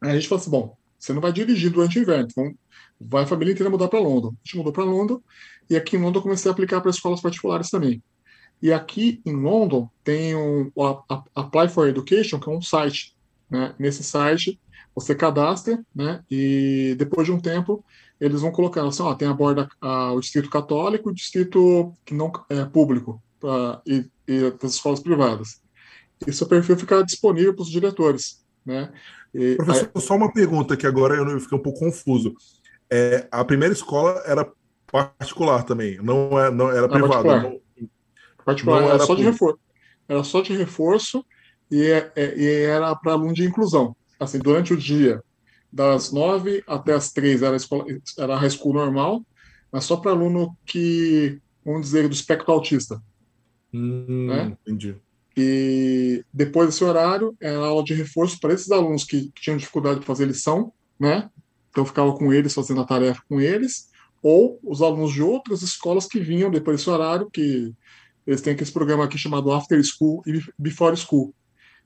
Aí 0.00 0.10
a 0.10 0.14
gente 0.14 0.28
falou 0.28 0.40
assim: 0.40 0.50
bom, 0.50 0.76
você 0.98 1.12
não 1.12 1.20
vai 1.20 1.32
dirigir 1.32 1.70
durante 1.70 1.98
o 1.98 2.02
inverno, 2.02 2.26
então 2.30 2.54
vai 3.00 3.24
a 3.24 3.26
família 3.26 3.52
inteira 3.52 3.70
mudar 3.70 3.88
para 3.88 3.98
Londres. 3.98 4.34
A 4.34 4.46
gente 4.46 4.56
mudou 4.58 4.72
para 4.72 4.84
Londres 4.84 5.18
e 5.68 5.76
aqui 5.76 5.96
em 5.96 6.00
Londres 6.00 6.16
eu 6.16 6.22
comecei 6.22 6.50
a 6.50 6.52
aplicar 6.52 6.80
para 6.80 6.90
escolas 6.90 7.20
particulares 7.20 7.70
também. 7.70 8.02
E 8.62 8.72
aqui 8.72 9.22
em 9.24 9.34
Londres 9.34 9.86
tem 10.04 10.36
um, 10.36 10.70
o 10.74 11.02
Apply 11.34 11.68
for 11.68 11.88
Education, 11.88 12.38
que 12.38 12.48
é 12.50 12.52
um 12.52 12.60
site. 12.60 13.16
Né? 13.48 13.74
Nesse 13.78 14.04
site 14.04 14.60
você 14.94 15.14
cadastra, 15.14 15.82
né? 15.94 16.22
E 16.30 16.94
depois 16.98 17.26
de 17.26 17.32
um 17.32 17.40
tempo 17.40 17.84
eles 18.20 18.42
vão 18.42 18.52
colocar 18.52 18.86
assim, 18.86 19.02
ó, 19.02 19.14
tem 19.14 19.26
a 19.26 19.32
borda 19.32 19.68
a, 19.80 20.12
o 20.12 20.20
distrito 20.20 20.50
católico, 20.50 21.08
o 21.08 21.14
distrito 21.14 21.94
que 22.04 22.12
não 22.12 22.30
é 22.50 22.64
público 22.66 23.22
pra, 23.40 23.80
e, 23.86 24.04
e 24.28 24.52
as 24.62 24.74
escolas 24.74 25.00
privadas. 25.00 25.62
E 26.26 26.32
seu 26.32 26.46
perfil 26.46 26.76
fica 26.76 27.02
disponível 27.02 27.54
para 27.54 27.62
os 27.62 27.70
diretores, 27.70 28.44
né? 28.64 28.92
E, 29.32 29.54
Professor, 29.56 29.90
aí... 29.94 30.02
só 30.02 30.16
uma 30.16 30.30
pergunta 30.30 30.76
que 30.76 30.86
agora 30.86 31.14
eu 31.14 31.40
fiquei 31.40 31.56
um 31.56 31.62
pouco 31.62 31.78
confuso. 31.78 32.34
É, 32.90 33.28
a 33.30 33.44
primeira 33.44 33.72
escola 33.72 34.22
era 34.26 34.50
particular 34.90 35.62
também, 35.62 35.98
não, 36.02 36.38
é, 36.38 36.50
não 36.50 36.70
era 36.70 36.88
privada. 36.88 37.22
Particular, 37.22 37.42
não, 37.42 37.60
particular 38.44 38.80
não 38.82 38.88
era, 38.90 38.98
só 38.98 39.14
de 39.14 39.22
reforço. 39.22 39.58
Era 40.08 40.24
só 40.24 40.40
de 40.40 40.56
reforço 40.56 41.24
e, 41.70 41.84
é, 41.84 42.12
é, 42.16 42.36
e 42.36 42.64
era 42.64 42.94
para 42.96 43.12
aluno 43.12 43.32
de 43.32 43.44
inclusão. 43.44 43.94
Assim, 44.18 44.38
durante 44.38 44.74
o 44.74 44.76
dia, 44.76 45.22
das 45.72 46.10
nove 46.10 46.64
até 46.66 46.92
as 46.92 47.12
três 47.12 47.42
era 47.42 47.54
a, 47.54 47.56
escola, 47.56 47.84
era 48.18 48.34
a 48.34 48.38
high 48.38 48.50
school 48.50 48.74
normal, 48.74 49.24
mas 49.70 49.84
só 49.84 49.96
para 49.96 50.10
aluno 50.10 50.56
que, 50.66 51.40
vamos 51.64 51.82
dizer, 51.82 52.08
do 52.08 52.14
espectro 52.14 52.52
autista. 52.52 53.00
Hum, 53.72 54.26
né? 54.26 54.56
Entendi. 54.66 54.96
E 55.36 56.24
depois 56.32 56.68
desse 56.68 56.82
horário, 56.82 57.36
era 57.40 57.56
aula 57.58 57.84
de 57.84 57.94
reforço 57.94 58.38
para 58.40 58.52
esses 58.52 58.70
alunos 58.70 59.04
que, 59.04 59.30
que 59.30 59.40
tinham 59.40 59.56
dificuldade 59.56 60.00
de 60.00 60.06
fazer 60.06 60.26
lição, 60.26 60.72
né? 60.98 61.30
Então, 61.70 61.82
eu 61.82 61.86
ficava 61.86 62.12
com 62.14 62.32
eles, 62.32 62.54
fazendo 62.54 62.80
a 62.80 62.84
tarefa 62.84 63.22
com 63.28 63.40
eles, 63.40 63.88
ou 64.22 64.58
os 64.62 64.82
alunos 64.82 65.12
de 65.12 65.22
outras 65.22 65.62
escolas 65.62 66.06
que 66.06 66.20
vinham 66.20 66.50
depois 66.50 66.78
desse 66.78 66.90
horário, 66.90 67.30
que 67.30 67.72
eles 68.26 68.40
têm 68.40 68.56
esse 68.58 68.72
programa 68.72 69.04
aqui 69.04 69.16
chamado 69.16 69.52
After 69.52 69.82
School 69.82 70.22
e 70.26 70.40
Before 70.58 70.96
School. 70.96 71.34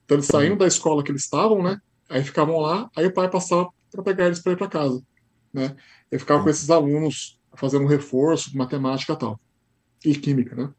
Então 0.03 0.17
eles 0.17 0.27
saíam 0.27 0.57
da 0.57 0.67
escola 0.67 1.03
que 1.03 1.11
eles 1.11 1.23
estavam, 1.23 1.63
né? 1.63 1.79
Aí 2.09 2.23
ficavam 2.23 2.59
lá, 2.59 2.89
aí 2.95 3.07
o 3.07 3.13
pai 3.13 3.29
passava 3.29 3.69
para 3.91 4.03
pegar 4.03 4.25
eles 4.27 4.41
para 4.41 4.51
ir 4.51 4.57
para 4.57 4.67
casa, 4.67 5.01
né? 5.53 5.75
Eu 6.11 6.19
ficava 6.19 6.43
com 6.43 6.49
esses 6.49 6.69
alunos 6.69 7.39
fazendo 7.55 7.85
um 7.85 7.87
reforço 7.87 8.51
de 8.51 8.57
matemática 8.57 9.13
e 9.13 9.17
tal 9.17 9.39
e 10.05 10.15
química, 10.15 10.55
né? 10.55 10.69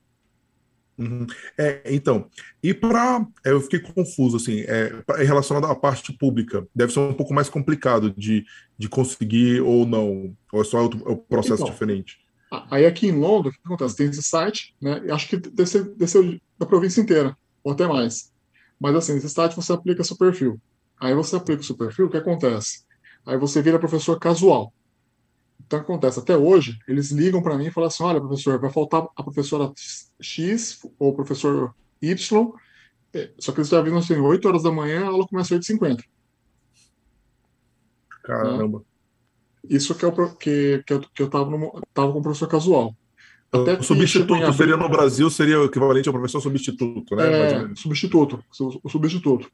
Uhum. 0.98 1.26
É, 1.58 1.82
então, 1.86 2.28
e 2.62 2.72
para. 2.72 3.26
É, 3.44 3.50
eu 3.50 3.60
fiquei 3.60 3.80
confuso, 3.80 4.36
assim, 4.38 4.60
é, 4.60 5.02
pra, 5.02 5.18
relacionado 5.18 5.66
à 5.66 5.74
parte 5.74 6.12
pública, 6.12 6.66
deve 6.74 6.92
ser 6.92 7.00
um 7.00 7.12
pouco 7.12 7.34
mais 7.34 7.48
complicado 7.50 8.10
de, 8.16 8.44
de 8.78 8.88
conseguir 8.88 9.60
ou 9.60 9.86
não, 9.86 10.34
ou 10.52 10.60
é 10.62 10.64
só 10.64 10.86
o, 10.86 10.86
o 10.86 11.16
processo 11.16 11.62
então, 11.62 11.72
diferente? 11.72 12.18
Aí 12.70 12.86
aqui 12.86 13.08
em 13.08 13.18
Londres, 13.18 13.54
o 13.54 13.58
que 13.60 13.66
acontece? 13.66 13.96
Tem 13.96 14.08
esse 14.08 14.22
site, 14.22 14.74
né? 14.80 15.02
Acho 15.10 15.28
que 15.28 15.36
desceu, 15.36 15.94
desceu 15.96 16.40
da 16.58 16.64
província 16.64 17.00
inteira, 17.00 17.36
ou 17.62 17.72
até 17.72 17.86
mais. 17.86 18.32
Mas 18.80 18.94
assim, 18.94 19.14
nesse 19.14 19.28
site 19.28 19.56
você 19.56 19.72
aplica 19.72 20.04
seu 20.04 20.16
perfil. 20.16 20.60
Aí 20.98 21.14
você 21.14 21.36
aplica 21.36 21.60
o 21.60 21.64
seu 21.64 21.76
perfil, 21.76 22.06
o 22.06 22.10
que 22.10 22.16
acontece? 22.16 22.84
Aí 23.26 23.36
você 23.36 23.60
vira 23.60 23.78
professor 23.78 24.18
casual. 24.18 24.72
Então, 25.66 25.80
acontece, 25.80 26.20
até 26.20 26.36
hoje, 26.36 26.78
eles 26.86 27.10
ligam 27.10 27.42
para 27.42 27.58
mim 27.58 27.66
e 27.66 27.70
falam 27.72 27.88
assim: 27.88 28.04
olha, 28.04 28.20
professor, 28.20 28.58
vai 28.60 28.70
faltar 28.70 29.06
a 29.16 29.22
professora 29.22 29.72
X 30.20 30.80
ou 30.98 31.10
o 31.10 31.14
professor 31.14 31.74
Y, 32.00 32.52
é, 33.12 33.30
só 33.38 33.50
que 33.50 33.58
eles 33.58 33.68
já 33.68 33.78
avisam 33.78 33.98
assim: 33.98 34.16
8 34.16 34.46
horas 34.46 34.62
da 34.62 34.70
manhã, 34.70 35.04
a 35.04 35.08
aula 35.08 35.26
começa 35.26 35.56
às 35.56 35.60
8h50. 35.60 36.04
Caramba. 38.22 38.82
Isso 39.68 39.94
que, 39.96 40.04
é 40.04 40.08
o, 40.08 40.12
que, 40.36 40.84
que, 40.86 40.92
eu, 40.92 41.00
que 41.00 41.22
eu 41.22 41.28
tava, 41.28 41.50
no, 41.50 41.82
tava 41.92 42.12
com 42.12 42.20
o 42.20 42.22
professor 42.22 42.48
casual. 42.48 42.94
Até 43.50 43.74
o 43.74 43.82
substituto 43.82 44.34
abril, 44.34 44.52
seria 44.52 44.76
no 44.76 44.88
Brasil, 44.88 45.30
seria 45.30 45.60
o 45.60 45.64
equivalente 45.64 46.08
ao 46.08 46.12
professor 46.12 46.40
substituto, 46.40 47.16
né? 47.16 47.70
É, 47.72 47.74
substituto, 47.74 48.44
o 48.82 48.88
substituto. 48.88 49.50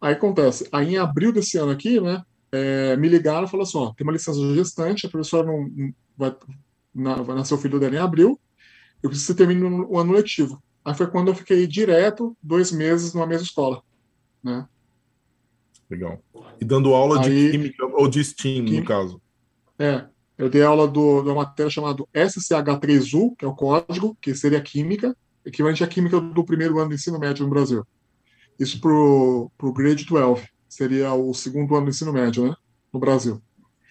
Aí 0.00 0.12
acontece, 0.12 0.68
aí 0.70 0.94
em 0.94 0.98
abril 0.98 1.32
desse 1.32 1.56
ano 1.56 1.72
aqui, 1.72 2.00
né, 2.00 2.22
é, 2.52 2.96
me 2.96 3.08
ligaram 3.08 3.46
e 3.46 3.50
falaram 3.50 3.68
assim: 3.68 3.78
ó, 3.78 3.92
tem 3.92 4.06
uma 4.06 4.12
licença 4.12 4.38
gestante, 4.54 5.06
a 5.06 5.10
professora 5.10 5.46
não, 5.46 5.68
não 5.68 5.94
vai, 6.16 6.36
na, 6.94 7.22
vai 7.22 7.36
nascer 7.36 7.54
o 7.54 7.58
filho 7.58 7.78
dela 7.78 7.94
em 7.94 7.98
abril, 7.98 8.40
eu 9.02 9.10
preciso 9.10 9.32
que 9.32 9.42
você 9.42 9.46
termine 9.46 9.64
o 9.64 9.98
ano 9.98 10.12
letivo. 10.12 10.62
Aí 10.84 10.94
foi 10.94 11.08
quando 11.08 11.28
eu 11.28 11.34
fiquei 11.34 11.66
direto 11.66 12.36
dois 12.42 12.70
meses 12.70 13.12
numa 13.12 13.26
mesma 13.26 13.44
escola, 13.44 13.82
né? 14.42 14.66
Legal. 15.90 16.22
E 16.60 16.64
dando 16.64 16.94
aula 16.94 17.20
Aí, 17.20 17.30
de 17.30 17.50
química 17.50 17.86
ou 17.86 18.08
de 18.08 18.22
STEAM, 18.22 18.64
química, 18.64 18.80
no 18.80 18.84
caso? 18.84 19.22
É, 19.78 20.06
eu 20.38 20.48
dei 20.48 20.62
aula 20.62 20.86
do, 20.86 21.22
de 21.22 21.28
uma 21.28 21.42
matéria 21.42 21.70
chamada 21.70 22.04
SCH3U, 22.14 23.36
que 23.36 23.44
é 23.44 23.48
o 23.48 23.54
código, 23.54 24.16
que 24.20 24.34
seria 24.34 24.60
química, 24.60 25.16
equivalente 25.44 25.84
à 25.84 25.86
química 25.86 26.20
do 26.20 26.44
primeiro 26.44 26.78
ano 26.78 26.90
de 26.90 26.96
ensino 26.96 27.18
médio 27.18 27.44
no 27.44 27.50
Brasil. 27.50 27.84
Isso 28.58 28.80
para 28.80 28.90
o 28.90 29.72
grade 29.72 30.04
12 30.04 30.48
seria 30.68 31.12
o 31.12 31.32
segundo 31.34 31.74
ano 31.74 31.86
do 31.86 31.90
ensino 31.90 32.12
médio, 32.12 32.48
né? 32.48 32.54
No 32.92 33.00
Brasil. 33.00 33.40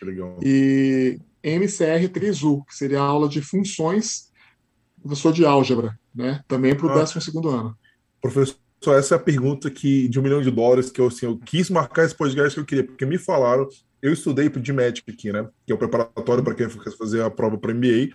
Legal. 0.01 0.39
E 0.41 1.19
MCR 1.43 2.07
3U, 2.09 2.65
que 2.65 2.75
seria 2.75 2.99
a 2.99 3.03
aula 3.03 3.29
de 3.29 3.41
funções, 3.41 4.31
professor 5.01 5.31
de 5.31 5.45
álgebra, 5.45 5.97
né? 6.13 6.41
Também 6.47 6.75
para 6.75 6.87
o 6.87 6.89
ah, 6.89 7.03
12 7.03 7.19
ano. 7.47 7.77
Professor, 8.21 8.57
essa 8.97 9.15
é 9.15 9.17
a 9.17 9.21
pergunta 9.21 9.69
que, 9.69 10.07
de 10.07 10.19
um 10.19 10.23
milhão 10.23 10.41
de 10.41 10.51
dólares 10.51 10.89
que 10.89 10.99
eu, 10.99 11.07
assim, 11.07 11.25
eu 11.25 11.37
quis 11.37 11.69
marcar 11.69 12.05
esse 12.05 12.15
podcast 12.15 12.55
que 12.55 12.59
eu 12.59 12.65
queria, 12.65 12.83
porque 12.83 13.05
me 13.05 13.17
falaram, 13.17 13.67
eu 14.01 14.11
estudei 14.11 14.49
de 14.49 14.73
Magic 14.73 15.09
aqui, 15.09 15.31
né? 15.31 15.47
Que 15.65 15.71
é 15.71 15.75
o 15.75 15.77
preparatório 15.77 16.43
para 16.43 16.55
quem 16.55 16.67
quer 16.67 16.91
fazer 16.97 17.21
a 17.21 17.29
prova 17.29 17.57
para 17.57 17.73
MBA, 17.73 18.09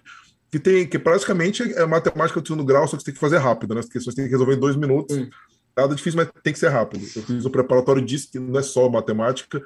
que 0.51 0.59
tem 0.59 0.87
que 0.87 0.99
praticamente 0.99 1.63
é 1.63 1.87
matemática 1.87 2.41
do 2.41 2.47
segundo 2.47 2.65
grau, 2.65 2.87
só 2.87 2.97
que 2.97 3.03
você 3.03 3.07
tem 3.07 3.15
que 3.15 3.21
fazer 3.21 3.39
rápido, 3.39 3.75
né? 3.75 3.81
As 3.81 3.89
questões 3.89 4.15
tem 4.15 4.25
que 4.25 4.31
resolver 4.31 4.55
em 4.55 4.61
dois 4.61 4.77
minutos. 4.77 5.17
Sim 5.17 5.31
nada 5.77 5.95
difícil, 5.95 6.17
mas 6.17 6.31
tem 6.43 6.53
que 6.53 6.59
ser 6.59 6.69
rápido. 6.69 7.05
Eu 7.17 7.23
fiz 7.23 7.45
o 7.45 7.51
preparatório, 7.51 8.05
disse 8.05 8.31
que 8.31 8.39
não 8.39 8.59
é 8.59 8.63
só 8.63 8.89
matemática, 8.89 9.63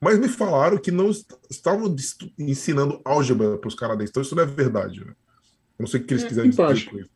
mas 0.00 0.18
me 0.18 0.28
falaram 0.28 0.78
que 0.78 0.90
não 0.90 1.10
estavam 1.50 1.94
ensinando 2.38 3.00
álgebra 3.04 3.56
para 3.58 3.68
os 3.68 3.74
canadenses. 3.74 4.10
Então 4.10 4.22
isso 4.22 4.34
não 4.34 4.42
é 4.42 4.46
verdade. 4.46 5.00
Né? 5.00 5.12
Eu 5.78 5.84
não 5.84 5.86
sei 5.86 6.00
o 6.00 6.04
que 6.04 6.14
eles 6.14 6.24
é, 6.24 6.28
quiserem 6.28 6.50
dizer 6.50 6.90
com 6.90 6.98
isso. 6.98 7.10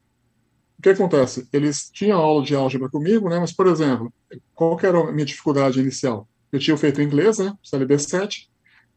O 0.78 0.82
que 0.82 0.88
acontece? 0.90 1.48
Eles 1.52 1.90
tinham 1.90 2.20
aula 2.20 2.44
de 2.44 2.54
álgebra 2.54 2.88
comigo, 2.88 3.28
né? 3.28 3.40
mas, 3.40 3.52
por 3.52 3.66
exemplo, 3.66 4.12
qual 4.54 4.78
era 4.82 4.98
a 4.98 5.12
minha 5.12 5.26
dificuldade 5.26 5.80
inicial? 5.80 6.28
Eu 6.52 6.58
tinha 6.60 6.76
feito 6.76 7.02
inglês, 7.02 7.38
né? 7.38 7.52
CLB 7.62 7.98
7, 7.98 8.48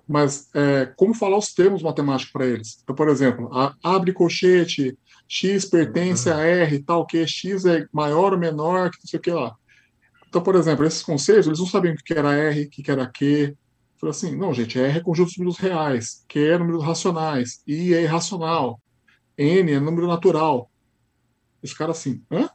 mas 0.08 0.48
é, 0.54 0.86
como 0.96 1.14
falar 1.14 1.38
os 1.38 1.54
termos 1.54 1.82
matemáticos 1.82 2.32
para 2.32 2.46
eles? 2.46 2.80
Então, 2.84 2.96
por 2.96 3.10
exemplo, 3.10 3.50
a, 3.52 3.76
abre 3.84 4.14
colchete, 4.14 4.98
X 5.34 5.64
pertence 5.64 6.30
a 6.30 6.42
R, 6.42 6.84
tal 6.84 7.06
que 7.06 7.26
X 7.26 7.64
é 7.64 7.88
maior 7.94 8.34
ou 8.34 8.38
menor, 8.38 8.92
que 8.92 8.98
não 8.98 9.08
sei 9.08 9.18
o 9.18 9.22
que 9.22 9.32
lá. 9.32 9.56
Então, 10.28 10.44
por 10.44 10.56
exemplo, 10.56 10.84
esses 10.84 11.02
conceitos, 11.02 11.48
eles 11.48 11.58
não 11.58 11.66
sabiam 11.66 11.94
o 11.94 11.98
que 11.98 12.14
era 12.14 12.34
R, 12.34 12.64
o 12.64 12.70
que 12.70 12.92
era 12.92 13.08
Q. 13.08 13.56
Falei 13.98 14.12
assim, 14.12 14.36
não, 14.36 14.54
gente, 14.54 14.78
R 14.78 14.98
é 14.98 15.02
conjunto 15.02 15.32
de 15.32 15.40
números 15.40 15.58
reais, 15.58 16.26
Q 16.28 16.38
é 16.38 16.58
números 16.58 16.84
racionais, 16.84 17.64
I 17.66 17.94
é 17.94 18.02
irracional, 18.02 18.82
N 19.38 19.72
é 19.72 19.80
número 19.80 20.06
natural. 20.06 20.70
Os 21.64 21.74
caras 21.74 22.00
assim, 22.00 22.22
hã? 22.30 22.50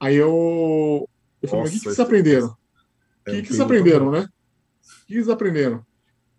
Aí 0.00 0.16
eu, 0.16 1.08
eu 1.40 1.48
falei, 1.48 1.64
Nossa, 1.64 1.76
o 1.76 1.78
que, 1.78 1.78
que 1.78 1.84
vocês 1.84 2.00
aprenderam? 2.00 2.48
O 2.48 2.56
é 3.28 3.30
que, 3.30 3.42
que 3.42 3.48
vocês 3.48 3.60
aprenderam, 3.60 4.10
né? 4.10 4.20
O 4.22 5.06
que 5.06 5.14
eles 5.14 5.28
aprenderam? 5.28 5.86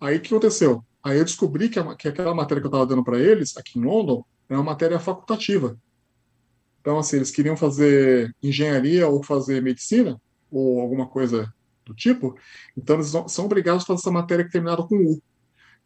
Aí 0.01 0.17
o 0.17 0.21
que 0.21 0.27
aconteceu? 0.27 0.83
Aí 1.01 1.17
eu 1.17 1.23
descobri 1.23 1.69
que, 1.69 1.79
a, 1.79 1.95
que 1.95 2.09
aquela 2.09 2.35
matéria 2.35 2.59
que 2.59 2.67
eu 2.67 2.69
estava 2.69 2.85
dando 2.85 3.05
para 3.05 3.17
eles, 3.17 3.55
aqui 3.55 3.79
em 3.79 3.85
London, 3.85 4.25
é 4.49 4.53
uma 4.55 4.63
matéria 4.63 4.99
facultativa. 4.99 5.77
Então, 6.81 6.99
assim, 6.99 7.15
eles 7.15 7.31
queriam 7.31 7.57
fazer 7.57 8.35
engenharia 8.41 9.07
ou 9.07 9.23
fazer 9.23 9.61
medicina, 9.61 10.21
ou 10.51 10.79
alguma 10.79 11.07
coisa 11.07 11.51
do 11.85 11.93
tipo, 11.93 12.35
então 12.75 12.95
eles 12.95 13.13
são 13.27 13.45
obrigados 13.45 13.83
a 13.83 13.87
fazer 13.87 13.99
essa 13.99 14.11
matéria 14.11 14.43
é 14.43 14.47
terminada 14.47 14.83
com 14.83 14.95
U. 14.95 15.21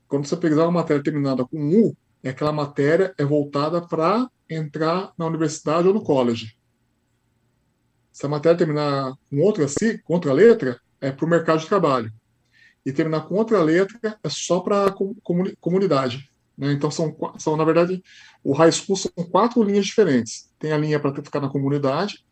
Quando 0.07 0.25
você 0.25 0.35
pegar 0.35 0.63
uma 0.63 0.71
matéria 0.71 1.03
terminada 1.03 1.45
com 1.45 1.69
U, 1.69 1.95
é 2.23 2.29
aquela 2.29 2.51
matéria 2.51 3.13
é 3.17 3.23
voltada 3.23 3.81
para 3.81 4.29
entrar 4.49 5.13
na 5.17 5.25
universidade 5.25 5.87
ou 5.87 5.93
no 5.93 6.03
college. 6.03 6.57
Se 8.11 8.25
a 8.25 8.29
matéria 8.29 8.57
terminar 8.57 9.13
com 9.29 9.39
outra, 9.39 9.65
com 10.03 10.13
outra 10.13 10.33
letra, 10.33 10.79
é 10.99 11.11
para 11.11 11.25
o 11.25 11.29
mercado 11.29 11.59
de 11.59 11.67
trabalho. 11.67 12.11
E 12.85 12.91
terminar 12.91 13.21
com 13.21 13.35
outra 13.35 13.61
letra 13.61 14.17
é 14.23 14.29
só 14.29 14.59
para 14.59 14.87
a 14.87 14.95
comunidade. 15.59 16.29
Né? 16.57 16.73
Então, 16.73 16.91
são, 16.91 17.15
são, 17.37 17.55
na 17.55 17.63
verdade, 17.63 18.03
o 18.43 18.53
high 18.53 18.71
school 18.71 18.95
são 18.95 19.11
quatro 19.29 19.61
linhas 19.63 19.85
diferentes. 19.85 20.49
Tem 20.57 20.71
a 20.71 20.77
linha 20.77 20.99
para 20.99 21.13
ficar 21.15 21.39
na 21.39 21.49
comunidade, 21.49 22.25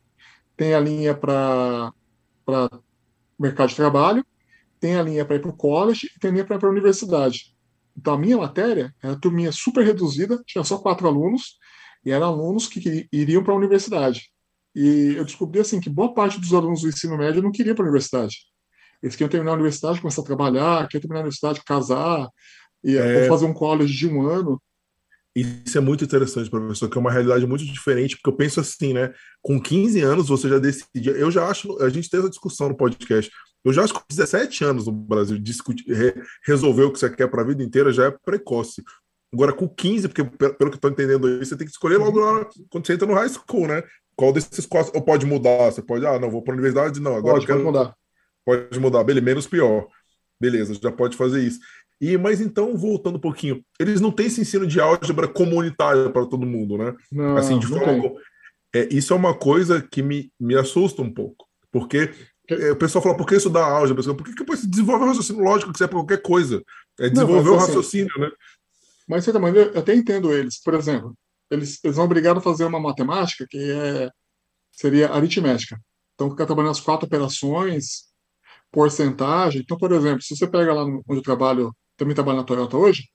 tem 0.56 0.74
a 0.74 0.80
linha 0.80 1.14
para 1.14 1.94
mercado 3.40 3.70
de 3.70 3.76
trabalho, 3.76 4.26
tem 4.80 4.96
a 4.96 5.04
linha 5.04 5.26
para 5.26 5.36
ir 5.36 5.42
para 5.42 5.52
o 5.52 5.56
college 5.56 6.10
e 6.16 6.20
tem 6.20 6.30
a 6.30 6.34
linha 6.34 6.46
para 6.46 6.56
ir 6.56 6.60
para 6.60 6.70
a 6.70 6.72
universidade. 6.72 7.56
Então, 7.98 8.14
a 8.14 8.18
minha 8.18 8.38
matéria 8.38 8.94
era 9.02 9.16
turminha 9.16 9.52
super 9.52 9.84
reduzida, 9.84 10.42
tinha 10.46 10.64
só 10.64 10.78
quatro 10.78 11.08
alunos, 11.08 11.58
e 12.06 12.12
eram 12.12 12.28
alunos 12.28 12.68
que 12.68 13.08
iriam 13.12 13.44
para 13.44 13.54
a 13.54 13.58
universidade. 13.58 14.30
E 14.76 15.16
eu 15.18 15.26
descobri 15.26 15.60
assim 15.60 15.80
que 15.80 15.90
boa 15.90 16.14
parte 16.14 16.40
dos 16.40 16.54
alunos 16.54 16.82
do 16.82 16.90
ensino 16.90 17.18
médio 17.18 17.42
não 17.42 17.52
queria 17.52 17.74
para 17.74 17.84
a 17.84 17.88
universidade. 17.88 18.38
Eles 19.02 19.16
queriam 19.16 19.30
terminar 19.30 19.52
a 19.52 19.56
universidade, 19.56 20.00
começar 20.00 20.22
a 20.22 20.26
trabalhar, 20.26 20.88
queriam 20.88 21.02
terminar 21.02 21.20
a 21.20 21.24
universidade, 21.24 21.64
casar, 21.66 22.30
e 22.84 22.96
é... 22.96 23.28
fazer 23.28 23.46
um 23.46 23.54
college 23.54 23.94
de 23.94 24.08
um 24.08 24.28
ano. 24.28 24.62
Isso 25.38 25.78
é 25.78 25.82
muito 25.82 26.04
interessante, 26.04 26.50
professor, 26.50 26.90
que 26.90 26.98
é 26.98 27.02
uma 27.02 27.12
realidade 27.12 27.46
muito 27.46 27.64
diferente, 27.64 28.16
porque 28.16 28.30
eu 28.30 28.36
penso 28.36 28.60
assim, 28.60 28.92
né? 28.92 29.14
Com 29.40 29.62
15 29.62 30.02
anos 30.02 30.30
você 30.30 30.50
já 30.50 30.58
decidia. 30.58 31.12
Eu 31.12 31.30
já 31.30 31.48
acho, 31.48 31.80
a 31.80 31.90
gente 31.90 32.10
tem 32.10 32.20
essa 32.20 32.30
discussão 32.30 32.70
no 32.70 32.76
podcast. 32.76 33.32
Eu 33.64 33.72
já 33.72 33.84
acho 33.84 33.94
que 33.94 34.00
com 34.00 34.06
17 34.10 34.64
anos 34.64 34.88
no 34.88 34.92
Brasil, 34.92 35.38
discutir, 35.38 35.94
re, 35.94 36.16
resolver 36.44 36.84
o 36.84 36.92
que 36.92 36.98
você 36.98 37.08
quer 37.08 37.28
para 37.28 37.44
a 37.44 37.46
vida 37.46 37.62
inteira 37.62 37.94
já 37.94 38.06
é 38.06 38.12
precoce. 38.12 38.84
Agora, 39.32 39.54
com 39.54 39.70
15, 39.70 40.08
porque 40.08 40.24
pelo 40.24 40.56
que 40.56 40.64
eu 40.64 40.76
estou 40.76 40.90
entendendo 40.90 41.28
aí, 41.28 41.38
você 41.38 41.56
tem 41.56 41.68
que 41.68 41.74
escolher 41.74 41.98
logo 41.98 42.20
na, 42.20 42.46
quando 42.72 42.88
você 42.88 42.94
entra 42.94 43.06
no 43.06 43.14
high 43.14 43.30
school, 43.30 43.68
né? 43.68 43.84
Qual 44.16 44.34
desses 44.34 44.66
quatro. 44.66 44.92
Ou 44.96 45.04
pode 45.04 45.28
mudar? 45.28 45.72
Você 45.72 45.84
pode, 45.84 46.04
ah, 46.08 46.18
não, 46.18 46.32
vou 46.32 46.42
para 46.42 46.54
a 46.54 46.56
universidade, 46.56 47.00
não. 47.00 47.16
Agora 47.16 47.36
pode, 47.36 47.46
quero, 47.46 47.60
pode 47.60 47.78
mudar. 47.78 47.96
Pode 48.44 48.80
mudar, 48.80 49.04
beleza, 49.04 49.26
menos 49.26 49.46
pior. 49.46 49.88
Beleza, 50.40 50.74
já 50.76 50.92
pode 50.92 51.18
fazer 51.18 51.44
isso. 51.44 51.60
E, 52.00 52.18
mas 52.18 52.40
então, 52.40 52.78
voltando 52.78 53.16
um 53.18 53.22
pouquinho, 53.22 53.64
eles 53.80 54.00
não 54.00 54.12
têm 54.12 54.28
esse 54.28 54.42
ensino 54.42 54.68
de 54.68 54.80
álgebra 54.80 55.28
comunitário 55.28 56.12
para 56.12 56.26
todo 56.26 56.46
mundo, 56.46 56.78
né? 56.78 56.96
Não, 57.12 57.38
assim, 57.38 57.58
de 57.58 57.68
forma. 57.68 58.14
É, 58.74 58.88
isso 58.94 59.14
é 59.14 59.16
uma 59.16 59.34
coisa 59.34 59.82
que 59.82 60.04
me, 60.04 60.32
me 60.40 60.56
assusta 60.56 61.02
um 61.02 61.12
pouco, 61.12 61.48
porque 61.72 62.12
é, 62.50 62.72
o 62.72 62.76
pessoal 62.76 63.04
fala, 63.04 63.18
por 63.18 63.26
que 63.26 63.36
isso 63.36 63.50
dá 63.50 63.66
álgebra? 63.66 64.04
Por 64.14 64.24
que, 64.24 64.32
que 64.32 64.40
depois 64.40 64.66
desenvolve 64.66 65.06
o 65.06 65.08
raciocínio 65.08 65.44
lógico 65.44 65.72
que 65.72 65.78
serve 65.78 65.92
para 65.92 66.00
qualquer 66.00 66.22
coisa? 66.22 66.64
É 67.00 67.10
desenvolver 67.10 67.50
o 67.50 67.56
assim, 67.56 67.66
raciocínio, 67.68 68.12
assim, 68.12 68.22
né? 68.22 68.32
Mas, 69.08 69.20
de 69.20 69.26
certa 69.26 69.40
maneira, 69.40 69.72
eu 69.74 69.80
até 69.80 69.96
entendo 69.96 70.34
eles. 70.34 70.62
Por 70.62 70.74
exemplo, 70.74 71.16
eles, 71.50 71.80
eles 71.84 71.96
são 71.96 72.06
obrigados 72.06 72.42
a 72.42 72.44
fazer 72.44 72.66
uma 72.66 72.80
matemática 72.80 73.46
que 73.50 73.58
é, 73.58 74.10
seria 74.72 75.10
aritmética. 75.10 75.80
Então, 76.14 76.30
ficar 76.30 76.46
trabalhando 76.46 76.72
as 76.72 76.82
quatro 76.82 77.06
operações, 77.06 78.08
porcentagem. 78.72 79.62
Então, 79.62 79.78
por 79.78 79.92
exemplo, 79.92 80.22
se 80.22 80.36
você 80.36 80.48
pega 80.48 80.74
lá 80.74 80.84
onde 80.84 81.04
eu 81.10 81.22
trabalho 81.22 81.74
também 81.98 82.16
trabalho 82.16 82.38
na 82.38 82.44
Toyota 82.44 82.78
hoje, 82.78 83.10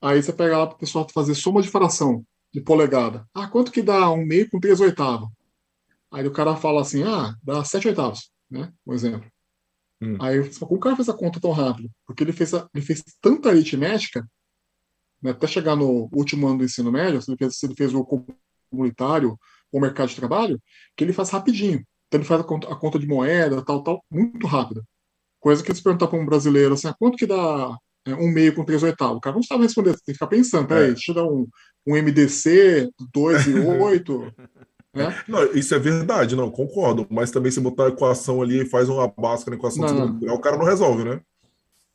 aí 0.00 0.22
você 0.22 0.32
pega 0.32 0.58
lá 0.58 0.66
para 0.66 0.76
o 0.76 0.78
pessoal 0.78 1.06
fazer 1.12 1.34
soma 1.34 1.62
de 1.62 1.68
fração 1.68 2.24
de 2.52 2.60
polegada. 2.60 3.26
Ah, 3.34 3.48
quanto 3.48 3.72
que 3.72 3.82
dá 3.82 4.10
um 4.10 4.24
meio 4.24 4.48
com 4.48 4.60
três 4.60 4.80
oitavos? 4.80 5.28
Aí 6.10 6.26
o 6.26 6.32
cara 6.32 6.56
fala 6.56 6.82
assim, 6.82 7.02
ah, 7.02 7.34
dá 7.42 7.64
sete 7.64 7.88
oitavos, 7.88 8.30
né? 8.50 8.72
Um 8.86 8.94
exemplo. 8.94 9.30
Hum. 10.00 10.16
Aí 10.20 10.38
como 10.58 10.76
o 10.76 10.80
cara 10.80 10.96
fez 10.96 11.08
a 11.08 11.14
conta 11.14 11.40
tão 11.40 11.50
rápido? 11.52 11.90
Porque 12.06 12.22
ele 12.22 12.32
fez, 12.32 12.54
a, 12.54 12.68
ele 12.74 12.84
fez 12.84 13.02
tanta 13.20 13.48
aritmética, 13.48 14.26
né, 15.22 15.30
até 15.30 15.46
chegar 15.46 15.74
no 15.74 16.08
último 16.12 16.46
ano 16.46 16.58
do 16.58 16.64
ensino 16.64 16.92
médio, 16.92 17.20
se 17.20 17.30
ele 17.30 17.38
fez, 17.38 17.58
se 17.58 17.66
ele 17.66 17.74
fez 17.74 17.94
o 17.94 18.06
comunitário 18.70 19.38
ou 19.72 19.80
mercado 19.80 20.08
de 20.08 20.16
trabalho, 20.16 20.60
que 20.96 21.02
ele 21.02 21.12
faz 21.12 21.30
rapidinho. 21.30 21.84
Então 22.06 22.20
ele 22.20 22.24
faz 22.24 22.40
a 22.40 22.44
conta, 22.44 22.72
a 22.72 22.76
conta 22.76 22.98
de 22.98 23.06
moeda, 23.06 23.64
tal, 23.64 23.82
tal, 23.82 24.04
muito 24.10 24.46
rápida. 24.46 24.82
Coisa 25.40 25.62
que 25.62 25.74
se 25.74 25.82
perguntar 25.82 26.08
para 26.08 26.18
um 26.18 26.26
brasileiro 26.26 26.74
assim, 26.74 26.88
ah, 26.88 26.94
quanto 26.98 27.16
que 27.16 27.26
dá 27.26 27.76
um 28.14 28.30
meio 28.30 28.54
com 28.54 28.64
três 28.64 28.82
oitavos? 28.82 29.18
O 29.18 29.20
cara 29.20 29.36
não 29.36 29.42
sabe 29.42 29.62
responder, 29.62 29.92
tem 29.92 30.00
que 30.06 30.12
ficar 30.12 30.26
pensando, 30.26 30.66
peraí, 30.66 30.90
é. 30.90 30.92
deixa 30.92 31.10
eu 31.10 31.14
dar 31.14 31.24
um, 31.24 31.46
um 31.86 31.96
MDC, 31.96 32.90
2 33.12 33.46
e 33.46 33.54
8. 33.58 34.32
Né? 34.94 35.14
Não, 35.28 35.44
isso 35.52 35.74
é 35.74 35.78
verdade, 35.78 36.34
não, 36.34 36.50
concordo. 36.50 37.06
Mas 37.10 37.30
também 37.30 37.52
se 37.52 37.60
botar 37.60 37.84
a 37.84 37.88
equação 37.88 38.40
ali 38.40 38.62
e 38.62 38.68
faz 38.68 38.88
uma 38.88 39.06
básica 39.08 39.50
na 39.50 39.56
equação, 39.56 39.84
não, 40.20 40.34
o 40.34 40.40
cara 40.40 40.56
não 40.56 40.64
resolve, 40.64 41.04
né? 41.04 41.20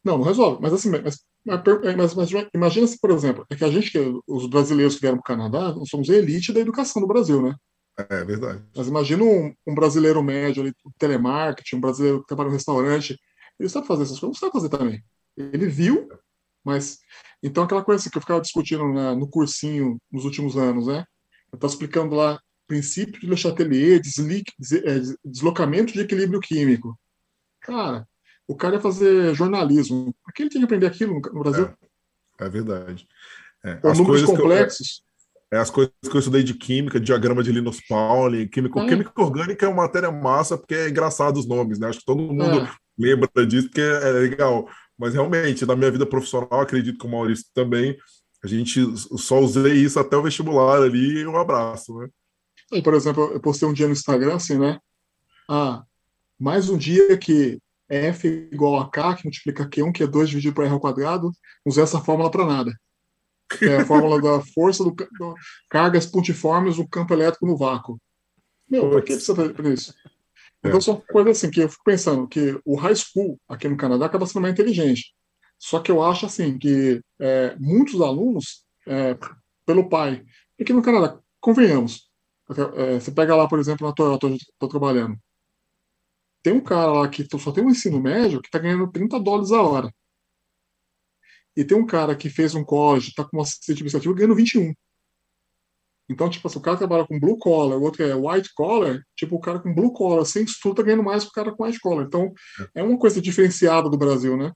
Não, 0.04 0.18
não 0.18 0.26
resolve. 0.26 0.62
Mas 0.62 0.74
assim, 0.74 0.90
mas, 0.90 1.20
mas, 1.46 2.14
mas, 2.16 2.32
imagina 2.54 2.88
se, 2.88 3.00
por 3.00 3.12
exemplo, 3.12 3.46
é 3.50 3.56
que 3.56 3.64
a 3.64 3.70
gente, 3.70 3.98
os 4.28 4.48
brasileiros 4.48 4.96
que 4.96 5.02
vieram 5.02 5.18
para 5.18 5.34
o 5.34 5.38
Canadá, 5.38 5.74
nós 5.74 5.90
somos 5.90 6.10
a 6.10 6.16
elite 6.16 6.54
da 6.54 6.60
educação 6.60 7.02
do 7.02 7.08
Brasil, 7.08 7.42
né? 7.42 7.56
É 8.10 8.24
verdade. 8.24 8.64
Mas 8.76 8.88
imagina 8.88 9.24
um, 9.24 9.54
um 9.68 9.76
brasileiro 9.76 10.24
médio 10.24 10.64
ali, 10.64 10.74
telemarketing, 10.98 11.76
um 11.76 11.82
brasileiro 11.82 12.22
que 12.22 12.28
trabalha 12.28 12.50
no 12.50 12.56
restaurante, 12.56 13.18
ele 13.60 13.70
sabe 13.70 13.88
fazer 13.88 14.04
essas 14.04 14.20
coisas, 14.20 14.40
não 14.40 14.50
sabe 14.50 14.54
fazer 14.54 14.70
também. 14.70 15.04
Ele 15.38 15.68
viu, 15.68 16.10
mas. 16.64 17.00
Então, 17.44 17.64
aquela 17.64 17.84
coisa 17.84 18.10
que 18.10 18.18
eu 18.18 18.22
ficava 18.22 18.42
discutindo 18.42 18.88
na, 18.94 19.16
no 19.16 19.28
cursinho 19.28 19.98
nos 20.12 20.26
últimos 20.26 20.56
anos, 20.58 20.88
né? 20.88 21.06
Eu 21.52 21.56
estava 21.56 21.72
explicando 21.72 22.16
lá 22.16 22.40
princípio 22.68 23.20
de 23.20 23.28
Le 23.28 23.36
Chatelier, 23.36 24.00
é, 24.00 25.00
deslocamento 25.26 25.92
de 25.92 26.00
equilíbrio 26.00 26.40
químico. 26.40 26.98
Cara, 27.60 28.08
o 28.48 28.56
cara 28.56 28.76
ia 28.76 28.82
fazer 28.82 29.36
jornalismo. 29.36 30.16
Por 30.24 30.34
que 30.34 30.44
ele 30.44 30.50
tinha 30.50 30.62
que 30.62 30.66
aprender 30.66 30.86
aquilo 30.86 31.20
no 31.34 31.40
Brasil? 31.42 31.70
É, 32.40 32.46
é 32.46 32.50
verdade. 32.50 33.06
É, 33.64 33.80
as 33.84 33.98
números 33.98 34.24
complexos. 34.24 35.04
Eu, 35.52 35.58
é, 35.58 35.62
as 35.62 35.70
coisas 35.70 35.94
que 36.02 36.16
eu 36.16 36.20
estudei 36.20 36.44
de 36.44 36.54
química, 36.54 37.00
diagrama 37.00 37.44
de 37.44 37.52
Linus 37.52 37.82
Pauling, 37.82 38.48
química, 38.48 38.80
é. 38.80 38.88
química 38.88 39.12
orgânica 39.22 39.66
é 39.66 39.70
uma 39.70 39.84
matéria 39.84 40.10
massa, 40.10 40.58
porque 40.58 40.76
é 40.76 40.90
engraçado 40.90 41.38
os 41.38 41.46
nomes, 41.46 41.78
né? 41.78 41.90
Acho 41.90 42.00
que 42.00 42.06
todo 42.06 42.22
mundo 42.22 42.44
é. 42.44 42.72
lembra 42.98 43.30
disso, 43.46 43.68
porque 43.68 43.82
é 43.82 44.12
legal. 44.12 44.70
Mas 45.02 45.16
realmente, 45.16 45.66
na 45.66 45.76
minha 45.76 45.90
vida 45.90 46.06
profissional, 46.06 46.62
acredito 46.62 47.00
que 47.00 47.08
o 47.08 47.10
Maurício 47.10 47.48
também, 47.56 47.98
a 48.44 48.48
gente 48.48 48.80
só 49.18 49.40
usei 49.40 49.74
isso 49.74 50.00
até 50.00 50.16
o 50.16 50.22
vestibular 50.22 50.80
ali 50.80 51.22
e 51.22 51.28
um 51.28 51.38
abraço, 51.38 51.98
né? 51.98 52.08
E, 52.72 52.84
por 52.84 52.94
exemplo, 52.94 53.32
eu 53.34 53.40
postei 53.40 53.68
um 53.68 53.74
dia 53.74 53.88
no 53.88 53.94
Instagram 53.94 54.36
assim, 54.36 54.60
né? 54.60 54.78
Ah, 55.50 55.82
mais 56.40 56.70
um 56.70 56.78
dia 56.78 57.18
que 57.18 57.60
F 57.90 58.28
igual 58.52 58.80
a 58.80 58.92
K, 58.92 59.16
que 59.16 59.24
multiplica 59.24 59.68
Q1, 59.68 59.92
que 59.92 60.04
é 60.04 60.08
2 60.08 60.30
dividido 60.30 60.54
por 60.54 60.66
R 60.66 60.72
ao 60.72 60.80
quadrado, 60.80 61.32
usei 61.66 61.84
essa 61.84 62.00
fórmula 62.00 62.30
para 62.30 62.46
nada. 62.46 62.72
É 63.60 63.78
a 63.78 63.86
fórmula 63.88 64.22
da 64.22 64.40
força 64.54 64.84
do, 64.84 64.92
do 64.92 65.36
cargas 65.68 66.06
pontiformes 66.06 66.76
do 66.76 66.88
campo 66.88 67.12
elétrico 67.12 67.48
no 67.48 67.58
vácuo. 67.58 68.00
Meu, 68.70 68.88
para 68.88 69.02
que 69.02 69.14
precisa 69.14 69.36
fazer 69.36 69.74
isso? 69.74 69.96
Então, 70.64 70.78
é. 70.78 70.82
são 70.82 71.02
coisas 71.12 71.38
assim 71.38 71.50
que 71.50 71.62
eu 71.62 71.70
fico 71.70 71.84
pensando 71.84 72.28
que 72.28 72.60
o 72.64 72.76
high 72.76 72.96
school 72.96 73.40
aqui 73.48 73.68
no 73.68 73.78
Canadá 73.78 74.06
acaba 74.06 74.26
sendo 74.26 74.42
mais 74.42 74.54
inteligente. 74.54 75.14
Só 75.58 75.80
que 75.80 75.92
eu 75.92 76.04
acho 76.04 76.26
assim 76.26 76.58
que 76.58 77.02
é, 77.20 77.56
muitos 77.60 78.00
alunos, 78.02 78.66
é, 78.88 79.18
pelo 79.66 79.90
pai, 79.90 80.24
aqui 80.60 80.74
no 80.74 80.82
Canadá, 80.82 81.20
convenhamos, 81.40 82.10
é, 82.76 83.00
você 83.00 83.12
pega 83.12 83.36
lá, 83.36 83.48
por 83.48 83.60
exemplo, 83.60 83.88
na 83.88 83.94
Toyota, 83.94 84.28
onde 84.28 84.38
estou 84.38 84.70
trabalhando. 84.70 85.18
Tem 86.44 86.54
um 86.54 86.62
cara 86.62 86.92
lá 86.92 87.10
que 87.10 87.26
só 87.40 87.52
tem 87.52 87.64
um 87.64 87.70
ensino 87.70 88.02
médio 88.02 88.42
que 88.42 88.48
está 88.48 88.60
ganhando 88.60 88.92
30 88.92 89.20
dólares 89.20 89.52
a 89.52 89.62
hora. 89.62 89.94
E 91.56 91.64
tem 91.64 91.78
um 91.78 91.86
cara 91.86 92.16
que 92.16 92.30
fez 92.30 92.56
um 92.56 92.64
college, 92.64 93.10
está 93.10 93.24
com 93.24 93.38
um 93.38 93.42
assistente 93.42 93.74
administrativo 93.74 94.16
ganhando 94.16 94.36
21. 94.36 94.74
Então, 96.12 96.30
tipo, 96.30 96.50
se 96.50 96.58
o 96.58 96.62
cara 96.62 96.78
trabalha 96.78 97.06
com 97.06 97.20
blue 97.20 97.38
collar, 97.38 97.78
o 97.78 97.82
outro 97.82 98.04
é 98.04 98.14
white 98.14 98.52
collar, 98.54 99.02
tipo, 99.16 99.36
o 99.36 99.40
cara 99.40 99.60
com 99.60 99.74
blue 99.74 99.94
collar 99.94 100.26
sem 100.26 100.44
estudo 100.44 100.76
tá 100.76 100.84
ganhando 100.84 101.04
mais 101.04 101.24
que 101.24 101.30
o 101.30 101.34
cara 101.34 101.52
com 101.52 101.64
white 101.64 101.80
collar. 101.80 102.06
Então, 102.06 102.34
é 102.76 102.84
uma 102.84 102.98
coisa 102.98 103.22
diferenciada 103.22 103.90
do 103.90 103.98
Brasil, 103.98 104.36
né? 104.36 104.52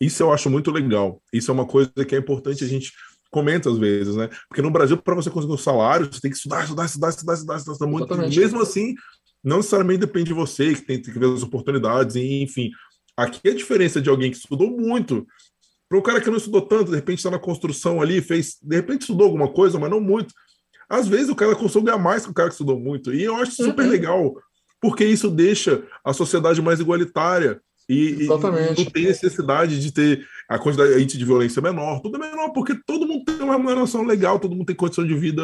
Isso 0.00 0.22
eu 0.22 0.32
acho 0.32 0.48
muito 0.48 0.70
legal. 0.70 1.22
Isso 1.32 1.50
é 1.50 1.54
uma 1.54 1.66
coisa 1.66 1.90
que 2.06 2.14
é 2.14 2.18
importante 2.18 2.64
a 2.64 2.68
gente 2.68 2.92
comenta 3.30 3.70
às 3.70 3.78
vezes, 3.78 4.16
né? 4.16 4.28
Porque 4.48 4.62
no 4.62 4.70
Brasil, 4.70 4.96
para 4.96 5.14
você 5.14 5.30
conseguir 5.30 5.54
um 5.54 5.58
salário, 5.58 6.06
você 6.06 6.20
tem 6.20 6.30
que 6.30 6.36
estudar, 6.36 6.64
estudar, 6.64 6.84
estudar, 6.84 7.08
estudar, 7.10 7.34
estudar, 7.34 7.56
estudar, 7.56 7.86
muito. 7.86 8.16
Mesmo 8.16 8.60
assim, 8.60 8.94
não 9.42 9.58
necessariamente 9.58 10.00
depende 10.00 10.26
de 10.26 10.34
você, 10.34 10.74
que 10.74 10.82
tem, 10.82 11.00
que 11.00 11.18
ver 11.18 11.32
as 11.32 11.42
oportunidades, 11.42 12.16
e, 12.16 12.42
enfim. 12.42 12.70
Aqui 13.16 13.48
a 13.48 13.54
diferença 13.54 14.00
de 14.00 14.08
alguém 14.08 14.30
que 14.30 14.38
estudou 14.38 14.70
muito 14.70 15.26
para 15.88 15.98
um 15.98 16.02
cara 16.02 16.20
que 16.22 16.30
não 16.30 16.38
estudou 16.38 16.62
tanto, 16.62 16.90
de 16.90 16.96
repente 16.96 17.18
está 17.18 17.30
na 17.30 17.38
construção 17.38 18.00
ali, 18.00 18.22
fez, 18.22 18.56
de 18.62 18.76
repente 18.76 19.02
estudou 19.02 19.26
alguma 19.26 19.52
coisa, 19.52 19.78
mas 19.78 19.90
não 19.90 20.00
muito. 20.00 20.32
Às 20.92 21.08
vezes 21.08 21.30
o 21.30 21.34
cara 21.34 21.56
consegue 21.56 21.86
ganhar 21.86 21.96
mais 21.96 22.26
que 22.26 22.30
o 22.30 22.34
cara 22.34 22.50
que 22.50 22.54
estudou 22.54 22.78
muito. 22.78 23.14
E 23.14 23.22
eu 23.22 23.36
acho 23.36 23.52
super 23.52 23.86
uhum. 23.86 23.90
legal, 23.90 24.34
porque 24.78 25.02
isso 25.02 25.30
deixa 25.30 25.82
a 26.04 26.12
sociedade 26.12 26.60
mais 26.60 26.80
igualitária. 26.80 27.62
E. 27.88 28.24
E 28.24 28.26
não 28.26 28.90
tem 28.92 29.04
necessidade 29.04 29.80
de 29.80 29.90
ter 29.90 30.26
a 30.46 30.58
quantidade 30.58 31.02
de 31.02 31.24
violência 31.24 31.62
menor, 31.62 32.00
tudo 32.00 32.22
é 32.22 32.30
menor, 32.30 32.50
porque 32.50 32.74
todo 32.86 33.06
mundo 33.06 33.24
tem 33.24 33.40
uma 33.40 33.56
remuneração 33.56 34.04
legal, 34.04 34.38
todo 34.38 34.54
mundo 34.54 34.66
tem 34.66 34.76
condição 34.76 35.06
de 35.06 35.14
vida 35.14 35.42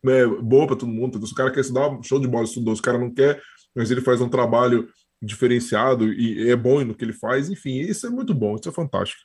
né, 0.00 0.24
boa 0.40 0.68
para 0.68 0.76
todo 0.76 0.92
mundo. 0.92 1.26
Se 1.26 1.32
o 1.32 1.36
cara 1.36 1.50
quer 1.50 1.62
estudar, 1.62 1.90
show 2.04 2.20
de 2.20 2.28
bola, 2.28 2.44
estudou. 2.44 2.76
Se 2.76 2.80
o 2.80 2.84
cara 2.84 2.96
não 2.96 3.12
quer, 3.12 3.42
mas 3.74 3.90
ele 3.90 4.00
faz 4.00 4.20
um 4.20 4.28
trabalho 4.28 4.88
diferenciado 5.20 6.12
e 6.12 6.48
é 6.48 6.54
bom 6.54 6.84
no 6.84 6.94
que 6.94 7.04
ele 7.04 7.12
faz, 7.12 7.50
enfim, 7.50 7.80
isso 7.80 8.06
é 8.06 8.10
muito 8.10 8.32
bom, 8.32 8.54
isso 8.54 8.68
é 8.68 8.72
fantástico. 8.72 9.20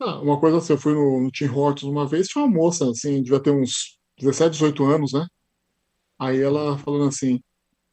Ah, 0.00 0.20
uma 0.20 0.38
coisa 0.38 0.58
assim, 0.58 0.74
eu 0.74 0.78
fui 0.78 0.94
no, 0.94 1.20
no 1.20 1.30
Tim 1.32 1.46
Hortons 1.46 1.90
uma 1.90 2.06
vez, 2.06 2.28
tinha 2.28 2.44
uma 2.44 2.54
moça, 2.54 2.88
assim, 2.88 3.22
devia 3.22 3.40
ter 3.40 3.50
uns 3.50 3.99
17, 4.20 4.52
18 4.52 4.84
anos, 4.84 5.12
né? 5.12 5.26
Aí 6.18 6.40
ela 6.40 6.78
falando 6.78 7.08
assim, 7.08 7.40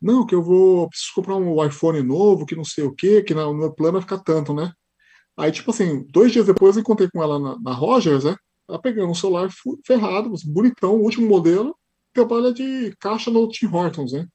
não, 0.01 0.25
que 0.25 0.35
eu 0.35 0.43
vou, 0.43 0.89
preciso 0.89 1.13
comprar 1.15 1.35
um 1.35 1.65
iPhone 1.65 2.01
novo, 2.03 2.45
que 2.45 2.55
não 2.55 2.63
sei 2.63 2.83
o 2.83 2.93
quê, 2.93 3.23
que 3.23 3.33
no 3.33 3.53
meu 3.53 3.73
plano 3.73 3.93
vai 3.93 4.01
ficar 4.01 4.19
tanto, 4.19 4.53
né? 4.53 4.71
Aí, 5.35 5.51
tipo 5.51 5.71
assim, 5.71 6.05
dois 6.09 6.31
dias 6.31 6.45
depois 6.45 6.75
eu 6.75 6.81
encontrei 6.81 7.09
com 7.11 7.21
ela 7.21 7.39
na, 7.39 7.59
na 7.59 7.73
Rogers, 7.73 8.23
né? 8.23 8.35
Ela 8.67 8.81
pegando 8.81 9.09
um 9.09 9.15
celular 9.15 9.49
ferrado, 9.85 10.31
bonitão, 10.45 10.95
último 10.95 11.27
modelo, 11.27 11.75
trabalha 12.13 12.51
de 12.51 12.93
caixa 12.99 13.31
no 13.31 13.47
Tim 13.47 13.67
Hortons, 13.67 14.13
né? 14.13 14.27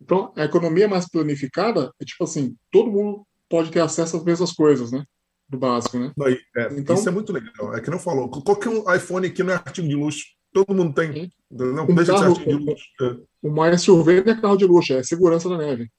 Então, 0.00 0.32
a 0.36 0.44
economia 0.44 0.86
mais 0.86 1.08
planificada 1.08 1.92
é 2.00 2.04
tipo 2.04 2.24
assim, 2.24 2.54
todo 2.70 2.90
mundo 2.90 3.26
pode 3.48 3.70
ter 3.70 3.80
acesso 3.80 4.16
às 4.16 4.24
mesmas 4.24 4.52
coisas, 4.52 4.92
né? 4.92 5.04
Do 5.48 5.58
básico, 5.58 5.98
né? 5.98 6.12
É, 6.56 6.78
então, 6.78 6.94
isso 6.94 7.08
é 7.08 7.12
muito 7.12 7.32
legal. 7.32 7.74
É 7.74 7.80
que 7.80 7.90
não 7.90 7.98
falou. 7.98 8.28
Qualquer 8.30 8.68
um 8.68 8.94
iPhone 8.94 9.26
aqui 9.26 9.42
não 9.42 9.54
é 9.54 9.56
artigo 9.56 9.88
de 9.88 9.94
luxo. 9.94 10.24
Todo 10.52 10.74
mundo 10.74 10.94
tem. 10.94 11.32
Não 11.50 11.84
um 11.84 11.94
deixa 11.94 12.12
carro, 12.12 12.34
de 12.34 12.44
ser 12.44 12.56
de 12.58 12.64
luxo. 12.64 12.84
É. 13.00 13.16
O 13.42 13.50
mais 13.50 13.80
SUV 13.82 14.24
não 14.24 14.32
é 14.32 14.40
carro 14.40 14.56
de 14.56 14.64
luxo, 14.64 14.92
é 14.92 15.02
segurança 15.02 15.48
da 15.48 15.58
neve. 15.58 15.90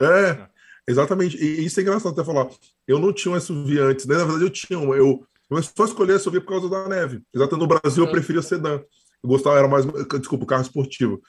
É, 0.00 0.46
exatamente. 0.86 1.36
E 1.36 1.64
isso 1.64 1.78
é 1.80 1.82
engraçado 1.82 2.12
até 2.12 2.24
falar. 2.24 2.48
Eu 2.86 2.98
não 2.98 3.12
tinha 3.12 3.34
um 3.34 3.40
SUV 3.40 3.78
antes, 3.78 4.06
né? 4.06 4.16
Na 4.16 4.24
verdade, 4.24 4.44
eu 4.44 4.50
tinha 4.50 4.78
um. 4.78 4.94
Eu, 4.94 5.24
eu 5.50 5.62
só 5.62 5.84
escolhi 5.84 6.18
SUV 6.18 6.40
por 6.40 6.48
causa 6.48 6.68
da 6.68 6.88
neve. 6.88 7.22
Exatamente. 7.34 7.68
No 7.68 7.78
Brasil, 7.78 8.04
é. 8.04 8.06
eu 8.06 8.10
preferia 8.10 8.42
sedã. 8.42 8.80
Eu 9.22 9.28
gostava, 9.28 9.58
era 9.58 9.68
mais. 9.68 9.86
Desculpa, 10.18 10.46
carro 10.46 10.62
esportivo. 10.62 11.20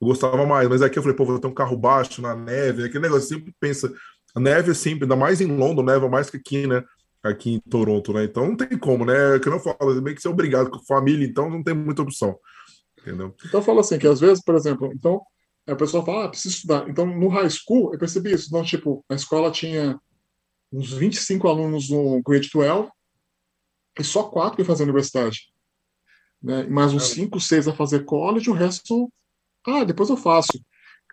Eu 0.00 0.06
gostava 0.06 0.46
mais. 0.46 0.68
Mas 0.68 0.82
aqui 0.82 0.98
eu 0.98 1.02
falei, 1.02 1.16
pô, 1.16 1.24
vou 1.24 1.38
ter 1.38 1.48
um 1.48 1.54
carro 1.54 1.76
baixo 1.76 2.22
na 2.22 2.34
neve. 2.34 2.84
Aquele 2.84 3.02
negócio, 3.02 3.28
sempre 3.28 3.54
pensa. 3.60 3.92
A 4.34 4.40
neve 4.40 4.70
é 4.70 4.74
sempre, 4.74 5.04
ainda 5.04 5.16
mais 5.16 5.40
em 5.40 5.46
London, 5.46 5.82
neva 5.82 6.08
mais 6.08 6.30
que 6.30 6.36
aqui, 6.36 6.66
né? 6.66 6.84
Aqui 7.22 7.54
em 7.54 7.60
Toronto, 7.60 8.12
né? 8.12 8.24
Então 8.24 8.48
não 8.48 8.56
tem 8.56 8.78
como, 8.78 9.04
né? 9.04 9.36
É 9.36 9.38
que 9.38 9.48
eu 9.48 9.52
não 9.52 9.60
falo, 9.60 10.00
meio 10.00 10.16
que 10.16 10.22
ser 10.22 10.28
obrigado 10.28 10.70
com 10.70 10.78
família, 10.84 11.26
então 11.26 11.50
não 11.50 11.62
tem 11.62 11.74
muita 11.74 12.02
opção. 12.02 12.38
Entendeu? 12.98 13.34
Então 13.44 13.60
eu 13.60 13.64
falo 13.64 13.80
assim, 13.80 13.98
que 13.98 14.06
às 14.06 14.20
vezes, 14.20 14.42
por 14.42 14.54
exemplo, 14.54 14.90
então 14.92 15.20
a 15.66 15.76
pessoa 15.76 16.04
fala, 16.04 16.24
ah, 16.24 16.28
preciso 16.28 16.56
estudar. 16.56 16.88
Então, 16.88 17.06
no 17.06 17.28
high 17.28 17.48
school, 17.48 17.92
eu 17.92 17.98
percebi 17.98 18.32
isso. 18.32 18.48
Então, 18.48 18.62
tipo, 18.64 19.04
a 19.08 19.14
escola 19.14 19.50
tinha 19.50 19.98
uns 20.72 20.92
25 20.92 21.48
alunos 21.48 21.90
no 21.90 22.22
grade 22.22 22.48
12 22.52 22.88
e 23.98 24.04
só 24.04 24.24
quatro 24.24 24.56
que 24.56 24.64
faziam 24.64 24.84
universidade. 24.84 25.52
Né? 26.42 26.64
Mais 26.64 26.92
uns 26.92 27.08
5, 27.08 27.38
6 27.38 27.68
a 27.68 27.72
fazer 27.72 28.04
college, 28.04 28.50
o 28.50 28.54
resto, 28.54 29.12
ah, 29.66 29.84
depois 29.84 30.08
eu 30.08 30.16
faço. 30.16 30.60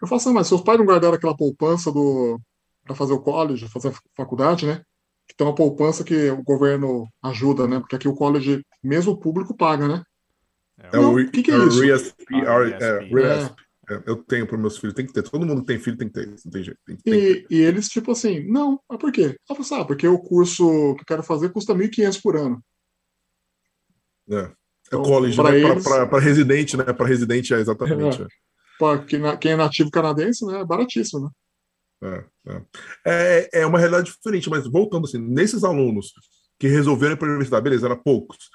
Eu 0.01 0.07
faço, 0.07 0.29
ah, 0.29 0.33
mas 0.33 0.47
seus 0.47 0.61
pais 0.61 0.79
não 0.79 0.85
guardaram 0.85 1.15
aquela 1.15 1.35
poupança 1.35 1.91
do 1.91 2.39
para 2.83 2.95
fazer 2.95 3.11
o 3.11 3.21
college, 3.21 3.67
fazer 3.67 3.89
a 3.89 3.93
faculdade, 4.15 4.65
né? 4.65 4.81
Tem 5.37 5.45
uma 5.45 5.55
poupança 5.55 6.03
que 6.03 6.31
o 6.31 6.43
governo 6.43 7.07
ajuda, 7.23 7.67
né? 7.67 7.79
Porque 7.79 7.95
aqui 7.95 8.07
o 8.07 8.15
college, 8.15 8.65
mesmo 8.83 9.13
o 9.13 9.19
público, 9.19 9.55
paga, 9.55 9.87
né? 9.87 10.03
É, 10.79 10.97
não, 10.97 11.13
o 11.13 11.31
que, 11.31 11.43
que 11.43 11.51
é, 11.51 11.55
é 11.55 11.65
isso? 11.65 11.81
RESP, 11.81 12.25
é, 12.33 13.93
é, 13.93 14.03
eu 14.05 14.17
tenho 14.17 14.45
para 14.45 14.57
meus 14.57 14.77
filhos, 14.77 14.93
tem 14.93 15.05
que 15.05 15.13
ter. 15.13 15.23
Todo 15.23 15.45
mundo 15.45 15.63
tem 15.63 15.79
filho 15.79 15.95
tem 15.95 16.07
que 16.07 16.13
ter, 16.13 16.27
não 16.27 16.51
tem 16.51 16.63
jeito. 16.63 16.79
Tem, 16.85 16.97
tem 16.97 17.13
e, 17.13 17.45
e, 17.49 17.59
eles, 17.59 17.87
tipo 17.87 18.11
assim, 18.11 18.45
não, 18.47 18.79
mas 18.89 18.99
por 18.99 19.11
quê? 19.11 19.37
Ah, 19.49 19.85
porque 19.85 20.07
o 20.07 20.19
curso 20.19 20.95
que 20.95 21.01
eu 21.01 21.05
quero 21.05 21.23
fazer 21.23 21.49
custa 21.49 21.73
1.500 21.73 22.21
por 22.21 22.35
ano. 22.35 22.61
É. 24.29 24.35
É 24.39 24.51
então, 24.87 25.03
college, 25.03 25.37
né? 25.41 26.05
Para 26.09 26.19
residente, 26.19 26.77
né? 26.77 26.85
Para 26.85 27.07
residente, 27.07 27.53
é 27.53 27.59
exatamente. 27.59 28.21
É. 28.21 28.27
para 28.79 29.37
quem 29.37 29.51
é 29.51 29.55
nativo 29.55 29.91
canadense, 29.91 30.45
né, 30.45 30.61
é 30.61 30.65
baratíssimo, 30.65 31.25
né? 31.25 31.29
É, 32.03 32.25
é. 32.47 32.61
é, 33.05 33.49
é 33.61 33.65
uma 33.65 33.79
realidade 33.79 34.11
diferente, 34.11 34.49
mas 34.49 34.67
voltando 34.67 35.05
assim, 35.05 35.17
nesses 35.17 35.63
alunos 35.63 36.13
que 36.59 36.67
resolveram 36.67 37.13
ir 37.13 37.17
para 37.17 37.27
a 37.27 37.31
universidade, 37.31 37.63
beleza, 37.63 37.87
eram 37.87 38.01
poucos. 38.01 38.49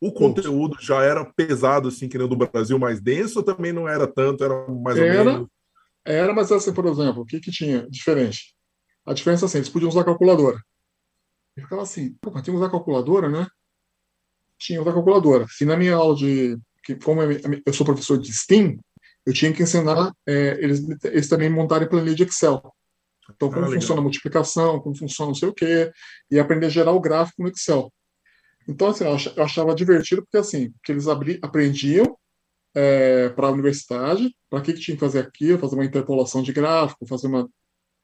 O 0.00 0.12
conteúdo 0.12 0.70
poucos. 0.70 0.84
já 0.84 1.02
era 1.02 1.24
pesado, 1.24 1.88
assim, 1.88 2.08
que 2.08 2.18
nem 2.18 2.28
do 2.28 2.36
Brasil, 2.36 2.78
mais 2.78 3.00
denso, 3.00 3.38
ou 3.38 3.44
também 3.44 3.72
não 3.72 3.88
era 3.88 4.06
tanto, 4.06 4.44
era 4.44 4.66
mais 4.68 4.98
era, 4.98 5.18
ou 5.18 5.24
menos? 5.24 5.48
Era, 6.04 6.34
mas 6.34 6.52
assim, 6.52 6.72
por 6.72 6.86
exemplo, 6.86 7.22
o 7.22 7.26
que 7.26 7.40
que 7.40 7.50
tinha 7.50 7.88
diferente? 7.90 8.54
A 9.04 9.12
diferença 9.12 9.44
é 9.44 9.46
assim, 9.46 9.58
eles 9.58 9.68
podiam 9.68 9.88
usar 9.88 10.04
calculadora. 10.04 10.60
Eu 11.56 11.62
ficava 11.62 11.82
assim, 11.82 12.14
pô, 12.20 12.30
mas 12.30 12.42
tinha 12.42 12.54
que 12.54 12.60
usar 12.60 12.70
calculadora, 12.70 13.28
né? 13.28 13.46
Tinha 14.58 14.78
que 14.78 14.82
usar 14.82 14.92
calculadora. 14.92 15.46
Se 15.48 15.64
na 15.64 15.76
minha 15.76 15.94
aula 15.94 16.14
de... 16.14 16.58
que 16.82 16.96
Como 16.96 17.22
eu 17.22 17.72
sou 17.72 17.86
professor 17.86 18.18
de 18.18 18.32
STEAM, 18.32 18.78
eu 19.24 19.32
tinha 19.32 19.52
que 19.52 19.62
ensinar 19.62 20.12
é, 20.26 20.62
eles, 20.62 20.86
eles 21.04 21.28
também 21.28 21.48
montarem 21.48 21.88
planilha 21.88 22.14
de 22.14 22.22
Excel. 22.24 22.62
Então, 23.34 23.50
como 23.50 23.66
ah, 23.66 23.70
funciona 23.70 24.00
a 24.00 24.02
multiplicação, 24.02 24.80
como 24.80 24.96
funciona 24.96 25.28
não 25.28 25.34
sei 25.34 25.48
o 25.48 25.54
quê, 25.54 25.90
e 26.30 26.38
aprender 26.38 26.66
a 26.66 26.70
gerar 26.70 26.92
o 26.92 27.00
gráfico 27.00 27.42
no 27.42 27.48
Excel. 27.48 27.92
Então, 28.68 28.88
assim, 28.88 29.04
eu 29.04 29.42
achava 29.42 29.74
divertido, 29.74 30.22
porque 30.22 30.38
assim, 30.38 30.72
que 30.82 30.92
eles 30.92 31.06
abri, 31.06 31.38
aprendiam 31.42 32.16
é, 32.74 33.28
para 33.30 33.46
a 33.46 33.50
universidade, 33.50 34.34
para 34.50 34.60
que, 34.60 34.72
que 34.72 34.80
tinha 34.80 34.96
que 34.96 35.00
fazer 35.00 35.20
aquilo, 35.20 35.58
fazer 35.58 35.76
uma 35.76 35.84
interpolação 35.84 36.42
de 36.42 36.52
gráfico, 36.52 37.06
fazer 37.06 37.28
uma, 37.28 37.48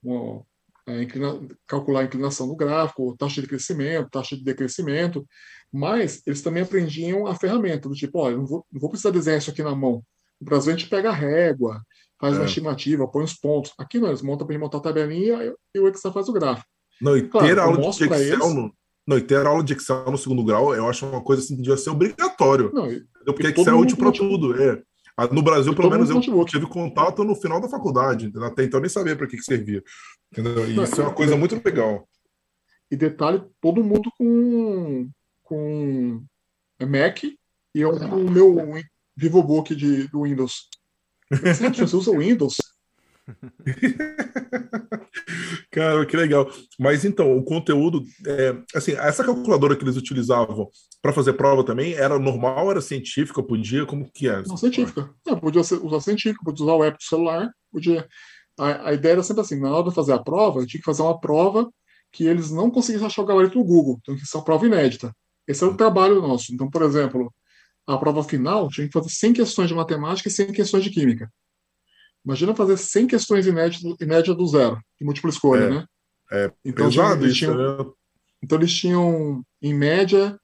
uma 0.03 0.43
é, 0.87 1.03
inclina, 1.03 1.41
calcular 1.67 2.01
a 2.01 2.05
inclinação 2.05 2.49
do 2.49 2.57
gráfico, 2.57 3.17
taxa 3.17 3.41
de 3.41 3.49
crescimento, 3.49 4.11
taxa 4.11 4.37
de 4.37 4.45
decrescimento, 4.45 5.27
mas 5.73 6.23
eles 6.27 6.43
também 6.43 6.63
aprendiam 6.63 7.27
a 7.27 7.35
ferramenta, 7.35 7.89
do 7.89 7.95
tipo, 7.95 8.19
olha, 8.19 8.37
não 8.37 8.47
vou, 8.47 8.67
não 8.73 8.81
vou 8.81 8.91
precisar 8.91 9.11
desenhar 9.11 9.39
isso 9.39 9.51
aqui 9.51 9.63
na 9.63 9.75
mão. 9.75 10.03
No 10.41 10.45
Brasil, 10.45 10.73
a 10.73 10.77
gente 10.77 10.89
pega 10.89 11.11
a 11.11 11.15
régua, 11.15 11.81
faz 12.23 12.37
é. 12.37 12.39
uma 12.39 12.47
estimativa, 12.47 13.09
põe 13.09 13.25
os 13.25 13.35
pontos. 13.35 13.73
Aqui 13.77 13.99
não, 13.99 14.07
eles 14.07 14.23
montam 14.23 14.47
para 14.47 14.57
montar 14.57 14.79
a 14.79 14.83
tabelinha 14.83 15.53
e 15.75 15.81
o 15.81 15.89
Excel 15.89 16.13
faz 16.13 16.29
o 16.29 16.33
gráfico. 16.33 16.69
Não, 17.01 17.17
e 17.17 17.23
claro, 17.23 17.49
ter 17.49 17.59
aula 17.59 17.91
de 17.91 18.05
Excel 18.05 18.55
no, 18.55 18.73
não, 19.05 19.19
e 19.19 19.21
ter 19.21 19.45
aula 19.45 19.65
de 19.65 19.73
Excel 19.73 20.09
no 20.09 20.17
segundo 20.17 20.45
grau, 20.45 20.73
eu 20.73 20.89
acho 20.89 21.05
uma 21.05 21.21
coisa 21.21 21.43
assim 21.43 21.57
que 21.57 21.63
devia 21.63 21.77
ser 21.77 21.91
obrigatório. 21.91 22.71
Não, 22.73 22.89
e, 22.89 23.05
porque 23.25 23.49
Excel 23.49 23.75
é 23.75 23.77
útil 23.77 23.97
para 23.97 24.13
tudo. 24.13 24.63
É. 24.63 24.81
No 25.33 25.43
Brasil, 25.43 25.75
pelo 25.75 25.91
menos, 25.91 26.09
eu 26.09 26.45
tive 26.45 26.67
contato 26.67 27.25
no 27.25 27.35
final 27.35 27.61
da 27.61 27.69
faculdade. 27.69 28.33
Até 28.37 28.65
então, 28.65 28.81
nem 28.81 28.89
sabia 28.89 29.17
para 29.17 29.27
que, 29.27 29.37
que 29.37 29.43
servia. 29.43 29.83
Entendeu? 30.31 30.67
E 30.67 30.81
isso 30.81 31.01
é 31.01 31.05
uma 31.05 31.13
coisa 31.13 31.37
muito 31.37 31.61
legal. 31.63 32.09
E 32.91 32.97
detalhe, 32.97 33.43
todo 33.61 33.85
mundo 33.85 34.11
com, 34.17 35.11
com 35.43 36.25
Mac 36.81 37.25
e 37.25 37.37
eu 37.75 37.99
com 37.99 38.17
o 38.17 38.31
meu 38.31 38.57
VivoBook 39.17 39.75
de, 39.75 40.09
do 40.09 40.23
Windows. 40.23 40.69
Você 41.33 41.97
usa 41.97 42.11
o 42.11 42.19
Windows? 42.19 42.57
Cara, 45.71 46.05
que 46.05 46.17
legal. 46.17 46.51
Mas 46.79 47.05
então, 47.05 47.37
o 47.37 47.45
conteúdo, 47.45 48.05
é, 48.27 48.57
assim, 48.75 48.93
essa 48.93 49.25
calculadora 49.25 49.77
que 49.77 49.85
eles 49.85 49.97
utilizavam 49.97 50.69
para 51.01 51.13
fazer 51.13 51.33
prova 51.35 51.65
também 51.65 51.95
era 51.95 52.19
normal, 52.19 52.71
era 52.71 52.81
científica, 52.81 53.43
podia, 53.43 53.87
como 53.87 54.11
que 54.13 54.29
é? 54.29 54.43
Não, 54.43 54.57
científica. 54.57 55.11
Não, 55.27 55.39
podia 55.39 55.61
usar 55.61 56.01
científica, 56.01 56.45
podia 56.45 56.65
usar 56.65 56.75
o 56.75 56.85
app 56.85 56.99
do 56.99 57.05
celular, 57.05 57.51
podia. 57.71 58.07
A, 58.59 58.91
a, 58.91 58.93
ideia 58.93 59.13
era 59.13 59.23
sempre 59.23 59.41
assim, 59.41 59.59
na 59.59 59.75
hora 59.75 59.89
de 59.89 59.95
fazer 59.95 60.13
a 60.13 60.19
prova, 60.19 60.61
eu 60.61 60.67
tinha 60.67 60.81
que 60.81 60.85
fazer 60.85 61.03
uma 61.03 61.19
prova 61.19 61.71
que 62.13 62.27
eles 62.27 62.51
não 62.51 62.71
conseguissem 62.71 63.07
achar 63.07 63.23
o 63.23 63.27
gabarito 63.27 63.59
no 63.59 63.65
Google, 63.65 63.99
então 64.03 64.15
que 64.15 64.27
ser 64.27 64.37
uma 64.37 64.45
prova 64.45 64.67
inédita. 64.67 65.15
Esse 65.49 65.65
é 65.65 65.67
o 65.67 65.77
trabalho 65.77 66.21
nosso. 66.21 66.53
Então, 66.55 66.69
por 66.71 66.83
exemplo, 66.83 67.33
a 67.87 67.99
prova 67.99 68.23
final 68.23 68.69
tinha 68.69 68.87
que 68.87 68.93
fazer 68.93 69.11
100 69.11 69.33
questões 69.35 69.69
de 69.69 69.75
matemática 69.75 70.29
e 70.29 70.33
100 70.33 70.53
questões 70.53 70.85
de 70.85 70.91
química. 70.91 71.31
Imagina 72.25 72.55
fazer 72.55 72.77
100 72.77 73.07
questões 73.09 73.47
inéditas, 73.47 73.97
inéditas 74.01 74.37
do 74.37 74.47
zero, 74.47 74.77
de 74.99 75.05
múltipla 75.05 75.31
escolha, 75.31 75.65
é, 75.65 75.71
né? 75.71 75.87
É 76.31 76.53
então, 76.65 76.87
pesado 76.87 77.25
eles 77.25 77.37
tinham, 77.37 77.53
isso, 77.53 77.85
né? 77.85 77.93
Então 78.43 78.59
eles 78.59 78.73
tinham, 78.73 79.45
em 79.61 79.75
média, 79.75 80.39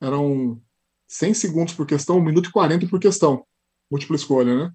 eram 0.00 0.60
100 1.08 1.34
segundos 1.34 1.74
por 1.74 1.86
questão, 1.86 2.18
1 2.18 2.22
minuto 2.22 2.48
e 2.48 2.52
40 2.52 2.86
por 2.86 3.00
questão, 3.00 3.44
múltipla 3.90 4.16
escolha, 4.16 4.54
né? 4.54 4.72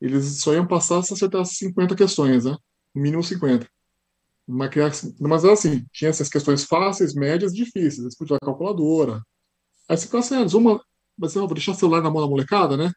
Eles 0.00 0.40
só 0.40 0.52
iam 0.52 0.66
passar 0.66 1.02
se 1.02 1.14
acertasse 1.14 1.54
50 1.54 1.96
questões, 1.96 2.44
né? 2.44 2.56
No 2.94 3.00
mínimo 3.00 3.22
50. 3.22 3.66
Mas 4.46 5.44
era 5.44 5.52
assim, 5.52 5.86
tinha 5.90 6.10
essas 6.10 6.28
questões 6.28 6.64
fáceis, 6.64 7.14
médias 7.14 7.52
e 7.52 7.56
difíceis. 7.56 8.00
Eles 8.00 8.16
podiam 8.16 8.36
usar 8.36 8.44
calculadora. 8.44 9.22
Aí 9.88 9.96
você 9.96 10.06
fala 10.06 10.22
assim, 10.22 10.34
ah, 10.34 10.58
uma, 10.58 10.82
mas 11.16 11.34
eu 11.34 11.46
vou 11.46 11.54
deixar 11.54 11.72
o 11.72 11.74
celular 11.74 12.02
na 12.02 12.10
mão 12.10 12.22
da 12.22 12.28
molecada, 12.28 12.76
né? 12.76 12.92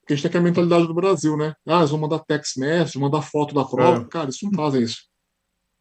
Porque 0.00 0.14
a 0.14 0.16
gente 0.16 0.22
tem 0.22 0.28
aquela 0.28 0.44
mentalidade 0.44 0.86
do 0.86 0.94
Brasil, 0.94 1.36
né? 1.36 1.54
Ah, 1.66 1.78
eles 1.78 1.90
vão 1.90 2.00
mandar 2.00 2.20
text 2.20 2.56
message, 2.56 2.98
mandar 2.98 3.22
foto 3.22 3.54
da 3.54 3.64
prova. 3.64 4.02
É. 4.02 4.08
Cara, 4.08 4.24
eles 4.26 4.38
não 4.42 4.52
fazem 4.52 4.82
isso. 4.82 4.98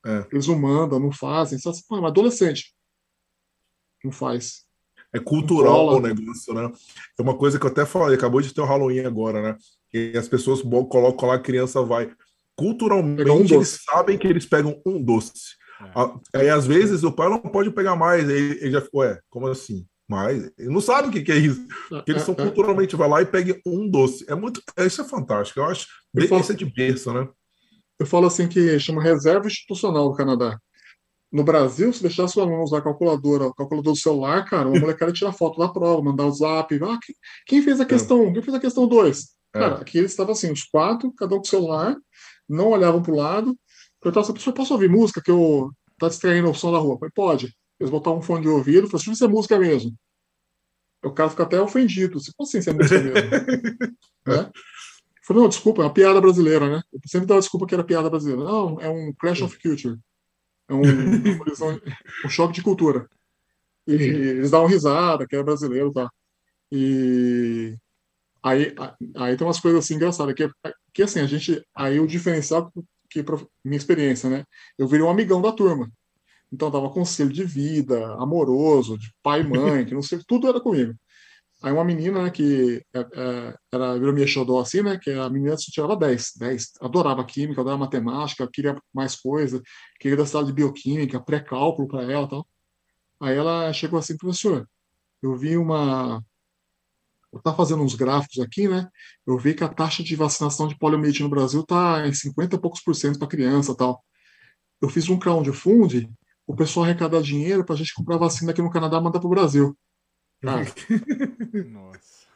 É. 0.05 0.25
Eles 0.31 0.47
não 0.47 0.59
mandam, 0.59 0.99
não 0.99 1.11
fazem. 1.11 1.57
Só 1.57 1.71
assim, 1.71 1.81
mas 1.89 2.03
adolescente 2.03 2.73
não 4.03 4.11
faz. 4.11 4.63
É 5.13 5.19
cultural 5.19 5.87
o 5.87 5.99
negócio, 5.99 6.53
né? 6.53 6.71
É 7.17 7.21
uma 7.21 7.35
coisa 7.35 7.59
que 7.59 7.65
eu 7.65 7.69
até 7.71 7.85
falei, 7.85 8.15
acabou 8.15 8.41
de 8.41 8.53
ter 8.53 8.61
o 8.61 8.65
Halloween 8.65 9.05
agora, 9.05 9.41
né? 9.41 9.57
E 9.91 10.15
as 10.15 10.27
pessoas 10.27 10.61
colocam 10.61 11.29
lá, 11.29 11.35
a 11.35 11.39
criança 11.39 11.81
vai. 11.81 12.11
Culturalmente, 12.55 13.29
um 13.31 13.57
eles 13.57 13.79
sabem 13.83 14.17
que 14.17 14.27
eles 14.27 14.45
pegam 14.45 14.79
um 14.85 15.01
doce. 15.01 15.57
É. 16.33 16.39
Aí, 16.39 16.49
às 16.49 16.67
vezes, 16.67 17.03
o 17.03 17.11
pai 17.11 17.29
não 17.29 17.39
pode 17.39 17.71
pegar 17.71 17.95
mais. 17.95 18.29
Ele, 18.29 18.59
ele 18.61 18.71
já 18.71 18.81
ficou, 18.81 19.01
ué, 19.01 19.19
como 19.29 19.47
assim? 19.47 19.87
Mas 20.09 20.51
não 20.57 20.81
sabe 20.81 21.07
o 21.07 21.11
que, 21.11 21.21
que 21.21 21.31
é 21.31 21.37
isso. 21.37 21.67
Porque 21.87 22.11
eles 22.11 22.23
são 22.23 22.33
é, 22.33 22.37
é, 22.39 22.41
é. 22.41 22.45
culturalmente, 22.47 22.95
vai 22.95 23.07
lá 23.07 23.21
e 23.21 23.27
pega 23.27 23.61
um 23.63 23.87
doce. 23.87 24.25
É 24.27 24.33
muito. 24.33 24.59
Isso 24.79 25.01
é 25.01 25.03
fantástico. 25.03 25.59
Eu 25.59 25.65
acho. 25.65 25.87
Eu 26.15 26.27
falo, 26.27 26.41
isso 26.41 26.51
é 26.51 26.55
de 26.55 26.65
berço, 26.65 27.13
né? 27.13 27.29
Eu 27.99 28.07
falo 28.07 28.25
assim 28.25 28.47
que 28.47 28.79
chama 28.79 29.03
reserva 29.03 29.45
institucional 29.45 30.09
do 30.09 30.15
Canadá. 30.15 30.57
No 31.31 31.43
Brasil, 31.43 31.93
se 31.93 32.01
deixasse 32.01 32.39
o 32.39 32.41
aluno 32.41 32.63
usar 32.63 32.79
a 32.79 32.81
calculadora, 32.81 33.53
calculador 33.55 33.93
do 33.93 33.99
celular, 33.99 34.43
cara, 34.45 34.67
uma 34.67 34.79
molecada 34.81 35.13
tira 35.13 35.31
foto 35.31 35.59
da 35.59 35.69
prova, 35.69 36.01
mandar 36.01 36.25
o 36.25 36.31
zap. 36.31 36.73
Ah, 36.83 36.97
quem 37.45 37.61
fez 37.61 37.79
a 37.79 37.85
questão? 37.85 38.23
É. 38.23 38.33
Quem 38.33 38.41
fez 38.41 38.55
a 38.55 38.59
questão 38.59 38.87
2? 38.87 39.27
Cara, 39.53 39.75
é. 39.75 39.81
aqui 39.81 39.99
eles 39.99 40.09
estavam 40.09 40.31
assim, 40.31 40.51
os 40.51 40.63
quatro, 40.63 41.13
cada 41.13 41.35
um 41.35 41.37
com 41.37 41.45
o 41.45 41.47
celular, 41.47 41.95
não 42.47 42.69
olhavam 42.69 43.03
para 43.03 43.11
o 43.11 43.15
lado. 43.15 43.55
Perguntavam 44.01 44.23
assim, 44.23 44.33
professor, 44.33 44.53
posso 44.53 44.73
ouvir 44.73 44.89
música 44.89 45.21
que 45.21 45.29
eu 45.29 45.69
tá 45.99 46.07
distraindo 46.07 46.49
o 46.49 46.55
som 46.55 46.71
da 46.71 46.79
rua? 46.79 46.95
Eu 46.95 46.97
falei, 46.97 47.11
pode. 47.13 47.58
Eles 47.79 47.91
botavam 47.91 48.19
um 48.19 48.21
fone 48.21 48.41
de 48.41 48.49
ouvido 48.49 48.87
e 48.87 48.89
falaram, 48.89 48.97
assim, 48.97 49.11
isso 49.11 49.25
é 49.25 49.27
música 49.27 49.57
mesmo. 49.57 49.95
O 51.03 51.11
cara 51.11 51.29
fica 51.29 51.43
até 51.43 51.61
ofendido. 51.61 52.19
Se 52.19 52.31
fosse 52.35 52.57
assim, 52.57 52.59
isso 52.59 52.69
é 52.69 52.73
música 52.73 52.99
mesmo. 52.99 53.29
né? 54.27 54.51
Eu 54.51 55.23
falei, 55.23 55.43
não, 55.43 55.49
desculpa, 55.49 55.81
é 55.81 55.85
uma 55.85 55.93
piada 55.93 56.19
brasileira, 56.19 56.69
né? 56.69 56.81
Eu 56.91 56.99
sempre 57.05 57.27
dava 57.27 57.39
desculpa 57.39 57.65
que 57.65 57.73
era 57.73 57.83
piada 57.83 58.09
brasileira. 58.09 58.43
Não, 58.43 58.79
é 58.81 58.89
um 58.89 59.13
Clash 59.13 59.41
of 59.41 59.57
Culture. 59.61 59.97
É 60.67 60.73
um, 60.73 60.81
um 62.25 62.29
choque 62.29 62.53
de 62.53 62.63
cultura. 62.63 63.07
E 63.87 63.93
eles 63.93 64.51
davam 64.51 64.67
risada, 64.67 65.25
que 65.25 65.35
era 65.35 65.43
brasileiro, 65.43 65.91
tá? 65.91 66.09
E 66.71 67.75
aí, 68.43 68.75
aí 69.15 69.37
tem 69.37 69.47
umas 69.47 69.59
coisas 69.59 69.83
assim 69.83 69.95
engraçadas, 69.95 70.35
que, 70.35 70.47
que 70.93 71.03
assim, 71.03 71.19
a 71.19 71.25
gente, 71.25 71.63
aí 71.73 71.99
o 71.99 72.07
diferencial 72.07 72.71
que, 73.09 73.25
minha 73.63 73.77
experiência, 73.77 74.29
né? 74.29 74.43
Eu 74.77 74.87
virei 74.87 75.03
um 75.03 75.09
amigão 75.09 75.41
da 75.41 75.51
turma. 75.51 75.91
Então 76.51 76.71
dava 76.71 76.89
conselho 76.89 77.31
de 77.31 77.43
vida, 77.43 78.13
amoroso, 78.15 78.97
de 78.97 79.11
pai 79.21 79.41
e 79.41 79.43
mãe, 79.43 79.85
que 79.85 79.93
não 79.93 80.01
sei, 80.01 80.19
tudo 80.27 80.47
era 80.47 80.59
comigo. 80.59 80.95
Aí 81.61 81.73
uma 81.73 81.83
menina, 81.83 82.23
né, 82.23 82.29
que 82.29 82.81
é, 82.93 82.99
é, 82.99 83.55
era, 83.73 83.93
virou 83.95 84.13
minha 84.13 84.25
xodó 84.25 84.61
assim, 84.61 84.81
né, 84.81 84.97
que 84.97 85.11
a 85.11 85.29
menina 85.29 85.57
só 85.57 85.69
tirava 85.71 85.95
10, 85.95 86.33
10. 86.37 86.73
Adorava 86.81 87.23
química, 87.25 87.59
adorava 87.61 87.81
matemática, 87.83 88.49
queria 88.51 88.81
mais 88.93 89.15
coisa, 89.15 89.61
queria 89.99 90.17
da 90.17 90.25
sala 90.25 90.45
de 90.45 90.53
bioquímica, 90.53 91.19
pré-cálculo 91.19 91.87
para 91.87 92.03
ela 92.09 92.27
tal. 92.27 92.47
Aí 93.21 93.35
ela 93.35 93.73
chegou 93.73 93.99
assim, 93.99 94.17
professor, 94.17 94.67
eu 95.21 95.35
vi 95.35 95.57
uma... 95.57 96.23
Eu 97.31 97.41
tá 97.41 97.53
fazendo 97.53 97.83
uns 97.83 97.93
gráficos 97.93 98.39
aqui, 98.39 98.67
né? 98.67 98.87
Eu 99.27 99.37
vi 99.37 99.53
que 99.53 99.63
a 99.63 99.69
taxa 99.69 100.01
de 100.03 100.15
vacinação 100.15 100.67
de 100.67 100.77
poliomielite 100.77 101.21
no 101.21 101.29
Brasil 101.29 101.63
tá 101.63 102.07
em 102.07 102.13
50 102.13 102.55
e 102.55 102.59
poucos 102.59 102.81
por 102.81 102.95
cento 102.95 103.19
para 103.19 103.27
criança 103.27 103.75
tal. 103.75 104.03
Eu 104.81 104.89
fiz 104.89 105.09
um 105.09 105.19
crowdfunding 105.19 106.11
o 106.49 106.55
pessoal 106.55 106.83
arrecadar 106.83 107.21
dinheiro 107.21 107.63
para 107.63 107.75
a 107.75 107.77
gente 107.77 107.93
comprar 107.93 108.17
vacina 108.17 108.49
aqui 108.51 108.59
no 108.59 108.71
Canadá 108.71 108.97
e 108.97 109.01
mandar 109.01 109.19
para 109.19 109.27
o 109.27 109.29
Brasil. 109.29 109.77
Ah. 110.43 110.63
Nossa. 111.69 112.27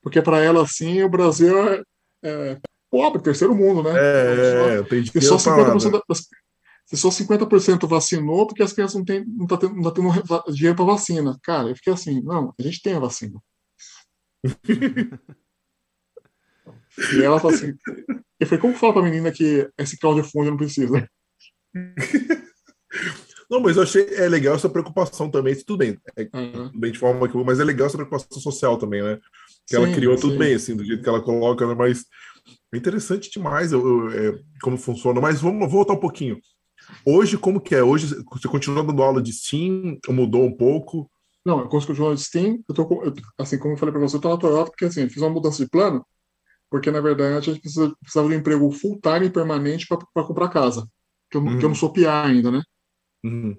Porque 0.00 0.22
para 0.22 0.38
ela, 0.38 0.62
assim, 0.62 1.02
o 1.02 1.08
Brasil 1.08 1.58
é, 1.68 1.82
é, 2.22 2.60
pobre, 2.88 3.20
terceiro 3.20 3.56
mundo, 3.56 3.82
né? 3.82 3.90
É, 3.96 4.82
tem 4.84 5.04
se 5.04 5.20
só 5.22 5.36
50% 5.38 6.00
das, 6.08 6.28
se 6.86 6.96
só 6.96 7.08
50% 7.08 7.88
vacinou, 7.88 8.46
porque 8.46 8.62
as 8.62 8.72
crianças 8.72 8.94
não 8.94 9.02
estão 9.02 9.24
não 9.26 9.46
tá 9.48 9.56
tendo, 9.56 9.74
não 9.74 9.82
tá 9.82 9.90
tendo 9.90 10.54
dinheiro 10.54 10.76
para 10.76 10.84
vacina. 10.84 11.36
Cara, 11.42 11.68
eu 11.68 11.74
fiquei 11.74 11.92
assim, 11.92 12.22
não, 12.22 12.54
a 12.56 12.62
gente 12.62 12.80
tem 12.80 12.94
a 12.94 13.00
vacina. 13.00 13.40
e 17.12 17.24
ela 17.24 17.40
falou 17.40 17.56
assim, 17.56 17.76
eu 18.38 18.46
falei, 18.46 18.60
como 18.60 18.74
fala 18.74 18.92
para 18.92 19.02
a 19.02 19.04
menina 19.04 19.32
que 19.32 19.68
esse 19.76 19.98
crowdfunding 19.98 20.50
não 20.50 20.56
precisa? 20.56 21.10
Não, 23.50 23.60
mas 23.60 23.76
eu 23.76 23.82
achei 23.82 24.06
é 24.14 24.28
legal 24.28 24.54
essa 24.54 24.68
preocupação 24.68 25.30
também. 25.30 25.54
Tudo 25.54 25.78
bem, 25.78 25.98
é, 26.16 26.28
uhum. 26.34 26.70
bem 26.74 26.92
de 26.92 26.98
forma 26.98 27.28
que, 27.28 27.36
mas 27.38 27.58
é 27.58 27.64
legal 27.64 27.86
essa 27.86 27.96
preocupação 27.96 28.40
social 28.40 28.76
também, 28.76 29.02
né? 29.02 29.16
Que 29.66 29.74
sim, 29.74 29.76
ela 29.76 29.92
criou 29.92 30.16
sim. 30.16 30.22
tudo 30.22 30.38
bem, 30.38 30.54
assim, 30.54 30.76
do 30.76 30.84
jeito 30.84 31.02
que 31.02 31.08
ela 31.08 31.22
coloca, 31.22 31.66
né? 31.66 31.74
Mas 31.74 32.04
É 32.72 32.76
interessante 32.76 33.30
demais 33.30 33.72
eu, 33.72 34.10
eu, 34.10 34.10
é, 34.10 34.38
como 34.60 34.76
funciona, 34.76 35.20
mas 35.20 35.40
vamos 35.40 35.70
voltar 35.70 35.94
um 35.94 36.00
pouquinho. 36.00 36.38
Hoje, 37.04 37.36
como 37.38 37.60
que 37.60 37.74
é? 37.74 37.82
Hoje 37.82 38.22
você 38.30 38.48
continua 38.48 38.84
dando 38.84 39.02
aula 39.02 39.22
de 39.22 39.32
Steam? 39.32 39.98
Mudou 40.08 40.44
um 40.44 40.56
pouco? 40.56 41.10
Não, 41.44 41.60
eu 41.60 41.68
continuo 41.68 42.14
de 42.14 42.22
Steam. 42.22 42.62
Eu 42.68 42.74
tô, 42.74 42.82
eu, 43.02 43.14
assim, 43.38 43.58
como 43.58 43.74
eu 43.74 43.78
falei 43.78 43.92
para 43.92 44.00
você, 44.00 44.16
eu 44.16 44.20
tô 44.20 44.28
na 44.28 44.36
Toyota 44.36 44.70
porque 44.70 44.84
assim, 44.84 45.08
fiz 45.08 45.22
uma 45.22 45.30
mudança 45.30 45.62
de 45.62 45.70
plano, 45.70 46.04
porque 46.70 46.90
na 46.90 47.00
verdade 47.00 47.36
a 47.36 47.40
gente 47.40 47.60
precisa, 47.60 47.94
precisava 48.00 48.28
de 48.28 48.34
um 48.34 48.38
emprego 48.38 48.70
full 48.70 49.00
time 49.00 49.30
permanente 49.30 49.86
para 49.86 50.24
comprar 50.24 50.48
casa. 50.48 50.86
Que 51.30 51.36
eu, 51.36 51.42
uhum. 51.42 51.58
que 51.58 51.64
eu 51.64 51.68
não 51.68 51.76
sou 51.76 51.92
PA 51.92 52.24
ainda, 52.24 52.50
né? 52.50 52.62
Uhum. 53.24 53.56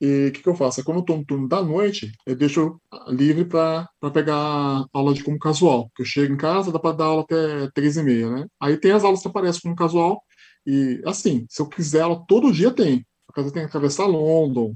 E 0.00 0.26
o 0.28 0.32
que, 0.32 0.42
que 0.42 0.48
eu 0.48 0.56
faço? 0.56 0.80
É 0.80 0.84
quando 0.84 0.96
eu 0.96 1.02
estou 1.02 1.16
no 1.16 1.24
turno 1.24 1.48
da 1.48 1.62
noite, 1.62 2.10
eu 2.26 2.34
deixo 2.34 2.80
livre 3.06 3.44
para 3.44 3.88
pegar 4.12 4.84
aula 4.92 5.14
de 5.14 5.22
como 5.22 5.38
casual. 5.38 5.88
Que 5.94 6.02
eu 6.02 6.06
chego 6.06 6.34
em 6.34 6.36
casa, 6.36 6.72
dá 6.72 6.78
para 6.80 6.96
dar 6.96 7.04
aula 7.04 7.22
até 7.22 7.70
três 7.72 7.96
e 7.96 8.02
meia, 8.02 8.28
né? 8.28 8.46
Aí 8.60 8.76
tem 8.76 8.90
as 8.90 9.04
aulas 9.04 9.22
que 9.22 9.28
aparecem 9.28 9.60
como 9.62 9.76
casual. 9.76 10.20
E, 10.66 11.00
assim, 11.06 11.46
se 11.48 11.62
eu 11.62 11.68
quiser 11.68 12.00
aula 12.02 12.24
todo 12.26 12.52
dia, 12.52 12.72
tem. 12.72 13.06
A 13.28 13.32
casa 13.32 13.52
tem 13.52 13.62
que 13.62 13.68
atravessar 13.68 14.06
London. 14.06 14.74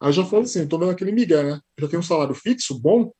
Aí 0.00 0.08
eu 0.08 0.12
já 0.14 0.24
falo 0.24 0.44
assim, 0.44 0.66
tô 0.66 0.78
dando 0.78 0.92
aquele 0.92 1.12
migué, 1.12 1.42
né? 1.42 1.60
Eu 1.76 1.84
já 1.84 1.88
tenho 1.88 2.00
um 2.00 2.04
salário 2.04 2.34
fixo, 2.34 2.80
bom. 2.80 3.12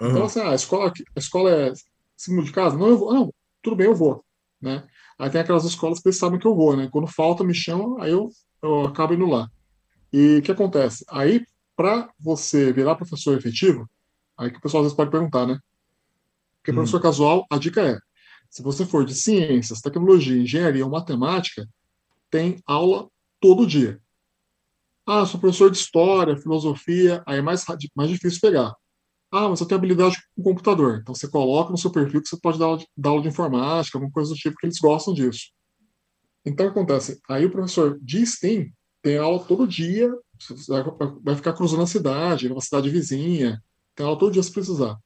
Uhum. 0.00 0.10
Então, 0.10 0.24
assim, 0.24 0.40
ah, 0.40 0.52
a 0.52 0.54
escola, 0.54 0.90
a 0.90 1.18
escola 1.18 1.50
é 1.50 1.72
cima 2.16 2.42
de 2.42 2.50
casa? 2.50 2.78
Não, 2.78 2.88
eu 2.88 2.96
vou. 2.96 3.12
Não, 3.12 3.34
tudo 3.62 3.76
bem, 3.76 3.88
eu 3.88 3.94
vou, 3.94 4.24
né? 4.60 4.86
Aí 5.18 5.28
tem 5.28 5.40
aquelas 5.42 5.64
escolas 5.64 6.00
que 6.00 6.08
eles 6.08 6.18
sabem 6.18 6.38
que 6.38 6.46
eu 6.46 6.54
vou, 6.54 6.74
né? 6.74 6.88
Quando 6.90 7.06
falta, 7.06 7.44
me 7.44 7.54
chamam, 7.54 8.00
aí 8.00 8.10
eu, 8.10 8.30
eu 8.62 8.86
acabo 8.86 9.12
indo 9.12 9.26
lá. 9.26 9.48
E 10.16 10.36
o 10.36 10.42
que 10.42 10.52
acontece? 10.52 11.04
Aí, 11.10 11.44
para 11.74 12.08
você 12.20 12.72
virar 12.72 12.94
professor 12.94 13.36
efetivo, 13.36 13.90
aí 14.38 14.48
que 14.48 14.58
o 14.58 14.60
pessoal 14.60 14.80
às 14.80 14.84
vezes 14.84 14.96
pode 14.96 15.10
perguntar, 15.10 15.44
né? 15.44 15.58
Porque 16.58 16.70
hum. 16.70 16.74
professor 16.76 17.02
casual, 17.02 17.44
a 17.50 17.58
dica 17.58 17.82
é: 17.82 17.98
se 18.48 18.62
você 18.62 18.86
for 18.86 19.04
de 19.04 19.12
ciências, 19.12 19.80
tecnologia, 19.80 20.40
engenharia 20.40 20.84
ou 20.84 20.90
matemática, 20.92 21.68
tem 22.30 22.62
aula 22.64 23.08
todo 23.40 23.66
dia. 23.66 24.00
Ah, 25.04 25.26
sou 25.26 25.40
professor 25.40 25.68
de 25.68 25.78
história, 25.78 26.36
filosofia, 26.36 27.20
aí 27.26 27.38
é 27.38 27.42
mais, 27.42 27.64
mais 27.96 28.08
difícil 28.08 28.40
pegar. 28.40 28.72
Ah, 29.32 29.48
mas 29.48 29.60
eu 29.60 29.66
tenho 29.66 29.80
habilidade 29.80 30.16
com 30.36 30.44
computador. 30.44 31.00
Então 31.02 31.12
você 31.12 31.26
coloca 31.26 31.72
no 31.72 31.76
seu 31.76 31.90
perfil 31.90 32.22
que 32.22 32.28
você 32.28 32.38
pode 32.40 32.56
dar 32.56 32.66
aula 32.66 32.78
de, 32.78 32.86
dar 32.96 33.10
aula 33.10 33.22
de 33.22 33.28
informática, 33.30 33.98
alguma 33.98 34.12
coisa 34.12 34.30
do 34.30 34.36
tipo, 34.36 34.56
que 34.58 34.66
eles 34.66 34.78
gostam 34.78 35.12
disso. 35.12 35.50
Então 36.46 36.66
o 36.66 36.72
que 36.72 36.78
acontece? 36.78 37.20
Aí 37.28 37.44
o 37.44 37.50
professor 37.50 37.98
de 38.00 38.24
STEAM 38.24 38.72
tem 39.04 39.18
aula 39.18 39.44
todo 39.44 39.68
dia, 39.68 40.10
vai 41.22 41.36
ficar 41.36 41.52
cruzando 41.52 41.82
a 41.82 41.86
cidade, 41.86 42.48
numa 42.48 42.62
cidade 42.62 42.88
vizinha, 42.88 43.62
tem 43.94 44.06
aula 44.06 44.18
todo 44.18 44.32
dia 44.32 44.42
se 44.42 44.50
precisar. 44.50 44.98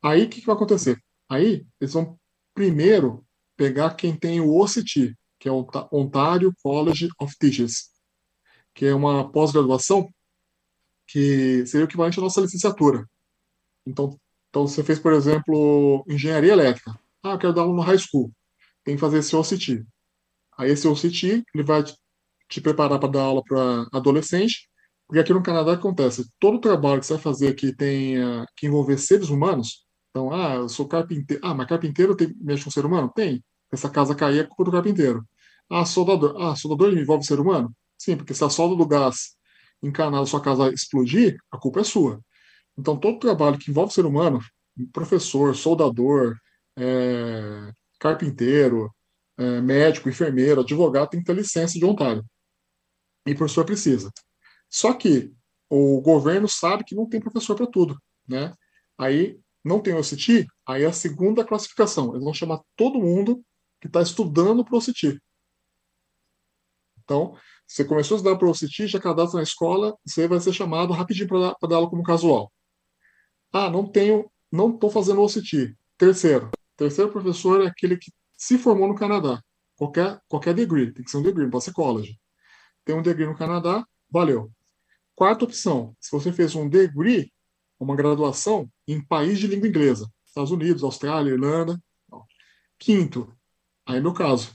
Aí 0.00 0.22
o 0.22 0.28
que, 0.30 0.40
que 0.40 0.46
vai 0.46 0.54
acontecer? 0.54 0.96
Aí 1.28 1.66
eles 1.80 1.92
vão 1.92 2.16
primeiro 2.54 3.26
pegar 3.56 3.96
quem 3.96 4.16
tem 4.16 4.40
o 4.40 4.56
OCT, 4.56 5.16
que 5.40 5.48
é 5.48 5.52
o 5.52 5.66
Ontario 5.90 6.54
College 6.62 7.08
of 7.20 7.36
Teachers, 7.36 7.90
que 8.72 8.86
é 8.86 8.94
uma 8.94 9.28
pós-graduação 9.28 10.08
que 11.08 11.66
seria 11.66 11.84
o 11.84 11.88
equivalente 11.88 12.20
à 12.20 12.22
nossa 12.22 12.40
licenciatura. 12.40 13.04
Então, 13.84 14.16
então 14.50 14.68
você 14.68 14.84
fez, 14.84 15.00
por 15.00 15.12
exemplo, 15.14 16.04
engenharia 16.08 16.52
elétrica. 16.52 16.96
Ah, 17.24 17.32
eu 17.32 17.38
quero 17.38 17.52
dar 17.52 17.62
aula 17.62 17.74
no 17.74 17.82
high 17.82 17.98
school. 17.98 18.30
Tem 18.84 18.94
que 18.94 19.00
fazer 19.00 19.18
esse 19.18 19.34
OCT. 19.34 19.84
Aí 20.56 20.70
esse 20.70 20.86
OCT, 20.86 21.44
ele 21.52 21.64
vai 21.64 21.82
te 22.52 22.60
preparar 22.60 22.98
para 22.98 23.08
dar 23.08 23.22
aula 23.22 23.42
para 23.44 23.86
adolescente, 23.92 24.68
porque 25.06 25.20
aqui 25.20 25.32
no 25.32 25.42
Canadá 25.42 25.74
acontece, 25.74 26.30
todo 26.38 26.60
trabalho 26.60 27.00
que 27.00 27.06
você 27.06 27.14
vai 27.14 27.22
fazer 27.22 27.54
que 27.54 27.74
tenha 27.74 28.46
que 28.56 28.66
envolver 28.66 28.98
seres 28.98 29.28
humanos, 29.30 29.84
então, 30.12 30.30
ah, 30.32 30.56
eu 30.56 30.68
sou 30.68 30.86
carpinteiro, 30.86 31.42
ah, 31.44 31.54
mas 31.54 31.66
carpinteiro 31.66 32.14
tem, 32.14 32.34
mexe 32.38 32.64
com 32.64 32.70
ser 32.70 32.84
humano? 32.84 33.10
Tem. 33.14 33.42
Essa 33.72 33.88
casa 33.88 34.14
cair 34.14 34.40
é 34.40 34.44
culpa 34.44 34.64
do 34.64 34.72
carpinteiro. 34.72 35.26
Ah, 35.70 35.86
soldador, 35.86 36.36
ah, 36.40 36.54
soldador 36.54 36.92
envolve 36.96 37.24
ser 37.24 37.40
humano? 37.40 37.74
Sim, 37.98 38.16
porque 38.16 38.34
se 38.34 38.44
a 38.44 38.50
solda 38.50 38.76
do 38.76 38.86
gás 38.86 39.36
encanado 39.82 40.26
sua 40.26 40.40
casa 40.42 40.70
explodir, 40.70 41.38
a 41.50 41.58
culpa 41.58 41.80
é 41.80 41.84
sua. 41.84 42.20
Então, 42.78 42.96
todo 42.96 43.18
trabalho 43.18 43.58
que 43.58 43.70
envolve 43.70 43.92
ser 43.92 44.06
humano, 44.06 44.40
professor, 44.92 45.56
soldador, 45.56 46.36
é, 46.76 47.72
carpinteiro, 47.98 48.90
é, 49.38 49.60
médico, 49.62 50.08
enfermeiro, 50.08 50.60
advogado, 50.60 51.10
tem 51.10 51.20
que 51.20 51.26
ter 51.26 51.34
licença 51.34 51.78
de 51.78 51.84
Ontário 51.84 52.24
e 53.26 53.34
professor 53.34 53.64
precisa. 53.64 54.10
Só 54.68 54.92
que 54.94 55.32
o 55.68 56.00
governo 56.00 56.48
sabe 56.48 56.84
que 56.84 56.94
não 56.94 57.08
tem 57.08 57.20
professor 57.20 57.56
para 57.56 57.66
tudo, 57.66 57.98
né? 58.26 58.54
Aí 58.98 59.38
não 59.64 59.80
tem 59.80 59.94
o 59.94 59.98
OCT, 59.98 60.46
aí 60.66 60.82
é 60.82 60.86
a 60.86 60.92
segunda 60.92 61.44
classificação. 61.44 62.10
Eles 62.10 62.24
vão 62.24 62.34
chamar 62.34 62.60
todo 62.76 63.00
mundo 63.00 63.42
que 63.80 63.86
está 63.86 64.02
estudando 64.02 64.64
para 64.64 64.74
o 64.74 64.78
OCT. 64.78 65.18
Então, 67.04 67.36
você 67.66 67.84
começou 67.84 68.16
a 68.16 68.18
estudar 68.18 68.36
para 68.36 68.46
o 68.46 68.50
OCT, 68.50 68.86
já 68.86 69.00
cadastra 69.00 69.38
na 69.38 69.42
escola, 69.42 69.96
você 70.04 70.28
vai 70.28 70.40
ser 70.40 70.52
chamado 70.52 70.92
rapidinho 70.92 71.28
para 71.28 71.68
dar 71.68 71.76
aula 71.76 71.90
como 71.90 72.02
casual. 72.02 72.52
Ah, 73.52 73.70
não 73.70 73.86
tenho, 73.86 74.30
não 74.50 74.74
estou 74.74 74.90
fazendo 74.90 75.20
o 75.20 75.24
OCT. 75.24 75.76
Terceiro, 75.96 76.50
terceiro 76.76 77.10
professor 77.10 77.62
é 77.62 77.66
aquele 77.68 77.96
que 77.96 78.10
se 78.36 78.58
formou 78.58 78.88
no 78.88 78.94
Canadá. 78.94 79.42
Qualquer, 79.76 80.20
qualquer 80.28 80.54
degree, 80.54 80.92
tem 80.92 81.04
que 81.04 81.10
ser 81.10 81.18
um 81.18 81.22
degree, 81.22 81.44
não 81.44 81.50
pode 81.50 81.64
ser 81.64 81.72
college 81.72 82.21
tem 82.84 82.94
um 82.94 83.02
degree 83.02 83.26
no 83.26 83.36
Canadá, 83.36 83.86
valeu. 84.10 84.50
Quarta 85.14 85.44
opção, 85.44 85.96
se 86.00 86.10
você 86.10 86.32
fez 86.32 86.54
um 86.54 86.68
degree, 86.68 87.32
uma 87.78 87.96
graduação 87.96 88.70
em 88.86 89.04
país 89.04 89.38
de 89.38 89.46
língua 89.46 89.68
inglesa, 89.68 90.10
Estados 90.26 90.50
Unidos, 90.50 90.82
Austrália, 90.82 91.32
Irlanda. 91.32 91.80
Quinto, 92.78 93.32
aí 93.86 94.00
no 94.00 94.12
caso, 94.12 94.52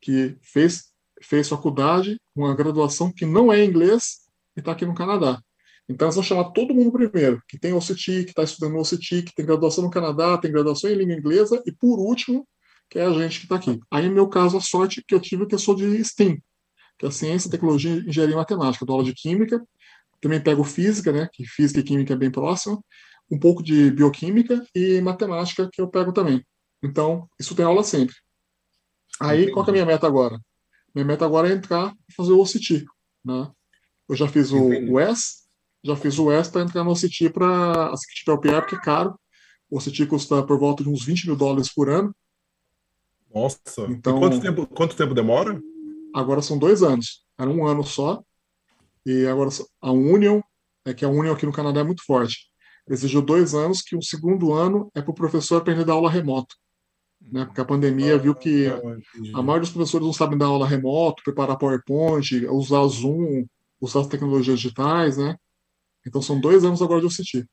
que 0.00 0.36
fez, 0.42 0.92
fez 1.22 1.48
faculdade, 1.48 2.20
uma 2.34 2.54
graduação 2.54 3.12
que 3.12 3.24
não 3.24 3.52
é 3.52 3.64
inglês 3.64 4.26
e 4.56 4.60
está 4.60 4.72
aqui 4.72 4.84
no 4.84 4.94
Canadá. 4.94 5.40
Então, 5.88 6.06
eles 6.06 6.14
vão 6.14 6.24
chamar 6.24 6.50
todo 6.50 6.74
mundo 6.74 6.90
primeiro, 6.90 7.42
que 7.46 7.58
tem 7.58 7.72
OCT, 7.72 8.24
que 8.24 8.30
está 8.30 8.42
estudando 8.42 8.78
OCT, 8.78 9.22
que 9.22 9.34
tem 9.34 9.44
graduação 9.44 9.84
no 9.84 9.90
Canadá, 9.90 10.36
tem 10.38 10.50
graduação 10.50 10.90
em 10.90 10.94
língua 10.94 11.14
inglesa, 11.14 11.62
e 11.66 11.72
por 11.72 11.98
último, 11.98 12.48
que 12.88 12.98
é 12.98 13.04
a 13.04 13.12
gente 13.12 13.38
que 13.38 13.44
está 13.44 13.56
aqui. 13.56 13.78
Aí, 13.90 14.08
no 14.08 14.14
meu 14.14 14.28
caso, 14.28 14.56
a 14.56 14.60
sorte 14.60 15.04
que 15.06 15.14
eu 15.14 15.20
tive 15.20 15.44
é 15.44 15.46
que 15.46 15.54
eu 15.54 15.58
sou 15.58 15.74
de 15.74 16.02
STEAM, 16.02 16.38
que 16.98 17.06
é 17.06 17.10
ciência, 17.10 17.50
tecnologia, 17.50 17.92
engenharia 18.06 18.34
e 18.34 18.36
matemática. 18.36 18.84
Dou 18.84 18.94
aula 18.94 19.04
de 19.04 19.14
química, 19.14 19.62
também 20.20 20.40
pego 20.40 20.64
física, 20.64 21.12
né, 21.12 21.28
que 21.32 21.44
física 21.44 21.80
e 21.80 21.82
química 21.82 22.14
é 22.14 22.16
bem 22.16 22.30
próximo, 22.30 22.84
um 23.30 23.38
pouco 23.38 23.62
de 23.62 23.90
bioquímica 23.90 24.64
e 24.74 25.00
matemática 25.00 25.68
que 25.72 25.80
eu 25.80 25.88
pego 25.88 26.12
também. 26.12 26.44
Então, 26.82 27.28
isso 27.38 27.54
tem 27.54 27.64
aula 27.64 27.82
sempre. 27.82 28.14
Aí, 29.20 29.50
qual 29.50 29.66
é 29.66 29.68
a 29.70 29.72
minha 29.72 29.86
meta 29.86 30.06
agora? 30.06 30.38
Minha 30.94 31.04
meta 31.06 31.24
agora 31.24 31.48
é 31.48 31.52
entrar 31.52 31.94
e 32.08 32.14
fazer 32.14 32.32
o 32.32 32.40
OCT, 32.40 32.84
né? 33.24 33.50
Eu 34.08 34.14
já 34.14 34.28
fiz 34.28 34.52
o, 34.52 34.98
S, 34.98 35.44
já 35.82 35.96
fiz 35.96 36.18
o 36.18 36.30
S 36.30 36.50
para 36.50 36.62
entrar 36.62 36.84
no 36.84 36.92
OCT 36.92 37.30
para 37.30 37.90
a 37.90 37.94
LPR, 38.28 38.60
porque 38.60 38.76
é 38.76 38.80
caro. 38.80 39.18
O 39.70 39.78
OCT 39.78 40.06
custa 40.06 40.42
por 40.42 40.58
volta 40.58 40.82
de 40.82 40.90
uns 40.90 41.04
20 41.04 41.26
mil 41.26 41.36
dólares 41.36 41.72
por 41.72 41.88
ano. 41.88 42.14
Nossa, 43.34 43.86
então, 43.88 44.16
e 44.16 44.20
quanto 44.20 44.40
tempo, 44.40 44.66
quanto 44.66 44.96
tempo 44.96 45.14
demora? 45.14 45.60
Agora 46.14 46.40
são 46.40 46.58
dois 46.58 46.82
anos. 46.82 47.24
Era 47.38 47.50
um 47.50 47.66
ano 47.66 47.84
só. 47.84 48.22
E 49.04 49.26
agora 49.26 49.50
a 49.82 49.92
Union, 49.92 50.40
é 50.84 50.94
que 50.94 51.04
a 51.04 51.08
Union 51.08 51.32
aqui 51.32 51.44
no 51.44 51.52
Canadá 51.52 51.80
é 51.80 51.84
muito 51.84 52.04
forte, 52.04 52.46
exigiu 52.88 53.20
dois 53.20 53.54
anos, 53.54 53.82
que 53.82 53.96
o 53.96 54.02
segundo 54.02 54.52
ano 54.52 54.90
é 54.94 55.02
para 55.02 55.10
o 55.10 55.14
professor 55.14 55.56
aprender 55.56 55.82
a 55.82 55.84
dar 55.84 55.92
aula 55.94 56.10
remoto. 56.10 56.54
Né? 57.20 57.44
Porque 57.44 57.60
a 57.60 57.64
pandemia 57.64 58.18
viu 58.18 58.34
que 58.34 58.66
a 59.34 59.42
maioria 59.42 59.60
dos 59.60 59.70
professores 59.70 60.06
não 60.06 60.12
sabem 60.12 60.38
dar 60.38 60.46
aula 60.46 60.66
remoto, 60.66 61.22
preparar 61.22 61.58
PowerPoint, 61.58 62.46
usar 62.46 62.86
Zoom, 62.86 63.46
usar 63.80 64.00
as 64.00 64.06
tecnologias 64.06 64.58
digitais, 64.58 65.16
né? 65.16 65.36
Então 66.06 66.20
são 66.20 66.38
dois 66.40 66.64
anos 66.64 66.82
agora 66.82 67.00
de 67.00 67.06
OCT. 67.06 67.46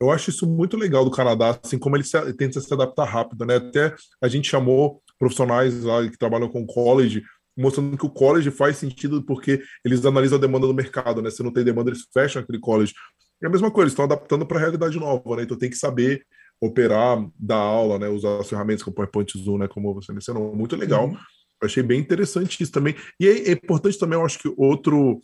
Eu 0.00 0.10
acho 0.10 0.30
isso 0.30 0.46
muito 0.46 0.76
legal 0.76 1.04
do 1.04 1.10
Canadá, 1.10 1.58
assim 1.62 1.78
como 1.78 1.96
ele 1.96 2.04
se, 2.04 2.32
tenta 2.34 2.60
se 2.60 2.72
adaptar 2.72 3.04
rápido, 3.04 3.44
né? 3.44 3.56
Até 3.56 3.94
a 4.20 4.28
gente 4.28 4.48
chamou 4.48 5.02
profissionais 5.18 5.82
lá 5.82 6.08
que 6.08 6.16
trabalham 6.16 6.48
com 6.48 6.66
college 6.66 7.22
mostrando 7.58 7.98
que 7.98 8.06
o 8.06 8.10
college 8.10 8.50
faz 8.50 8.76
sentido 8.76 9.22
porque 9.22 9.60
eles 9.84 10.04
analisam 10.06 10.38
a 10.38 10.40
demanda 10.40 10.66
do 10.66 10.74
mercado, 10.74 11.20
né? 11.20 11.30
Se 11.30 11.42
não 11.42 11.52
tem 11.52 11.64
demanda, 11.64 11.90
eles 11.90 12.06
fecham 12.12 12.40
aquele 12.40 12.60
college. 12.60 12.94
É 13.42 13.46
a 13.46 13.50
mesma 13.50 13.70
coisa, 13.70 13.84
eles 13.84 13.92
estão 13.92 14.04
adaptando 14.04 14.46
para 14.46 14.58
a 14.58 14.60
realidade 14.60 14.98
nova, 14.98 15.36
né? 15.36 15.42
Então 15.42 15.58
tem 15.58 15.70
que 15.70 15.76
saber 15.76 16.24
operar, 16.60 17.24
dar 17.38 17.56
aula, 17.56 17.98
né? 17.98 18.08
Usar 18.08 18.40
as 18.40 18.48
ferramentas 18.48 18.82
como 18.82 18.94
PowerPoint 18.94 19.36
Zoom, 19.36 19.58
né? 19.58 19.68
Como 19.68 19.92
você 19.92 20.12
mencionou, 20.12 20.54
muito 20.54 20.76
legal. 20.76 21.08
Uhum. 21.08 21.16
Achei 21.62 21.82
bem 21.82 22.00
interessante 22.00 22.62
isso 22.62 22.72
também. 22.72 22.94
E 23.18 23.26
é, 23.26 23.48
é 23.48 23.52
importante 23.52 23.98
também, 23.98 24.18
eu 24.18 24.24
acho 24.24 24.38
que 24.38 24.52
outro 24.56 25.20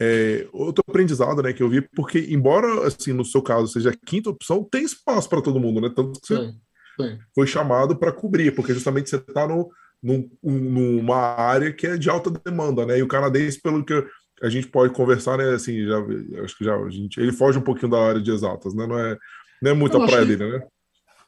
é, 0.00 0.46
outro 0.52 0.82
aprendizado, 0.88 1.42
né, 1.42 1.52
que 1.52 1.62
eu 1.62 1.68
vi, 1.68 1.82
porque 1.82 2.26
embora 2.30 2.86
assim 2.86 3.12
no 3.12 3.24
seu 3.24 3.42
caso 3.42 3.66
seja 3.66 3.90
a 3.90 4.06
quinta 4.06 4.30
opção, 4.30 4.62
tem 4.62 4.84
espaço 4.84 5.28
para 5.28 5.42
todo 5.42 5.60
mundo, 5.60 5.80
né? 5.80 5.92
Tanto 5.94 6.20
que 6.20 6.26
você 6.26 6.36
sim, 6.36 6.60
sim. 7.00 7.18
foi 7.34 7.46
chamado 7.46 7.96
para 7.96 8.12
cobrir, 8.12 8.54
porque 8.54 8.72
justamente 8.72 9.10
você 9.10 9.16
está 9.16 9.46
no 9.46 9.68
num, 10.02 10.28
numa 10.42 11.16
área 11.16 11.72
que 11.72 11.86
é 11.86 11.96
de 11.96 12.08
alta 12.08 12.30
demanda, 12.30 12.86
né? 12.86 12.98
E 12.98 13.02
o 13.02 13.08
canadense, 13.08 13.60
pelo 13.60 13.84
que 13.84 14.04
a 14.42 14.48
gente 14.48 14.68
pode 14.68 14.92
conversar, 14.92 15.38
né? 15.38 15.50
Assim, 15.54 15.84
já, 15.86 15.98
acho 16.44 16.56
que 16.56 16.64
já 16.64 16.76
a 16.76 16.90
gente, 16.90 17.20
ele 17.20 17.32
foge 17.32 17.58
um 17.58 17.62
pouquinho 17.62 17.90
da 17.90 18.00
área 18.00 18.20
de 18.20 18.30
exatas, 18.30 18.74
né? 18.74 18.86
Não 18.86 18.98
é, 18.98 19.18
não 19.62 19.70
é 19.70 19.74
muita 19.74 19.98
praia 20.04 20.24
dele, 20.24 20.50
né? 20.50 20.66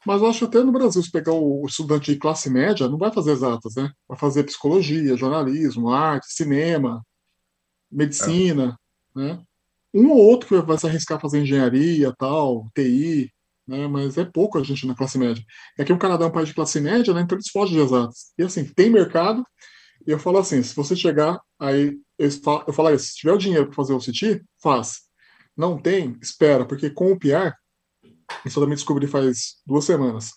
Mas 0.05 0.21
eu 0.21 0.27
acho 0.27 0.39
que 0.39 0.45
até 0.45 0.63
no 0.63 0.71
Brasil, 0.71 1.01
se 1.03 1.11
pegar 1.11 1.33
o 1.33 1.63
estudante 1.67 2.11
de 2.11 2.19
classe 2.19 2.49
média, 2.49 2.87
não 2.87 2.97
vai 2.97 3.11
fazer 3.13 3.31
exatas, 3.31 3.75
né? 3.75 3.91
Vai 4.07 4.17
fazer 4.17 4.43
psicologia, 4.43 5.15
jornalismo, 5.15 5.91
arte, 5.91 6.33
cinema, 6.33 7.05
medicina, 7.91 8.75
é. 9.15 9.19
né? 9.19 9.43
Um 9.93 10.09
ou 10.09 10.17
outro 10.17 10.47
que 10.47 10.65
vai 10.65 10.77
se 10.77 10.87
arriscar 10.87 11.17
a 11.17 11.21
fazer 11.21 11.41
engenharia, 11.41 12.13
tal, 12.17 12.67
TI, 12.73 13.29
né? 13.71 13.87
Mas 13.87 14.17
é 14.17 14.25
pouco 14.25 14.57
a 14.57 14.63
gente 14.63 14.85
na 14.85 14.95
classe 14.95 15.17
média. 15.17 15.43
É 15.77 15.83
que 15.83 15.93
o 15.93 15.97
Canadá 15.97 16.25
é 16.25 16.27
um 16.27 16.31
país 16.31 16.49
de 16.49 16.55
classe 16.55 16.79
média, 16.79 17.13
né? 17.13 17.21
Então 17.21 17.37
eles 17.37 17.49
fogem 17.49 17.75
de 17.75 17.81
exatas. 17.81 18.33
E 18.37 18.43
assim, 18.43 18.65
tem 18.65 18.89
mercado. 18.89 19.45
E 20.05 20.11
eu 20.11 20.19
falo 20.19 20.37
assim, 20.39 20.61
se 20.63 20.75
você 20.75 20.95
chegar 20.95 21.39
aí, 21.59 21.97
eu 22.17 22.73
falo 22.73 22.97
se 22.99 23.15
tiver 23.15 23.33
o 23.33 23.37
dinheiro 23.37 23.67
para 23.67 23.75
fazer 23.75 23.93
o 23.93 24.01
CIT, 24.01 24.43
faz. 24.61 25.01
Não 25.55 25.77
tem, 25.79 26.17
espera, 26.21 26.65
porque 26.65 26.89
com 26.89 27.11
o 27.11 27.19
PR 27.19 27.53
isso 28.45 28.59
eu 28.59 28.63
também 28.63 28.75
descobri 28.75 29.07
faz 29.07 29.57
duas 29.65 29.85
semanas. 29.85 30.31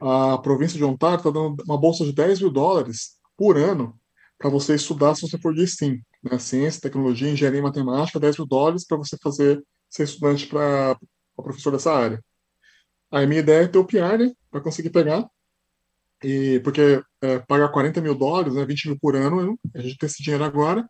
A 0.00 0.38
província 0.38 0.76
de 0.76 0.84
Ontário 0.84 1.18
está 1.18 1.30
dando 1.30 1.62
uma 1.64 1.78
bolsa 1.78 2.04
de 2.04 2.12
10 2.12 2.40
mil 2.40 2.50
dólares 2.50 3.18
por 3.36 3.56
ano 3.56 3.98
para 4.38 4.50
você 4.50 4.74
estudar 4.74 5.14
se 5.14 5.22
você 5.22 5.38
for 5.38 5.54
de 5.54 5.66
STEAM, 5.66 6.00
né? 6.22 6.38
ciência, 6.38 6.80
tecnologia, 6.80 7.30
engenharia 7.30 7.60
e 7.60 7.62
matemática, 7.62 8.20
10 8.20 8.38
mil 8.38 8.46
dólares 8.46 8.86
para 8.86 8.96
você 8.96 9.16
fazer 9.22 9.62
ser 9.88 10.04
estudante 10.04 10.46
para 10.46 10.98
professor 11.36 11.70
dessa 11.70 11.92
área. 11.92 12.22
Aí 13.14 13.26
minha 13.28 13.40
ideia 13.40 13.64
é 13.64 13.68
ter 13.68 13.78
o 13.78 13.84
PR, 13.86 14.18
né, 14.18 14.32
para 14.50 14.60
conseguir 14.60 14.90
pegar, 14.90 15.24
e 16.22 16.60
porque 16.64 17.00
é, 17.22 17.38
pagar 17.40 17.68
40 17.70 18.00
mil 18.00 18.14
dólares, 18.14 18.54
né, 18.54 18.64
20 18.66 18.88
mil 18.88 18.98
por 18.98 19.14
ano, 19.14 19.58
a 19.74 19.80
gente 19.80 19.96
tem 19.98 20.08
esse 20.08 20.22
dinheiro 20.22 20.42
agora, 20.42 20.88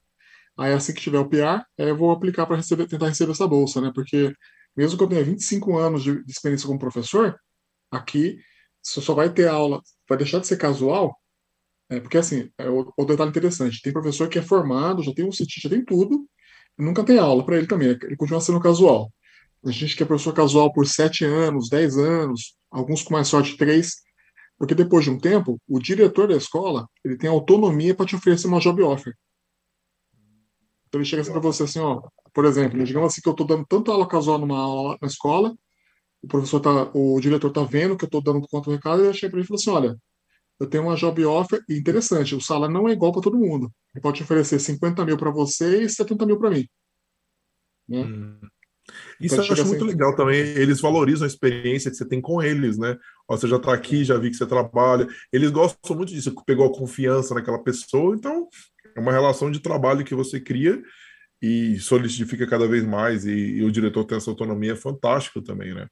aí 0.59 0.73
assim 0.73 0.95
que 0.95 1.03
tiver 1.03 1.19
o 1.19 1.29
PR, 1.29 1.63
eu 1.77 1.97
vou 1.97 2.11
aplicar 2.11 2.47
para 2.47 2.57
receber, 2.57 2.87
tentar 2.89 3.09
receber 3.09 3.33
essa 3.33 3.47
bolsa, 3.47 3.81
né, 3.81 3.93
porque 3.95 4.33
mesmo 4.75 4.97
que 4.97 5.05
eu 5.05 5.09
tenha 5.09 5.25
25 5.25 5.77
anos 5.77 6.03
de, 6.03 6.25
de 6.25 6.33
experiência 6.33 6.67
como 6.67 6.79
professor, 6.79 7.39
aqui 7.91 8.39
você 8.83 9.03
só 9.03 9.15
vai 9.15 9.33
ter 9.33 9.49
aula, 9.49 9.83
vai 10.09 10.17
deixar 10.19 10.39
de 10.41 10.47
ser 10.47 10.57
casual, 10.57 11.19
é, 11.91 12.01
porque 12.01 12.19
assim, 12.19 12.51
é 12.59 12.69
o, 12.71 13.05
detalhe 13.07 13.31
interessante, 13.31 13.83
tem 13.83 13.93
professor 13.93 14.29
que 14.31 14.39
é 14.39 14.43
formado, 14.43 15.03
já 15.03 15.13
tem 15.15 15.27
um 15.27 15.33
CIT, 15.33 15.61
já 15.63 15.69
tem 15.69 15.85
tudo, 15.85 16.27
nunca 16.79 17.05
tem 17.05 17.19
aula 17.19 17.45
para 17.45 17.59
ele 17.59 17.67
também, 17.67 17.89
ele 17.89 18.17
continua 18.17 18.41
sendo 18.41 18.61
casual. 18.61 19.13
A 19.65 19.71
gente 19.71 19.97
que 19.97 20.03
é 20.03 20.07
professor 20.07 20.35
casual 20.35 20.73
por 20.73 20.87
7 20.87 21.25
anos, 21.25 21.69
10 21.69 21.97
anos, 21.97 22.57
alguns 22.71 23.03
com 23.03 23.15
mais 23.15 23.29
sorte 23.29 23.57
3, 23.57 23.95
porque 24.59 24.75
depois 24.75 25.05
de 25.05 25.11
um 25.11 25.19
tempo, 25.19 25.59
o 25.67 25.79
diretor 25.79 26.29
da 26.29 26.37
escola, 26.37 26.87
ele 27.05 27.17
tem 27.17 27.31
autonomia 27.31 27.95
para 27.95 28.07
te 28.07 28.15
oferecer 28.15 28.47
uma 28.47 28.61
job 28.61 28.83
offer. 28.83 29.15
Então 30.89 31.01
ele 31.01 31.09
chega 31.09 31.23
assim 31.23 31.33
para 31.33 31.41
você 31.41 31.65
assim, 31.65 31.81
ó, 31.81 32.03
por 32.33 32.45
exemplo, 32.45 32.83
digamos 32.85 33.13
assim 33.13 33.21
que 33.21 33.29
eu 33.29 33.33
estou 33.33 33.47
dando 33.47 33.65
tanto 33.67 33.91
aula 33.91 34.07
casual 34.07 34.39
numa 34.39 34.59
aula 34.59 34.99
na 35.01 35.09
escola, 35.09 35.55
o 36.23 36.29
professor 36.29 36.61
tá, 36.61 36.91
o 36.95 37.19
diretor 37.21 37.51
tá 37.51 37.65
vendo 37.65 37.97
que 37.97 38.05
eu 38.05 38.07
estou 38.07 38.23
dando 38.23 38.47
do 38.47 38.71
recado, 38.71 39.03
e 39.03 39.07
eu 39.07 39.13
chego 39.15 39.33
para 39.33 39.41
ele 39.41 39.45
e 39.45 39.49
falo 39.49 39.61
assim, 39.61 39.71
olha, 39.71 39.99
eu 40.61 40.69
tenho 40.69 40.85
uma 40.85 40.95
job 40.95 41.25
offer 41.25 41.63
interessante, 41.69 42.35
o 42.35 42.41
salário 42.41 42.73
não 42.73 42.89
é 42.89 42.93
igual 42.93 43.13
para 43.13 43.23
todo 43.23 43.39
mundo. 43.39 43.73
Ele 43.95 44.03
pode 44.03 44.23
oferecer 44.23 44.59
50 44.59 45.05
mil 45.05 45.17
para 45.17 45.31
você 45.31 45.83
e 45.83 45.89
70 45.89 46.27
mil 46.27 46.39
para 46.39 46.51
mim. 46.51 46.67
Né? 47.89 48.05
Hum. 48.05 48.41
Isso 49.21 49.37
eu 49.37 49.41
acho 49.41 49.53
assim... 49.53 49.65
muito 49.65 49.85
legal 49.85 50.15
também. 50.15 50.39
Eles 50.39 50.81
valorizam 50.81 51.25
a 51.25 51.29
experiência 51.29 51.91
que 51.91 51.97
você 51.97 52.07
tem 52.07 52.21
com 52.21 52.43
eles, 52.43 52.77
né? 52.77 52.97
Ó, 53.29 53.37
você 53.37 53.49
já 53.49 53.57
está 53.57 53.73
aqui, 53.73 54.05
já 54.05 54.19
vi 54.19 54.31
que 54.31 54.37
você 54.37 54.47
trabalha. 54.47 55.07
Eles 55.33 55.51
gostam 55.51 55.97
muito 55.97 56.13
disso, 56.13 56.35
pegou 56.47 56.67
a 56.67 56.73
confiança 56.73 57.35
naquela 57.35 57.63
pessoa. 57.63 58.15
Então, 58.15 58.49
é 58.95 59.01
uma 59.01 59.13
relação 59.13 59.51
de 59.51 59.61
trabalho 59.61 60.05
que 60.05 60.15
você 60.15 60.41
cria 60.41 60.83
e 61.41 61.79
solidifica 61.79 62.47
cada 62.47 62.67
vez 62.67 62.85
mais, 62.85 63.27
e, 63.27 63.31
e, 63.31 63.63
o 63.63 63.71
diretor 63.71 64.05
tem 64.05 64.17
essa 64.17 64.31
autonomia 64.31 64.73
é 64.73 64.77
fantástico 64.77 65.43
também, 65.43 65.75
né? 65.75 65.87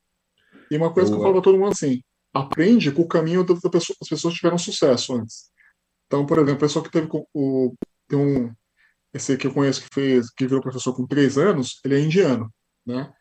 E 0.70 0.77
uma 0.78 0.90
coisa 0.90 1.10
eu, 1.10 1.14
que 1.14 1.19
eu 1.19 1.23
falo 1.23 1.35
para 1.35 1.43
todo 1.43 1.59
mundo 1.59 1.73
assim, 1.73 2.01
aprende 2.32 2.90
com 2.90 3.02
o 3.02 3.09
caminho 3.09 3.44
das 3.44 3.60
pessoas, 3.60 3.98
as 4.01 4.09
pessoas 4.09 4.32
tiveram 4.32 4.56
sucesso 4.56 5.14
antes. 5.14 5.51
Então, 6.06 6.24
por 6.24 6.39
exemplo, 6.39 6.55
a 6.55 6.60
pessoa 6.60 6.82
que 6.82 6.90
teve 6.90 7.09
o, 7.35 7.74
tem 8.09 8.19
um, 8.19 8.51
esse 9.12 9.36
que 9.36 9.47
eu 9.47 9.52
conheço 9.52 9.82
que 9.82 9.94
fez, 9.94 10.31
que 10.31 10.47
virou 10.47 10.62
professor 10.62 10.94
com 10.94 11.06
três 11.06 11.36
anos, 11.36 11.81
ele 11.85 11.97
é 11.97 12.01
indiano, 12.01 12.51
né? 12.86 13.12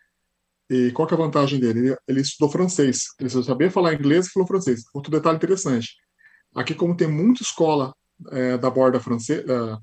E 0.70 0.92
qual 0.92 1.08
que 1.08 1.14
é 1.14 1.18
a 1.18 1.20
vantagem 1.20 1.60
dele? 1.60 1.80
Ele, 1.80 1.98
ele 2.08 2.22
estudou 2.22 2.50
francês, 2.50 3.08
ele 3.20 3.30
sabia 3.30 3.70
falar 3.70 3.94
inglês 3.94 4.28
e 4.28 4.32
falou 4.32 4.48
francês. 4.48 4.84
Outro 4.94 5.12
detalhe 5.12 5.36
interessante, 5.36 5.96
aqui 6.56 6.74
como 6.74 6.96
tem 6.96 7.08
muita 7.08 7.44
escola 7.44 7.94
é, 8.32 8.58
da 8.58 8.70
borda 8.70 9.00
francesa, 9.00 9.44
da, 9.46 9.82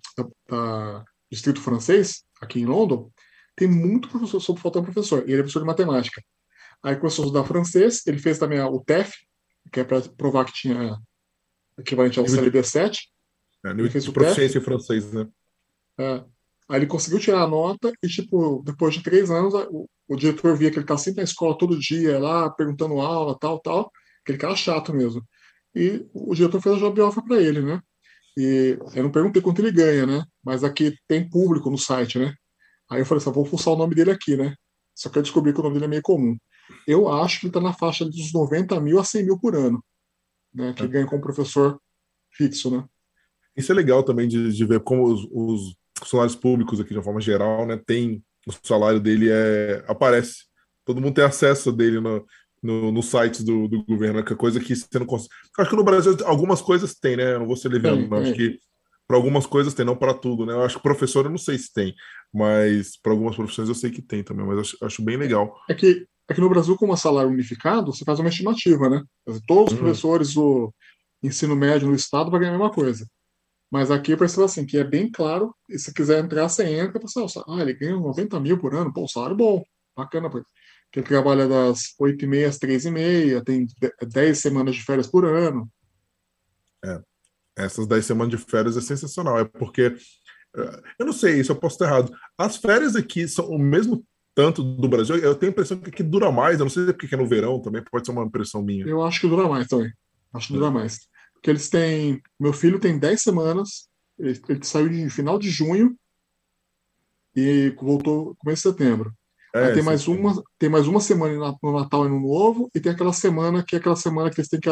da, 0.48 1.04
distrito 1.30 1.60
francês, 1.60 2.22
aqui 2.40 2.60
em 2.60 2.66
London, 2.66 3.10
tem 3.54 3.68
muito 3.68 4.08
professor 4.08 4.40
sobre 4.40 4.62
faltando 4.62 4.86
professor. 4.90 5.20
E 5.28 5.32
ele 5.32 5.40
é 5.40 5.42
professor 5.42 5.60
de 5.60 5.66
matemática. 5.66 6.22
Aí 6.82 6.96
começou 6.96 7.24
a 7.24 7.26
estudar 7.26 7.44
francês, 7.44 8.06
ele 8.06 8.18
fez 8.18 8.38
também 8.38 8.60
o 8.60 8.80
TEF, 8.80 9.12
que 9.72 9.80
é 9.80 9.84
para 9.84 10.00
provar 10.00 10.44
que 10.44 10.52
tinha 10.52 10.96
equivalente 11.76 12.18
ao 12.18 12.26
CLB 12.26 12.62
7. 12.62 13.10
É, 13.64 13.70
ele 13.70 13.90
fez 13.90 14.06
o 14.08 14.12
proficiência 14.12 14.58
em 14.58 14.62
francês, 14.62 15.12
né? 15.12 15.28
É. 15.98 16.24
Aí 16.68 16.78
ele 16.80 16.86
conseguiu 16.86 17.18
tirar 17.18 17.42
a 17.42 17.48
nota 17.48 17.90
e, 18.02 18.08
tipo, 18.08 18.62
depois 18.64 18.94
de 18.94 19.02
três 19.02 19.30
anos, 19.30 19.54
o, 19.54 19.88
o 20.08 20.16
diretor 20.16 20.56
via 20.56 20.70
que 20.70 20.78
ele 20.78 20.86
tá 20.86 20.98
sempre 20.98 21.18
na 21.18 21.24
escola 21.24 21.56
todo 21.56 21.78
dia, 21.78 22.18
lá, 22.18 22.50
perguntando 22.50 23.00
aula, 23.00 23.38
tal, 23.38 23.58
tal. 23.60 23.90
Aquele 24.22 24.38
cara 24.38 24.54
chato 24.54 24.92
mesmo. 24.92 25.24
E 25.74 26.06
o 26.12 26.34
diretor 26.34 26.60
fez 26.60 26.76
a 26.76 26.78
job 26.78 27.00
offer 27.00 27.24
para 27.24 27.40
ele, 27.40 27.62
né? 27.62 27.80
E 28.36 28.78
eu 28.94 29.02
não 29.02 29.10
perguntei 29.10 29.40
quanto 29.40 29.60
ele 29.60 29.72
ganha, 29.72 30.06
né? 30.06 30.24
Mas 30.44 30.62
aqui 30.62 30.94
tem 31.08 31.28
público 31.28 31.70
no 31.70 31.78
site, 31.78 32.18
né? 32.18 32.34
Aí 32.90 33.00
eu 33.00 33.06
falei 33.06 33.22
assim, 33.22 33.32
vou 33.32 33.44
fuçar 33.44 33.72
o 33.72 33.76
nome 33.76 33.94
dele 33.94 34.10
aqui, 34.10 34.36
né? 34.36 34.54
Só 34.94 35.08
que 35.08 35.18
eu 35.18 35.22
descobri 35.22 35.52
que 35.52 35.60
o 35.60 35.62
nome 35.62 35.74
dele 35.74 35.86
é 35.86 35.88
meio 35.88 36.02
comum. 36.02 36.36
Eu 36.86 37.08
acho 37.08 37.40
que 37.40 37.46
ele 37.46 37.50
está 37.50 37.60
na 37.60 37.72
faixa 37.72 38.04
dos 38.04 38.32
90 38.32 38.78
mil 38.80 38.98
a 38.98 39.04
100 39.04 39.24
mil 39.24 39.38
por 39.38 39.56
ano, 39.56 39.82
né? 40.52 40.74
Que 40.74 40.82
é. 40.82 40.86
ganha 40.86 41.06
como 41.06 41.22
professor 41.22 41.80
fixo, 42.32 42.70
né? 42.70 42.84
Isso 43.56 43.72
é 43.72 43.74
legal 43.74 44.02
também 44.04 44.28
de, 44.28 44.52
de 44.52 44.64
ver 44.64 44.80
como 44.80 45.04
os, 45.04 45.26
os 45.30 45.76
funcionários 45.98 46.36
públicos 46.36 46.80
aqui 46.80 46.90
de 46.90 46.96
uma 46.96 47.04
forma 47.04 47.20
geral, 47.20 47.66
né? 47.66 47.80
Tem 47.86 48.22
o 48.46 48.52
salário 48.66 49.00
dele 49.00 49.28
é 49.30 49.84
aparece. 49.86 50.44
Todo 50.84 51.00
mundo 51.00 51.14
tem 51.14 51.24
acesso 51.24 51.70
dele 51.70 52.00
no, 52.00 52.24
no, 52.62 52.90
no 52.90 53.02
site 53.02 53.44
do, 53.44 53.68
do 53.68 53.84
governo, 53.84 54.24
que 54.24 54.32
é 54.32 54.36
coisa 54.36 54.58
que 54.58 54.74
você 54.74 54.98
não 54.98 55.06
consegue. 55.06 55.30
Acho 55.58 55.70
que 55.70 55.76
no 55.76 55.84
Brasil 55.84 56.16
algumas 56.24 56.62
coisas 56.62 56.94
tem, 56.94 57.16
né? 57.16 57.34
Eu 57.34 57.40
não 57.40 57.46
vou 57.46 57.56
ser 57.56 57.68
leviano, 57.68 58.14
acho 58.16 58.32
que 58.34 58.58
para 59.06 59.16
algumas 59.16 59.46
coisas 59.46 59.72
tem, 59.72 59.86
não 59.86 59.96
para 59.96 60.12
tudo, 60.12 60.44
né? 60.44 60.52
Eu 60.52 60.62
acho 60.62 60.76
que 60.76 60.82
professor 60.82 61.24
eu 61.24 61.30
não 61.30 61.38
sei 61.38 61.58
se 61.58 61.72
tem, 61.72 61.94
mas 62.32 62.96
para 63.00 63.12
algumas 63.12 63.36
profissões 63.36 63.68
eu 63.68 63.74
sei 63.74 63.90
que 63.90 64.02
tem 64.02 64.22
também, 64.22 64.46
mas 64.46 64.58
acho, 64.58 64.76
acho 64.82 65.02
bem 65.02 65.16
legal. 65.16 65.54
É 65.68 65.74
que, 65.74 66.06
é 66.28 66.34
que 66.34 66.40
no 66.40 66.48
Brasil, 66.50 66.76
com 66.76 66.84
uma 66.84 66.96
salário 66.96 67.30
unificado, 67.30 67.92
você 67.92 68.04
faz 68.04 68.18
uma 68.18 68.28
estimativa, 68.28 68.88
né? 68.90 69.02
Todos 69.46 69.72
os 69.72 69.78
uhum. 69.78 69.84
professores 69.84 70.34
do 70.34 70.72
ensino 71.22 71.56
médio 71.56 71.88
no 71.88 71.94
estado 71.94 72.30
vão 72.30 72.38
ganhar 72.38 72.54
a 72.54 72.58
mesma 72.58 72.70
coisa. 72.70 73.06
Mas 73.70 73.90
aqui 73.90 74.12
eu 74.12 74.18
percebo 74.18 74.44
assim, 74.44 74.64
que 74.64 74.78
é 74.78 74.84
bem 74.84 75.10
claro, 75.10 75.54
e 75.68 75.78
se 75.78 75.92
quiser 75.92 76.24
entrar, 76.24 76.48
você 76.48 76.64
entra, 76.64 76.98
pessoal, 76.98 77.26
ah, 77.48 77.60
ele 77.60 77.74
ganha 77.74 77.96
90 77.96 78.40
mil 78.40 78.58
por 78.58 78.74
ano, 78.74 78.92
pô, 78.92 79.06
salário 79.06 79.36
bom, 79.36 79.62
bacana, 79.94 80.30
que 80.90 81.00
ele 81.00 81.06
trabalha 81.06 81.46
das 81.46 81.94
8h30 82.00 82.48
às 82.48 82.58
3h30, 82.58 83.44
tem 83.44 83.66
10 84.00 84.38
semanas 84.38 84.74
de 84.74 84.82
férias 84.82 85.06
por 85.06 85.26
ano. 85.26 85.68
É, 86.82 87.00
essas 87.56 87.86
10 87.86 88.06
semanas 88.06 88.30
de 88.30 88.38
férias 88.38 88.76
é 88.76 88.80
sensacional, 88.80 89.38
é 89.38 89.44
porque, 89.44 89.94
eh, 90.56 90.82
eu 90.98 91.04
não 91.04 91.12
sei 91.12 91.44
se 91.44 91.50
eu 91.50 91.56
posso 91.56 91.74
estar 91.74 91.86
errado, 91.86 92.10
as 92.38 92.56
férias 92.56 92.96
aqui 92.96 93.28
são 93.28 93.48
o 93.50 93.58
mesmo 93.58 94.02
tanto 94.34 94.62
do 94.62 94.88
Brasil, 94.88 95.16
eu 95.16 95.34
tenho 95.34 95.50
a 95.50 95.52
impressão 95.52 95.76
que 95.78 95.90
aqui 95.90 96.02
dura 96.02 96.32
mais, 96.32 96.58
eu 96.58 96.64
não 96.64 96.70
sei 96.70 96.86
porque 96.86 97.14
é 97.14 97.18
no 97.18 97.28
verão 97.28 97.60
também, 97.60 97.82
pode 97.82 98.06
ser 98.06 98.12
uma 98.12 98.24
impressão 98.24 98.62
minha. 98.62 98.86
Eu 98.86 99.02
acho 99.02 99.20
que 99.20 99.28
dura 99.28 99.46
mais 99.46 99.66
também, 99.66 99.92
acho 100.32 100.46
que 100.46 100.52
dura 100.54 100.70
mais. 100.70 101.00
Porque 101.38 101.50
eles 101.50 101.68
têm, 101.68 102.20
meu 102.38 102.52
filho 102.52 102.80
tem 102.80 102.98
10 102.98 103.22
semanas, 103.22 103.88
ele, 104.18 104.40
ele 104.48 104.64
saiu 104.64 104.88
de 104.88 105.08
final 105.08 105.38
de 105.38 105.48
junho 105.48 105.96
e 107.34 107.70
voltou 107.80 108.34
começo 108.36 108.68
de 108.68 108.76
setembro. 108.76 109.12
É, 109.54 109.72
tem, 109.72 109.82
mais 109.82 110.06
uma, 110.06 110.42
tem 110.58 110.68
mais 110.68 110.86
uma 110.86 111.00
semana 111.00 111.56
no 111.62 111.72
Natal 111.72 112.04
e 112.06 112.08
no 112.08 112.20
Novo, 112.20 112.68
e 112.74 112.80
tem 112.80 112.92
aquela 112.92 113.12
semana 113.12 113.64
que 113.64 113.76
é 113.76 113.78
aquela 113.78 113.96
semana 113.96 114.30
que 114.30 114.40
eles 114.40 114.48
têm 114.48 114.60
que. 114.60 114.68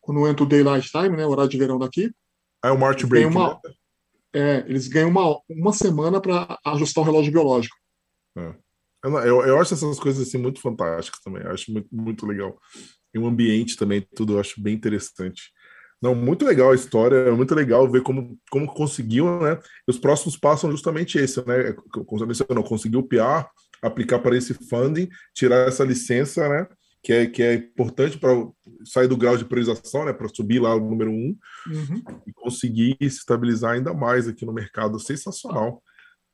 Quando 0.00 0.26
entra 0.28 0.44
o 0.44 0.48
Daylight 0.48 0.90
Time, 0.90 1.16
né? 1.16 1.24
O 1.24 1.30
horário 1.30 1.50
de 1.50 1.58
verão 1.58 1.78
daqui. 1.78 2.12
É 2.62 2.70
o 2.70 2.78
March 2.78 3.04
Break. 3.04 3.26
Uma, 3.26 3.60
né? 3.64 3.72
é, 4.32 4.64
eles 4.68 4.88
ganham 4.88 5.08
uma, 5.08 5.40
uma 5.48 5.72
semana 5.72 6.20
para 6.20 6.58
ajustar 6.66 7.02
o 7.02 7.04
relógio 7.04 7.32
biológico. 7.32 7.76
É. 8.36 8.54
Eu, 9.04 9.42
eu 9.42 9.60
acho 9.60 9.74
essas 9.74 9.98
coisas 9.98 10.26
assim 10.26 10.38
muito 10.38 10.60
fantásticas 10.60 11.20
também. 11.20 11.42
Eu 11.42 11.50
acho 11.50 11.72
muito, 11.72 11.88
muito 11.90 12.26
legal. 12.26 12.56
E 13.12 13.18
o 13.18 13.26
ambiente 13.26 13.76
também, 13.76 14.00
tudo 14.14 14.34
eu 14.34 14.40
acho 14.40 14.60
bem 14.60 14.74
interessante. 14.74 15.52
Não, 16.02 16.16
muito 16.16 16.44
legal 16.44 16.72
a 16.72 16.74
história, 16.74 17.14
é 17.14 17.30
muito 17.30 17.54
legal 17.54 17.88
ver 17.88 18.02
como, 18.02 18.36
como 18.50 18.66
conseguiu, 18.66 19.40
né? 19.40 19.56
E 19.86 19.90
os 19.90 19.98
próximos 19.98 20.36
passos 20.36 20.62
são 20.62 20.70
justamente 20.72 21.16
esse, 21.16 21.38
né? 21.46 21.72
Como 21.92 22.18
você 22.18 22.26
mencionou, 22.26 22.64
conseguiu 22.64 23.00
o 23.00 23.06
PR, 23.06 23.46
aplicar 23.80 24.18
para 24.18 24.36
esse 24.36 24.52
funding, 24.52 25.08
tirar 25.32 25.68
essa 25.68 25.84
licença, 25.84 26.48
né? 26.48 26.66
Que 27.04 27.12
é, 27.12 27.26
que 27.26 27.42
é 27.42 27.54
importante 27.54 28.18
para 28.18 28.30
sair 28.84 29.06
do 29.06 29.16
grau 29.16 29.36
de 29.36 29.44
priorização, 29.44 30.04
né? 30.04 30.12
Para 30.12 30.28
subir 30.28 30.60
lá 30.60 30.74
o 30.74 30.80
número 30.80 31.12
um 31.12 31.36
uhum. 31.68 32.02
e 32.26 32.32
conseguir 32.32 32.96
se 33.00 33.18
estabilizar 33.18 33.74
ainda 33.74 33.94
mais 33.94 34.26
aqui 34.26 34.44
no 34.44 34.52
mercado. 34.52 34.98
Sensacional. 34.98 35.80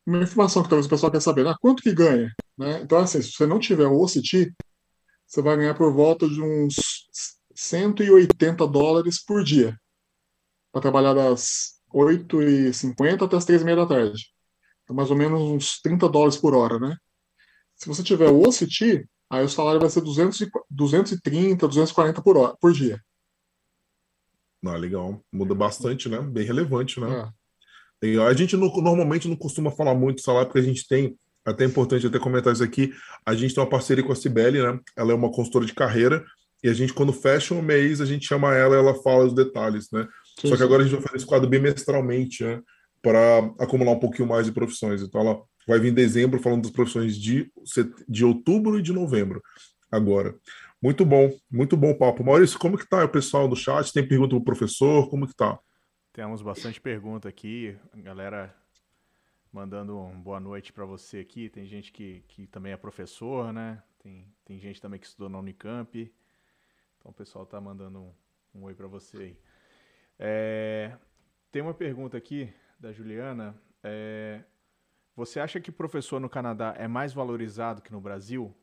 Uma 0.03 0.23
informação 0.23 0.63
que 0.63 0.69
talvez 0.69 0.87
o 0.87 0.89
pessoal 0.89 1.11
quer 1.11 1.21
saber, 1.21 1.43
né? 1.43 1.53
quanto 1.61 1.83
que 1.83 1.93
ganha? 1.93 2.33
Né? 2.57 2.81
Então, 2.81 2.97
assim, 2.97 3.21
se 3.21 3.31
você 3.33 3.45
não 3.45 3.59
tiver 3.59 3.85
o 3.85 4.01
OCT, 4.01 4.51
você 5.27 5.41
vai 5.43 5.55
ganhar 5.57 5.75
por 5.75 5.93
volta 5.93 6.27
de 6.27 6.41
uns 6.41 6.75
180 7.59 8.65
dólares 8.67 9.21
por 9.23 9.43
dia 9.43 9.77
para 10.71 10.81
trabalhar 10.81 11.13
das 11.13 11.81
8h50 11.93 13.25
até 13.25 13.35
as 13.35 13.45
3h30 13.45 13.75
da 13.75 13.85
tarde. 13.85 14.27
Então, 14.83 14.95
mais 14.95 15.11
ou 15.11 15.17
menos 15.17 15.41
uns 15.41 15.81
30 15.81 16.07
dólares 16.07 16.37
por 16.37 16.53
hora, 16.55 16.79
né? 16.79 16.95
Se 17.75 17.87
você 17.87 18.01
tiver 18.01 18.29
o 18.29 18.41
OCT, 18.41 19.05
aí 19.29 19.43
o 19.43 19.49
salário 19.49 19.79
vai 19.79 19.89
ser 19.89 20.01
200, 20.01 20.47
230, 20.69 21.67
240 21.67 22.21
por, 22.21 22.37
hora, 22.37 22.55
por 22.61 22.71
dia. 22.71 23.01
Ah, 24.65 24.77
legal. 24.77 25.21
Muda 25.31 25.53
bastante, 25.53 26.07
né? 26.07 26.21
Bem 26.21 26.45
relevante, 26.45 26.99
né? 26.99 27.29
É. 28.01 28.17
A 28.19 28.33
gente 28.33 28.55
não, 28.55 28.69
normalmente 28.69 29.27
não 29.27 29.35
costuma 29.35 29.69
falar 29.69 29.93
muito 29.93 30.21
salário, 30.21 30.47
porque 30.47 30.59
a 30.59 30.63
gente 30.63 30.87
tem, 30.87 31.17
até 31.43 31.65
é 31.65 31.67
importante 31.67 32.07
até 32.07 32.19
comentar 32.19 32.53
isso 32.53 32.63
aqui, 32.63 32.93
a 33.25 33.35
gente 33.35 33.53
tem 33.53 33.61
uma 33.61 33.69
parceria 33.69 34.03
com 34.03 34.13
a 34.13 34.15
Cibele, 34.15 34.61
né? 34.61 34.79
Ela 34.95 35.11
é 35.11 35.15
uma 35.15 35.29
consultora 35.29 35.65
de 35.65 35.73
carreira, 35.73 36.25
e 36.63 36.69
a 36.69 36.73
gente, 36.73 36.93
quando 36.93 37.13
fecha 37.13 37.53
um 37.53 37.61
mês, 37.61 38.01
a 38.01 38.05
gente 38.05 38.25
chama 38.25 38.55
ela 38.55 38.75
e 38.75 38.79
ela 38.79 38.93
fala 38.95 39.25
os 39.25 39.33
detalhes, 39.33 39.89
né? 39.91 40.07
Sim, 40.39 40.49
Só 40.49 40.57
que 40.57 40.63
agora 40.63 40.81
a 40.81 40.85
gente 40.85 40.95
vai 40.95 41.03
fazer 41.03 41.17
esse 41.17 41.25
quadro 41.25 41.49
bimestralmente, 41.49 42.43
né? 42.43 42.61
Para 43.01 43.39
acumular 43.59 43.91
um 43.91 43.99
pouquinho 43.99 44.27
mais 44.27 44.45
de 44.45 44.51
profissões. 44.51 45.01
Então, 45.01 45.21
ela 45.21 45.41
vai 45.67 45.79
vir 45.79 45.91
em 45.91 45.93
dezembro 45.93 46.39
falando 46.39 46.63
das 46.63 46.71
profissões 46.71 47.15
de, 47.17 47.51
de 48.07 48.25
outubro 48.25 48.77
e 48.77 48.81
de 48.81 48.91
novembro, 48.91 49.41
agora. 49.91 50.35
Muito 50.81 51.05
bom, 51.05 51.31
muito 51.49 51.77
bom 51.77 51.93
papo. 51.93 52.23
Maurício, 52.23 52.59
como 52.59 52.77
que 52.77 52.87
tá 52.87 53.03
o 53.03 53.09
pessoal 53.09 53.47
do 53.47 53.55
chat? 53.55 53.91
Tem 53.91 54.07
pergunta 54.07 54.35
pro 54.35 54.43
professor? 54.43 55.09
Como 55.09 55.27
que 55.27 55.35
tá? 55.35 55.59
Temos 56.13 56.41
bastante 56.41 56.81
pergunta 56.81 57.29
aqui, 57.29 57.75
galera 57.95 58.53
mandando 59.51 59.97
um 59.97 60.21
boa 60.21 60.39
noite 60.39 60.71
para 60.71 60.85
você 60.85 61.19
aqui. 61.19 61.49
Tem 61.49 61.65
gente 61.65 61.91
que, 61.91 62.23
que 62.27 62.47
também 62.47 62.71
é 62.71 62.77
professor, 62.77 63.51
né? 63.51 63.81
Tem, 63.99 64.27
tem 64.45 64.59
gente 64.59 64.79
também 64.79 64.99
que 64.99 65.07
estudou 65.07 65.29
na 65.29 65.39
Unicamp. 65.39 66.11
Então 67.09 67.11
o 67.11 67.13
pessoal 67.13 67.45
tá 67.45 67.59
mandando 67.59 67.99
um, 67.99 68.13
um 68.53 68.63
oi 68.65 68.75
para 68.75 68.87
você 68.87 69.17
aí. 69.17 69.39
É, 70.19 70.95
tem 71.51 71.59
uma 71.59 71.73
pergunta 71.73 72.15
aqui 72.15 72.53
da 72.79 72.91
Juliana. 72.91 73.59
É, 73.81 74.43
você 75.15 75.39
acha 75.39 75.59
que 75.59 75.71
professor 75.71 76.19
no 76.19 76.29
Canadá 76.29 76.75
é 76.77 76.87
mais 76.87 77.11
valorizado 77.11 77.81
que 77.81 77.91
no 77.91 77.99
Brasil? 77.99 78.55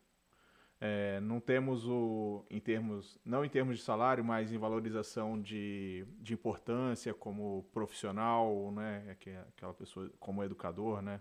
É, 0.81 1.18
não 1.20 1.40
temos 1.40 1.89
o, 1.89 2.47
em 2.48 2.60
termos, 2.60 3.18
não 3.24 3.44
em 3.44 3.48
termos 3.48 3.78
de 3.78 3.82
salário, 3.82 4.24
mas 4.24 4.52
em 4.52 4.59
valorização 4.59 5.40
de, 5.40 6.06
de 6.20 6.35
importância 6.35 7.12
como 7.12 7.64
profissional, 7.73 8.70
né? 8.70 9.16
É 9.24 9.39
aquela 9.48 9.74
pessoa 9.74 10.09
como 10.20 10.44
educador, 10.44 11.02
né? 11.02 11.20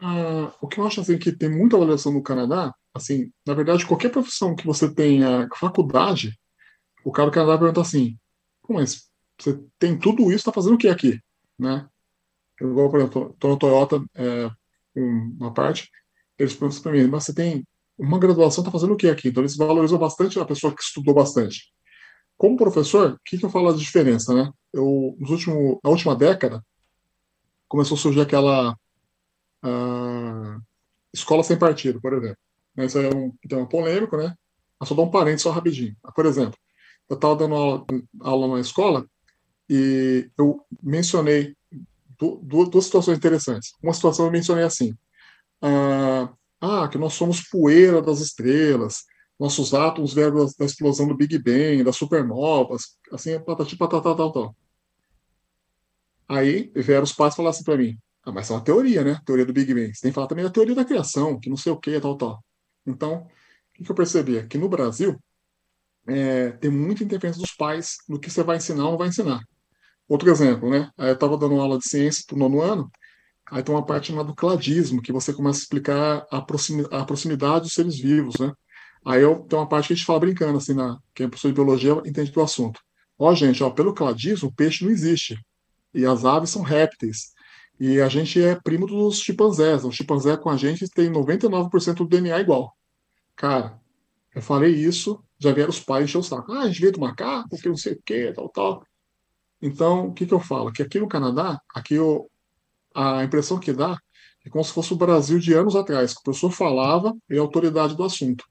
Ah, 0.00 0.52
o 0.60 0.68
que 0.68 0.78
eu 0.78 0.86
acho 0.86 1.00
assim 1.00 1.18
que 1.18 1.32
tem 1.32 1.48
muita 1.48 1.76
valorização 1.76 2.12
no 2.12 2.22
Canadá, 2.22 2.74
assim, 2.94 3.32
na 3.46 3.54
verdade, 3.54 3.86
qualquer 3.86 4.10
profissão 4.10 4.54
que 4.54 4.66
você 4.66 4.92
tenha 4.92 5.48
faculdade, 5.54 6.38
o 7.04 7.10
cara 7.10 7.30
do 7.30 7.34
Canadá 7.34 7.58
pergunta 7.58 7.80
assim, 7.80 8.18
mas 8.68 9.08
você 9.40 9.58
tem 9.78 9.98
tudo 9.98 10.24
isso, 10.24 10.36
está 10.36 10.52
fazendo 10.52 10.74
o 10.74 10.78
que 10.78 10.88
aqui, 10.88 11.20
né? 11.58 11.88
Eu, 12.60 12.70
igual, 12.70 12.90
por 12.90 13.00
exemplo, 13.00 13.30
estou 13.32 13.50
na 13.50 13.56
Toyota, 13.56 14.04
é, 14.14 14.50
uma 14.94 15.52
parte, 15.52 15.90
eles 16.38 16.54
perguntam 16.54 16.82
para 16.82 16.92
mim, 16.92 17.06
mas 17.06 17.24
você 17.24 17.34
tem 17.34 17.66
uma 17.98 18.18
graduação, 18.18 18.62
está 18.62 18.70
fazendo 18.70 18.92
o 18.94 18.96
que 18.96 19.08
aqui? 19.08 19.28
Então, 19.28 19.42
eles 19.42 19.56
valorizam 19.56 19.98
bastante 19.98 20.38
a 20.38 20.44
pessoa 20.44 20.74
que 20.74 20.82
estudou 20.82 21.14
bastante. 21.14 21.72
Como 22.36 22.56
professor, 22.56 23.12
o 23.12 23.18
que, 23.24 23.38
que 23.38 23.44
eu 23.44 23.50
falo 23.50 23.72
da 23.72 23.78
diferença, 23.78 24.34
né? 24.34 24.50
Eu, 24.72 25.16
nos 25.18 25.30
últimos, 25.30 25.78
na 25.82 25.90
última 25.90 26.14
década, 26.14 26.62
começou 27.68 27.96
a 27.96 28.00
surgir 28.00 28.20
aquela 28.20 28.76
uh, 29.64 30.60
escola 31.12 31.42
sem 31.42 31.58
partido, 31.58 32.00
por 32.00 32.12
exemplo. 32.12 32.38
Isso 32.78 32.98
é 32.98 33.14
um 33.14 33.32
tema 33.48 33.66
polêmico, 33.66 34.16
né? 34.16 34.34
Mas 34.78 34.88
só 34.88 34.94
dar 34.94 35.02
um 35.02 35.10
parênteses 35.10 35.42
só 35.42 35.50
rapidinho. 35.50 35.96
Por 36.14 36.26
exemplo, 36.26 36.58
eu 37.08 37.16
estava 37.16 37.36
dando 37.36 37.54
aula, 37.54 37.86
aula 38.20 38.54
na 38.54 38.60
escola 38.60 39.06
e 39.68 40.30
eu 40.36 40.64
mencionei 40.82 41.56
duas, 42.18 42.68
duas 42.68 42.84
situações 42.84 43.18
interessantes. 43.18 43.72
Uma 43.82 43.94
situação 43.94 44.26
eu 44.26 44.32
mencionei 44.32 44.64
assim: 44.64 44.94
ah, 45.62 46.32
ah, 46.60 46.88
que 46.88 46.98
nós 46.98 47.14
somos 47.14 47.42
poeira 47.48 48.02
das 48.02 48.20
estrelas, 48.20 49.04
nossos 49.38 49.74
átomos 49.74 50.14
vieram 50.14 50.46
da, 50.58 50.64
explosão 50.64 51.06
do 51.06 51.16
Big 51.16 51.38
Bang, 51.38 51.84
das 51.84 51.96
supernovas, 51.96 52.96
assim, 53.12 53.38
patati 53.40 53.76
patatá, 53.76 54.14
tal, 54.14 54.32
tal. 54.32 54.56
Aí 56.28 56.72
vieram 56.74 57.04
os 57.04 57.12
pais 57.12 57.34
falar 57.34 57.50
assim 57.50 57.64
para 57.64 57.76
mim, 57.76 57.98
ah, 58.26 58.32
mas 58.32 58.50
é 58.50 58.54
uma 58.54 58.64
teoria, 58.64 59.04
né? 59.04 59.20
Teoria 59.24 59.46
do 59.46 59.52
Big 59.52 59.72
Bang. 59.72 59.94
Você 59.94 60.02
tem 60.02 60.10
que 60.10 60.14
falar 60.14 60.26
também 60.26 60.44
da 60.44 60.50
teoria 60.50 60.74
da 60.74 60.84
criação, 60.84 61.38
que 61.40 61.48
não 61.48 61.56
sei 61.56 61.72
o 61.72 61.78
que, 61.78 61.98
tal, 62.00 62.16
tal. 62.16 62.44
Então, 62.86 63.26
o 63.78 63.84
que 63.84 63.90
eu 63.90 63.94
percebi? 63.94 64.38
É 64.38 64.46
que 64.46 64.58
no 64.58 64.68
Brasil, 64.68 65.18
é, 66.08 66.50
tem 66.52 66.70
muita 66.70 67.04
interferência 67.04 67.40
dos 67.40 67.52
pais 67.52 67.96
no 68.08 68.18
que 68.20 68.30
você 68.30 68.42
vai 68.42 68.56
ensinar 68.58 68.84
ou 68.84 68.92
não 68.92 68.98
vai 68.98 69.08
ensinar. 69.08 69.40
Outro 70.08 70.30
exemplo, 70.30 70.70
né? 70.70 70.90
Eu 70.98 71.14
estava 71.14 71.38
dando 71.38 71.60
aula 71.60 71.78
de 71.78 71.88
ciência 71.88 72.24
para 72.26 72.36
o 72.36 72.38
nono 72.38 72.60
ano, 72.60 72.90
Aí 73.50 73.62
tem 73.62 73.74
uma 73.74 73.84
parte 73.84 74.08
chamada 74.08 74.34
cladismo, 74.34 75.00
que 75.00 75.12
você 75.12 75.32
começa 75.32 75.60
a 75.60 75.62
explicar 75.62 76.26
a, 76.30 76.40
proximidade, 76.42 76.94
a 76.94 77.04
proximidade 77.04 77.60
dos 77.64 77.74
seres 77.74 77.96
vivos, 77.96 78.38
né? 78.40 78.52
Aí 79.04 79.22
eu, 79.22 79.40
tem 79.44 79.56
uma 79.58 79.68
parte 79.68 79.88
que 79.88 79.92
a 79.92 79.96
gente 79.96 80.04
fala 80.04 80.18
brincando, 80.18 80.58
assim, 80.58 80.74
na, 80.74 80.98
quem 81.14 81.26
é 81.26 81.28
professor 81.28 81.48
de 81.48 81.54
biologia 81.54 81.92
entende 82.04 82.32
do 82.32 82.42
assunto. 82.42 82.80
Ó, 83.16 83.32
gente, 83.34 83.62
ó, 83.62 83.70
pelo 83.70 83.94
cladismo, 83.94 84.48
o 84.48 84.52
peixe 84.52 84.84
não 84.84 84.90
existe. 84.90 85.38
E 85.94 86.04
as 86.04 86.24
aves 86.24 86.50
são 86.50 86.62
répteis. 86.62 87.32
E 87.78 88.00
a 88.00 88.08
gente 88.08 88.42
é 88.42 88.54
primo 88.54 88.86
dos 88.86 89.20
chimpanzés. 89.20 89.84
O 89.84 89.92
chimpanzé 89.92 90.36
com 90.36 90.48
a 90.48 90.56
gente 90.56 90.88
tem 90.88 91.10
99% 91.10 91.94
do 91.94 92.08
DNA 92.08 92.40
igual. 92.40 92.76
Cara, 93.34 93.78
eu 94.34 94.40
falei 94.40 94.74
isso, 94.74 95.22
já 95.38 95.52
vieram 95.52 95.70
os 95.70 95.80
pais 95.80 96.04
encher 96.04 96.18
o 96.18 96.22
saco. 96.22 96.52
Ah, 96.52 96.62
a 96.62 96.66
gente 96.68 96.80
veio 96.80 96.92
do 96.92 97.00
macaco, 97.00 97.48
porque 97.50 97.68
não 97.68 97.76
sei 97.76 97.94
o 97.94 98.02
quê, 98.04 98.32
tal, 98.34 98.48
tal. 98.48 98.86
Então, 99.60 100.08
o 100.08 100.14
que, 100.14 100.26
que 100.26 100.34
eu 100.34 100.40
falo? 100.40 100.72
Que 100.72 100.82
aqui 100.82 100.98
no 100.98 101.08
Canadá, 101.08 101.60
aqui 101.74 101.94
eu, 101.94 102.30
a 102.94 103.24
impressão 103.24 103.58
que 103.58 103.72
dá 103.72 103.98
é 104.44 104.48
como 104.48 104.64
se 104.64 104.72
fosse 104.72 104.92
o 104.92 104.96
Brasil 104.96 105.38
de 105.38 105.52
anos 105.54 105.74
atrás, 105.74 106.14
que 106.14 106.20
o 106.20 106.22
professor 106.22 106.50
falava 106.50 107.16
e 107.28 107.36
a 107.36 107.40
autoridade 107.40 107.96
do 107.96 108.04
assunto. 108.04 108.44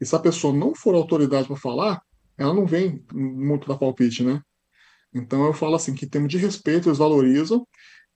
E 0.00 0.06
se 0.06 0.14
a 0.14 0.18
pessoa 0.18 0.52
não 0.52 0.74
for 0.74 0.94
autoridade 0.94 1.46
para 1.46 1.56
falar, 1.56 2.02
ela 2.36 2.54
não 2.54 2.66
vem 2.66 3.04
muito 3.12 3.68
da 3.68 3.76
palpite, 3.76 4.22
né? 4.22 4.42
Então 5.12 5.44
eu 5.44 5.52
falo 5.52 5.74
assim, 5.74 5.94
que 5.94 6.04
em 6.04 6.08
termos 6.08 6.30
de 6.30 6.38
respeito, 6.38 6.88
eles 6.88 6.98
valorizam 6.98 7.66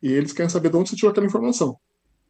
e 0.05 0.13
eles 0.13 0.35
querem 0.35 0.51
saber 0.51 0.69
de 0.69 0.77
onde 0.77 0.91
você 0.91 0.97
tirou 0.97 1.11
aquela 1.11 1.25
informação, 1.25 1.79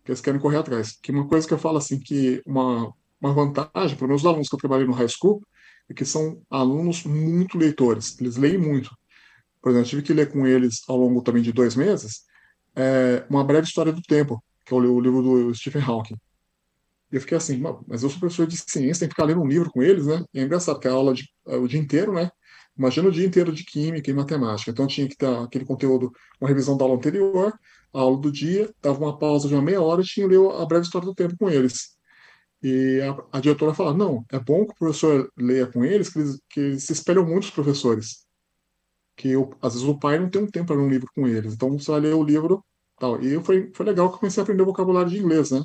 que 0.05 0.13
eles 0.13 0.21
querem 0.21 0.39
correr 0.39 0.59
atrás. 0.59 0.97
Que 1.03 1.11
uma 1.11 1.27
coisa 1.27 1.45
que 1.45 1.53
eu 1.53 1.59
falo 1.59 1.77
assim, 1.77 1.99
que 1.99 2.41
uma, 2.47 2.95
uma 3.21 3.35
vantagem 3.35 3.97
para 3.97 4.07
meus 4.07 4.25
alunos 4.25 4.49
que 4.49 4.55
eu 4.55 4.61
trabalhei 4.61 4.87
no 4.87 4.93
high 4.93 5.09
school, 5.09 5.43
é 5.91 5.93
que 5.93 6.05
são 6.05 6.41
alunos 6.49 7.03
muito 7.03 7.59
leitores, 7.59 8.17
eles 8.21 8.37
leem 8.37 8.59
muito. 8.59 8.97
Por 9.61 9.71
exemplo, 9.71 9.87
eu 9.87 9.91
tive 9.91 10.03
que 10.03 10.13
ler 10.13 10.31
com 10.31 10.47
eles 10.47 10.83
ao 10.87 10.97
longo 10.97 11.21
também 11.21 11.43
de 11.43 11.53
dois 11.53 11.75
meses, 11.75 12.23
é, 12.77 13.27
Uma 13.29 13.43
Breve 13.43 13.67
História 13.67 13.93
do 13.93 14.03
Tempo, 14.03 14.41
que 14.65 14.73
é 14.73 14.77
o 14.77 15.01
livro 15.01 15.21
do 15.21 15.53
Stephen 15.53 15.83
Hawking. 15.83 16.17
E 17.11 17.17
eu 17.17 17.21
fiquei 17.21 17.37
assim, 17.37 17.61
mas 17.89 18.05
eu 18.05 18.09
sou 18.09 18.21
professor 18.21 18.47
de 18.47 18.57
ciência, 18.57 19.01
tem 19.01 19.09
que 19.09 19.15
ficar 19.17 19.25
lendo 19.25 19.43
um 19.43 19.49
livro 19.49 19.69
com 19.71 19.83
eles, 19.83 20.07
né? 20.07 20.25
E 20.33 20.39
é 20.39 20.45
engraçado, 20.45 20.79
que 20.79 20.87
a 20.87 20.93
aula 20.93 21.13
de, 21.13 21.29
é, 21.49 21.57
o 21.57 21.67
dia 21.67 21.81
inteiro, 21.81 22.13
né? 22.13 22.31
Imagina 22.77 23.09
o 23.09 23.13
dia 23.13 23.27
inteiro 23.27 23.53
de 23.53 23.65
química 23.65 24.11
e 24.11 24.15
matemática. 24.15 24.71
Então 24.71 24.87
tinha 24.87 25.09
que 25.09 25.17
ter 25.17 25.27
aquele 25.27 25.65
conteúdo, 25.65 26.13
uma 26.41 26.49
revisão 26.49 26.77
da 26.77 26.85
aula 26.85 26.97
anterior, 26.97 27.53
a 27.93 28.01
aula 28.01 28.19
do 28.19 28.33
dia, 28.33 28.73
dava 28.83 28.99
uma 28.99 29.19
pausa 29.19 29.49
de 29.49 29.55
uma 29.55 29.63
meia 29.63 29.81
hora 29.81 30.03
e 30.03 30.05
tinha 30.05 30.27
ler 30.27 30.41
a 30.61 30.67
breve 30.67 30.85
história 30.85 31.07
do 31.07 31.15
tempo 31.15 31.37
com 31.39 31.49
eles. 31.49 31.97
E 32.63 33.01
a, 33.03 33.39
a 33.39 33.41
diretora 33.41 33.75
falava, 33.75 33.97
não, 33.97 34.25
é 34.33 34.39
bom 34.39 34.65
que 34.67 34.73
o 34.73 34.77
professor 34.77 35.31
leia 35.37 35.67
com 35.67 35.85
eles, 35.85 36.11
que 36.11 36.19
eles, 36.19 36.41
que 36.51 36.61
eles 36.61 36.85
se 36.85 36.93
espelham 36.93 37.25
muito 37.27 37.45
os 37.45 37.51
professores 37.51 38.25
que 39.17 39.29
eu, 39.31 39.57
às 39.63 39.75
vezes 39.75 39.89
o 39.89 39.99
pai 39.99 40.19
não 40.19 40.29
tem 40.29 40.43
um 40.43 40.47
tempo 40.47 40.67
para 40.67 40.77
ler 40.77 40.83
um 40.83 40.89
livro 40.89 41.09
com 41.15 41.27
eles. 41.27 41.55
Então 41.55 41.79
você 41.79 41.91
vai 41.91 42.01
ler 42.01 42.15
o 42.15 42.25
livro 42.25 42.65
tal. 42.99 43.21
E 43.23 43.43
foi, 43.43 43.71
foi 43.75 43.87
legal 43.87 44.09
que 44.09 44.17
eu 44.17 44.21
comecei 44.21 44.41
a 44.41 44.45
aprender 44.45 44.65
vocabulário 44.65 45.11
de 45.11 45.19
inglês, 45.19 45.51
né? 45.51 45.63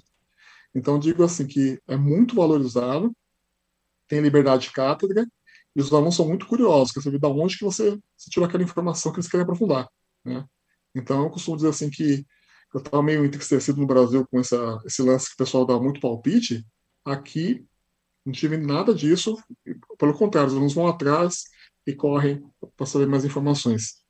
Então 0.74 1.00
digo 1.00 1.24
assim 1.24 1.48
que 1.48 1.80
é 1.88 1.98
muito 1.98 2.36
valorizado, 2.36 3.12
tem 4.08 4.22
liberdade 4.22 4.64
de 4.64 4.72
cátedra 4.72 5.26
e 5.80 5.82
os 5.82 5.94
alunos 5.94 6.16
são 6.18 6.28
muito 6.28 6.46
curiosos, 6.46 6.92
quer 6.92 7.00
saber 7.00 7.20
de 7.20 7.26
onde 7.26 7.58
que 7.58 7.64
você, 7.64 7.98
tirou 8.30 8.46
aquela 8.46 8.64
informação 8.64 9.14
que 9.14 9.20
eles 9.20 9.30
querem 9.30 9.46
aprofundar, 9.46 9.90
né? 10.26 10.46
Então 10.94 11.24
eu 11.24 11.30
costumo 11.30 11.56
dizer 11.56 11.70
assim 11.70 11.90
que 11.90 12.26
eu 12.74 12.80
estava 12.82 13.02
meio 13.02 13.24
entristecido 13.24 13.80
no 13.80 13.88
Brasil 13.88 14.28
com 14.28 14.42
essa, 14.42 14.78
esse 14.86 15.02
lance 15.02 15.30
que 15.30 15.36
o 15.36 15.38
pessoal 15.38 15.66
dá 15.66 15.80
muito 15.80 16.02
palpite. 16.02 16.68
Aqui 17.06 17.66
não 18.26 18.34
tive 18.34 18.58
nada 18.58 18.94
disso, 18.94 19.42
pelo 19.98 20.14
contrário, 20.14 20.50
os 20.50 20.54
alunos 20.54 20.74
vão 20.74 20.86
atrás 20.86 21.46
e 21.88 21.96
correm 21.96 22.44
para 22.76 22.86
saber 22.86 23.08
mais 23.08 23.24
informações. 23.24 24.04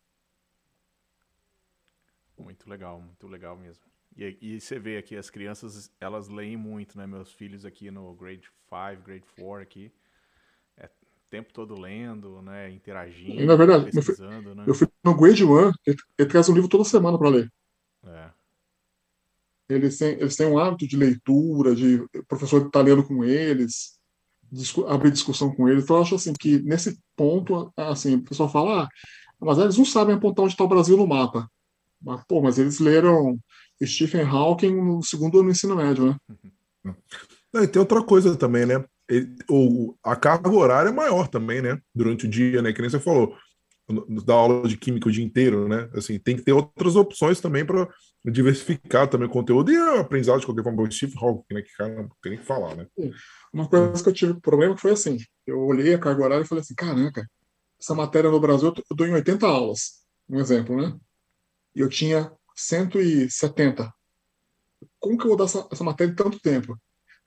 Muito 2.35 2.67
legal, 2.67 2.99
muito 2.99 3.27
legal 3.27 3.55
mesmo. 3.55 3.83
E, 4.17 4.37
e, 4.41 4.59
você 4.59 4.79
vê 4.79 4.97
aqui, 4.97 5.15
as 5.15 5.29
crianças, 5.29 5.91
elas 5.99 6.27
leem 6.29 6.57
muito, 6.57 6.97
né? 6.97 7.05
Meus 7.05 7.31
filhos 7.31 7.63
aqui 7.63 7.91
no 7.91 8.15
grade 8.15 8.49
5, 8.67 9.03
grade 9.03 9.25
4 9.37 9.61
aqui, 9.61 9.91
tempo 11.29 11.53
todo 11.53 11.79
lendo, 11.79 12.41
né? 12.41 12.71
Interagindo, 12.71 13.45
na 13.45 13.55
verdade, 13.55 13.91
pesquisando, 13.91 14.49
meu, 14.49 14.55
né? 14.55 14.63
Meu 14.65 14.73
filho 14.73 14.91
no 15.03 15.15
grade 15.15 15.45
1, 15.45 15.71
ele, 15.85 15.97
ele 16.17 16.29
traz 16.29 16.49
um 16.49 16.53
livro 16.53 16.69
toda 16.69 16.83
semana 16.83 17.17
para 17.17 17.29
ler. 17.29 17.51
É. 18.05 18.29
Eles 19.69 19.97
têm, 19.97 20.13
eles 20.13 20.35
têm 20.35 20.47
um 20.47 20.57
hábito 20.57 20.87
de 20.87 20.97
leitura, 20.97 21.75
de 21.75 21.97
o 21.97 22.25
professor 22.27 22.65
está 22.65 22.81
lendo 22.81 23.03
com 23.03 23.23
eles. 23.23 23.99
abrir 24.87 25.11
discussão 25.11 25.53
com 25.53 25.69
eles. 25.69 25.83
Então, 25.83 25.97
eu 25.97 26.01
acho 26.01 26.15
assim 26.15 26.33
que 26.33 26.59
nesse 26.63 26.99
ponto, 27.15 27.71
assim, 27.77 28.15
o 28.15 28.23
pessoal 28.23 28.49
fala, 28.49 28.83
ah, 28.83 28.89
mas 29.39 29.59
eles 29.59 29.77
não 29.77 29.85
sabem 29.85 30.15
apontar 30.15 30.43
onde 30.43 30.55
está 30.55 30.63
o 30.63 30.67
Brasil 30.67 30.97
no 30.97 31.07
mapa. 31.07 31.49
Mas, 32.01 32.23
pô, 32.25 32.41
mas 32.41 32.57
eles 32.57 32.79
leram 32.79 33.37
Stephen 33.83 34.23
Hawking 34.23 34.75
no 34.75 35.03
segundo 35.03 35.37
ano 35.37 35.49
do 35.49 35.51
ensino 35.51 35.75
médio, 35.75 36.05
né? 36.05 36.17
Não, 37.53 37.63
e 37.63 37.67
tem 37.67 37.79
outra 37.79 38.03
coisa 38.03 38.35
também, 38.35 38.65
né? 38.65 38.83
Ele, 39.09 39.35
o, 39.49 39.95
a 40.03 40.15
carga 40.15 40.49
horária 40.51 40.89
é 40.89 40.93
maior 40.93 41.27
também, 41.27 41.61
né? 41.61 41.79
Durante 41.93 42.25
o 42.25 42.29
dia, 42.29 42.61
né? 42.61 42.71
Que 42.71 42.81
nem 42.81 42.89
você 42.89 42.99
falou, 42.99 43.35
da 44.23 44.33
aula 44.33 44.67
de 44.67 44.77
química 44.77 45.09
o 45.09 45.11
dia 45.11 45.23
inteiro, 45.23 45.67
né? 45.67 45.89
Assim, 45.95 46.19
tem 46.19 46.35
que 46.35 46.43
ter 46.43 46.53
outras 46.53 46.95
opções 46.95 47.41
também 47.41 47.65
para 47.65 47.87
diversificar 48.25 49.07
também 49.07 49.27
o 49.27 49.31
conteúdo 49.31 49.71
e 49.71 49.77
a 49.77 50.01
aprendizagem 50.01 50.41
de 50.41 50.45
qualquer 50.45 50.63
forma. 50.63 50.83
O 50.83 50.91
Steve 50.91 51.15
Hawking, 51.17 51.53
né? 51.55 51.61
Que 51.61 51.73
cara, 51.75 52.09
tem 52.21 52.37
que 52.37 52.45
falar, 52.45 52.75
né? 52.75 52.87
Uma 53.51 53.67
coisa 53.67 54.03
que 54.03 54.09
eu 54.09 54.13
tive 54.13 54.39
problema 54.39 54.77
foi 54.77 54.91
assim: 54.91 55.17
eu 55.45 55.59
olhei 55.59 55.93
a 55.95 55.99
carga 55.99 56.23
horária 56.23 56.43
e 56.43 56.47
falei 56.47 56.61
assim, 56.61 56.75
caraca, 56.75 57.27
essa 57.79 57.95
matéria 57.95 58.29
no 58.29 58.39
Brasil 58.39 58.73
eu 58.89 58.95
dou 58.95 59.07
em 59.07 59.13
80 59.13 59.47
aulas, 59.47 60.03
um 60.29 60.39
exemplo, 60.39 60.75
né? 60.75 60.95
E 61.75 61.79
eu 61.79 61.89
tinha 61.89 62.31
170. 62.55 63.91
Como 64.99 65.17
que 65.17 65.23
eu 65.23 65.29
vou 65.29 65.37
dar 65.37 65.45
essa, 65.45 65.67
essa 65.71 65.83
matéria 65.83 66.11
em 66.11 66.15
tanto 66.15 66.39
tempo? 66.39 66.77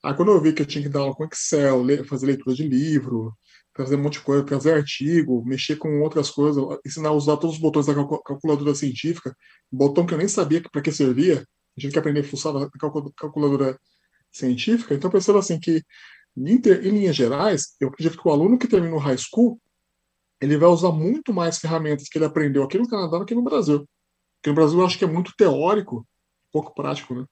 Aí 0.03 0.15
quando 0.15 0.33
eu 0.33 0.41
vi 0.41 0.53
que 0.53 0.63
eu 0.63 0.67
tinha 0.67 0.83
que 0.83 0.89
dar 0.89 1.01
aula 1.01 1.15
com 1.15 1.25
Excel, 1.25 1.83
ler, 1.83 2.05
fazer 2.05 2.27
leitura 2.27 2.55
de 2.57 2.67
livro, 2.67 3.33
fazer 3.75 3.97
um 3.97 4.03
monte 4.03 4.15
de 4.15 4.21
coisa, 4.21 4.45
trazer 4.45 4.75
artigo, 4.75 5.45
mexer 5.45 5.77
com 5.77 6.01
outras 6.01 6.31
coisas, 6.31 6.63
ensinar 6.85 7.11
a 7.11 7.13
usar 7.13 7.37
todos 7.37 7.57
os 7.57 7.61
botões 7.61 7.87
da 7.87 7.95
calculadora 7.95 8.75
científica, 8.75 9.35
botão 9.71 10.05
que 10.05 10.13
eu 10.13 10.19
nem 10.19 10.29
sabia 10.29 10.63
para 10.63 10.83
que 10.83 10.93
servia, 10.93 11.37
eu 11.77 11.81
tive 11.81 11.93
que 11.93 11.99
aprender 11.99 12.21
a 12.21 12.25
funcionar 12.25 12.61
na 12.61 12.71
calculadora 13.17 13.79
científica. 14.31 14.95
Então, 14.95 15.11
percebo 15.11 15.39
assim 15.39 15.59
que, 15.59 15.83
em, 16.37 16.57
em 16.57 16.91
linhas 16.91 17.17
gerais, 17.17 17.75
eu 17.81 17.89
acredito 17.89 18.21
que 18.21 18.29
o 18.29 18.33
aluno 18.33 18.59
que 18.59 18.69
termina 18.69 18.95
o 18.95 18.99
high 18.99 19.17
school, 19.17 19.61
ele 20.41 20.57
vai 20.59 20.69
usar 20.69 20.91
muito 20.91 21.33
mais 21.33 21.59
ferramentas 21.59 22.09
que 22.09 22.19
ele 22.19 22.25
aprendeu 22.25 22.65
aqui 22.65 22.77
no 22.77 22.89
Canadá 22.89 23.19
do 23.19 23.25
que 23.25 23.35
no 23.35 23.43
Brasil. 23.43 23.89
Porque 24.37 24.51
no 24.51 24.57
Brasil 24.57 24.79
eu 24.81 24.85
acho 24.85 24.99
que 24.99 25.05
é 25.05 25.09
muito 25.09 25.33
teórico, 25.37 26.07
pouco 26.51 26.75
prático, 26.75 27.15
né? 27.15 27.25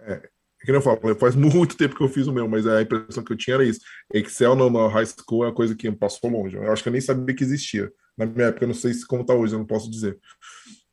É, 0.00 0.28
é 0.62 0.66
que 0.66 0.72
eu 0.72 0.82
falo, 0.82 1.14
faz 1.16 1.34
muito 1.36 1.76
tempo 1.76 1.96
que 1.96 2.02
eu 2.02 2.08
fiz 2.08 2.26
o 2.26 2.32
meu, 2.32 2.48
mas 2.48 2.66
a 2.66 2.82
impressão 2.82 3.24
que 3.24 3.32
eu 3.32 3.36
tinha 3.36 3.54
era 3.54 3.64
isso. 3.64 3.80
Excel 4.12 4.54
no, 4.54 4.70
no 4.70 4.86
high 4.88 5.06
school 5.06 5.44
é 5.44 5.48
uma 5.48 5.54
coisa 5.54 5.74
que 5.74 5.90
passou 5.92 6.30
longe. 6.30 6.56
Eu 6.56 6.72
acho 6.72 6.82
que 6.82 6.88
eu 6.88 6.92
nem 6.92 7.00
sabia 7.00 7.34
que 7.34 7.42
existia. 7.42 7.92
Na 8.16 8.26
minha 8.26 8.48
época, 8.48 8.64
eu 8.64 8.68
não 8.68 8.74
sei 8.74 8.92
se 8.92 9.06
como 9.06 9.22
está 9.22 9.34
hoje, 9.34 9.54
eu 9.54 9.58
não 9.58 9.66
posso 9.66 9.90
dizer. 9.90 10.18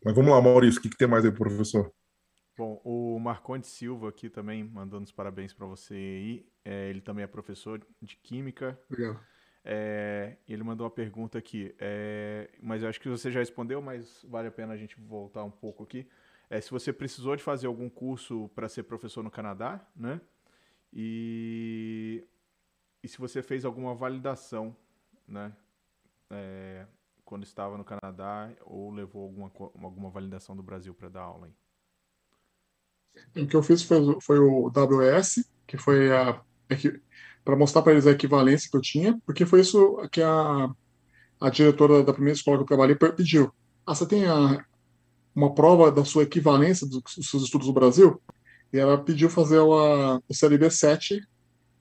Mas 0.04 0.16
vamos 0.16 0.32
lá, 0.32 0.42
Maurício, 0.42 0.80
o 0.80 0.82
que, 0.82 0.90
que 0.90 0.98
tem 0.98 1.08
mais 1.08 1.26
aí, 1.26 1.32
professor? 1.32 1.92
Bom, 2.58 2.82
o 2.84 3.20
Marconde 3.20 3.68
Silva 3.68 4.10
aqui 4.10 4.30
também 4.30 4.64
mandando 4.64 5.04
os 5.04 5.12
parabéns 5.12 5.54
para 5.54 5.66
você 5.66 5.94
aí. 5.94 6.46
É, 6.66 6.90
ele 6.90 7.02
também 7.02 7.24
é 7.24 7.28
professor 7.28 7.82
de 8.02 8.16
Química. 8.18 8.80
Obrigado. 8.90 9.20
É, 9.64 10.38
ele 10.48 10.64
mandou 10.64 10.86
uma 10.86 10.92
pergunta 10.92 11.38
aqui, 11.38 11.76
é, 11.78 12.50
mas 12.62 12.82
eu 12.82 12.88
acho 12.88 13.00
que 13.00 13.10
você 13.10 13.30
já 13.30 13.40
respondeu, 13.40 13.82
mas 13.82 14.26
vale 14.28 14.48
a 14.48 14.52
pena 14.52 14.74
a 14.74 14.78
gente 14.78 14.96
voltar 15.00 15.44
um 15.44 15.52
pouco 15.52 15.84
aqui 15.84 16.08
é, 16.50 16.60
se 16.60 16.72
você 16.72 16.92
precisou 16.92 17.36
de 17.36 17.44
fazer 17.44 17.68
algum 17.68 17.90
curso 17.90 18.50
para 18.56 18.68
ser 18.68 18.84
professor 18.84 19.24
no 19.24 19.30
Canadá, 19.30 19.86
né? 19.96 20.20
E, 20.92 22.26
e 23.04 23.08
se 23.08 23.18
você 23.20 23.44
fez 23.44 23.64
alguma 23.66 23.94
validação, 23.94 24.76
né? 25.28 25.56
É, 26.32 26.86
quando 27.24 27.44
estava 27.44 27.78
no 27.78 27.84
Canadá 27.84 28.52
ou 28.66 28.92
levou 28.92 29.24
alguma, 29.24 29.52
alguma 29.84 30.10
validação 30.10 30.56
do 30.56 30.64
Brasil 30.64 30.94
para 30.94 31.10
dar 31.10 31.22
aula 31.22 31.48
aí? 31.48 33.44
O 33.44 33.48
que 33.48 33.56
eu 33.56 33.62
fiz 33.62 33.84
foi, 33.84 34.00
foi 34.22 34.40
o 34.40 34.68
WS, 34.70 35.48
que 35.68 35.78
foi 35.78 36.12
a 36.16 36.44
para 37.44 37.56
mostrar 37.56 37.82
para 37.82 37.94
eles 37.94 38.06
a 38.06 38.12
equivalência 38.12 38.70
que 38.70 38.78
eu 38.78 38.82
tinha, 38.82 39.20
porque 39.26 39.46
foi 39.46 39.62
isso 39.62 39.98
que 40.12 40.22
a, 40.22 40.70
a 41.40 41.50
diretora 41.50 42.04
da 42.04 42.14
primeira 42.14 42.38
escola 42.38 42.58
que 42.58 42.64
eu 42.64 42.68
trabalhei 42.68 42.96
pediu. 42.96 43.52
Ah, 43.86 43.96
você 43.96 44.08
tem 44.08 44.28
a, 44.28 44.64
uma 45.36 45.54
prova 45.54 45.92
da 45.92 46.04
sua 46.04 46.24
equivalência 46.24 46.88
dos 46.88 47.02
seus 47.22 47.44
estudos 47.44 47.68
no 47.68 47.74
Brasil, 47.74 48.22
e 48.72 48.78
ela 48.78 48.98
pediu 48.98 49.30
fazer 49.30 49.60
o, 49.60 50.22
o 50.28 50.34
CLB 50.34 50.70
7, 50.70 51.22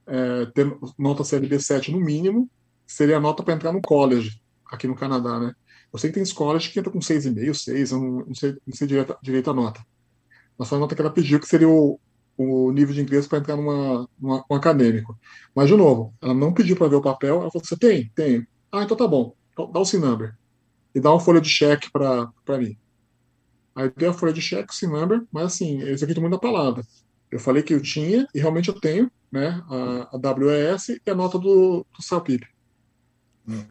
é, 0.07 0.47
ter 0.47 0.77
nota 0.99 1.25
CLB 1.25 1.61
7 1.61 1.93
no 1.93 2.01
mínimo, 2.01 2.49
seria 2.87 3.19
a 3.19 3.21
nota 3.21 3.43
para 3.43 3.55
entrar 3.55 3.73
no 3.73 3.83
college, 3.83 4.41
aqui 4.67 4.87
no 4.87 4.95
Canadá, 4.95 5.39
né? 5.39 5.55
Eu 5.93 5.99
sei 5.99 6.11
que 6.11 6.15
tem 6.15 6.23
escolas 6.23 6.67
que 6.67 6.79
entram 6.79 6.93
com 6.93 6.99
6,5, 6.99 7.55
6, 7.55 7.93
eu 7.93 8.01
não, 8.01 8.35
sei, 8.35 8.57
não 8.67 8.75
sei 8.75 8.87
direito, 8.87 9.17
direito 9.23 9.51
a 9.51 9.55
nota. 9.55 9.81
Mas 10.57 10.69
foi 10.69 10.77
a 10.77 10.81
nota 10.81 10.95
que 10.95 11.01
ela 11.01 11.11
pediu, 11.11 11.41
que 11.41 11.47
seria 11.47 11.69
o, 11.69 11.99
o 12.37 12.71
nível 12.73 12.95
de 12.95 13.01
inglês 13.01 13.27
para 13.27 13.39
entrar 13.39 13.57
numa, 13.57 14.09
numa, 14.19 14.45
um 14.51 14.55
acadêmico. 14.55 15.19
Mas, 15.55 15.69
de 15.69 15.77
novo, 15.77 16.15
ela 16.21 16.35
não 16.35 16.53
pediu 16.53 16.77
para 16.77 16.89
ver 16.89 16.97
o 16.97 17.03
papel, 17.03 17.41
ela 17.41 17.51
falou: 17.51 17.65
você 17.65 17.77
tem? 17.77 18.11
Tenho. 18.15 18.47
Ah, 18.71 18.83
então 18.83 18.97
tá 18.97 19.07
bom. 19.07 19.35
Então, 19.53 19.71
dá 19.71 19.81
o 19.81 19.85
C-number. 19.85 20.35
E 20.95 21.01
dá 21.01 21.11
uma 21.11 21.21
folha 21.21 21.41
de 21.41 21.49
cheque 21.49 21.91
para 21.91 22.59
mim. 22.59 22.77
A 23.79 24.13
folha 24.13 24.33
de 24.33 24.41
cheque, 24.41 24.73
esse 24.73 24.87
number, 24.87 25.23
mas 25.31 25.45
assim, 25.45 25.81
eles 25.81 26.03
acreditam 26.03 26.23
muito 26.23 26.33
na 26.33 26.41
palavra. 26.41 26.83
Eu 27.31 27.39
falei 27.39 27.63
que 27.63 27.73
eu 27.73 27.81
tinha, 27.81 28.27
e 28.35 28.41
realmente 28.41 28.69
eu 28.69 28.75
tenho, 28.75 29.11
né, 29.31 29.63
a, 29.69 30.09
a 30.13 30.35
WES 30.35 30.89
e 30.89 31.11
a 31.11 31.15
nota 31.15 31.39
do, 31.39 31.87
do 31.97 32.03
SAPIP. 32.03 32.47
Hum. 33.47 33.65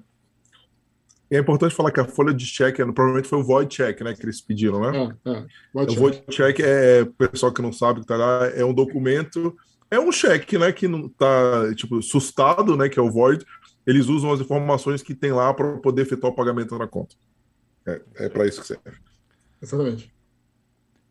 é 1.29 1.37
importante 1.37 1.75
falar 1.75 1.91
que 1.91 1.99
a 1.99 2.05
folha 2.05 2.33
de 2.33 2.45
cheque, 2.45 2.83
provavelmente 2.85 3.27
foi 3.27 3.39
o 3.39 3.43
void 3.43 3.69
check, 3.69 4.01
né, 4.01 4.15
que 4.15 4.23
eles 4.23 4.41
pediram, 4.41 4.79
né? 4.79 5.15
É, 5.25 5.31
é. 5.31 5.45
Void 5.73 5.91
o 5.91 5.99
void 5.99 6.23
check 6.29 6.59
é, 6.61 7.05
pessoal 7.05 7.53
que 7.53 7.61
não 7.61 7.73
sabe 7.73 8.01
que 8.01 8.07
tá 8.07 8.15
lá, 8.15 8.47
é 8.47 8.63
um 8.63 8.73
documento, 8.73 9.55
é 9.91 9.99
um 9.99 10.11
cheque, 10.11 10.57
né, 10.57 10.71
que 10.71 10.87
não 10.87 11.09
tá, 11.09 11.73
tipo, 11.75 12.01
sustado, 12.01 12.77
né, 12.77 12.87
que 12.87 12.97
é 12.97 13.01
o 13.01 13.11
void, 13.11 13.45
eles 13.85 14.07
usam 14.07 14.31
as 14.31 14.39
informações 14.39 15.01
que 15.01 15.13
tem 15.13 15.31
lá 15.31 15.53
para 15.53 15.77
poder 15.77 16.03
efetuar 16.03 16.31
o 16.31 16.35
pagamento 16.35 16.77
na 16.77 16.87
conta. 16.87 17.15
É, 17.85 18.01
é 18.15 18.29
para 18.29 18.45
isso 18.45 18.61
que 18.61 18.67
serve. 18.67 19.06
Exatamente. 19.61 20.13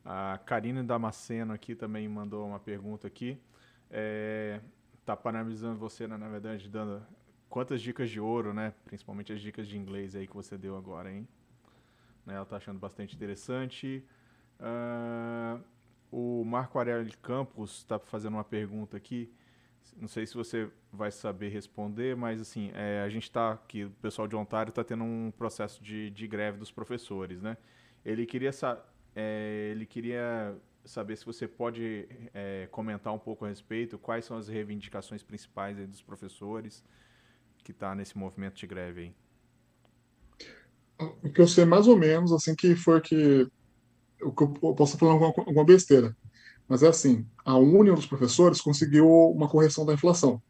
A 0.05 0.39
Karine 0.47 0.83
Damasceno 0.83 1.53
aqui 1.53 1.75
também 1.75 2.09
mandou 2.09 2.47
uma 2.47 2.61
pergunta 2.61 3.07
aqui. 3.07 3.39
É, 3.91 4.61
tá 5.05 5.17
parabenizando 5.17 5.79
você, 5.79 6.07
né, 6.07 6.17
na 6.17 6.29
verdade, 6.29 6.69
dando 6.69 7.05
quantas 7.49 7.81
dicas 7.81 8.11
de 8.11 8.21
ouro, 8.21 8.53
né? 8.55 8.73
Principalmente 8.85 9.33
as 9.33 9.41
dicas 9.41 9.67
de 9.67 9.77
inglês 9.77 10.15
aí 10.15 10.27
que 10.27 10.35
você 10.35 10.57
deu 10.57 10.77
agora, 10.77 11.11
hein? 11.11 11.27
Né, 12.25 12.35
ela 12.35 12.45
tá 12.45 12.57
achando 12.57 12.79
bastante 12.79 13.17
interessante. 13.17 14.05
Uh, 14.61 15.61
o 16.11 16.45
Marco 16.45 16.79
Aurélio 16.79 17.17
Campos 17.19 17.79
está 17.79 17.99
fazendo 17.99 18.35
uma 18.35 18.45
pergunta 18.45 18.97
aqui. 18.97 19.33
Não 19.97 20.09
sei 20.09 20.27
se 20.27 20.35
você 20.35 20.71
vai 20.93 21.11
saber 21.11 21.49
responder, 21.49 22.17
mas 22.17 22.41
assim, 22.41 22.71
é, 22.75 23.03
a 23.03 23.09
gente 23.09 23.25
está 23.25 23.53
aqui, 23.53 23.85
o 23.85 23.91
pessoal 23.91 24.29
de 24.29 24.37
Ontário 24.37 24.71
está 24.71 24.85
tendo 24.85 25.05
um 25.05 25.33
processo 25.37 25.83
de, 25.83 26.11
de 26.11 26.27
greve 26.27 26.59
dos 26.59 26.71
professores, 26.71 27.41
né? 27.41 27.57
Ele 28.07 28.25
queria, 28.25 28.51
é, 29.17 29.69
ele 29.73 29.85
queria 29.85 30.57
saber 30.85 31.17
se 31.17 31.27
você 31.27 31.49
pode 31.49 32.09
é, 32.33 32.69
comentar 32.71 33.13
um 33.13 33.19
pouco 33.19 33.45
a 33.45 33.49
respeito, 33.49 33.99
quais 33.99 34.25
são 34.25 34.37
as 34.37 34.47
reivindicações 34.47 35.25
principais 35.25 35.77
dos 35.89 36.01
professores 36.01 36.85
que 37.65 37.73
está 37.73 37.97
nesse 37.97 38.17
movimento 38.17 38.55
de 38.55 38.67
greve 38.69 39.01
aí. 39.01 39.15
O 41.21 41.31
que 41.31 41.41
eu 41.41 41.49
sei 41.49 41.65
mais 41.65 41.89
ou 41.89 41.97
menos, 41.97 42.33
assim, 42.33 42.55
que 42.55 42.77
foi 42.77 43.01
que 43.01 43.51
eu 44.21 44.33
posso 44.33 44.97
falar 44.97 45.13
alguma, 45.13 45.35
alguma 45.37 45.65
besteira, 45.65 46.17
mas 46.69 46.85
é 46.85 46.89
assim, 46.89 47.27
a 47.45 47.57
União 47.57 47.97
dos 47.97 48.07
Professores 48.07 48.61
conseguiu 48.61 49.09
uma 49.09 49.49
correção 49.49 49.85
da 49.85 49.93
inflação. 49.93 50.41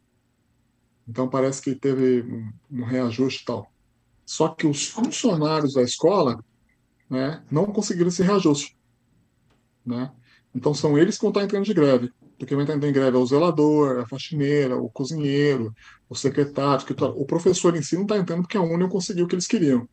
Então 1.07 1.27
parece 1.27 1.59
que 1.59 1.73
teve 1.73 2.21
um, 2.21 2.53
um 2.69 2.83
reajuste 2.83 3.41
e 3.41 3.45
tal. 3.45 3.71
Só 4.27 4.49
que 4.49 4.67
os 4.67 4.87
funcionários 4.87 5.73
da 5.73 5.81
escola 5.81 6.39
né, 7.09 7.43
não 7.49 7.65
conseguiram 7.65 8.09
esse 8.09 8.23
reajuste. 8.23 8.77
Né? 9.85 10.11
Então 10.53 10.73
são 10.73 10.97
eles 10.97 11.15
que 11.15 11.21
vão 11.21 11.29
estar 11.29 11.43
entrando 11.43 11.65
de 11.65 11.73
greve. 11.73 12.11
Porque 12.37 12.55
vai 12.55 12.63
entrar 12.63 12.75
em 12.75 12.93
greve 12.93 13.17
é 13.17 13.19
o 13.19 13.25
zelador, 13.25 13.99
a 13.99 14.07
faxineira, 14.07 14.77
o 14.77 14.89
cozinheiro, 14.89 15.73
o 16.07 16.15
secretário, 16.15 16.85
o 17.15 17.25
professor 17.25 17.75
em 17.75 17.81
si 17.81 17.95
não 17.95 18.03
está 18.03 18.17
entrando 18.17 18.41
porque 18.41 18.57
a 18.57 18.61
União 18.61 18.87
conseguiu 18.87 19.25
o 19.25 19.27
que 19.27 19.33
eles 19.33 19.47
queriam. 19.47 19.87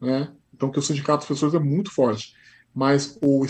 Né? 0.00 0.32
Então 0.52 0.70
que 0.70 0.78
o 0.78 0.82
sindicato 0.82 1.18
dos 1.18 1.26
professores 1.26 1.54
é 1.54 1.60
muito 1.60 1.92
forte. 1.92 2.34
Mas 2.74 3.16
o 3.22 3.46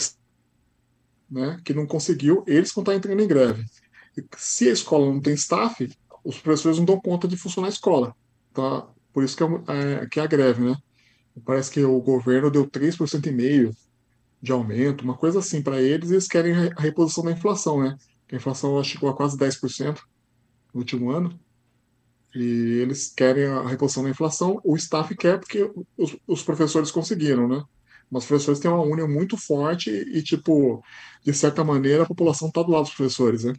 né, 1.30 1.60
que 1.64 1.72
não 1.72 1.86
conseguiu, 1.86 2.44
eles 2.46 2.72
vão 2.72 2.82
estar 2.82 2.94
entrando 2.94 3.20
em 3.20 3.28
greve. 3.28 3.64
Se 4.36 4.68
a 4.68 4.72
escola 4.72 5.06
não 5.06 5.20
tem 5.20 5.34
staff, 5.34 5.88
os 6.24 6.38
professores 6.38 6.78
não 6.78 6.84
dão 6.84 7.00
conta 7.00 7.26
de 7.26 7.36
funcionar 7.36 7.68
a 7.68 7.70
escola. 7.70 8.14
Tá? 8.52 8.86
Por 9.12 9.24
isso 9.24 9.36
que 9.36 9.42
é, 9.42 9.46
é, 10.02 10.06
que 10.06 10.20
é 10.20 10.22
a 10.22 10.26
greve, 10.26 10.62
né? 10.62 10.76
Parece 11.44 11.70
que 11.70 11.82
o 11.82 12.00
governo 12.00 12.50
deu 12.50 12.66
3% 12.66 13.26
e 13.26 13.32
meio 13.32 13.76
de 14.42 14.52
aumento, 14.52 15.02
uma 15.02 15.16
coisa 15.16 15.38
assim 15.38 15.62
para 15.62 15.80
eles, 15.80 16.10
e 16.10 16.14
eles 16.14 16.26
querem 16.26 16.52
a 16.52 16.80
reposição 16.80 17.24
da 17.24 17.32
inflação, 17.32 17.82
né? 17.82 17.96
A 18.32 18.36
inflação 18.36 18.82
chegou 18.82 19.10
a 19.10 19.14
quase 19.14 19.36
10% 19.36 19.98
no 20.72 20.80
último 20.80 21.10
ano. 21.10 21.38
E 22.34 22.78
eles 22.80 23.12
querem 23.14 23.46
a 23.46 23.66
reposição 23.66 24.04
da 24.04 24.10
inflação, 24.10 24.60
o 24.64 24.76
staff 24.76 25.14
quer 25.16 25.38
porque 25.38 25.70
os, 25.96 26.16
os 26.26 26.42
professores 26.42 26.90
conseguiram, 26.90 27.48
né? 27.48 27.62
Mas 28.10 28.22
os 28.22 28.28
professores 28.28 28.60
têm 28.60 28.70
uma 28.70 28.82
união 28.82 29.08
muito 29.08 29.36
forte 29.36 29.90
e, 29.90 30.22
tipo, 30.22 30.82
de 31.24 31.32
certa 31.32 31.62
maneira, 31.64 32.04
a 32.04 32.06
população 32.06 32.48
está 32.48 32.62
do 32.62 32.70
lado 32.70 32.84
dos 32.84 32.94
professores, 32.94 33.44
né? 33.44 33.52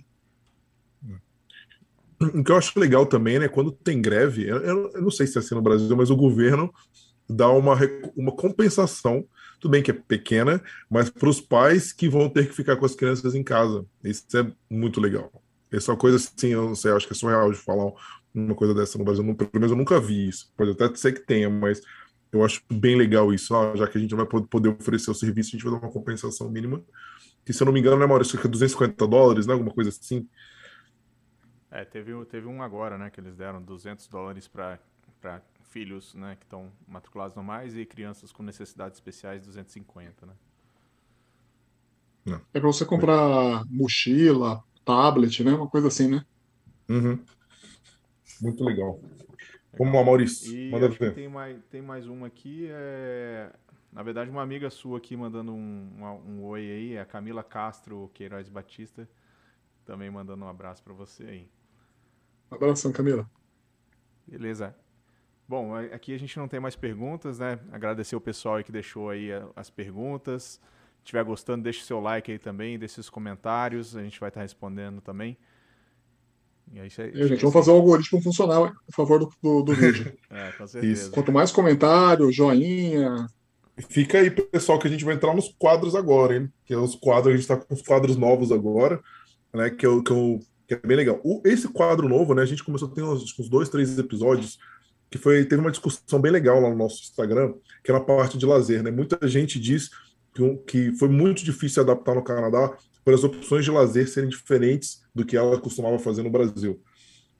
o 2.22 2.44
que 2.44 2.52
eu 2.52 2.58
acho 2.58 2.80
legal 2.80 3.06
também, 3.06 3.40
né, 3.40 3.48
quando 3.48 3.72
tem 3.72 4.02
greve, 4.02 4.48
eu, 4.48 4.58
eu, 4.58 5.02
não 5.02 5.10
sei 5.10 5.26
se 5.26 5.38
é 5.38 5.42
assim 5.42 5.56
no 5.56 5.62
Brasil, 5.62 5.96
mas 5.98 6.12
o 6.12 6.16
governo 6.16 6.72
dá 7.32 7.50
uma, 7.50 7.78
uma 8.16 8.32
compensação, 8.32 9.26
tudo 9.60 9.72
bem 9.72 9.84
que 9.84 9.92
é 9.92 9.94
pequena, 9.94 10.62
mas 10.90 11.10
para 11.10 11.30
os 11.30 11.40
pais 11.40 11.94
que 11.94 12.10
vão 12.10 12.30
ter 12.30 12.48
que 12.48 12.56
ficar 12.56 12.76
com 12.76 12.86
as 12.86 12.96
crianças 12.96 13.36
em 13.36 13.44
casa. 13.44 13.86
Isso 14.04 14.26
é 14.38 14.52
muito 14.70 15.00
legal. 15.00 15.32
Essa 15.72 15.94
é 15.94 15.96
coisa 15.96 16.18
assim, 16.18 16.50
eu 16.50 16.66
não 16.66 16.76
sei, 16.76 16.92
acho 16.92 17.08
que 17.08 17.14
é 17.14 17.16
surreal 17.16 17.52
de 17.52 17.58
falar 17.58 17.92
uma 18.34 18.56
coisa 18.56 18.74
dessa 18.74 18.98
no 18.98 19.06
Brasil. 19.06 19.24
Pelo 19.36 19.50
menos 19.54 19.72
eu 19.72 19.78
nunca 19.78 20.00
vi 20.00 20.28
isso. 20.28 20.52
Pode 20.58 20.72
até 20.72 20.94
ser 20.96 21.14
que 21.14 21.22
tenha, 21.22 21.50
mas 21.50 21.82
eu 22.32 22.44
acho 22.44 22.62
bem 22.72 22.96
legal 22.96 23.34
isso. 23.34 23.56
Ah, 23.56 23.76
já 23.76 23.88
que 23.88 23.98
a 23.98 24.02
gente 24.02 24.16
vai 24.16 24.26
poder 24.26 24.70
oferecer 24.70 25.12
o 25.12 25.16
serviço, 25.16 25.50
a 25.50 25.52
gente 25.52 25.64
vai 25.64 25.74
dar 25.74 25.86
uma 25.86 25.92
compensação 25.92 26.50
mínima. 26.50 26.82
Que, 27.46 27.54
se 27.54 27.62
eu 27.62 27.66
não 27.66 27.74
me 27.74 27.80
engano, 27.80 27.98
né, 27.98 28.06
Maurício? 28.06 28.40
Que 28.40 28.48
é 28.48 28.50
250 28.50 29.08
dólares, 29.08 29.48
né? 29.48 29.54
Alguma 29.54 29.72
coisa 29.72 29.90
assim. 29.90 30.28
É, 31.70 31.86
teve, 31.86 32.14
teve 32.26 32.48
um 32.48 32.62
agora, 32.62 32.98
né? 32.98 33.10
Que 33.10 33.20
eles 33.20 33.36
deram 33.36 33.62
200 33.62 34.08
dólares 34.08 34.48
para 34.48 34.80
filhos, 35.72 36.14
né? 36.14 36.36
Que 36.36 36.46
estão 36.46 36.72
matriculados 36.88 37.36
normais 37.36 37.76
e 37.76 37.86
crianças 37.86 38.32
com 38.32 38.44
necessidades 38.44 38.98
especiais, 38.98 39.46
250, 39.46 40.26
né? 40.26 40.34
Não. 42.26 42.42
É 42.54 42.60
para 42.60 42.68
você 42.68 42.86
comprar 42.86 43.66
mochila, 43.68 44.64
tablet, 44.86 45.44
né? 45.44 45.54
Uma 45.54 45.68
coisa 45.68 45.88
assim, 45.88 46.08
né? 46.08 46.26
Uhum. 46.88 47.20
Muito 48.42 48.64
legal. 48.64 49.00
Vamos 49.78 49.94
lá, 49.94 50.04
Maurício. 50.04 50.54
E 50.54 50.70
manda 50.70 50.90
ver. 50.90 51.14
Tem 51.14 51.30
mais, 51.30 51.58
tem 51.70 51.82
mais 51.82 52.06
uma 52.06 52.28
aqui. 52.28 52.68
É... 52.70 53.52
Na 53.92 54.04
verdade, 54.04 54.30
uma 54.30 54.42
amiga 54.42 54.70
sua 54.70 54.98
aqui 54.98 55.16
mandando 55.18 55.54
um, 55.54 55.90
um, 55.98 56.32
um 56.32 56.44
oi 56.44 56.62
aí, 56.62 56.94
é 56.94 57.02
a 57.02 57.06
Camila 57.06 57.44
Castro 57.44 58.10
Queiroz 58.14 58.48
Batista, 58.48 59.08
também 59.86 60.10
mandando 60.10 60.46
um 60.46 60.48
abraço 60.48 60.82
para 60.82 60.94
você 60.94 61.24
aí. 61.24 61.50
Um 62.50 62.56
abração, 62.56 62.92
Camila. 62.92 63.30
Beleza. 64.28 64.76
Bom, 65.48 65.76
aqui 65.76 66.14
a 66.14 66.20
gente 66.20 66.38
não 66.38 66.48
tem 66.48 66.60
mais 66.60 66.76
perguntas, 66.76 67.40
né? 67.40 67.60
Agradecer 67.72 68.16
o 68.16 68.22
pessoal 68.22 68.56
aí 68.56 68.64
que 68.64 68.72
deixou 68.72 69.10
aí 69.10 69.30
as 69.56 69.70
perguntas. 69.70 70.62
Se 71.02 71.06
estiver 71.06 71.24
gostando, 71.24 71.64
deixe 71.64 71.84
seu 71.84 72.00
like 72.00 72.32
aí 72.32 72.40
também, 72.40 72.78
deixe 72.78 72.96
seus 72.96 73.10
comentários, 73.10 73.96
a 73.96 74.04
gente 74.04 74.20
vai 74.20 74.30
estar 74.30 74.42
respondendo 74.42 75.02
também. 75.02 75.38
E 76.74 76.80
aí, 76.80 76.88
é, 76.88 77.28
gente, 77.28 77.42
vamos 77.42 77.54
fazer 77.54 77.72
o 77.72 77.74
algoritmo 77.74 78.22
funcionar 78.22 78.64
a 78.64 78.96
favor 78.96 79.20
do, 79.20 79.30
do, 79.42 79.64
do 79.64 79.74
vídeo. 79.74 80.14
é, 80.30 80.52
com 80.54 80.66
certeza. 80.66 80.94
Isso. 80.94 81.12
Quanto 81.12 81.32
mais 81.32 81.52
comentário, 81.52 82.32
joinha. 82.32 83.28
Fica 83.90 84.20
aí, 84.20 84.30
pessoal, 84.30 84.80
que 84.80 84.88
a 84.88 84.90
gente 84.90 85.04
vai 85.04 85.16
entrar 85.16 85.36
nos 85.36 85.50
quadros 85.50 85.96
agora, 85.96 86.38
hein? 86.38 86.52
Que 86.66 86.74
é 86.74 86.78
os 86.78 86.96
quadros, 86.96 87.28
a 87.28 87.32
gente 87.32 87.42
está 87.42 87.58
com 87.58 87.74
os 87.74 87.82
quadros 87.82 88.16
novos 88.16 88.52
agora, 88.52 89.02
né? 89.54 89.70
Que, 89.70 89.86
eu, 89.86 90.02
que, 90.02 90.12
eu, 90.12 90.40
que 90.68 90.76
é 90.76 90.78
bem 90.78 90.96
legal. 90.96 91.20
O, 91.24 91.42
esse 91.44 91.68
quadro 91.68 92.08
novo, 92.08 92.34
né? 92.34 92.44
A 92.44 92.46
gente 92.46 92.64
começou 92.64 92.88
tem 92.88 93.04
uns, 93.04 93.38
uns 93.38 93.50
dois, 93.50 93.68
três 93.68 93.98
episódios 93.98 94.58
que 95.12 95.18
foi 95.18 95.46
teve 95.46 95.62
uma 95.62 95.70
discussão 95.70 96.20
bem 96.20 96.32
legal 96.32 96.60
lá 96.62 96.70
no 96.70 96.76
nosso 96.76 97.04
Instagram, 97.04 97.54
que 97.84 97.92
era 97.92 98.00
a 98.00 98.04
parte 98.04 98.38
de 98.38 98.46
lazer, 98.46 98.82
né? 98.82 98.90
Muita 98.90 99.28
gente 99.28 99.60
diz 99.60 99.90
que, 100.34 100.56
que 100.66 100.92
foi 100.94 101.10
muito 101.10 101.44
difícil 101.44 101.84
adaptar 101.84 102.16
no 102.16 102.24
Canadá 102.24 102.76
pelas 103.04 103.24
opções 103.24 103.66
de 103.66 103.72
lazer 103.72 104.08
serem 104.08 104.30
diferentes 104.30 105.04
do 105.14 105.26
que 105.26 105.36
ela 105.36 105.60
costumava 105.60 106.00
fazer 106.00 106.24
no 106.24 106.30
Brasil. 106.30 106.82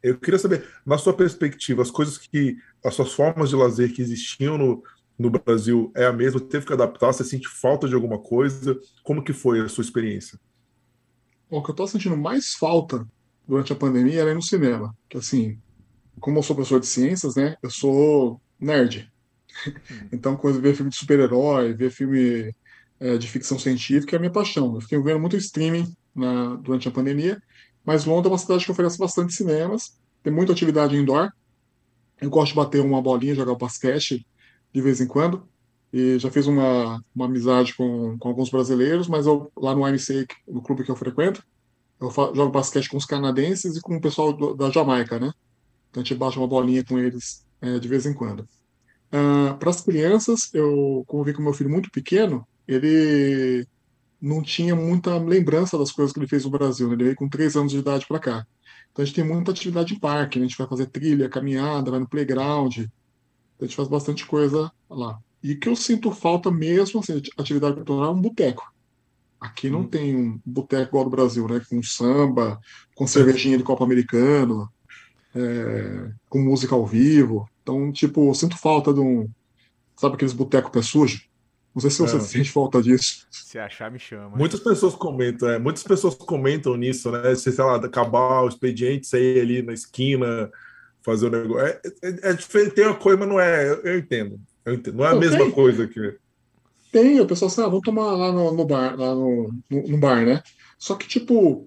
Eu 0.04 0.18
queria 0.18 0.40
saber, 0.40 0.68
na 0.86 0.98
sua 0.98 1.14
perspectiva, 1.14 1.82
as 1.82 1.92
coisas 1.92 2.18
que, 2.18 2.58
as 2.84 2.94
suas 2.94 3.14
formas 3.14 3.50
de 3.50 3.56
lazer 3.56 3.94
que 3.94 4.02
existiam 4.02 4.58
no, 4.58 4.84
no 5.18 5.30
Brasil 5.30 5.92
é 5.96 6.06
a 6.06 6.12
mesma? 6.12 6.40
Teve 6.40 6.66
que 6.66 6.74
adaptar? 6.74 7.14
Você 7.14 7.24
sente 7.24 7.48
falta 7.48 7.88
de 7.88 7.94
alguma 7.94 8.18
coisa? 8.18 8.78
Como 9.04 9.24
que 9.24 9.32
foi 9.32 9.62
a 9.62 9.70
sua 9.70 9.84
experiência? 9.84 10.40
o 11.52 11.62
que 11.62 11.70
eu 11.70 11.74
estou 11.74 11.86
sentindo 11.86 12.16
mais 12.16 12.54
falta 12.54 13.06
durante 13.46 13.74
a 13.74 13.76
pandemia 13.76 14.22
era 14.22 14.32
ir 14.32 14.36
no 14.36 14.42
cinema. 14.42 14.96
Que 15.10 15.18
assim, 15.18 15.60
como 16.20 16.40
eu 16.40 16.44
sou 16.44 16.56
professor 16.56 16.80
de 16.80 16.88
ciências, 16.88 17.36
né? 17.36 17.56
Eu 17.62 17.70
sou 17.70 18.42
nerd. 18.60 19.12
Hum. 19.68 19.74
Então, 20.12 20.36
coisa 20.36 20.60
ver 20.60 20.76
filme 20.76 20.92
de 20.92 20.98
super-herói, 20.98 21.74
ver 21.74 21.92
filme 21.92 22.54
é, 23.00 23.18
de 23.18 23.28
ficção 23.28 23.58
científica 23.58 24.16
é 24.16 24.18
a 24.18 24.20
minha 24.20 24.32
paixão. 24.32 24.76
Eu 24.76 24.82
fiquei 24.82 25.02
vendo 25.02 25.20
muito 25.20 25.36
streaming 25.38 25.92
na, 26.16 26.56
durante 26.56 26.88
a 26.88 26.92
pandemia, 26.92 27.42
mas 27.84 28.06
Londres 28.06 28.28
é 28.28 28.34
uma 28.34 28.38
cidade 28.38 28.66
que 28.66 28.72
oferece 28.72 28.98
bastante 28.98 29.34
cinemas, 29.34 29.98
tem 30.24 30.32
muita 30.32 30.52
atividade 30.52 30.96
indoor. 30.96 31.32
Eu 32.22 32.30
gosto 32.30 32.52
de 32.52 32.56
bater 32.56 32.82
uma 32.82 33.02
bolinha, 33.02 33.34
jogar 33.34 33.56
basquete 33.56 34.26
de 34.72 34.82
vez 34.82 35.02
em 35.02 35.08
quando. 35.08 35.50
E 35.92 36.18
já 36.20 36.32
fiz 36.32 36.48
uma, 36.48 37.04
uma 37.14 37.26
amizade 37.26 37.76
com, 37.76 38.18
com 38.18 38.30
alguns 38.30 38.50
brasileiros, 38.50 39.10
mas 39.10 39.26
eu, 39.26 39.52
lá 39.58 39.76
no 39.76 39.86
IMC, 39.88 40.26
no 40.48 40.62
clube 40.62 40.86
que 40.86 40.92
eu 40.92 40.96
frequento, 40.96 41.44
eu 42.00 42.10
jogo 42.10 42.50
basquete 42.50 42.88
com 42.88 42.98
os 42.98 43.06
canadenses 43.06 43.76
e 43.76 43.82
com 43.82 43.98
o 43.98 44.02
pessoal 44.02 44.32
do, 44.32 44.56
da 44.56 44.70
Jamaica, 44.70 45.20
né? 45.20 45.32
Então 45.92 46.02
a 46.02 46.04
gente 46.04 46.18
bate 46.18 46.38
uma 46.38 46.48
bolinha 46.48 46.84
com 46.84 46.98
eles 46.98 47.46
é, 47.62 47.78
de 47.78 47.88
vez 47.88 48.06
em 48.06 48.14
quando. 48.14 48.42
Uh, 49.12 49.56
Para 49.60 49.70
as 49.70 49.82
crianças, 49.82 50.50
eu 50.54 51.04
convivi 51.06 51.36
com 51.36 51.44
meu 51.44 51.54
filho 51.54 51.70
muito 51.70 51.92
pequeno, 51.92 52.48
ele 52.68 53.68
não 54.22 54.42
tinha 54.42 54.76
muita 54.76 55.18
lembrança 55.18 55.78
das 55.78 55.92
coisas 55.92 56.14
que 56.14 56.20
ele 56.20 56.28
fez 56.28 56.46
no 56.46 56.52
Brasil. 56.52 56.88
Né? 56.88 56.94
Ele 56.94 57.04
veio 57.06 57.16
com 57.16 57.28
três 57.28 57.56
anos 57.56 57.72
de 57.72 57.80
idade 57.80 58.06
para 58.08 58.20
cá. 58.20 58.48
Então 58.92 59.04
a 59.04 59.06
gente 59.06 59.16
tem 59.16 59.24
muita 59.24 59.52
atividade 59.52 59.94
em 59.94 60.00
parque, 60.00 60.40
né? 60.40 60.46
a 60.46 60.48
gente 60.48 60.58
vai 60.58 60.68
fazer 60.68 60.86
trilha, 60.88 61.30
caminhada, 61.30 61.92
vai 61.92 62.00
no 62.00 62.08
playground, 62.08 62.78
a 62.80 63.66
gente 63.66 63.76
faz 63.76 63.88
bastante 63.88 64.26
coisa 64.26 64.72
lá. 64.90 65.20
E 65.44 65.56
que 65.56 65.68
eu 65.68 65.76
sinto 65.76 66.12
falta 66.12 66.52
mesmo, 66.52 67.00
assim, 67.00 67.22
atividade 67.38 67.76
cultural 67.76 68.12
é 68.12 68.16
um 68.16 68.22
boteco. 68.22 68.72
Aqui 69.40 69.72
não 69.72 69.82
hum. 69.82 69.88
tem 69.88 70.16
um 70.16 70.40
boteco 70.46 70.90
igual 70.90 71.04
do 71.04 71.10
Brasil, 71.10 71.48
né? 71.48 71.60
Com 71.68 71.82
samba, 71.82 72.60
com 72.96 73.08
cervejinha 73.08 73.58
de 73.58 73.64
copo 73.64 73.84
americano, 73.84 74.70
é, 75.36 76.12
com 76.30 76.40
música 76.40 76.76
ao 76.76 76.86
vivo. 76.86 77.50
Então, 77.62 77.92
tipo, 77.92 78.30
eu 78.30 78.34
sinto 78.34 78.58
falta 78.58 78.94
de 78.94 79.00
um. 79.00 79.30
Sabe 79.96 80.16
aqueles 80.16 80.34
botecos 80.34 80.72
pé 80.72 80.82
sujo? 80.82 81.22
Não 81.74 81.82
sei 81.82 81.90
se 81.90 82.00
você 82.00 82.18
é. 82.18 82.20
sente 82.20 82.52
falta 82.52 82.82
disso. 82.82 83.26
Se 83.32 83.58
achar, 83.58 83.90
me 83.90 83.98
chama. 83.98 84.36
Muitas 84.36 84.60
pessoas 84.60 84.94
comentam, 84.94 85.50
é, 85.50 85.58
muitas 85.58 85.84
pessoas 85.84 86.16
comentam 86.16 86.76
nisso, 86.76 87.10
né? 87.12 87.34
Se, 87.36 87.52
sei 87.52 87.64
lá, 87.64 87.78
acabar 87.78 88.42
o 88.42 88.50
expediente, 88.50 89.08
sair 89.08 89.40
ali 89.40 89.62
na 89.62 89.72
esquina, 89.72 90.52
fazer 91.02 91.28
o 91.28 91.30
negócio. 91.30 91.66
É, 91.66 91.82
é, 92.04 92.30
é 92.30 92.34
diferente, 92.34 92.76
tem 92.76 92.86
uma 92.86 92.96
coisa, 92.96 93.18
mas 93.18 93.30
não 93.30 93.40
é. 93.40 93.70
Eu, 93.70 93.82
eu, 93.84 93.98
entendo, 93.98 94.40
eu 94.66 94.74
entendo. 94.74 94.98
Não 94.98 95.06
é 95.06 95.12
a 95.12 95.16
mesma 95.16 95.50
coisa 95.52 95.88
que. 95.88 96.18
Tem, 96.92 97.22
o 97.22 97.26
pessoal 97.26 97.50
sabe, 97.50 97.68
ah, 97.68 97.70
vamos 97.70 97.86
tomar 97.86 98.12
lá 98.12 98.34
no, 98.34 98.52
no 98.52 98.66
bar, 98.66 99.00
lá 99.00 99.16
no, 99.16 99.54
no, 99.70 99.88
no, 99.88 99.98
bar, 99.98 100.26
né? 100.26 100.44
Só 100.78 100.96
que, 100.96 101.08
tipo, 101.08 101.66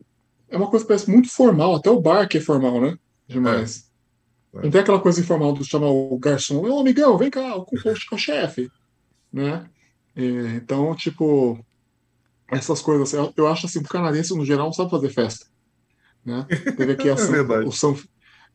é 0.50 0.56
uma 0.56 0.68
coisa 0.68 0.84
que 0.84 0.88
parece 0.88 1.10
muito 1.10 1.30
formal, 1.30 1.76
até 1.76 1.88
o 1.88 1.98
bar 1.98 2.28
que 2.28 2.36
é 2.36 2.40
formal, 2.42 2.78
né? 2.78 2.98
Demais. 3.28 3.90
É. 4.54 4.62
Não 4.62 4.70
tem 4.70 4.80
aquela 4.80 5.00
coisa 5.00 5.20
informal 5.20 5.52
de 5.54 5.64
chamar 5.64 5.88
o 5.88 6.18
garçom, 6.18 6.60
ô 6.60 6.80
amigão, 6.80 7.18
vem 7.18 7.30
cá, 7.30 7.56
o, 7.56 7.62
o, 7.62 8.14
o 8.14 8.18
chefe, 8.18 8.70
né? 9.32 9.68
É, 10.16 10.22
então, 10.56 10.94
tipo, 10.94 11.58
essas 12.48 12.80
coisas, 12.80 13.12
eu, 13.36 13.48
acho 13.48 13.66
assim, 13.66 13.80
o 13.80 13.84
canadense 13.84 14.34
no 14.36 14.44
geral 14.44 14.66
não 14.66 14.72
sabe 14.72 14.90
fazer 14.90 15.10
festa. 15.10 15.46
Né? 16.24 16.46
Teve 16.76 16.92
aqui 16.92 17.08
a, 17.10 17.14
é 17.14 17.66
o 17.66 17.72
São, 17.72 17.98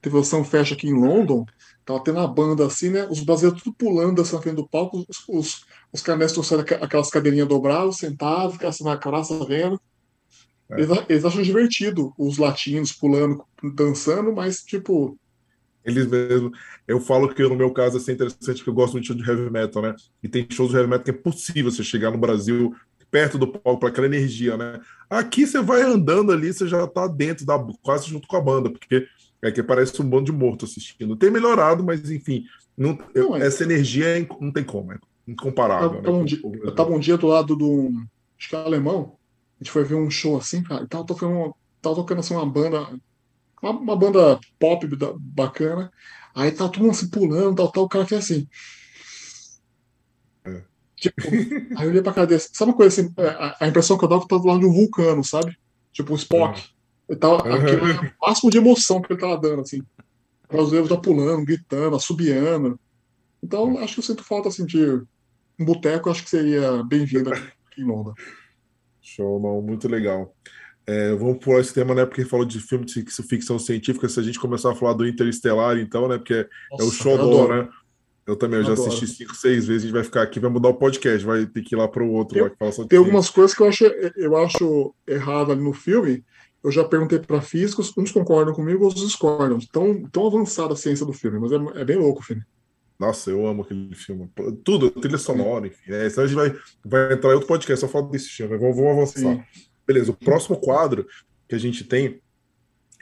teve 0.02 0.16
o 0.16 0.24
São 0.24 0.44
Fecha 0.44 0.74
aqui 0.74 0.88
em 0.88 0.94
London, 0.94 1.46
tava 1.86 2.04
tendo 2.04 2.20
a 2.20 2.28
banda 2.28 2.66
assim, 2.66 2.90
né? 2.90 3.06
Os 3.10 3.22
brasileiros 3.22 3.62
tudo 3.62 3.76
pulando 3.76 4.22
assim 4.22 4.36
na 4.36 4.41
frente 4.41 4.56
do 4.56 4.68
palco, 4.68 5.06
os, 5.08 5.24
os, 5.28 5.66
os 5.91 6.02
canadenses 6.02 6.34
trouxeram 6.34 6.64
aquelas 6.82 7.10
cadeirinhas 7.10 7.48
dobradas, 7.48 7.98
sentados, 7.98 8.54
ficaram 8.54 8.70
assim 8.70 8.84
na 8.84 8.98
praça 8.98 9.46
vendo. 9.46 9.80
É. 10.72 10.82
Eles, 10.82 10.90
eles 11.10 11.26
acham 11.26 11.41
divertido 11.41 12.14
os 12.18 12.38
latinos 12.38 12.91
pulando, 12.91 13.44
dançando, 13.76 14.34
mas 14.34 14.64
tipo, 14.64 15.18
eles 15.84 16.08
mesmo. 16.08 16.52
Eu 16.88 17.00
falo 17.00 17.34
que 17.34 17.41
no 17.44 17.56
meu 17.56 17.72
caso 17.72 17.98
é 17.98 18.14
interessante 18.14 18.58
porque 18.58 18.70
eu 18.70 18.74
gosto 18.74 18.94
muito 18.94 19.16
de 19.16 19.28
heavy 19.28 19.50
metal, 19.50 19.82
né? 19.82 19.96
E 20.22 20.28
tem 20.28 20.46
shows 20.50 20.72
de 20.72 20.78
heavy 20.78 20.90
metal 20.90 21.04
que 21.06 21.12
é 21.12 21.14
possível 21.14 21.72
você 21.72 21.84
chegar 21.84 22.12
no 22.12 22.18
Brasil 22.18 22.76
perto 23.10 23.38
do 23.38 23.48
palco 23.48 23.80
para 23.80 23.90
aquela 23.90 24.08
energia, 24.08 24.56
né? 24.56 24.80
Aqui 25.10 25.48
você 25.48 25.62
vai 25.62 25.82
andando 25.82 26.32
ali, 26.32 26.54
você 26.54 26.68
já 26.68 26.86
tá 26.86 27.08
dentro 27.08 27.46
da 27.46 27.58
quase 27.82 28.08
junto 28.08 28.28
com 28.28 28.38
a 28.38 28.41
banda, 28.41 28.70
porque 28.70 29.08
é 29.41 29.52
que 29.52 29.64
parece 29.64 30.00
um 30.02 30.10
bando 30.10 30.26
de 30.26 30.32
morto 30.32 30.66
assistindo. 30.66 31.16
Tem 31.16 31.32
melhorado, 31.32 31.84
mas 31.84 32.12
enfim, 32.12 32.44
não, 32.78 32.98
não 33.16 33.36
é... 33.36 33.48
essa 33.48 33.64
energia 33.64 34.06
é, 34.06 34.28
não 34.40 34.52
tem 34.52 34.64
como, 34.64 34.94
é 34.94 34.98
incomparável. 35.28 36.02
Eu, 36.04 36.04
né, 36.04 36.10
um 36.10 36.26
dia, 36.26 36.40
eu 36.44 36.76
tava 36.76 36.91
um 36.91 37.00
dia 37.00 37.18
do 37.18 37.28
lado 37.28 37.56
do 37.56 37.90
acho 38.38 38.50
que 38.50 38.56
é 38.56 38.60
alemão, 38.60 39.16
a 39.60 39.64
gente 39.64 39.72
foi 39.72 39.84
ver 39.84 39.95
um 39.95 40.10
show 40.10 40.38
assim, 40.38 40.64
cara, 40.64 40.88
tava 40.88 41.06
tocando, 41.06 41.56
tava 41.81 41.95
tocando 41.95 42.19
assim 42.19 42.34
uma 42.34 42.45
banda 42.45 42.88
uma, 43.61 43.72
uma 43.72 43.95
banda 43.95 44.40
pop 44.57 44.88
bacana. 45.19 45.91
Aí 46.34 46.52
tá 46.52 46.69
todo 46.69 46.84
mundo 46.84 46.95
se 46.95 47.10
pulando, 47.10 47.56
tal, 47.56 47.72
tal, 47.72 47.84
o 47.84 47.90
cara 47.90 48.06
fez 48.06 48.23
assim. 48.23 48.48
É. 50.45 50.61
Tipo, 50.95 51.27
aí 51.77 51.86
eu 51.86 51.90
olhei 51.90 52.02
pra 52.02 52.14
cara 52.14 52.40
Sabe 52.40 52.72
uma 52.72 52.77
coisa 52.77 53.02
assim? 53.02 53.14
É, 53.18 53.56
a, 53.60 53.68
impressão 53.68 53.98
que 53.98 54.06
eu 54.06 54.10
dava 54.10 54.22
que 54.22 54.27
tava 54.27 54.41
do 54.41 54.48
lado 54.48 54.60
de 54.60 54.65
um 54.65 54.73
vulcano, 54.73 55.23
sabe? 55.23 55.57
Tipo, 55.91 56.14
o 56.14 56.15
Spock. 56.15 56.69
Ele 57.07 57.19
tava, 57.19 57.44
uhum. 57.48 57.56
aquilo 57.56 58.11
o 58.22 58.27
máximo 58.27 58.52
de 58.52 58.57
emoção 58.57 59.02
que 59.02 59.11
ele 59.11 59.19
tava 59.19 59.38
dando, 59.38 59.61
assim. 59.61 59.80
Os 59.80 60.48
brasileiros 60.48 60.90
já 60.90 60.98
pulando, 60.98 61.45
gritando, 61.45 61.95
assobiando. 61.95 62.80
Então, 63.41 63.77
acho 63.80 63.95
que 63.95 63.99
eu 63.99 64.03
sinto 64.03 64.23
falta, 64.23 64.49
assim, 64.49 64.65
de 64.65 65.02
um 65.60 65.65
boteco, 65.65 66.10
acho 66.10 66.23
que 66.23 66.30
seria 66.30 66.84
bem-vindo 66.84 67.34
aqui 67.34 67.81
em 67.81 67.86
Londres. 67.86 68.15
Show, 69.15 69.40
não, 69.40 69.61
muito 69.61 69.88
legal. 69.88 70.36
É, 70.86 71.14
vamos 71.14 71.38
pular 71.38 71.60
esse 71.60 71.73
tema, 71.73 71.94
né? 71.94 72.06
Porque 72.06 72.26
falou 72.26 72.45
de 72.45 72.60
filme 72.60 72.86
de 72.86 73.03
ficção 73.03 73.60
científica. 73.60 74.10
Se 74.10 74.19
a 74.19 74.23
gente 74.23 74.40
começar 74.40 74.72
a 74.72 74.76
falar 74.76 74.94
do 74.94 75.07
Interestelar, 75.07 75.77
então, 75.77 76.07
né? 76.07 76.18
Porque 76.18 76.48
Nossa, 76.72 76.84
é 76.84 76.88
o 76.88 76.91
show 76.91 77.48
né? 77.48 77.69
Eu 78.26 78.36
também, 78.36 78.60
eu 78.60 78.65
já 78.65 78.73
assisti 78.73 79.07
cinco, 79.07 79.36
seis 79.36 79.65
vezes. 79.65 79.84
A 79.84 79.86
gente 79.88 79.94
vai 79.94 80.03
ficar 80.03 80.22
aqui, 80.22 80.40
vai 80.40 80.52
mudar 80.52 80.69
o 80.69 80.76
podcast, 80.76 81.26
vai 81.26 81.45
ter 81.48 81.64
que 81.64 81.73
ir 81.73 81.77
lá 81.77 81.88
para 81.88 82.03
o 82.03 82.11
outro. 82.11 82.36
Tem, 82.36 82.44
lá 82.44 82.49
que 82.49 82.57
fala 82.57 82.72
só 82.72 82.86
tem 82.86 82.99
algumas 82.99 83.30
coisas 83.30 83.56
que 83.56 83.64
eu 83.64 83.68
acho, 83.68 83.86
eu 83.86 84.38
acho 84.38 84.94
errado 85.07 85.52
ali 85.52 85.61
no 85.61 85.73
filme. 85.73 86.23
Eu 86.64 86.72
já 86.72 86.84
perguntei 86.84 87.18
para 87.19 87.41
físicos, 87.41 87.91
uns 87.98 88.11
concordam 88.11 88.53
comigo, 88.53 88.84
outros 88.84 89.06
discordam. 89.06 89.57
Tão, 89.72 90.03
tão 90.10 90.27
avançada 90.27 90.73
a 90.73 90.77
ciência 90.77 91.06
do 91.06 91.14
filme, 91.14 91.40
mas 91.40 91.52
é, 91.52 91.81
é 91.81 91.86
bem 91.86 91.98
louco 91.98 92.22
o 92.22 92.23
filme. 92.23 92.44
Nossa, 93.00 93.32
eu 93.32 93.48
amo 93.48 93.62
aquele 93.62 93.96
filme. 93.96 94.30
Tudo, 94.64 94.92
trilha 94.92 95.18
sonora, 95.18 95.68
enfim. 95.68 95.94
É, 95.94 96.10
senão 96.10 96.26
a 96.26 96.28
gente 96.28 96.36
vai, 96.36 96.60
vai 96.84 97.14
entrar 97.14 97.30
em 97.30 97.34
outro 97.34 97.48
podcast, 97.48 97.80
só 97.80 97.88
falar 97.88 98.10
desse 98.10 98.28
filme. 98.28 98.58
Vamos, 98.58 98.76
vamos 98.76 98.92
avançar. 98.92 99.46
Sim. 99.54 99.70
Beleza, 99.88 100.12
o 100.12 100.16
próximo 100.16 100.60
quadro 100.60 101.08
que 101.48 101.56
a 101.56 101.58
gente 101.58 101.86
tem, 101.86 102.22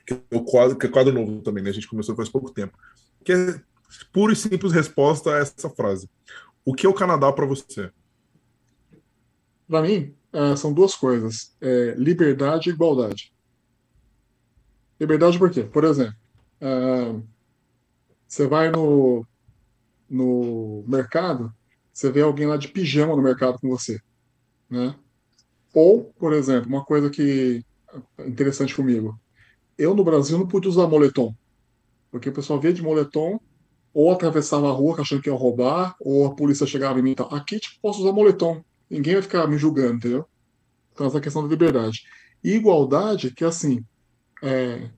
que 0.05 0.13
é 0.13 0.19
o 0.31 0.43
quadro, 0.43 0.77
que 0.77 0.85
é 0.85 0.89
quadro 0.89 1.11
novo 1.11 1.41
também, 1.41 1.63
né? 1.63 1.71
A 1.71 1.73
gente 1.73 1.87
começou 1.87 2.15
faz 2.15 2.29
pouco 2.29 2.51
tempo. 2.51 2.77
Que 3.25 3.33
é 3.33 3.61
pura 4.13 4.33
e 4.33 4.35
simples 4.35 4.71
resposta 4.71 5.33
a 5.33 5.39
essa 5.39 5.69
frase. 5.69 6.07
O 6.63 6.75
que 6.75 6.85
é 6.85 6.89
o 6.89 6.93
Canadá 6.93 7.33
para 7.33 7.47
você? 7.47 7.89
Para 9.67 9.81
mim, 9.81 10.15
uh, 10.31 10.55
são 10.55 10.71
duas 10.71 10.93
coisas: 10.93 11.55
é, 11.59 11.95
liberdade 11.97 12.69
e 12.69 12.73
igualdade. 12.73 13.33
Liberdade 14.99 15.39
por 15.39 15.49
quê? 15.49 15.63
Por 15.63 15.83
exemplo, 15.83 16.15
uh, 16.61 17.23
você 18.27 18.47
vai 18.47 18.69
no, 18.69 19.25
no 20.09 20.83
mercado, 20.87 21.53
você 21.91 22.11
vê 22.11 22.21
alguém 22.21 22.47
lá 22.47 22.57
de 22.57 22.67
pijama 22.67 23.15
no 23.15 23.21
mercado 23.21 23.59
com 23.59 23.69
você, 23.69 23.99
né? 24.69 24.95
Ou, 25.73 26.05
por 26.17 26.33
exemplo, 26.33 26.69
uma 26.69 26.83
coisa 26.83 27.09
que 27.09 27.63
é 28.17 28.27
interessante 28.27 28.75
comigo. 28.75 29.19
Eu, 29.77 29.93
no 29.93 30.03
Brasil, 30.03 30.37
não 30.37 30.47
pude 30.47 30.67
usar 30.67 30.87
moletom. 30.87 31.35
Porque 32.09 32.29
o 32.29 32.33
pessoal 32.33 32.59
via 32.59 32.73
de 32.73 32.81
moletom, 32.81 33.39
ou 33.93 34.11
atravessava 34.11 34.69
a 34.69 34.71
rua 34.71 35.01
achando 35.01 35.21
que 35.21 35.29
ia 35.29 35.35
roubar, 35.35 35.95
ou 35.99 36.25
a 36.25 36.35
polícia 36.35 36.65
chegava 36.65 36.99
em 36.99 37.01
mim 37.01 37.11
e 37.11 37.15
tal. 37.15 37.33
Aqui, 37.33 37.59
tipo, 37.59 37.79
posso 37.81 38.01
usar 38.01 38.11
moletom. 38.11 38.63
Ninguém 38.89 39.13
vai 39.13 39.21
ficar 39.21 39.47
me 39.47 39.57
julgando, 39.57 39.95
entendeu? 39.95 40.25
Então, 40.93 41.07
essa 41.07 41.21
questão 41.21 41.43
da 41.43 41.49
liberdade. 41.49 42.03
E 42.43 42.53
igualdade, 42.53 43.31
que 43.31 43.43
assim, 43.43 43.83
é, 44.41 44.89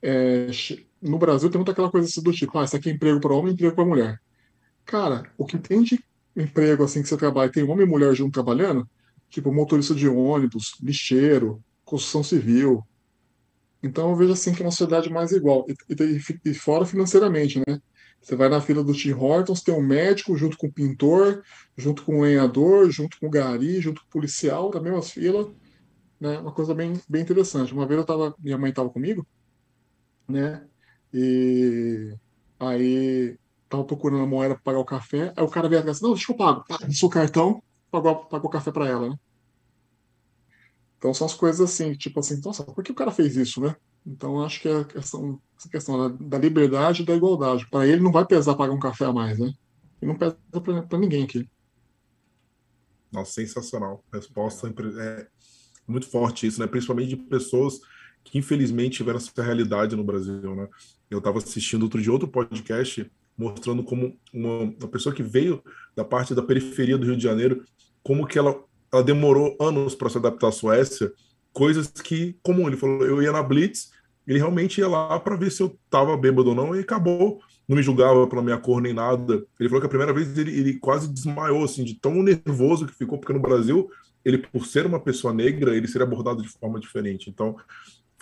é, 0.00 0.46
no 1.02 1.18
Brasil 1.18 1.50
tem 1.50 1.58
muita 1.58 1.72
aquela 1.72 1.90
coisa 1.90 2.06
assim 2.06 2.22
do 2.22 2.32
tipo, 2.32 2.56
ah, 2.58 2.64
isso 2.64 2.76
aqui 2.76 2.90
é 2.90 2.92
emprego 2.92 3.20
para 3.20 3.34
homem, 3.34 3.52
emprego 3.52 3.74
para 3.74 3.84
mulher. 3.84 4.20
Cara, 4.84 5.30
o 5.36 5.44
que 5.44 5.58
tem 5.58 5.82
de 5.82 6.02
emprego 6.36 6.84
assim 6.84 7.02
que 7.02 7.08
você 7.08 7.16
trabalha, 7.16 7.50
tem 7.50 7.64
homem 7.64 7.86
e 7.86 7.88
mulher 7.88 8.14
junto 8.14 8.32
trabalhando, 8.32 8.88
tipo 9.28 9.52
motorista 9.52 9.94
de 9.94 10.08
ônibus, 10.08 10.76
lixeiro, 10.82 11.62
construção 11.84 12.22
civil. 12.22 12.82
Então 13.82 14.10
eu 14.10 14.16
vejo 14.16 14.32
assim 14.32 14.54
que 14.54 14.62
é 14.62 14.64
uma 14.64 14.70
sociedade 14.70 15.10
mais 15.10 15.32
igual. 15.32 15.66
E, 15.68 15.74
e, 15.92 16.50
e 16.50 16.54
fora 16.54 16.86
financeiramente, 16.86 17.58
né? 17.66 17.80
Você 18.20 18.36
vai 18.36 18.48
na 18.48 18.60
fila 18.60 18.84
do 18.84 18.92
Tim 18.92 19.12
Hortons, 19.12 19.62
tem 19.62 19.74
um 19.74 19.82
médico 19.82 20.36
junto 20.36 20.56
com 20.56 20.68
o 20.68 20.72
pintor, 20.72 21.42
junto 21.76 22.04
com 22.04 22.20
o 22.20 22.22
lenhador, 22.22 22.88
junto 22.88 23.18
com 23.18 23.26
o 23.26 23.30
gari, 23.30 23.80
junto 23.80 24.00
com 24.00 24.06
o 24.06 24.10
policial, 24.10 24.70
na 24.72 24.80
mesma 24.80 25.02
fila. 25.02 25.52
Né? 26.20 26.38
Uma 26.38 26.52
coisa 26.52 26.72
bem, 26.72 26.92
bem 27.08 27.22
interessante. 27.22 27.72
Uma 27.72 27.84
vez 27.84 27.98
eu 27.98 28.06
tava, 28.06 28.32
minha 28.38 28.56
mãe 28.56 28.70
estava 28.70 28.88
comigo, 28.88 29.26
né? 30.28 30.64
E 31.12 32.14
aí 32.58 33.36
tava 33.68 33.84
procurando 33.84 34.22
a 34.22 34.26
moeda 34.26 34.54
para 34.54 34.62
pagar 34.62 34.78
o 34.78 34.84
café. 34.84 35.32
Aí 35.36 35.44
o 35.44 35.48
cara 35.48 35.68
veio 35.68 35.80
atrás, 35.80 36.00
não, 36.00 36.12
deixa 36.12 36.32
eu 36.32 36.36
pago. 36.36 36.64
Pá, 36.66 36.78
seu 36.90 37.08
cartão, 37.08 37.62
pagou, 37.90 38.26
pagou 38.26 38.50
café 38.50 38.70
para 38.70 38.88
ela, 38.88 39.10
né? 39.10 39.16
Então 40.98 41.12
são 41.12 41.26
as 41.26 41.34
coisas 41.34 41.60
assim, 41.60 41.94
tipo 41.94 42.20
assim, 42.20 42.40
nossa, 42.44 42.62
por 42.62 42.84
que 42.84 42.92
o 42.92 42.94
cara 42.94 43.10
fez 43.10 43.36
isso, 43.36 43.60
né? 43.60 43.74
Então 44.06 44.42
acho 44.44 44.60
que 44.60 44.68
é 44.68 44.80
a 44.80 44.84
questão, 44.84 45.40
essa 45.58 45.68
questão 45.68 45.98
da, 45.98 46.16
da 46.16 46.38
liberdade 46.38 47.02
e 47.02 47.06
da 47.06 47.14
igualdade. 47.14 47.68
Para 47.68 47.86
ele 47.86 48.00
não 48.00 48.12
vai 48.12 48.24
pesar 48.24 48.54
pagar 48.54 48.72
um 48.72 48.78
café 48.78 49.06
a 49.06 49.12
mais, 49.12 49.38
né? 49.38 49.52
E 50.00 50.06
não 50.06 50.16
pesa 50.16 50.36
para 50.88 50.98
ninguém 50.98 51.24
aqui. 51.24 51.48
Nossa, 53.12 53.32
sensacional. 53.32 54.04
Resposta 54.12 54.72
é 54.98 55.26
muito 55.86 56.08
forte 56.08 56.46
isso, 56.46 56.60
né? 56.60 56.66
Principalmente 56.66 57.10
de 57.10 57.16
pessoas 57.16 57.80
que 58.24 58.38
infelizmente 58.38 58.98
tiveram 58.98 59.18
essa 59.18 59.42
realidade 59.42 59.96
no 59.96 60.04
Brasil, 60.04 60.54
né? 60.54 60.68
Eu 61.12 61.18
estava 61.18 61.38
assistindo 61.38 61.82
outro 61.84 62.00
de 62.00 62.10
outro 62.10 62.28
podcast 62.28 63.10
mostrando 63.36 63.82
como 63.82 64.16
uma, 64.32 64.74
uma 64.78 64.88
pessoa 64.88 65.14
que 65.14 65.22
veio 65.22 65.62
da 65.96 66.04
parte 66.04 66.34
da 66.34 66.42
periferia 66.42 66.98
do 66.98 67.06
Rio 67.06 67.16
de 67.16 67.22
Janeiro 67.22 67.64
como 68.02 68.26
que 68.26 68.38
ela, 68.38 68.62
ela 68.92 69.02
demorou 69.02 69.56
anos 69.60 69.94
para 69.94 70.08
se 70.08 70.18
adaptar 70.18 70.48
à 70.48 70.52
Suécia, 70.52 71.12
coisas 71.52 71.88
que, 71.88 72.36
como 72.42 72.66
ele 72.68 72.76
falou, 72.76 73.06
eu 73.06 73.22
ia 73.22 73.32
na 73.32 73.42
Blitz, 73.42 73.90
ele 74.26 74.38
realmente 74.38 74.80
ia 74.80 74.88
lá 74.88 75.18
para 75.20 75.36
ver 75.36 75.50
se 75.50 75.62
eu 75.62 75.78
tava 75.90 76.16
bêbado 76.16 76.50
ou 76.50 76.54
não 76.54 76.74
e 76.74 76.80
acabou, 76.80 77.40
não 77.68 77.76
me 77.76 77.82
julgava 77.82 78.26
pela 78.26 78.42
minha 78.42 78.58
cor 78.58 78.80
nem 78.80 78.92
nada. 78.92 79.44
Ele 79.58 79.68
falou 79.68 79.80
que 79.80 79.86
a 79.86 79.90
primeira 79.90 80.12
vez 80.12 80.36
ele, 80.36 80.56
ele 80.58 80.78
quase 80.78 81.08
desmaiou, 81.08 81.64
assim, 81.64 81.84
de 81.84 81.94
tão 81.94 82.22
nervoso 82.22 82.86
que 82.86 82.94
ficou, 82.94 83.18
porque 83.18 83.32
no 83.32 83.40
Brasil, 83.40 83.88
ele, 84.24 84.38
por 84.38 84.66
ser 84.66 84.86
uma 84.86 85.00
pessoa 85.00 85.32
negra, 85.32 85.76
ele 85.76 85.88
seria 85.88 86.06
abordado 86.06 86.42
de 86.42 86.48
forma 86.48 86.78
diferente. 86.78 87.30
Então, 87.30 87.56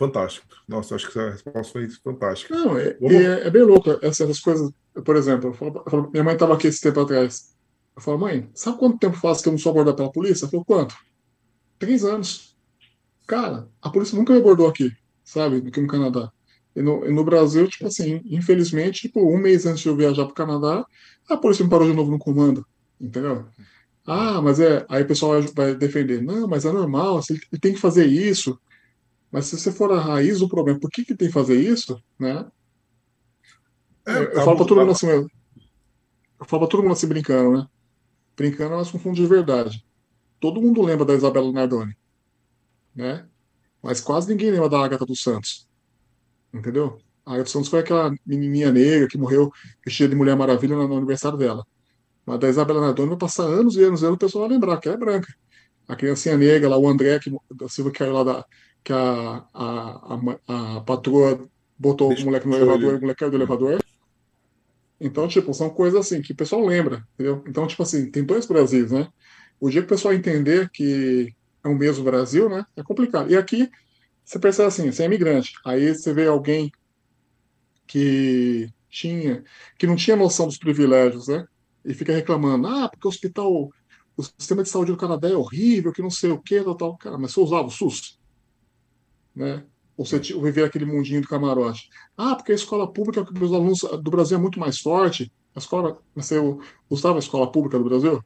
fantástico. 0.01 0.47
Nossa, 0.67 0.95
acho 0.95 1.11
que 1.11 1.19
essa 1.19 1.31
resposta 1.31 1.73
foi 1.73 1.91
fantástica. 1.91 2.55
Não, 2.55 2.79
é, 2.79 2.97
é, 3.03 3.47
é 3.47 3.51
bem 3.51 3.63
louco 3.63 3.99
essas 4.01 4.41
coisas. 4.41 4.73
Por 5.05 5.15
exemplo, 5.15 5.51
eu 5.51 5.53
falo, 5.53 5.83
eu 5.85 5.91
falo, 5.91 6.11
minha 6.11 6.25
mãe 6.25 6.33
estava 6.33 6.55
aqui 6.55 6.69
esse 6.69 6.81
tempo 6.81 7.01
atrás. 7.01 7.55
Eu 7.95 8.01
falo, 8.01 8.19
mãe, 8.19 8.49
sabe 8.55 8.79
quanto 8.79 8.99
tempo 8.99 9.17
faz 9.19 9.43
que 9.43 9.49
eu 9.49 9.53
não 9.53 9.59
sou 9.59 9.71
abordado 9.71 9.99
pela 9.99 10.11
polícia? 10.11 10.47
Eu 10.47 10.49
falo, 10.49 10.65
quanto? 10.65 10.97
Três 11.79 12.03
anos. 12.03 12.57
Cara, 13.27 13.69
a 13.83 13.91
polícia 13.91 14.17
nunca 14.17 14.33
me 14.33 14.39
abordou 14.39 14.67
aqui, 14.67 14.91
sabe? 15.23 15.59
Aqui 15.69 15.81
no 15.83 15.87
Canadá. 15.87 16.33
E 16.75 16.81
no, 16.81 17.05
e 17.07 17.13
no 17.13 17.23
Brasil, 17.23 17.69
tipo 17.69 17.87
assim, 17.87 18.23
infelizmente, 18.25 19.03
tipo, 19.03 19.21
um 19.21 19.37
mês 19.37 19.67
antes 19.67 19.83
de 19.83 19.89
eu 19.89 19.97
viajar 19.97 20.25
para 20.25 20.33
o 20.33 20.35
Canadá, 20.35 20.87
a 21.29 21.37
polícia 21.37 21.63
me 21.63 21.71
parou 21.71 21.87
de 21.87 21.95
novo 21.95 22.11
no 22.11 22.19
comando, 22.19 22.65
entendeu? 22.99 23.45
Ah, 24.07 24.41
mas 24.41 24.59
é. 24.61 24.87
Aí 24.89 25.03
o 25.03 25.07
pessoal 25.07 25.43
vai 25.55 25.75
defender. 25.75 26.23
Não, 26.23 26.49
mas 26.49 26.65
é 26.65 26.73
normal, 26.73 27.21
ele 27.29 27.61
tem 27.61 27.75
que 27.75 27.79
fazer 27.79 28.07
isso. 28.07 28.59
Mas 29.31 29.47
se 29.47 29.59
você 29.59 29.71
for 29.71 29.93
a 29.93 30.01
raiz 30.01 30.41
do 30.41 30.49
problema, 30.49 30.81
por 30.81 30.91
que, 30.91 31.05
que 31.05 31.15
tem 31.15 31.29
que 31.29 31.35
fazer 31.35 31.61
isso, 31.61 32.03
né? 32.19 32.47
É, 34.07 34.19
eu, 34.19 34.35
tá 34.35 34.45
falo 34.45 34.57
para 34.57 34.67
todo 34.67 34.81
mundo 34.81 34.93
assim, 34.93 35.07
eu, 35.07 35.27
eu 36.41 36.47
falo 36.47 36.63
para 36.63 36.71
todo 36.71 36.83
mundo 36.83 36.93
assim 36.93 37.07
brincando, 37.07 37.59
né? 37.59 37.69
brincando, 38.41 38.73
elas 38.73 38.91
confundem 38.91 39.23
de 39.23 39.29
verdade. 39.29 39.85
Todo 40.41 40.63
mundo 40.63 40.81
lembra 40.81 41.05
da 41.05 41.15
Isabela 41.15 41.53
Nardoni, 41.53 41.95
né? 42.95 43.27
Mas 43.83 44.01
quase 44.01 44.31
ninguém 44.31 44.51
lembra 44.51 44.69
da 44.69 44.83
Agatha 44.83 45.05
dos 45.05 45.23
Santos, 45.23 45.69
entendeu? 46.53 46.99
A 47.25 47.33
Agatha 47.33 47.45
dos 47.45 47.53
Santos 47.53 47.69
foi 47.69 47.81
aquela 47.81 48.11
menininha 48.25 48.73
negra 48.73 49.07
que 49.07 49.19
morreu 49.19 49.53
vestida 49.85 50.09
de 50.09 50.17
Mulher 50.17 50.37
Maravilha 50.37 50.75
no, 50.75 50.97
aniversário 50.97 51.37
dela. 51.37 51.67
Mas 52.25 52.39
da 52.39 52.49
Isabela 52.49 52.81
Nardoni 52.81 53.11
vai 53.11 53.19
passar 53.19 53.45
anos 53.45 53.77
e 53.77 53.85
anos 53.85 54.01
e 54.01 54.07
anos 54.07 54.17
o 54.17 54.19
pessoal 54.19 54.49
vai 54.49 54.57
lembrar 54.57 54.79
que 54.79 54.89
ela 54.89 54.97
é 54.97 55.01
branca. 55.01 55.33
A 55.87 55.95
criancinha 55.95 56.39
negra 56.39 56.69
lá, 56.69 56.79
o 56.79 56.89
André, 56.89 57.19
que, 57.19 57.31
da 57.55 57.69
Silva, 57.69 57.91
que 57.91 58.03
era 58.03 58.13
lá 58.13 58.25
da, 58.25 58.47
que 58.85 58.93
a, 58.93 59.45
a, 59.53 60.21
a, 60.49 60.77
a 60.77 60.81
patroa 60.81 61.49
botou 61.79 62.09
Deixa 62.09 62.23
o 62.23 62.27
moleque 62.27 62.47
no 62.47 62.57
elevador, 62.57 62.95
o 62.97 63.01
moleque 63.01 63.21
caiu 63.21 63.31
do 63.31 63.37
elevador. 63.37 63.81
Então, 65.01 65.27
tipo, 65.27 65.55
são 65.55 65.71
coisas 65.71 65.99
assim 65.99 66.21
que 66.21 66.33
o 66.33 66.37
pessoal 66.37 66.65
lembra, 66.65 67.03
entendeu? 67.15 67.43
Então, 67.49 67.67
tipo 67.67 67.83
assim, 67.83 68.11
tem 68.11 68.23
dois 68.23 68.45
Brasis, 68.47 68.91
né? 68.93 69.09
O 69.59 69.71
dia 69.71 69.81
que 69.81 69.87
o 69.87 69.89
pessoal 69.89 70.13
entender 70.13 70.69
que 70.71 71.35
é 71.65 71.69
o 71.69 71.75
mesmo 71.75 72.05
Brasil, 72.05 72.51
né? 72.51 72.65
É 72.77 72.83
complicado. 72.83 73.31
E 73.31 73.37
aqui, 73.37 73.71
você 74.23 74.39
percebe 74.39 74.69
assim, 74.69 74.93
você 74.93 75.03
é 75.03 75.07
imigrante, 75.07 75.53
aí 75.65 75.95
você 75.95 76.13
vê 76.13 76.27
alguém 76.27 76.71
que 77.87 78.69
tinha, 78.91 79.43
que 79.79 79.87
não 79.87 79.97
tinha 79.97 80.17
noção 80.17 80.47
dos 80.47 80.59
privilégios, 80.59 81.29
né? 81.29 81.47
E 81.83 81.95
fica 81.95 82.13
reclamando, 82.13 82.67
ah, 82.67 82.89
porque 82.89 83.07
o 83.07 83.11
hospital, 83.11 83.71
o 84.17 84.23
sistema 84.23 84.63
de 84.63 84.69
saúde 84.69 84.93
do 84.93 84.99
Canadá 84.99 85.31
é 85.31 85.35
horrível, 85.35 85.93
que 85.93 86.03
não 86.03 86.11
sei 86.11 86.31
o 86.31 86.39
quê, 86.39 86.63
tal, 86.63 86.75
tal. 86.75 86.99
Cara, 86.99 87.17
mas 87.17 87.33
você 87.33 87.41
usava 87.41 87.69
o 87.69 87.71
SUS? 87.71 88.20
Né? 89.41 89.65
Ou 89.97 90.05
você 90.05 90.19
viver 90.19 90.65
aquele 90.65 90.85
mundinho 90.85 91.23
do 91.23 91.29
camarote. 91.29 91.89
Ah, 92.15 92.35
porque 92.35 92.53
a 92.53 92.55
escola 92.55 92.93
pública 92.93 93.25
dos 93.25 93.53
alunos 93.55 93.81
do 93.81 94.11
Brasil 94.11 94.37
é 94.37 94.41
muito 94.41 94.61
mais 94.61 94.79
forte. 94.79 95.33
A 95.57 95.59
escola, 95.59 95.99
você 96.15 96.37
usava 96.91 97.17
a 97.17 97.21
escola 97.21 97.51
pública 97.51 97.79
do 97.79 97.85
Brasil? 97.85 98.23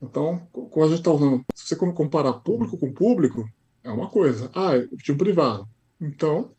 Então, 0.00 0.46
quando 0.52 0.84
a 0.84 0.88
gente 0.88 0.98
está 0.98 1.10
usando, 1.10 1.42
se 1.54 1.68
você 1.68 1.76
comparar 1.76 2.34
público 2.34 2.76
com 2.76 2.92
público, 2.92 3.48
é 3.82 3.90
uma 3.90 4.10
coisa. 4.10 4.50
Ah, 4.54 4.76
eu 4.76 4.96
tinha 4.98 5.14
um 5.14 5.18
privado. 5.18 5.66
Então. 5.98 6.54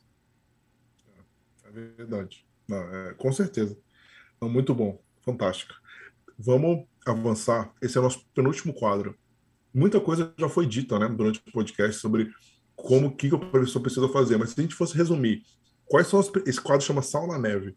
É 1.65 1.71
verdade. 1.71 2.43
Não, 2.67 2.77
é, 2.77 3.13
com 3.13 3.31
certeza. 3.31 3.77
Não, 4.41 4.49
muito 4.49 4.73
bom. 4.73 4.99
Fantástico. 5.21 5.73
Vamos 6.37 6.85
avançar. 7.05 7.71
Esse 7.79 7.97
é 7.97 7.99
o 7.99 8.03
nosso 8.03 8.25
penúltimo 8.33 8.73
quadro. 8.73 9.15
Muita 9.71 9.99
coisa 9.99 10.33
já 10.37 10.49
foi 10.49 10.65
dita 10.65 10.97
né, 10.97 11.07
durante 11.07 11.39
o 11.47 11.51
podcast 11.51 12.01
sobre 12.01 12.31
como 12.83 13.15
que, 13.15 13.29
que 13.29 13.35
o 13.35 13.39
professor 13.39 13.79
precisa 13.79 14.09
fazer. 14.09 14.37
Mas 14.37 14.49
se 14.49 14.59
a 14.59 14.63
gente 14.63 14.75
fosse 14.75 14.95
resumir, 14.95 15.43
quais 15.85 16.07
são 16.07 16.19
as, 16.19 16.29
esse 16.45 16.59
quadro 16.59 16.85
chama 16.85 17.01
Sal 17.01 17.25
na 17.27 17.39
Neve. 17.39 17.75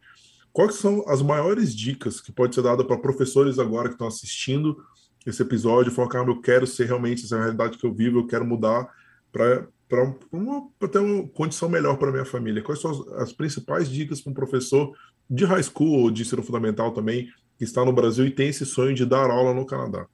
Quais 0.53 0.75
são 0.77 1.05
as 1.07 1.23
maiores 1.23 1.75
dicas 1.75 2.21
que 2.21 2.33
pode 2.33 2.55
ser 2.55 2.63
dada 2.63 2.85
para 2.85 2.99
professores 2.99 3.59
agora 3.59 3.89
que 3.89 3.95
estão 3.95 4.07
assistindo 4.07 4.77
esse 5.25 5.43
episódio 5.43 5.93
falar, 5.93 6.09
cara, 6.09 6.31
eu 6.31 6.41
quero 6.41 6.67
ser 6.67 6.87
realmente 6.87 7.25
essa 7.25 7.37
realidade 7.37 7.79
que 7.79 7.85
eu 7.85 7.93
vivo, 7.93 8.21
eu 8.21 8.27
quero 8.27 8.45
mudar 8.45 8.89
para 9.31 9.69
para 9.89 10.89
ter 10.89 10.99
uma 10.99 11.29
condição 11.29 11.69
melhor 11.69 11.97
para 11.97 12.11
minha 12.11 12.25
família? 12.25 12.61
Quais 12.61 12.81
são 12.81 12.91
as, 12.91 13.23
as 13.23 13.33
principais 13.33 13.89
dicas 13.89 14.21
para 14.21 14.33
um 14.33 14.35
professor 14.35 14.93
de 15.31 15.45
high 15.45 15.63
school 15.63 16.01
ou 16.01 16.11
de 16.11 16.23
ensino 16.23 16.43
fundamental 16.43 16.93
também 16.93 17.29
que 17.57 17.63
está 17.63 17.85
no 17.85 17.93
Brasil 17.93 18.27
e 18.27 18.31
tem 18.33 18.49
esse 18.49 18.67
sonho 18.67 18.95
de 18.95 19.07
dar 19.07 19.31
aula 19.31 19.55
no 19.55 19.65
Canadá? 19.65 20.07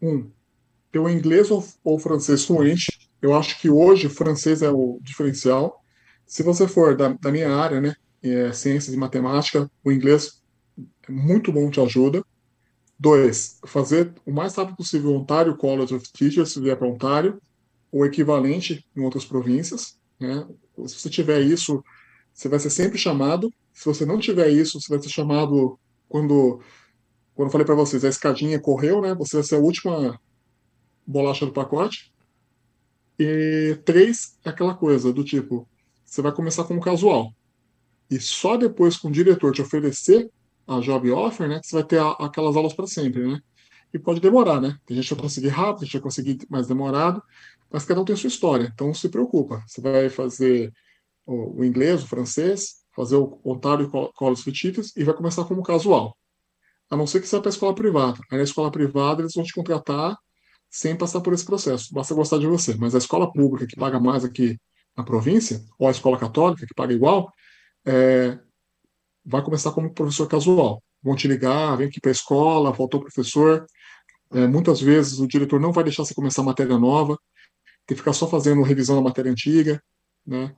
Um, 0.00 0.30
ter 0.92 1.00
o 1.00 1.08
inglês 1.08 1.50
ou, 1.50 1.66
ou 1.82 1.98
francês 1.98 2.44
fluente. 2.44 2.93
Eu 3.24 3.32
acho 3.34 3.58
que 3.58 3.70
hoje 3.70 4.06
o 4.06 4.10
francês 4.10 4.60
é 4.60 4.70
o 4.70 4.98
diferencial. 5.00 5.82
Se 6.26 6.42
você 6.42 6.68
for 6.68 6.94
da, 6.94 7.08
da 7.08 7.32
minha 7.32 7.56
área, 7.56 7.80
né, 7.80 7.96
é, 8.22 8.52
ciências 8.52 8.94
e 8.94 8.98
matemática, 8.98 9.70
o 9.82 9.90
inglês 9.90 10.42
é 11.08 11.10
muito 11.10 11.50
bom, 11.50 11.70
te 11.70 11.80
ajuda. 11.80 12.22
Dois, 12.98 13.60
fazer 13.64 14.12
o 14.26 14.30
mais 14.30 14.54
rápido 14.54 14.76
possível 14.76 15.10
o 15.10 15.16
Ontário 15.16 15.56
College 15.56 15.94
of 15.94 16.12
Teachers, 16.12 16.52
se 16.52 16.60
vier 16.60 16.76
para 16.76 16.86
Ontário, 16.86 17.40
ou 17.90 18.04
equivalente 18.04 18.86
em 18.94 19.00
outras 19.00 19.24
províncias. 19.24 19.98
Né? 20.20 20.46
Se 20.86 21.00
você 21.00 21.08
tiver 21.08 21.40
isso, 21.40 21.82
você 22.30 22.46
vai 22.46 22.58
ser 22.58 22.68
sempre 22.68 22.98
chamado. 22.98 23.50
Se 23.72 23.86
você 23.86 24.04
não 24.04 24.18
tiver 24.18 24.50
isso, 24.50 24.78
você 24.78 24.90
vai 24.90 25.02
ser 25.02 25.08
chamado 25.08 25.80
quando, 26.10 26.60
quando 27.34 27.48
eu 27.48 27.52
falei 27.52 27.64
para 27.64 27.74
vocês, 27.74 28.04
a 28.04 28.08
escadinha 28.10 28.60
correu, 28.60 29.00
né? 29.00 29.14
Você 29.14 29.36
vai 29.36 29.44
ser 29.44 29.54
a 29.54 29.60
última 29.60 30.20
bolacha 31.06 31.46
do 31.46 31.52
pacote. 31.54 32.13
E 33.18 33.78
três, 33.84 34.38
é 34.44 34.50
aquela 34.50 34.74
coisa 34.74 35.12
do 35.12 35.22
tipo, 35.22 35.68
você 36.04 36.20
vai 36.20 36.32
começar 36.32 36.64
como 36.64 36.80
casual. 36.80 37.32
E 38.10 38.20
só 38.20 38.56
depois 38.56 38.96
com 38.96 39.08
o 39.08 39.12
diretor 39.12 39.52
te 39.52 39.62
oferecer 39.62 40.30
a 40.66 40.80
job 40.80 41.10
offer, 41.10 41.48
né, 41.48 41.60
que 41.60 41.66
você 41.66 41.76
vai 41.76 41.84
ter 41.84 42.00
a, 42.00 42.10
aquelas 42.12 42.56
aulas 42.56 42.72
para 42.72 42.86
sempre, 42.86 43.26
né? 43.26 43.40
E 43.92 43.98
pode 43.98 44.20
demorar, 44.20 44.60
né? 44.60 44.76
Tem 44.84 44.96
gente 44.96 45.08
que 45.08 45.14
vai 45.14 45.22
conseguir 45.22 45.48
rápido, 45.48 45.80
tem 45.80 45.86
gente 45.86 45.92
que 45.92 45.98
vai 45.98 46.02
conseguir 46.02 46.38
mais 46.50 46.66
demorado, 46.66 47.22
mas 47.70 47.84
cada 47.84 48.00
um 48.00 48.04
tem 48.04 48.16
sua 48.16 48.28
história. 48.28 48.70
Então 48.74 48.88
não 48.88 48.94
se 48.94 49.08
preocupa. 49.08 49.62
Você 49.66 49.80
vai 49.80 50.08
fazer 50.08 50.72
o, 51.24 51.60
o 51.60 51.64
inglês, 51.64 52.02
o 52.02 52.06
francês, 52.06 52.84
fazer 52.94 53.16
o 53.16 53.40
Ontário 53.44 53.90
College 54.14 54.42
Fictícios 54.42 54.96
e 54.96 55.04
vai 55.04 55.14
começar 55.14 55.44
como 55.44 55.62
casual. 55.62 56.16
A 56.90 56.96
não 56.96 57.06
ser 57.06 57.20
que 57.20 57.26
você 57.26 57.36
vá 57.36 57.42
para 57.42 57.50
a 57.50 57.54
escola 57.54 57.74
privada. 57.74 58.18
Aí 58.30 58.38
na 58.38 58.44
escola 58.44 58.70
privada 58.70 59.22
eles 59.22 59.34
vão 59.34 59.44
te 59.44 59.52
contratar 59.52 60.16
sem 60.74 60.96
passar 60.96 61.20
por 61.20 61.32
esse 61.32 61.44
processo. 61.44 61.94
Basta 61.94 62.12
gostar 62.16 62.36
de 62.36 62.48
você. 62.48 62.74
Mas 62.74 62.96
a 62.96 62.98
escola 62.98 63.32
pública, 63.32 63.64
que 63.64 63.76
paga 63.76 64.00
mais 64.00 64.24
aqui 64.24 64.58
na 64.96 65.04
província, 65.04 65.64
ou 65.78 65.86
a 65.86 65.92
escola 65.92 66.18
católica, 66.18 66.66
que 66.66 66.74
paga 66.74 66.92
igual, 66.92 67.32
é, 67.86 68.36
vai 69.24 69.40
começar 69.40 69.70
como 69.70 69.94
professor 69.94 70.26
casual. 70.26 70.82
Vão 71.00 71.14
te 71.14 71.28
ligar, 71.28 71.76
vem 71.76 71.86
aqui 71.86 72.00
para 72.00 72.10
a 72.10 72.12
escola, 72.12 72.74
faltou 72.74 72.98
professor. 72.98 73.64
É, 74.32 74.48
muitas 74.48 74.80
vezes 74.80 75.20
o 75.20 75.28
diretor 75.28 75.60
não 75.60 75.70
vai 75.70 75.84
deixar 75.84 76.04
você 76.04 76.12
começar 76.12 76.42
matéria 76.42 76.76
nova, 76.76 77.16
tem 77.86 77.94
que 77.94 78.02
ficar 78.02 78.12
só 78.12 78.26
fazendo 78.26 78.60
revisão 78.62 78.96
da 78.96 79.02
matéria 79.02 79.30
antiga, 79.30 79.80
né? 80.26 80.56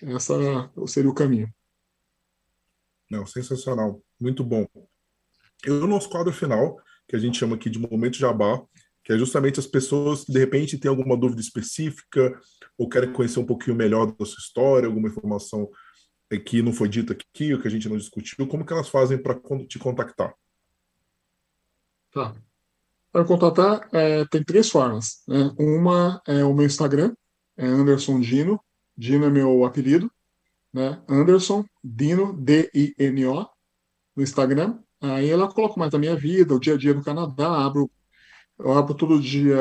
Essa 0.00 0.70
seria 0.86 1.10
o 1.10 1.14
caminho. 1.14 1.52
Não, 3.10 3.26
sensacional, 3.26 4.00
muito 4.20 4.44
bom. 4.44 4.64
E 5.66 5.70
o 5.70 5.88
nosso 5.88 6.08
quadro 6.08 6.32
final, 6.32 6.78
que 7.08 7.16
a 7.16 7.18
gente 7.18 7.36
chama 7.36 7.56
aqui 7.56 7.68
de 7.68 7.80
momento 7.80 8.16
jabá, 8.16 8.62
que 9.06 9.12
é 9.12 9.18
justamente 9.18 9.60
as 9.60 9.68
pessoas 9.68 10.24
que 10.24 10.32
de 10.32 10.40
repente 10.40 10.76
têm 10.76 10.88
alguma 10.88 11.16
dúvida 11.16 11.40
específica 11.40 12.36
ou 12.76 12.88
querem 12.88 13.12
conhecer 13.12 13.38
um 13.38 13.46
pouquinho 13.46 13.76
melhor 13.76 14.06
da 14.06 14.26
sua 14.26 14.40
história, 14.40 14.88
alguma 14.88 15.06
informação 15.06 15.70
que 16.44 16.60
não 16.60 16.72
foi 16.72 16.88
dita 16.88 17.12
aqui, 17.12 17.54
ou 17.54 17.60
que 17.60 17.68
a 17.68 17.70
gente 17.70 17.88
não 17.88 17.96
discutiu, 17.96 18.48
como 18.48 18.66
que 18.66 18.72
elas 18.72 18.88
fazem 18.88 19.16
para 19.16 19.38
te 19.68 19.78
contactar? 19.78 20.34
Tá. 22.12 22.34
Para 23.12 23.24
contatar, 23.24 23.88
é, 23.92 24.24
tem 24.24 24.42
três 24.42 24.68
formas. 24.68 25.22
Né? 25.28 25.54
Uma 25.56 26.20
é 26.26 26.44
o 26.44 26.52
meu 26.52 26.66
Instagram, 26.66 27.14
é 27.56 27.64
Anderson 27.64 28.18
Dino. 28.18 28.60
Dino 28.98 29.24
é 29.24 29.30
meu 29.30 29.64
apelido. 29.64 30.10
Né? 30.72 31.00
Anderson 31.08 31.64
Dino, 31.82 32.32
D-I-N-O, 32.32 33.46
no 34.16 34.22
Instagram. 34.22 34.80
Aí 35.00 35.30
ela 35.30 35.46
coloca 35.46 35.78
mais 35.78 35.92
da 35.92 35.98
minha 35.98 36.16
vida, 36.16 36.52
o 36.52 36.58
dia 36.58 36.74
a 36.74 36.76
dia 36.76 36.92
no 36.92 37.04
Canadá. 37.04 37.64
Abro, 37.64 37.88
eu 38.58 38.72
abro 38.72 38.94
todo 38.94 39.20
dia 39.20 39.56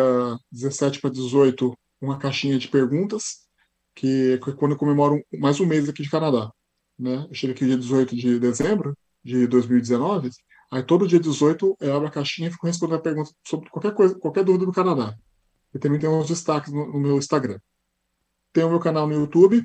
17 0.52 1.00
para 1.00 1.10
18 1.10 1.78
uma 2.02 2.18
caixinha 2.18 2.58
de 2.58 2.68
perguntas, 2.68 3.46
que 3.94 4.34
é 4.34 4.38
quando 4.54 4.72
eu 4.72 4.78
comemoro 4.78 5.24
mais 5.40 5.60
um 5.60 5.66
mês 5.66 5.90
aqui 5.90 6.04
de 6.04 6.10
Canadá. 6.10 6.52
Né? 6.98 7.26
Eu 7.30 7.34
cheguei 7.34 7.56
aqui 7.56 7.66
dia 7.66 7.78
18 7.78 8.16
de 8.16 8.40
dezembro 8.40 8.98
de 9.24 9.48
2019, 9.48 10.30
aí 10.72 10.84
todo 10.84 11.08
dia 11.08 11.20
18 11.20 11.78
eu 11.80 11.96
abro 11.96 12.08
a 12.08 12.12
caixinha 12.12 12.50
e 12.50 12.52
fico 12.52 12.68
respondendo 12.68 13.02
perguntas 13.02 13.34
sobre 13.46 13.70
qualquer 13.70 13.94
coisa, 13.94 14.18
qualquer 14.20 14.44
dúvida 14.44 14.66
do 14.66 14.72
Canadá. 14.72 15.16
E 15.74 15.80
também 15.80 16.00
tem 16.00 16.10
uns 16.10 16.28
destaques 16.28 16.72
no, 16.72 16.88
no 16.94 17.00
meu 17.00 17.18
Instagram. 17.18 17.60
Tem 18.54 18.64
o 18.64 18.70
meu 18.70 18.80
canal 18.80 19.08
no 19.08 19.14
YouTube, 19.14 19.64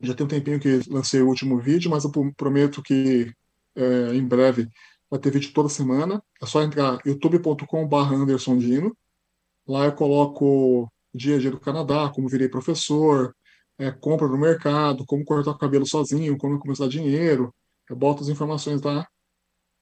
já 0.00 0.14
tem 0.14 0.24
um 0.24 0.28
tempinho 0.28 0.58
que 0.58 0.80
lancei 0.88 1.20
o 1.20 1.28
último 1.28 1.58
vídeo, 1.58 1.90
mas 1.90 2.04
eu 2.04 2.10
prometo 2.36 2.82
que 2.82 3.30
é, 3.74 4.14
em 4.14 4.26
breve 4.26 4.66
vai 5.10 5.18
ter 5.18 5.30
vídeo 5.30 5.52
toda 5.52 5.68
semana. 5.68 6.22
É 6.40 6.46
só 6.46 6.62
entrar 6.62 7.00
youtube.com.br 7.04 8.14
Anderson 8.14 8.56
Dino. 8.58 8.96
Lá 9.66 9.86
eu 9.86 9.92
coloco 9.92 10.90
dia 11.12 11.36
a 11.36 11.38
dia 11.38 11.50
do 11.50 11.60
Canadá, 11.60 12.10
como 12.14 12.28
virei 12.28 12.48
professor, 12.48 13.34
é, 13.78 13.90
compra 13.90 14.28
no 14.28 14.38
mercado, 14.38 15.04
como 15.06 15.24
cortar 15.24 15.50
o 15.50 15.58
cabelo 15.58 15.86
sozinho, 15.86 16.38
como 16.38 16.58
começar 16.58 16.88
dinheiro. 16.88 17.54
Eu 17.88 17.96
boto 17.96 18.22
as 18.22 18.28
informações 18.28 18.80
lá. 18.82 19.06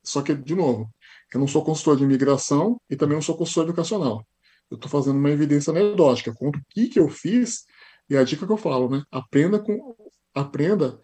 Só 0.05 0.23
que, 0.23 0.35
de 0.35 0.55
novo, 0.55 0.91
eu 1.33 1.41
não 1.41 1.47
sou 1.47 1.65
consultor 1.65 1.97
de 1.97 2.05
imigração 2.05 2.81
e 2.89 2.97
também 2.97 3.17
não 3.17 3.23
sou 3.23 3.37
consultor 3.37 3.65
educacional. 3.65 4.27
Eu 4.71 4.77
estou 4.77 4.91
fazendo 4.91 5.19
uma 5.19 5.31
evidência 5.31 5.71
anedótica, 5.71 6.33
conto 6.33 6.59
o 6.59 6.63
que, 6.71 6.89
que 6.89 7.01
eu 7.01 7.09
fiz 7.09 7.65
e 8.09 8.17
a 8.17 8.25
dica 8.25 8.47
que 8.47 8.53
eu 8.53 8.57
falo, 8.57 8.89
né? 8.89 9.03
Aprenda 9.11 9.59
com, 9.59 9.95
aprenda 10.35 11.01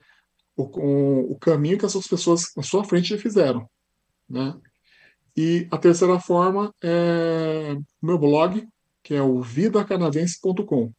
o, 0.56 0.68
com 0.68 1.20
o 1.22 1.38
caminho 1.38 1.78
que 1.78 1.84
essas 1.84 2.06
pessoas 2.06 2.52
na 2.56 2.62
sua 2.62 2.84
frente 2.84 3.16
fizeram, 3.18 3.68
né? 4.28 4.54
E 5.36 5.66
a 5.70 5.78
terceira 5.78 6.18
forma 6.20 6.72
é 6.82 7.76
o 8.02 8.06
meu 8.06 8.18
blog, 8.18 8.66
que 9.02 9.14
é 9.14 9.22
o 9.22 9.42
vidacanadense.com. 9.42 10.92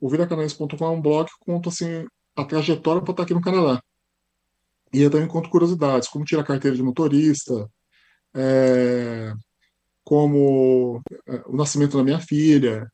O 0.00 0.08
vidacanadense.com 0.08 0.84
é 0.84 0.90
um 0.90 1.02
blog 1.02 1.28
que 1.28 1.44
conta 1.44 1.68
assim, 1.68 2.06
a 2.36 2.44
trajetória 2.44 3.02
para 3.02 3.12
estar 3.12 3.22
aqui 3.24 3.34
no 3.34 3.40
Canadá. 3.40 3.82
E 4.92 5.02
eu 5.02 5.10
também 5.10 5.28
conto 5.28 5.50
curiosidades, 5.50 6.08
como 6.08 6.24
tirar 6.24 6.44
carteira 6.44 6.76
de 6.76 6.82
motorista, 6.82 7.70
é, 8.34 9.32
como 10.04 11.00
é, 11.26 11.42
o 11.46 11.56
nascimento 11.56 11.96
da 11.96 12.04
minha 12.04 12.20
filha, 12.20 12.90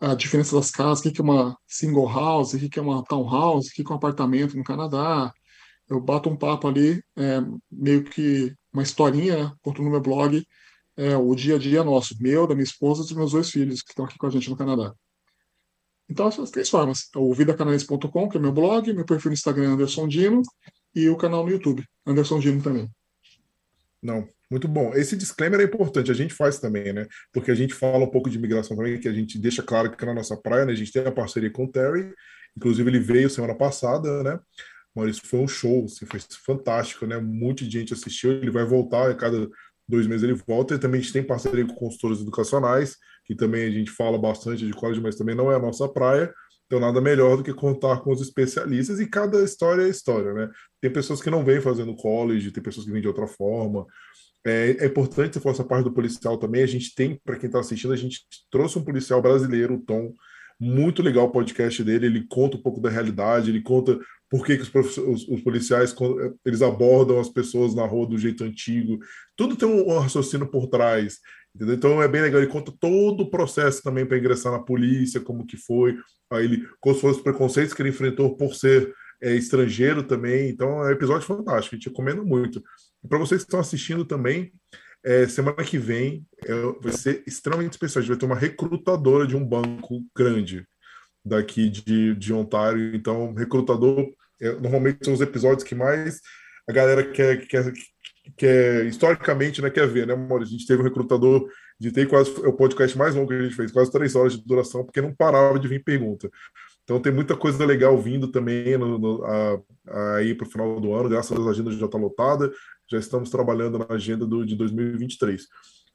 a 0.00 0.14
diferença 0.14 0.56
das 0.56 0.70
casas, 0.70 1.04
o 1.04 1.12
que 1.12 1.20
é 1.20 1.24
uma 1.24 1.56
single 1.66 2.08
house, 2.08 2.54
o 2.54 2.58
que 2.58 2.78
é 2.78 2.82
uma 2.82 3.04
townhouse, 3.04 3.68
o 3.68 3.72
que 3.72 3.82
é 3.82 3.90
um 3.92 3.96
apartamento 3.96 4.56
no 4.56 4.64
Canadá. 4.64 5.32
Eu 5.88 6.00
bato 6.00 6.28
um 6.28 6.36
papo 6.36 6.68
ali, 6.68 7.02
é, 7.16 7.40
meio 7.70 8.04
que 8.04 8.54
uma 8.72 8.82
historinha, 8.82 9.52
conto 9.62 9.82
no 9.82 9.90
meu 9.90 10.00
blog, 10.00 10.44
é, 10.96 11.16
o 11.16 11.34
dia 11.34 11.56
a 11.56 11.58
dia 11.58 11.84
nosso, 11.84 12.14
meu, 12.20 12.46
da 12.46 12.54
minha 12.54 12.64
esposa 12.64 13.02
e 13.02 13.04
dos 13.04 13.12
meus 13.12 13.32
dois 13.32 13.50
filhos 13.50 13.82
que 13.82 13.90
estão 13.90 14.04
aqui 14.04 14.16
com 14.16 14.26
a 14.26 14.30
gente 14.30 14.48
no 14.48 14.56
Canadá. 14.56 14.94
Então, 16.08 16.28
essas 16.28 16.50
três 16.50 16.68
formas. 16.68 17.08
É 17.14 17.18
o 17.18 17.32
vidacanadense.com, 17.32 18.28
que 18.28 18.36
é 18.36 18.40
meu 18.40 18.52
blog, 18.52 18.92
meu 18.92 19.04
perfil 19.04 19.30
no 19.30 19.34
Instagram, 19.34 19.72
Anderson 19.72 20.06
Dino, 20.06 20.42
e 20.94 21.08
o 21.08 21.16
canal 21.16 21.44
no 21.44 21.50
YouTube, 21.50 21.84
Anderson 22.06 22.38
Dino 22.38 22.62
também. 22.62 22.88
Não, 24.02 24.28
muito 24.50 24.68
bom. 24.68 24.92
Esse 24.94 25.16
disclaimer 25.16 25.60
é 25.60 25.64
importante, 25.64 26.10
a 26.10 26.14
gente 26.14 26.34
faz 26.34 26.58
também, 26.58 26.92
né? 26.92 27.06
Porque 27.32 27.50
a 27.50 27.54
gente 27.54 27.74
fala 27.74 28.04
um 28.04 28.10
pouco 28.10 28.28
de 28.28 28.36
imigração 28.36 28.76
também, 28.76 29.00
que 29.00 29.08
a 29.08 29.12
gente 29.12 29.38
deixa 29.38 29.62
claro 29.62 29.90
que 29.90 30.02
é 30.02 30.06
na 30.06 30.14
nossa 30.14 30.36
praia, 30.36 30.66
né? 30.66 30.72
A 30.72 30.76
gente 30.76 30.92
tem 30.92 31.04
a 31.06 31.10
parceria 31.10 31.50
com 31.50 31.64
o 31.64 31.70
Terry, 31.70 32.12
inclusive 32.56 32.88
ele 32.88 33.00
veio 33.00 33.30
semana 33.30 33.54
passada, 33.54 34.22
né? 34.22 34.38
Maurício, 34.94 35.26
foi 35.26 35.40
um 35.40 35.48
show, 35.48 35.84
assim, 35.84 36.06
foi 36.06 36.20
fantástico, 36.44 37.06
né? 37.06 37.18
Muita 37.18 37.64
gente 37.64 37.92
assistiu, 37.92 38.32
ele 38.32 38.50
vai 38.50 38.64
voltar 38.64 39.10
a 39.10 39.14
cada 39.14 39.48
dois 39.88 40.06
meses 40.06 40.22
ele 40.22 40.34
volta, 40.34 40.74
e 40.74 40.78
também 40.78 41.00
a 41.00 41.02
gente 41.02 41.12
tem 41.12 41.22
parceria 41.22 41.66
com 41.66 41.74
consultores 41.74 42.20
educacionais, 42.20 42.96
que 43.26 43.34
também 43.34 43.66
a 43.66 43.70
gente 43.70 43.90
fala 43.90 44.18
bastante 44.18 44.66
de 44.66 44.72
college, 44.72 45.00
mas 45.00 45.16
também 45.16 45.34
não 45.34 45.52
é 45.52 45.56
a 45.56 45.58
nossa 45.58 45.86
praia, 45.86 46.32
então 46.66 46.80
nada 46.80 47.00
melhor 47.00 47.36
do 47.36 47.42
que 47.42 47.52
contar 47.52 48.00
com 48.00 48.10
os 48.10 48.22
especialistas, 48.22 48.98
e 48.98 49.06
cada 49.06 49.42
história 49.42 49.82
é 49.82 49.88
história, 49.88 50.32
né? 50.32 50.50
Tem 50.80 50.90
pessoas 50.90 51.20
que 51.20 51.28
não 51.28 51.44
vêm 51.44 51.60
fazendo 51.60 51.94
college, 51.94 52.50
tem 52.50 52.62
pessoas 52.62 52.86
que 52.86 52.92
vêm 52.92 53.02
de 53.02 53.08
outra 53.08 53.26
forma, 53.26 53.86
é, 54.46 54.76
é, 54.80 54.86
importante 54.86 55.34
você 55.34 55.40
falar 55.40 55.54
essa 55.54 55.64
parte 55.64 55.84
do 55.84 55.92
policial 55.92 56.36
também. 56.36 56.62
A 56.62 56.66
gente 56.66 56.94
tem, 56.94 57.18
para 57.24 57.36
quem 57.36 57.46
está 57.46 57.60
assistindo, 57.60 57.94
a 57.94 57.96
gente 57.96 58.20
trouxe 58.50 58.78
um 58.78 58.84
policial 58.84 59.22
brasileiro, 59.22 59.74
o 59.74 59.80
Tom. 59.80 60.12
Muito 60.60 61.02
legal 61.02 61.26
o 61.26 61.30
podcast 61.30 61.82
dele. 61.82 62.06
Ele 62.06 62.26
conta 62.28 62.56
um 62.56 62.62
pouco 62.62 62.80
da 62.80 62.90
realidade, 62.90 63.50
ele 63.50 63.62
conta 63.62 63.98
por 64.34 64.44
que, 64.44 64.56
que 64.56 64.62
os, 64.62 64.96
os, 64.98 65.28
os, 65.28 65.40
policiais 65.42 65.94
eles 66.44 66.60
abordam 66.60 67.20
as 67.20 67.28
pessoas 67.28 67.72
na 67.72 67.86
rua 67.86 68.08
do 68.08 68.18
jeito 68.18 68.42
antigo. 68.42 68.98
Tudo 69.36 69.54
tem 69.54 69.68
um, 69.68 69.88
um 69.88 69.96
raciocínio 69.96 70.48
por 70.48 70.66
trás. 70.66 71.20
Entendeu? 71.54 71.76
Então 71.76 72.02
é 72.02 72.08
bem 72.08 72.20
legal. 72.20 72.40
Ele 72.40 72.50
conta 72.50 72.72
todo 72.80 73.20
o 73.20 73.30
processo 73.30 73.80
também 73.80 74.04
para 74.04 74.18
ingressar 74.18 74.50
na 74.50 74.58
polícia, 74.58 75.20
como 75.20 75.46
que 75.46 75.56
foi. 75.56 75.96
Aí 76.32 76.46
ele, 76.46 76.68
quais 76.80 77.00
foram 77.00 77.14
os 77.14 77.22
preconceitos 77.22 77.72
que 77.72 77.80
ele 77.80 77.90
enfrentou 77.90 78.36
por 78.36 78.56
ser 78.56 78.92
é, 79.22 79.36
estrangeiro 79.36 80.02
também. 80.02 80.48
Então 80.48 80.82
é 80.82 80.88
um 80.88 80.90
episódio 80.90 81.28
fantástico. 81.28 81.76
A 81.76 81.78
gente 81.78 81.88
recomenda 81.90 82.24
muito. 82.24 82.60
Para 83.08 83.18
vocês 83.18 83.42
que 83.42 83.46
estão 83.46 83.60
assistindo 83.60 84.04
também, 84.04 84.52
é, 85.04 85.28
semana 85.28 85.62
que 85.62 85.78
vem 85.78 86.26
é, 86.44 86.54
vai 86.82 86.92
ser 86.92 87.22
extremamente 87.24 87.74
especial. 87.74 88.00
A 88.00 88.02
gente 88.02 88.10
vai 88.10 88.18
ter 88.18 88.26
uma 88.26 88.34
recrutadora 88.34 89.28
de 89.28 89.36
um 89.36 89.46
banco 89.46 90.04
grande 90.12 90.66
daqui 91.24 91.70
de, 91.70 92.16
de 92.16 92.32
Ontário. 92.32 92.96
Então, 92.96 93.32
recrutador, 93.32 94.12
é, 94.40 94.52
normalmente 94.52 95.04
são 95.04 95.14
os 95.14 95.20
episódios 95.20 95.64
que 95.64 95.74
mais 95.74 96.20
a 96.68 96.72
galera 96.72 97.04
quer, 97.04 97.46
quer, 97.46 97.72
quer 98.36 98.86
historicamente 98.86 99.60
né, 99.60 99.70
quer 99.70 99.86
ver, 99.86 100.06
né, 100.06 100.14
Maurício? 100.14 100.54
A 100.54 100.58
gente 100.58 100.66
teve 100.66 100.80
um 100.80 100.84
recrutador 100.84 101.48
de 101.78 101.90
TI, 101.90 102.06
quase 102.06 102.30
é 102.42 102.48
o 102.48 102.52
podcast 102.52 102.96
mais 102.96 103.14
longo 103.14 103.28
que 103.28 103.34
a 103.34 103.42
gente 103.42 103.56
fez, 103.56 103.70
quase 103.70 103.90
três 103.90 104.14
horas 104.14 104.34
de 104.34 104.44
duração, 104.44 104.84
porque 104.84 105.00
não 105.00 105.14
parava 105.14 105.58
de 105.58 105.68
vir 105.68 105.82
pergunta. 105.82 106.30
Então 106.84 107.00
tem 107.00 107.12
muita 107.12 107.36
coisa 107.36 107.64
legal 107.64 107.96
vindo 107.98 108.28
também 108.28 108.76
no, 108.76 108.98
no, 108.98 109.24
a, 109.24 110.16
aí 110.16 110.34
para 110.34 110.46
o 110.46 110.50
final 110.50 110.80
do 110.80 110.92
ano, 110.94 111.08
graças 111.08 111.38
às 111.38 111.46
agendas 111.46 111.76
já 111.76 111.86
está 111.86 111.98
lotada, 111.98 112.52
já 112.90 112.98
estamos 112.98 113.30
trabalhando 113.30 113.78
na 113.78 113.86
agenda 113.94 114.26
do, 114.26 114.44
de 114.44 114.54
2023. 114.54 115.46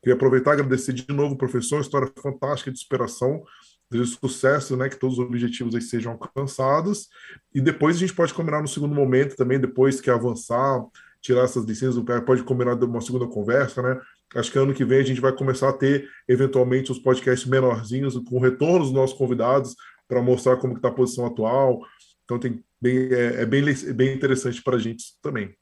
Queria 0.01 0.15
aproveitar 0.15 0.51
e 0.51 0.53
agradecer 0.53 0.93
de 0.93 1.05
novo, 1.13 1.37
professor, 1.37 1.81
história 1.81 2.11
fantástica 2.21 2.71
de 2.71 2.79
superação, 2.79 3.43
de 3.91 4.05
sucesso, 4.05 4.77
né, 4.77 4.87
que 4.87 4.99
todos 4.99 5.17
os 5.17 5.25
objetivos 5.25 5.73
aí 5.73 5.81
sejam 5.81 6.11
alcançados, 6.11 7.09
e 7.53 7.59
depois 7.59 7.95
a 7.95 7.99
gente 7.99 8.13
pode 8.13 8.33
combinar 8.33 8.61
no 8.61 8.67
segundo 8.67 8.93
momento 8.93 9.35
também, 9.35 9.59
depois 9.59 9.99
que 9.99 10.09
avançar, 10.09 10.85
tirar 11.21 11.43
essas 11.43 11.65
licenças, 11.65 12.01
pode 12.25 12.43
combinar 12.43 12.75
uma 12.83 13.01
segunda 13.01 13.27
conversa, 13.27 13.81
né, 13.81 13.99
acho 14.35 14.51
que 14.51 14.59
ano 14.59 14.73
que 14.73 14.85
vem 14.85 14.99
a 14.99 15.03
gente 15.03 15.19
vai 15.19 15.35
começar 15.35 15.69
a 15.69 15.73
ter, 15.73 16.07
eventualmente, 16.27 16.91
os 16.91 16.99
podcasts 16.99 17.49
menorzinhos, 17.49 18.15
com 18.27 18.39
retorno 18.39 18.85
dos 18.85 18.93
nossos 18.93 19.17
convidados, 19.17 19.75
para 20.07 20.21
mostrar 20.21 20.57
como 20.57 20.75
está 20.75 20.89
a 20.89 20.93
posição 20.93 21.25
atual, 21.25 21.81
então 22.23 22.39
tem 22.39 22.63
bem, 22.79 23.11
é, 23.11 23.41
é 23.41 23.45
bem, 23.45 23.63
bem 23.95 24.15
interessante 24.15 24.61
para 24.61 24.75
a 24.75 24.79
gente 24.79 25.19
também. 25.21 25.55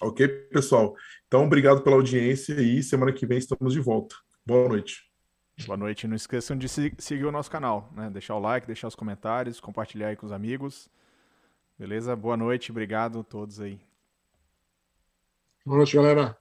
Ok, 0.00 0.28
pessoal? 0.50 0.94
Então, 1.26 1.44
obrigado 1.44 1.82
pela 1.82 1.96
audiência 1.96 2.60
e 2.60 2.82
semana 2.82 3.12
que 3.12 3.26
vem 3.26 3.38
estamos 3.38 3.72
de 3.72 3.80
volta. 3.80 4.14
Boa 4.44 4.68
noite. 4.68 5.05
Boa 5.64 5.76
noite. 5.76 6.06
Não 6.06 6.14
esqueçam 6.14 6.56
de 6.56 6.68
seguir 6.68 7.24
o 7.24 7.32
nosso 7.32 7.50
canal, 7.50 7.90
né? 7.94 8.10
Deixar 8.10 8.34
o 8.34 8.40
like, 8.40 8.66
deixar 8.66 8.88
os 8.88 8.94
comentários, 8.94 9.60
compartilhar 9.60 10.08
aí 10.08 10.16
com 10.16 10.26
os 10.26 10.32
amigos. 10.32 10.90
Beleza? 11.78 12.14
Boa 12.14 12.36
noite, 12.36 12.70
obrigado 12.70 13.20
a 13.20 13.24
todos 13.24 13.60
aí. 13.60 13.80
Boa 15.64 15.78
noite, 15.78 15.96
galera. 15.96 16.38